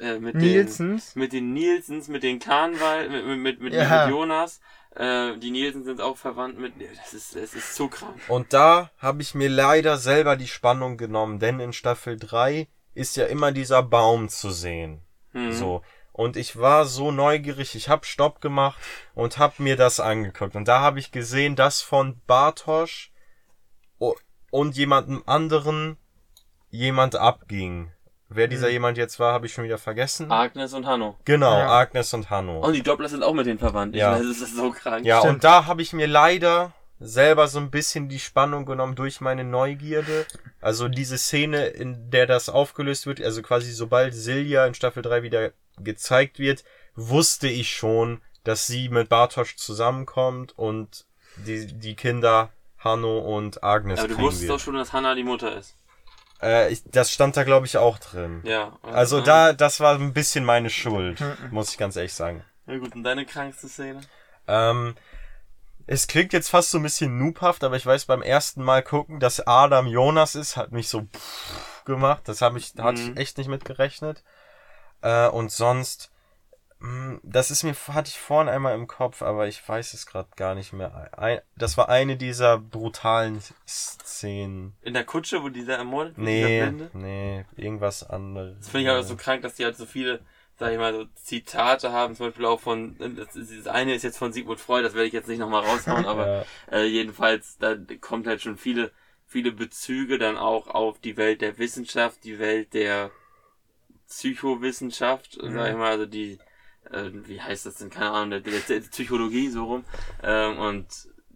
äh, 0.01 0.19
mit 0.19 0.35
den 0.35 0.41
Nielsens. 0.43 1.15
mit 1.15 1.33
den 1.33 1.53
Nielsens, 1.53 2.09
mit 2.09 2.23
den 2.23 2.39
Karnval, 2.39 3.09
mit, 3.09 3.27
mit, 3.27 3.39
mit, 3.39 3.61
mit, 3.61 3.75
Ja. 3.75 4.07
mit 4.07 4.15
Jonas. 4.15 4.61
Äh, 4.95 5.37
die 5.37 5.51
Nielsen 5.51 5.85
sind 5.85 6.01
auch 6.01 6.17
verwandt 6.17 6.59
mit. 6.59 6.73
Das 7.03 7.13
ist, 7.13 7.37
das 7.37 7.55
ist 7.55 7.75
so 7.75 7.89
krank. 7.89 8.19
Und 8.29 8.53
da 8.53 8.91
habe 8.99 9.21
ich 9.23 9.35
mir 9.35 9.49
leider 9.51 9.99
selber 9.99 10.37
die 10.37 10.47
Spannung 10.47 10.97
genommen, 10.97 11.39
denn 11.39 11.61
in 11.61 11.73
Staffel 11.73 12.17
3 12.19 12.67
ist 12.95 13.17
ja 13.17 13.27
immer 13.27 13.53
dieser 13.53 13.83
Baum 13.83 14.29
zu 14.31 14.51
sehen. 14.51 15.03
Mhm. 15.33 15.53
So. 15.53 15.83
Und 16.17 16.39
ich 16.39 16.59
war 16.59 16.87
so 16.87 17.11
neugierig, 17.13 17.75
ich 17.75 17.91
habe 17.91 18.07
Stopp 18.07 18.41
gemacht 18.41 18.81
und 19.15 19.37
habe 19.37 19.63
mir 19.63 19.77
das 19.77 20.01
angeguckt. 20.01 20.57
Und 20.57 20.67
da 20.67 20.81
habe 20.81 20.99
ich 20.99 21.13
gesehen, 21.13 21.57
dass 21.57 21.83
von 21.83 22.23
Bartosch 22.27 23.13
und 24.51 24.77
jemandem 24.77 25.23
anderen 25.27 25.99
jemand 26.71 27.17
abging. 27.17 27.93
Wer 28.31 28.49
dieser 28.49 28.71
jemand 28.71 28.97
jetzt 28.97 29.21
war, 29.21 29.35
habe 29.35 29.45
ich 29.45 29.53
schon 29.53 29.65
wieder 29.65 29.77
vergessen. 29.77 30.33
Agnes 30.33 30.73
und 30.73 30.87
Hanno. 30.87 31.19
Genau, 31.27 31.59
Ja. 31.59 31.69
Agnes 31.81 32.15
und 32.15 32.31
Hanno. 32.31 32.61
Und 32.61 32.73
die 32.73 32.83
Doppler 32.83 33.11
sind 33.11 33.23
auch 33.23 33.35
mit 33.35 33.45
denen 33.45 33.59
verwandt. 33.59 33.95
Ich 33.95 34.01
Ja. 34.01 34.13
weiß, 34.13 34.23
das 34.27 34.39
ist 34.39 34.57
so 34.57 34.71
krank. 34.71 35.05
Ja, 35.05 35.19
Stimmt. 35.19 35.35
und 35.35 35.45
da 35.45 35.67
habe 35.67 35.83
ich 35.83 35.93
mir 35.93 36.07
leider 36.07 36.73
selber 36.99 37.49
so 37.49 37.59
ein 37.59 37.71
bisschen 37.71 38.09
die 38.09 38.19
Spannung 38.19 38.65
genommen 38.65 38.95
durch 38.95 39.21
meine 39.21 39.45
Neugierde. 39.45 40.27
Also 40.61 40.89
diese 40.89 41.19
Szene, 41.19 41.67
in 41.67 42.11
der 42.11 42.27
das 42.27 42.49
aufgelöst 42.49 43.07
wird, 43.07 43.21
also 43.21 43.43
quasi 43.43 43.73
sobald 43.73 44.15
Silja 44.15 44.67
in 44.67 44.75
Staffel 44.75 45.03
3 45.03 45.23
wieder 45.23 45.53
gezeigt 45.79 46.39
wird, 46.39 46.65
wusste 46.95 47.49
ich 47.49 47.71
schon, 47.75 48.23
dass 48.45 48.67
sie 48.67 48.89
mit 48.89 49.09
Bartosz 49.09 49.57
zusammenkommt 49.57 50.59
und 50.59 51.05
die, 51.37 51.67
die 51.67 51.95
Kinder 51.95 52.51
Hanno 52.79 53.19
und 53.19 53.63
Agnes 53.63 53.99
Aber 53.99 54.09
du 54.09 54.15
kriegen 54.15 54.27
wusstest 54.27 54.49
wird. 54.49 54.53
doch 54.53 54.65
schon, 54.65 54.75
dass 54.75 54.93
Hannah 54.93 55.15
die 55.15 55.25
Mutter 55.25 55.57
ist. 55.57 55.75
Äh, 56.41 56.73
ich, 56.73 56.83
das 56.85 57.11
stand 57.11 57.37
da 57.37 57.45
glaube 57.45 57.67
ich 57.67 57.77
auch 57.77 57.99
drin. 57.99 58.41
Ja. 58.45 58.79
Also 58.83 59.21
da, 59.21 59.53
das 59.53 59.81
war 59.81 59.95
ein 59.95 60.13
bisschen 60.13 60.45
meine 60.45 60.71
Schuld, 60.71 61.23
muss 61.51 61.71
ich 61.71 61.79
ganz 61.79 61.97
ehrlich 61.97 62.15
sagen. 62.15 62.45
Na 62.67 62.79
gut, 62.79 62.95
und 62.95 63.03
deine 63.03 63.27
krankste 63.27 63.69
Szene? 63.69 64.01
Ähm, 64.47 64.95
es 65.87 66.07
klingt 66.07 66.33
jetzt 66.33 66.49
fast 66.49 66.71
so 66.71 66.79
ein 66.79 66.83
bisschen 66.83 67.19
noobhaft, 67.19 67.63
aber 67.65 67.77
ich 67.77 67.87
weiß 67.87 68.07
beim 68.07 68.23
ersten 68.23 68.63
Mal 68.63 68.83
gucken, 68.83 69.21
dass 69.21 69.47
Adam 69.47 69.87
Jonas 69.87 70.35
ist, 70.35 70.57
hat 70.57 70.73
mich 70.73 70.89
so 70.89 71.07
gemacht. 71.85 72.23
Das 72.27 72.43
habe 72.43 72.59
ich, 72.59 72.73
hatte 72.79 73.01
Mhm. 73.01 73.13
ich 73.13 73.17
echt 73.19 73.39
nicht 73.39 73.49
mitgerechnet. 73.49 74.25
Äh, 75.03 75.29
und 75.29 75.53
sonst, 75.53 76.11
mh, 76.81 77.21
das 77.23 77.51
ist 77.51 77.63
mir, 77.63 77.75
hatte 77.89 78.09
ich 78.09 78.19
vorhin 78.19 78.49
einmal 78.49 78.75
im 78.75 78.87
Kopf, 78.89 79.23
aber 79.23 79.47
ich 79.47 79.67
weiß 79.67 79.95
es 79.95 80.07
gerade 80.07 80.29
gar 80.37 80.55
nicht 80.55 80.73
mehr. 80.73 81.11
Ein, 81.19 81.41
das 81.57 81.77
war 81.77 81.89
eine 81.89 82.17
dieser 82.17 82.59
brutalen 82.59 83.41
Szenen. 83.69 84.77
In 84.83 84.95
der 84.95 85.05
Kutsche, 85.05 85.43
wo 85.43 85.49
dieser 85.51 85.77
ermordet 85.77 86.17
wird, 86.17 86.27
Nee, 86.27 86.73
nee, 86.95 87.45
irgendwas 87.57 88.03
anderes. 88.03 88.57
Das 88.59 88.69
finde 88.71 88.89
ich 88.91 88.95
halt 88.97 89.07
so 89.07 89.17
krank, 89.17 89.43
dass 89.43 89.55
die 89.55 89.65
halt 89.65 89.77
so 89.77 89.87
viele, 89.87 90.21
sag 90.59 90.73
ich 90.73 90.79
mal, 90.79 90.93
so 90.95 91.05
Zitate 91.17 91.93
haben, 91.93 92.15
zum 92.17 92.27
Beispiel 92.27 92.47
auch 92.47 92.61
von, 92.61 92.97
das, 92.99 93.37
ist- 93.37 93.53
das 93.67 93.67
eine 93.67 93.95
ist 93.95 94.03
jetzt 94.05 94.19
von 94.19 94.33
Sigmund 94.33 94.61
Freud, 94.61 94.85
das 94.85 94.95
werde 94.95 95.07
ich 95.07 95.13
jetzt 95.13 95.29
nicht 95.29 95.39
nochmal 95.39 95.65
raushauen, 95.65 96.05
aber 96.07 96.27
Ja. 96.27 96.47
äh, 96.71 96.85
jedenfalls, 96.87 97.59
da 97.59 97.77
kommt 98.01 98.27
halt 98.27 98.43
schon 98.43 98.57
viele, 98.57 98.93
viele 99.27 99.53
Bezüge 99.53 100.19
dann 100.19 100.37
auch 100.37 100.69
auf 100.69 100.99
die 101.01 101.17
Welt 101.17 101.41
der 101.43 101.59
Wissenschaft, 101.59 102.25
die 102.25 102.39
Welt 102.39 102.75
der 102.75 103.11
Psychowissenschaft, 104.09 105.35
sag 105.41 105.71
ich 105.71 105.77
mal, 105.77 105.91
also 105.93 106.07
die, 106.07 106.39
äh, 106.91 107.11
wie 107.13 107.41
heißt 107.41 107.67
das 107.67 107.77
denn, 107.77 107.91
keine 107.91 108.11
Ahnung, 108.13 108.31
der, 108.31 108.41
der, 108.41 108.61
der 108.61 108.81
Psychologie 108.89 109.49
so 109.49 109.65
rum. 109.65 109.85
Ähm, 110.23 110.59
und 110.59 110.87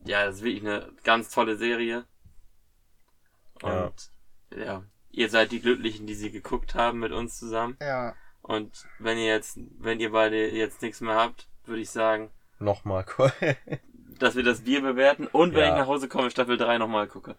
ja, 0.05 0.25
das 0.27 0.37
ist 0.37 0.43
wirklich 0.45 0.65
eine 0.65 0.93
ganz 1.05 1.31
tolle 1.31 1.57
Serie. 1.57 2.07
Und 3.63 3.95
ja. 4.57 4.83
ihr 5.13 5.29
seid 5.31 5.53
die 5.53 5.61
Glücklichen, 5.61 6.07
die 6.07 6.15
sie 6.15 6.31
geguckt 6.33 6.75
haben 6.75 6.99
mit 6.99 7.13
uns 7.13 7.39
zusammen. 7.39 7.77
Ja. 7.81 8.15
Und 8.51 8.85
wenn 8.99 9.17
ihr 9.17 9.27
jetzt, 9.27 9.59
wenn 9.79 10.01
ihr 10.01 10.11
beide 10.11 10.51
jetzt 10.51 10.83
nichts 10.83 11.01
mehr 11.01 11.15
habt, 11.15 11.47
würde 11.67 11.83
ich 11.83 11.91
sagen, 11.91 12.31
Nochmal 12.59 13.07
dass 14.19 14.35
wir 14.35 14.43
das 14.43 14.63
Bier 14.63 14.83
bewerten 14.83 15.27
und 15.29 15.55
wenn 15.55 15.61
Ja. 15.61 15.69
ich 15.69 15.79
nach 15.81 15.87
Hause 15.87 16.09
komme, 16.09 16.31
Staffel 16.33 16.57
3 16.59 16.79
nochmal 16.79 17.07
gucke. 17.07 17.37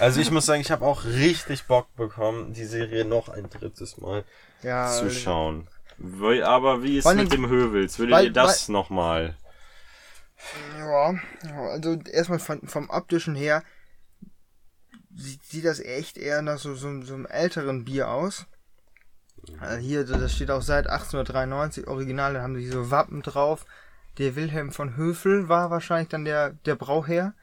Also 0.00 0.20
ich 0.20 0.30
muss 0.30 0.44
sagen, 0.46 0.60
ich 0.60 0.70
habe 0.70 0.84
auch 0.84 1.04
richtig 1.04 1.64
Bock 1.64 1.92
bekommen, 1.96 2.52
die 2.52 2.66
Serie 2.66 3.04
noch 3.06 3.28
ein 3.30 3.48
drittes 3.48 3.96
Mal 3.96 4.24
Ja. 4.62 4.90
zu 4.92 5.10
schauen. 5.10 5.66
Aber 6.44 6.82
wie 6.82 6.98
ist 6.98 7.12
mit 7.14 7.32
dem 7.32 7.48
Hövels? 7.48 7.98
Würdet 7.98 8.14
weil- 8.14 8.24
ihr 8.26 8.32
das 8.32 8.68
nochmal? 8.68 9.36
Ja, 10.78 11.14
also 11.72 11.98
erstmal 12.12 12.38
von, 12.38 12.60
vom 12.68 12.90
optischen 12.90 13.34
her 13.34 13.62
sieht, 15.14 15.42
sieht 15.44 15.64
das 15.64 15.80
echt 15.80 16.18
eher 16.18 16.42
nach 16.42 16.58
so, 16.58 16.74
so, 16.74 17.00
so 17.02 17.14
einem 17.14 17.26
älteren 17.26 17.84
Bier 17.84 18.10
aus. 18.10 18.46
Also 19.60 19.78
hier, 19.78 20.04
das 20.04 20.34
steht 20.34 20.50
auch 20.50 20.62
seit 20.62 20.86
1893 20.86 21.86
original, 21.86 22.34
da 22.34 22.42
haben 22.42 22.56
sie 22.56 22.66
so 22.68 22.90
Wappen 22.90 23.22
drauf. 23.22 23.64
Der 24.18 24.36
Wilhelm 24.36 24.70
von 24.70 24.96
Höfel 24.96 25.48
war 25.48 25.70
wahrscheinlich 25.70 26.08
dann 26.08 26.24
der, 26.24 26.50
der 26.66 26.76
Brauherr. 26.76 27.34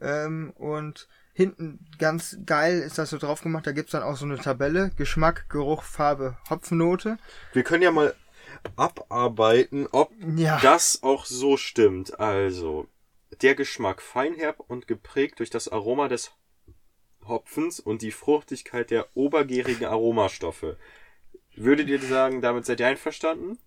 Ähm, 0.00 0.52
und 0.56 1.08
hinten 1.32 1.86
ganz 1.98 2.36
geil 2.44 2.78
ist 2.80 2.98
das 2.98 3.10
so 3.10 3.18
drauf 3.18 3.40
gemacht, 3.42 3.66
da 3.66 3.72
gibt's 3.72 3.92
dann 3.92 4.02
auch 4.02 4.16
so 4.16 4.24
eine 4.24 4.38
Tabelle. 4.38 4.90
Geschmack, 4.96 5.48
Geruch, 5.48 5.82
Farbe, 5.82 6.36
Hopfennote. 6.50 7.18
Wir 7.52 7.62
können 7.62 7.82
ja 7.82 7.90
mal 7.92 8.14
abarbeiten, 8.76 9.86
ob 9.92 10.12
Ja. 10.36 10.58
das 10.60 11.02
auch 11.02 11.24
so 11.24 11.56
stimmt. 11.56 12.18
Also, 12.20 12.88
der 13.40 13.54
Geschmack 13.54 14.02
feinherb 14.02 14.60
und 14.60 14.86
geprägt 14.86 15.38
durch 15.38 15.50
das 15.50 15.68
Aroma 15.68 16.08
des 16.08 16.32
Hopfens 17.26 17.78
und 17.80 18.02
die 18.02 18.10
Fruchtigkeit 18.10 18.90
der 18.90 19.06
obergärigen 19.14 19.86
Aromastoffe. 19.86 20.76
Würdet 21.56 21.88
ihr 21.88 22.00
sagen, 22.00 22.40
damit 22.40 22.64
seid 22.66 22.80
ihr 22.80 22.86
einverstanden? 22.86 23.58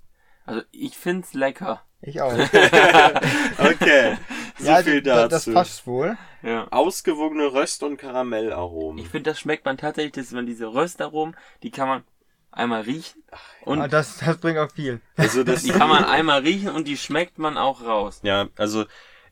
Also 0.45 0.61
ich 0.71 0.97
find's 0.97 1.33
lecker. 1.33 1.81
Ich 2.01 2.21
auch. 2.21 2.31
Okay, 3.57 4.17
so 4.59 4.65
ja, 4.67 4.83
viel 4.83 5.01
da- 5.01 5.27
dazu. 5.27 5.51
das 5.51 5.53
passt 5.53 5.88
wohl. 5.88 6.17
Ja. 6.43 6.67
Ausgewogene 6.71 7.51
Röst- 7.53 7.83
und 7.83 7.97
Karamellaromen. 7.97 8.99
Ich 9.03 9.09
finde, 9.09 9.31
das 9.31 9.39
schmeckt 9.39 9.65
man 9.65 9.77
tatsächlich, 9.77 10.13
dass 10.13 10.31
man 10.31 10.45
diese 10.45 10.67
Röstaromen, 10.73 11.36
die 11.63 11.71
kann 11.71 11.88
man 11.88 12.03
einmal 12.51 12.81
riechen 12.81 13.23
und 13.61 13.81
Ah, 13.81 13.88
das, 13.88 14.17
das 14.19 14.38
bringt 14.38 14.57
auch 14.59 14.71
viel. 14.71 15.01
Also 15.17 15.43
das, 15.43 15.63
die 15.63 15.71
kann 15.71 15.89
man 15.89 16.05
einmal 16.05 16.41
riechen 16.41 16.69
und 16.69 16.88
die 16.88 16.95
schmeckt 16.97 17.38
man 17.38 17.57
auch 17.57 17.83
raus. 17.83 18.19
ja, 18.23 18.47
also 18.55 18.86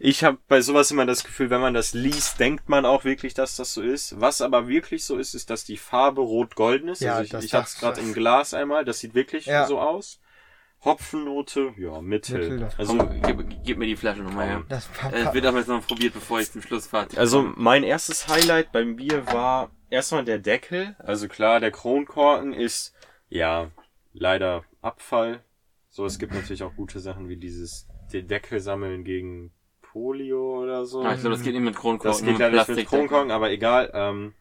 ich 0.06 0.26
habe 0.26 0.38
bei 0.50 0.60
sowas 0.60 0.92
immer 0.92 1.06
das 1.06 1.24
Gefühl, 1.24 1.50
wenn 1.50 1.62
man 1.62 1.74
das 1.74 1.94
liest, 1.94 2.38
denkt 2.38 2.68
man 2.68 2.86
auch 2.86 3.06
wirklich, 3.06 3.34
dass 3.34 3.56
das 3.56 3.74
so 3.74 3.82
ist. 3.82 4.20
Was 4.20 4.42
aber 4.42 4.68
wirklich 4.68 5.06
so 5.06 5.18
ist, 5.18 5.34
ist, 5.34 5.50
dass 5.50 5.64
die 5.64 5.78
Farbe 5.78 6.20
rot-golden 6.20 6.90
ist. 6.90 7.00
Ja, 7.00 7.14
also 7.14 7.24
ich, 7.24 7.30
das 7.30 7.46
ich 7.46 7.54
hatte 7.54 7.68
es 7.68 7.78
gerade 7.80 8.02
im 8.02 8.14
Glas 8.14 8.54
einmal. 8.54 8.84
Das 8.84 9.00
sieht 9.00 9.14
wirklich 9.16 9.46
Ja. 9.46 9.66
so 9.66 9.80
aus. 9.80 10.20
Hopfennote, 10.84 11.74
ja, 11.78 12.02
mittel. 12.02 12.50
Mittel, 12.60 12.70
also, 12.78 12.98
gib, 13.26 13.64
gib 13.64 13.78
mir 13.78 13.86
die 13.86 13.96
Flasche 13.96 14.22
nochmal 14.24 14.48
her. 14.48 14.64
Das 14.68 14.90
Äh, 15.14 15.34
wird 15.34 15.46
aber 15.46 15.60
jetzt 15.60 15.70
noch 15.70 15.88
probiert, 15.88 16.14
bevor 16.14 16.42
ich 16.42 16.52
zum 16.52 16.62
Schluss 16.62 16.88
fertig 16.88 17.18
also 17.18 17.54
mein 17.56 17.84
erstes 17.84 18.28
Highlight 18.28 18.74
beim 18.74 18.98
Bier 18.98 19.26
war 19.28 19.72
erstmal 19.90 20.26
der 20.26 20.40
Deckel. 20.40 20.98
Also 21.00 21.30
klar, 21.30 21.62
der 21.62 21.72
Kronkorken 21.72 22.52
ist, 22.52 22.94
ja, 23.30 23.72
leider 24.12 24.66
Abfall. 24.82 25.42
So, 25.90 26.06
es 26.06 26.20
gibt 26.20 26.34
natürlich 26.34 26.64
auch 26.64 26.76
gute 26.76 27.00
Sachen 27.00 27.30
wie 27.30 27.38
dieses, 27.38 27.88
den 28.12 28.28
Deckel 28.28 28.60
sammeln 28.60 29.06
gegen 29.06 29.54
Polio 29.94 30.64
oder 30.64 30.86
so. 30.86 31.04
Ah, 31.04 31.14
ich 31.14 31.22
glaube, 31.22 31.36
das 31.36 31.44
geht 31.44 31.54
nicht 31.54 31.64
mit 31.64 31.76
Kronkorken, 31.76 32.26
Das 32.26 32.26
geht 32.26 32.40
ja 32.40 32.50
nicht 32.50 32.68
mit. 32.68 32.88
Kronkorken, 32.88 33.32
aber 33.32 33.52
egal. 33.52 33.92
Ähm, 33.94 34.34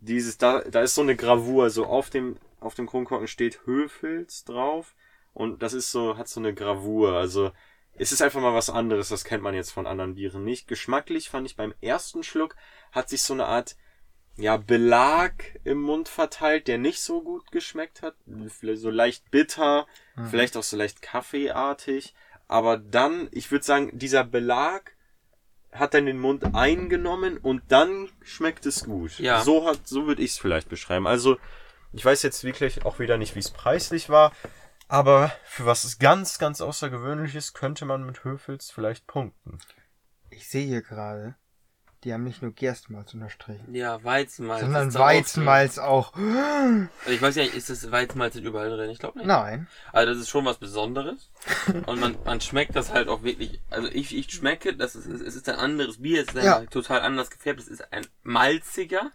dieses, 0.00 0.38
da, 0.38 0.60
da 0.62 0.80
ist 0.80 0.94
so 0.94 1.02
eine 1.02 1.16
Gravur, 1.16 1.68
so 1.68 1.84
auf 1.84 2.08
dem, 2.08 2.36
auf 2.60 2.74
dem 2.74 2.86
Kronkorken 2.86 3.28
steht 3.28 3.66
Höfels 3.66 4.44
drauf 4.44 4.94
und 5.34 5.62
das 5.62 5.74
ist 5.74 5.92
so, 5.92 6.16
hat 6.16 6.28
so 6.28 6.40
eine 6.40 6.54
Gravur. 6.54 7.12
Also 7.12 7.52
es 7.92 8.10
ist 8.10 8.22
einfach 8.22 8.40
mal 8.40 8.54
was 8.54 8.70
anderes, 8.70 9.10
das 9.10 9.24
kennt 9.24 9.42
man 9.42 9.54
jetzt 9.54 9.70
von 9.70 9.86
anderen 9.86 10.14
Bieren 10.14 10.44
nicht. 10.44 10.66
Geschmacklich 10.66 11.28
fand 11.28 11.46
ich 11.46 11.56
beim 11.56 11.74
ersten 11.80 12.22
Schluck 12.22 12.56
hat 12.90 13.10
sich 13.10 13.22
so 13.22 13.34
eine 13.34 13.46
Art 13.46 13.76
ja, 14.38 14.56
Belag 14.56 15.60
im 15.64 15.80
Mund 15.82 16.08
verteilt, 16.08 16.68
der 16.68 16.78
nicht 16.78 17.00
so 17.00 17.22
gut 17.22 17.50
geschmeckt 17.52 18.02
hat. 18.02 18.14
Vielleicht 18.48 18.82
so 18.82 18.90
leicht 18.90 19.30
bitter, 19.30 19.86
vielleicht 20.28 20.56
auch 20.56 20.62
so 20.62 20.76
leicht 20.76 21.00
kaffeeartig. 21.00 22.14
Aber 22.48 22.76
dann, 22.76 23.28
ich 23.32 23.50
würde 23.50 23.64
sagen, 23.64 23.90
dieser 23.98 24.24
Belag 24.24 24.96
hat 25.72 25.94
dann 25.94 26.06
den 26.06 26.18
Mund 26.18 26.54
eingenommen 26.54 27.38
und 27.38 27.62
dann 27.68 28.08
schmeckt 28.22 28.66
es 28.66 28.84
gut. 28.84 29.18
Ja. 29.18 29.42
So 29.42 29.66
hat, 29.66 29.86
so 29.86 30.06
würde 30.06 30.22
ich 30.22 30.32
es 30.32 30.38
vielleicht 30.38 30.68
beschreiben. 30.68 31.06
Also, 31.06 31.38
ich 31.92 32.04
weiß 32.04 32.22
jetzt 32.22 32.44
wirklich 32.44 32.84
auch 32.84 32.98
wieder 32.98 33.18
nicht, 33.18 33.34
wie 33.34 33.40
es 33.40 33.50
preislich 33.50 34.08
war, 34.08 34.32
aber 34.88 35.32
für 35.44 35.66
was 35.66 35.84
es 35.84 35.98
ganz, 35.98 36.38
ganz 36.38 36.60
außergewöhnlich 36.60 37.34
ist, 37.34 37.54
könnte 37.54 37.84
man 37.84 38.04
mit 38.04 38.24
Höfels 38.24 38.70
vielleicht 38.70 39.06
punkten. 39.06 39.58
Ich 40.30 40.48
sehe 40.48 40.66
hier 40.66 40.82
gerade, 40.82 41.36
die 42.06 42.12
haben 42.14 42.24
nicht 42.24 42.40
nur 42.40 42.52
Gerstenmalz 42.52 43.12
unterstrichen, 43.12 43.74
Ja, 43.74 44.02
Weizenmalz. 44.04 44.60
sondern. 44.62 44.94
Weizenmalz 44.94 45.76
auch. 45.78 46.14
Also 46.14 46.88
ich 47.10 47.20
weiß 47.20 47.34
ja 47.34 47.42
nicht, 47.42 47.54
ist 47.54 47.68
das 47.68 47.90
Weizenmalz 47.90 48.36
nicht 48.36 48.44
überall 48.44 48.70
drin? 48.70 48.88
Ich 48.90 48.98
glaube 49.00 49.18
nicht. 49.18 49.26
Nein. 49.26 49.66
Also 49.92 50.12
das 50.12 50.22
ist 50.22 50.28
schon 50.30 50.44
was 50.44 50.58
Besonderes. 50.58 51.30
Und 51.86 52.00
man, 52.00 52.16
man 52.24 52.40
schmeckt 52.40 52.76
das 52.76 52.92
halt 52.92 53.08
auch 53.08 53.22
wirklich. 53.24 53.60
Also 53.70 53.88
ich, 53.88 54.16
ich 54.16 54.30
schmecke, 54.30 54.76
das 54.76 54.94
ist, 54.96 55.06
es 55.06 55.34
ist 55.34 55.48
ein 55.48 55.56
anderes 55.56 56.00
Bier, 56.00 56.22
es 56.22 56.32
ist 56.32 56.44
Ja. 56.44 56.58
ein 56.58 56.70
total 56.70 57.00
anders 57.00 57.28
gefärbt. 57.28 57.60
Es 57.60 57.68
ist 57.68 57.92
ein 57.92 58.06
malziger 58.22 59.10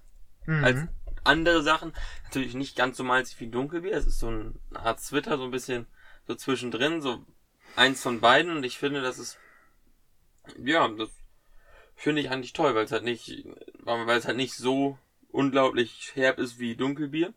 Mhm. 0.45 0.63
als 0.63 0.79
andere 1.23 1.63
Sachen. 1.63 1.93
Natürlich 2.25 2.55
nicht 2.55 2.75
ganz 2.75 2.97
so 2.97 3.03
malzig 3.03 3.39
wie 3.39 3.47
Dunkelbier. 3.47 3.93
Es 3.95 4.05
ist 4.05 4.19
so 4.19 4.27
eine 4.27 4.53
Art 4.73 4.99
Zwitter, 4.99 5.37
so 5.37 5.45
ein 5.45 5.51
bisschen 5.51 5.85
so 6.27 6.35
zwischendrin, 6.35 7.01
so 7.01 7.25
eins 7.77 8.01
von 8.03 8.19
beiden. 8.19 8.51
Und 8.57 8.63
ich 8.65 8.77
finde, 8.77 9.01
das 9.01 9.17
ist, 9.17 9.37
ja, 10.63 10.87
das 10.89 11.09
finde 12.02 12.22
ich 12.22 12.30
eigentlich 12.30 12.54
toll, 12.54 12.76
weil 12.76 12.86
es 12.86 12.91
halt 12.91 13.04
nicht, 13.04 13.45
weil 13.84 14.18
es 14.18 14.26
halt 14.26 14.38
nicht 14.38 14.56
so 14.56 14.97
unglaublich 15.32 16.12
herb 16.16 16.39
ist 16.39 16.60
wie 16.60 16.76
Dunkelbier. 16.76 17.34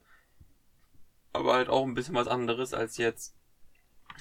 Aber 1.32 1.54
halt 1.54 1.68
auch 1.68 1.84
ein 1.84 1.94
bisschen 1.94 2.14
was 2.14 2.28
anderes 2.28 2.74
als 2.74 2.96
jetzt 2.96 3.34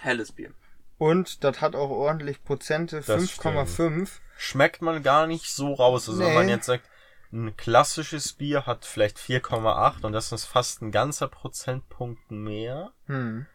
helles 0.02 0.32
Bier. 0.32 0.54
Und 0.98 1.44
das 1.44 1.62
hat 1.62 1.76
auch 1.76 1.90
ordentlich 1.90 2.44
Prozente, 2.44 3.02
Das 3.06 3.22
5,5. 3.40 4.10
Schmeckt 4.38 4.82
man 4.82 5.04
gar 5.04 5.28
nicht 5.28 5.50
so 5.52 5.74
raus. 5.74 6.10
Also 6.10 6.20
wenn 6.22 6.30
Nee. 6.30 6.36
man 6.36 6.50
jetzt 6.50 6.66
sagt, 6.66 6.90
ein 7.32 7.56
klassisches 7.58 8.34
Bier 8.34 8.66
hat 8.66 8.86
vielleicht 8.86 9.18
4,8 9.18 10.04
und 10.06 10.14
das 10.14 10.32
ist 10.32 10.46
fast 10.46 10.82
ein 10.82 10.92
ganzer 10.92 11.28
Prozentpunkt 11.28 12.32
mehr. 12.32 12.94
Hm. 13.08 13.46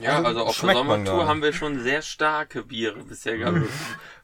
Ja, 0.00 0.16
Also 0.16 0.26
also, 0.28 0.40
auf 0.46 0.60
der 0.60 0.72
Sommertour 0.74 1.26
haben 1.26 1.40
wir 1.42 1.52
schon 1.52 1.80
sehr 1.82 2.02
starke 2.02 2.64
Biere 2.64 3.02
bisher 3.04 3.38
gehabt. 3.38 3.58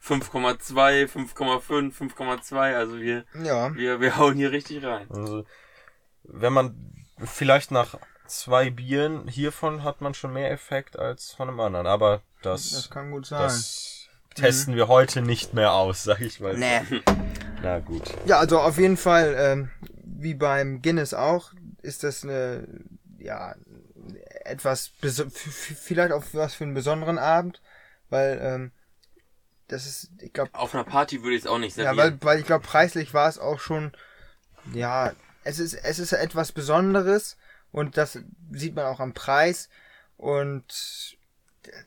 5,2, 0.03 1.07
5,5, 1.07 1.93
5,2. 1.93 2.75
Also 2.75 2.99
wir, 2.99 3.23
Ja. 3.43 3.73
wir, 3.75 3.99
wir 4.01 4.17
hauen 4.17 4.35
hier 4.35 4.51
richtig 4.51 4.83
rein. 4.83 5.07
Also, 5.09 5.45
wenn 6.23 6.53
man 6.53 6.75
vielleicht 7.23 7.71
nach 7.71 7.97
zwei 8.27 8.69
Bieren 8.69 9.27
hiervon 9.27 9.83
hat 9.83 10.01
man 10.01 10.13
schon 10.13 10.33
mehr 10.33 10.51
Effekt 10.51 10.97
als 10.97 11.31
von 11.31 11.49
einem 11.49 11.59
anderen. 11.59 11.87
Aber 11.87 12.21
das, 12.41 12.71
Das 12.71 12.89
kann 12.89 13.11
gut 13.11 13.25
sein. 13.27 13.41
das 13.43 14.07
testen 14.35 14.75
wir 14.75 14.87
heute 14.87 15.21
nicht 15.21 15.53
mehr 15.53 15.73
aus, 15.73 16.03
sag 16.05 16.21
ich 16.21 16.39
mal. 16.39 16.57
Nee. 16.57 16.81
Na 17.61 17.79
gut. 17.79 18.03
Ja, 18.25 18.39
also 18.39 18.59
auf 18.59 18.77
jeden 18.77 18.97
Fall, 18.97 19.35
ähm, 19.37 19.69
wie 20.03 20.33
beim 20.33 20.81
Guinness 20.81 21.13
auch, 21.13 21.51
ist 21.81 22.03
das 22.03 22.23
eine, 22.23 22.67
ja, 23.19 23.55
etwas, 24.45 24.91
vielleicht 24.99 26.11
auch 26.11 26.23
was 26.33 26.53
für 26.53 26.63
einen 26.63 26.73
besonderen 26.73 27.17
Abend, 27.17 27.61
weil, 28.09 28.39
ähm, 28.41 28.71
das 29.67 29.85
ist, 29.85 30.11
ich 30.19 30.33
glaube, 30.33 30.53
Auf 30.53 30.73
einer 30.73 30.83
Party 30.83 31.23
würde 31.23 31.35
ich 31.35 31.43
es 31.43 31.47
auch 31.47 31.57
nicht 31.57 31.77
ja, 31.77 31.85
servieren. 31.85 32.19
weil, 32.21 32.23
weil 32.23 32.39
ich 32.39 32.45
glaube, 32.45 32.65
preislich 32.65 33.13
war 33.13 33.29
es 33.29 33.39
auch 33.39 33.59
schon, 33.59 33.93
ja, 34.73 35.13
es 35.43 35.59
ist, 35.59 35.73
es 35.73 35.99
ist 35.99 36.11
etwas 36.11 36.51
Besonderes 36.51 37.37
und 37.71 37.97
das 37.97 38.19
sieht 38.51 38.75
man 38.75 38.85
auch 38.85 38.99
am 38.99 39.13
Preis 39.13 39.69
und 40.17 41.17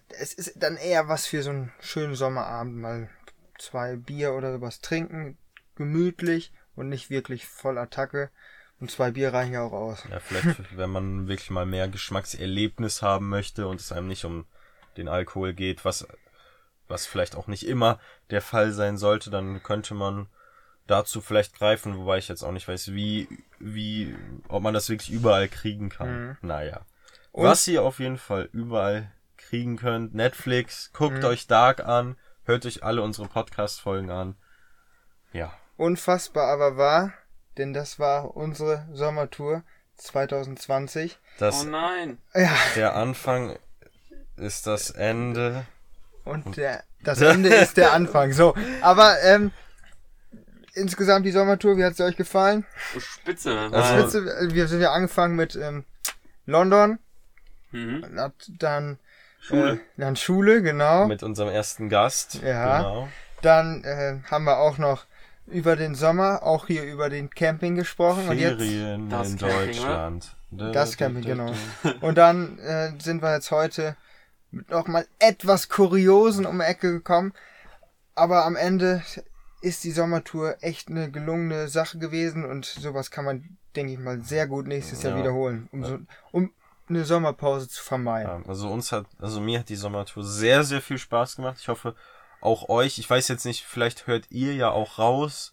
es 0.09 0.33
ist 0.33 0.55
dann 0.57 0.77
eher 0.77 1.09
was 1.09 1.27
für 1.27 1.43
so 1.43 1.51
einen 1.51 1.73
schönen 1.81 2.15
Sommerabend, 2.15 2.77
mal 2.77 3.11
zwei 3.59 3.97
Bier 3.97 4.33
oder 4.33 4.53
sowas 4.53 4.81
trinken, 4.81 5.37
gemütlich 5.77 6.53
und 6.75 6.89
nicht 6.89 7.11
wirklich 7.11 7.47
voll 7.47 7.79
Attacke 7.79 8.31
und 8.85 8.91
zwei 8.91 9.11
Bier 9.11 9.33
reichen 9.33 9.55
ja 9.55 9.63
auch 9.63 9.73
aus. 9.73 10.05
Ja, 10.11 10.21
vielleicht, 10.21 10.59
wenn 10.77 10.91
man 10.91 11.27
wirklich 11.27 11.49
mal 11.51 11.65
mehr 11.67 11.89
Geschmackserlebnis 11.89 13.01
haben 13.03 13.29
möchte 13.31 13.67
und 13.67 13.81
es 13.81 13.93
einem 13.93 14.09
nicht 14.09 14.25
um 14.27 14.45
den 14.99 15.09
Alkohol 15.09 15.55
geht, 15.55 15.85
was, 15.87 16.07
was 16.87 17.07
vielleicht 17.07 17.35
auch 17.35 17.47
nicht 17.47 17.67
immer 17.67 17.99
der 18.31 18.43
Fall 18.43 18.73
sein 18.73 18.99
sollte, 18.99 19.31
dann 19.31 19.63
könnte 19.63 19.95
man 19.95 20.27
dazu 20.87 21.23
vielleicht 21.23 21.57
greifen, 21.59 21.97
wobei 21.97 22.19
ich 22.19 22.29
jetzt 22.29 22.43
auch 22.43 22.53
nicht 22.53 22.69
weiß, 22.69 22.93
wie, 22.93 23.27
wie, 23.59 24.15
ob 24.49 24.63
man 24.63 24.75
das 24.75 24.91
wirklich 24.91 25.11
überall 25.11 25.49
kriegen 25.49 25.89
kann. 25.89 26.37
Naja. 26.43 26.83
Und- 27.33 27.47
Was 27.47 27.67
ihr 27.67 27.83
auf 27.83 27.99
jeden 28.01 28.19
Fall 28.19 28.51
überall 28.53 29.11
kriegen 29.39 29.77
könnt, 29.77 30.15
Netflix, 30.15 30.91
guckt 30.93 31.25
euch 31.25 31.47
Dark 31.47 31.81
an, 31.85 32.17
hört 32.45 32.67
euch 32.67 32.85
alle 32.85 33.01
unsere 33.01 33.29
Podcast-Folgen 33.29 34.11
an. 34.11 34.37
Ja. 35.33 35.53
Unfassbar 35.79 36.49
aber 36.53 36.77
wahr, 36.77 37.13
denn 37.59 37.73
das 37.73 37.99
war 37.99 38.37
unsere 38.37 38.87
Sommertour 38.93 39.63
2020. 39.97 41.19
Das, 41.39 41.65
oh 41.65 41.69
nein. 41.69 42.19
Ja, 42.35 42.57
der 42.77 42.95
Anfang 42.95 43.57
ist 44.37 44.67
das 44.67 44.91
Ende. 44.91 45.67
Und 46.25 46.57
der, 46.57 46.83
das 47.03 47.21
Ende 47.21 47.49
ist 47.51 47.77
der 47.77 47.93
Anfang. 47.93 48.33
So, 48.33 48.55
aber 48.81 49.23
ähm, 49.23 49.53
insgesamt 50.75 51.27
die 51.27 51.33
Sommertour, 51.33 51.77
wie 51.77 51.85
hat 51.85 51.97
sie 51.97 52.05
euch 52.05 52.17
gefallen? 52.17 52.65
Oh, 52.97 53.01
Spitze. 53.01 53.57
Also- 53.73 54.21
Spitze, 54.21 54.55
wir 54.55 54.69
sind 54.69 54.81
ja 54.81 54.93
angefangen 54.93 55.37
mit 55.37 55.55
ähm, 55.57 55.85
London, 56.47 56.99
mhm. 57.71 58.05
hat 58.17 58.35
dann 58.59 58.99
Schule. 59.41 59.73
Äh, 59.75 59.79
dann 59.99 60.17
Schule, 60.17 60.63
genau. 60.63 61.07
Mit 61.07 61.23
unserem 61.23 61.51
ersten 61.51 61.89
Gast. 61.89 62.41
Ja. 62.43 62.79
Genau. 62.79 63.09
Dann 63.43 63.85
äh, 63.85 64.21
haben 64.31 64.45
wir 64.45 64.59
auch 64.59 64.79
noch 64.79 65.05
über 65.47 65.77
den 65.77 65.95
Sommer, 65.95 66.43
auch 66.43 66.67
hier 66.67 66.85
über 66.85 67.11
den 67.11 67.31
Camping 67.31 67.75
gesprochen. 67.75 68.29
Und 68.29 68.39
jetzt 68.39 68.59
Ferien 68.63 69.11
Das 69.11 69.31
in 69.33 69.39
Camping, 69.39 69.67
Deutschland. 69.67 70.37
das 70.51 70.97
Camping, 70.97 71.23
genau. 71.23 71.53
Und 72.01 72.17
dann 72.17 72.59
äh, 72.59 72.93
sind 72.99 73.23
wir 73.23 73.35
jetzt 73.35 73.51
heute 73.51 73.97
mit 74.51 74.71
noch 74.71 74.87
mal 74.87 75.07
etwas 75.19 75.69
Kuriosen 75.69 76.47
um 76.47 76.59
die 76.59 76.65
Ecke 76.65 76.93
gekommen. 76.93 77.33
Aber 78.15 78.45
am 78.45 78.57
Ende 78.57 79.03
ist 79.61 79.83
die 79.85 79.91
Sommertour 79.91 80.57
echt 80.61 80.89
eine 80.89 81.11
gelungene 81.11 81.69
Sache 81.69 81.99
gewesen 81.99 82.45
und 82.45 82.65
sowas 82.65 83.11
kann 83.11 83.25
man, 83.25 83.57
denke 83.75 83.93
ich 83.95 83.99
mal, 83.99 84.21
sehr 84.21 84.47
gut 84.47 84.67
nächstes 84.67 85.03
Jahr 85.03 85.15
Ja. 85.15 85.19
wiederholen, 85.19 85.69
um, 85.73 85.85
so, 85.85 85.99
um 86.33 86.51
eine 86.89 87.05
Sommerpause 87.05 87.69
zu 87.69 87.83
vermeiden. 87.83 88.43
Ja, 88.45 88.49
also 88.49 88.71
uns 88.71 88.93
hat, 88.93 89.07
also 89.19 89.41
mir 89.41 89.59
hat 89.61 89.69
die 89.71 89.77
Sommertour 89.77 90.23
sehr, 90.23 90.65
sehr 90.65 90.81
viel 90.83 90.99
Spaß 90.99 91.37
gemacht. 91.37 91.57
Ich 91.61 91.69
hoffe, 91.69 91.95
auch 92.45 92.69
euch. 92.69 92.99
Ich 92.99 93.09
weiß 93.09 93.29
jetzt 93.29 93.45
nicht, 93.45 93.65
vielleicht 93.65 94.07
hört 94.07 94.27
ihr 94.31 94.55
ja 94.55 94.71
auch 94.71 94.99
raus, 94.99 95.53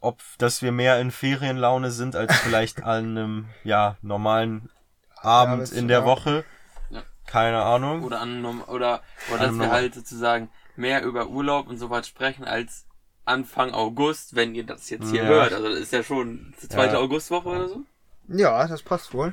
ob, 0.00 0.20
dass 0.38 0.62
wir 0.62 0.72
mehr 0.72 1.00
in 1.00 1.10
Ferienlaune 1.10 1.90
sind 1.90 2.14
als 2.16 2.34
vielleicht 2.40 2.82
an 2.82 3.16
einem, 3.18 3.48
ja, 3.64 3.96
normalen 4.02 4.68
Abend 5.16 5.62
das 5.62 5.72
in 5.72 5.88
der 5.88 6.02
auch. 6.02 6.06
Woche. 6.06 6.44
Ja. 6.90 7.02
Keine 7.26 7.62
Ahnung. 7.62 8.04
Oder 8.04 8.20
an 8.20 8.44
oder, 8.44 8.66
oder 8.68 9.00
An 9.40 9.40
dass 9.40 9.58
wir 9.58 9.70
halt 9.70 9.94
sozusagen 9.94 10.50
mehr 10.76 11.02
über 11.02 11.26
Urlaub 11.28 11.66
und 11.68 11.78
sowas 11.78 12.06
sprechen 12.06 12.44
als 12.44 12.84
Anfang 13.24 13.72
August, 13.72 14.36
wenn 14.36 14.54
ihr 14.54 14.64
das 14.64 14.88
jetzt 14.90 15.10
hier 15.10 15.22
Ja. 15.22 15.28
hört. 15.28 15.52
Also 15.52 15.68
das 15.68 15.78
ist 15.80 15.92
ja 15.92 16.02
schon 16.04 16.54
die 16.62 16.68
zweite 16.68 16.92
Ja. 16.94 16.98
Augustwoche 17.00 17.48
oder 17.48 17.68
so. 17.68 17.80
Ja, 18.28 18.66
das 18.68 18.82
passt 18.82 19.12
wohl. 19.14 19.32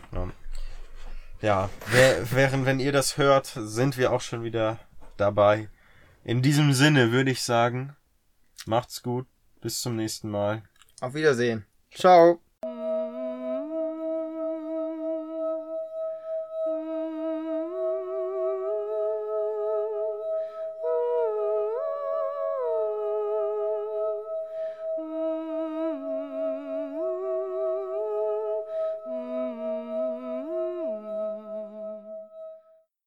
Ja, 1.42 1.70
wer- 1.88 2.32
während 2.32 2.66
wenn 2.66 2.80
ihr 2.80 2.92
das 2.92 3.18
hört, 3.18 3.48
sind 3.56 3.98
wir 3.98 4.12
auch 4.14 4.22
schon 4.22 4.44
wieder 4.44 4.80
dabei. 5.18 5.70
In 6.26 6.42
diesem 6.42 6.72
Sinne 6.74 7.12
würde 7.12 7.32
ich 7.32 7.42
sagen, 7.42 7.96
macht's 8.66 9.04
gut, 9.04 9.28
bis 9.60 9.82
zum 9.82 9.98
nächsten 9.98 10.30
Mal. 10.30 10.64
Auf 11.02 11.14
Wiedersehen. 11.16 11.66
Ciao. 11.92 12.40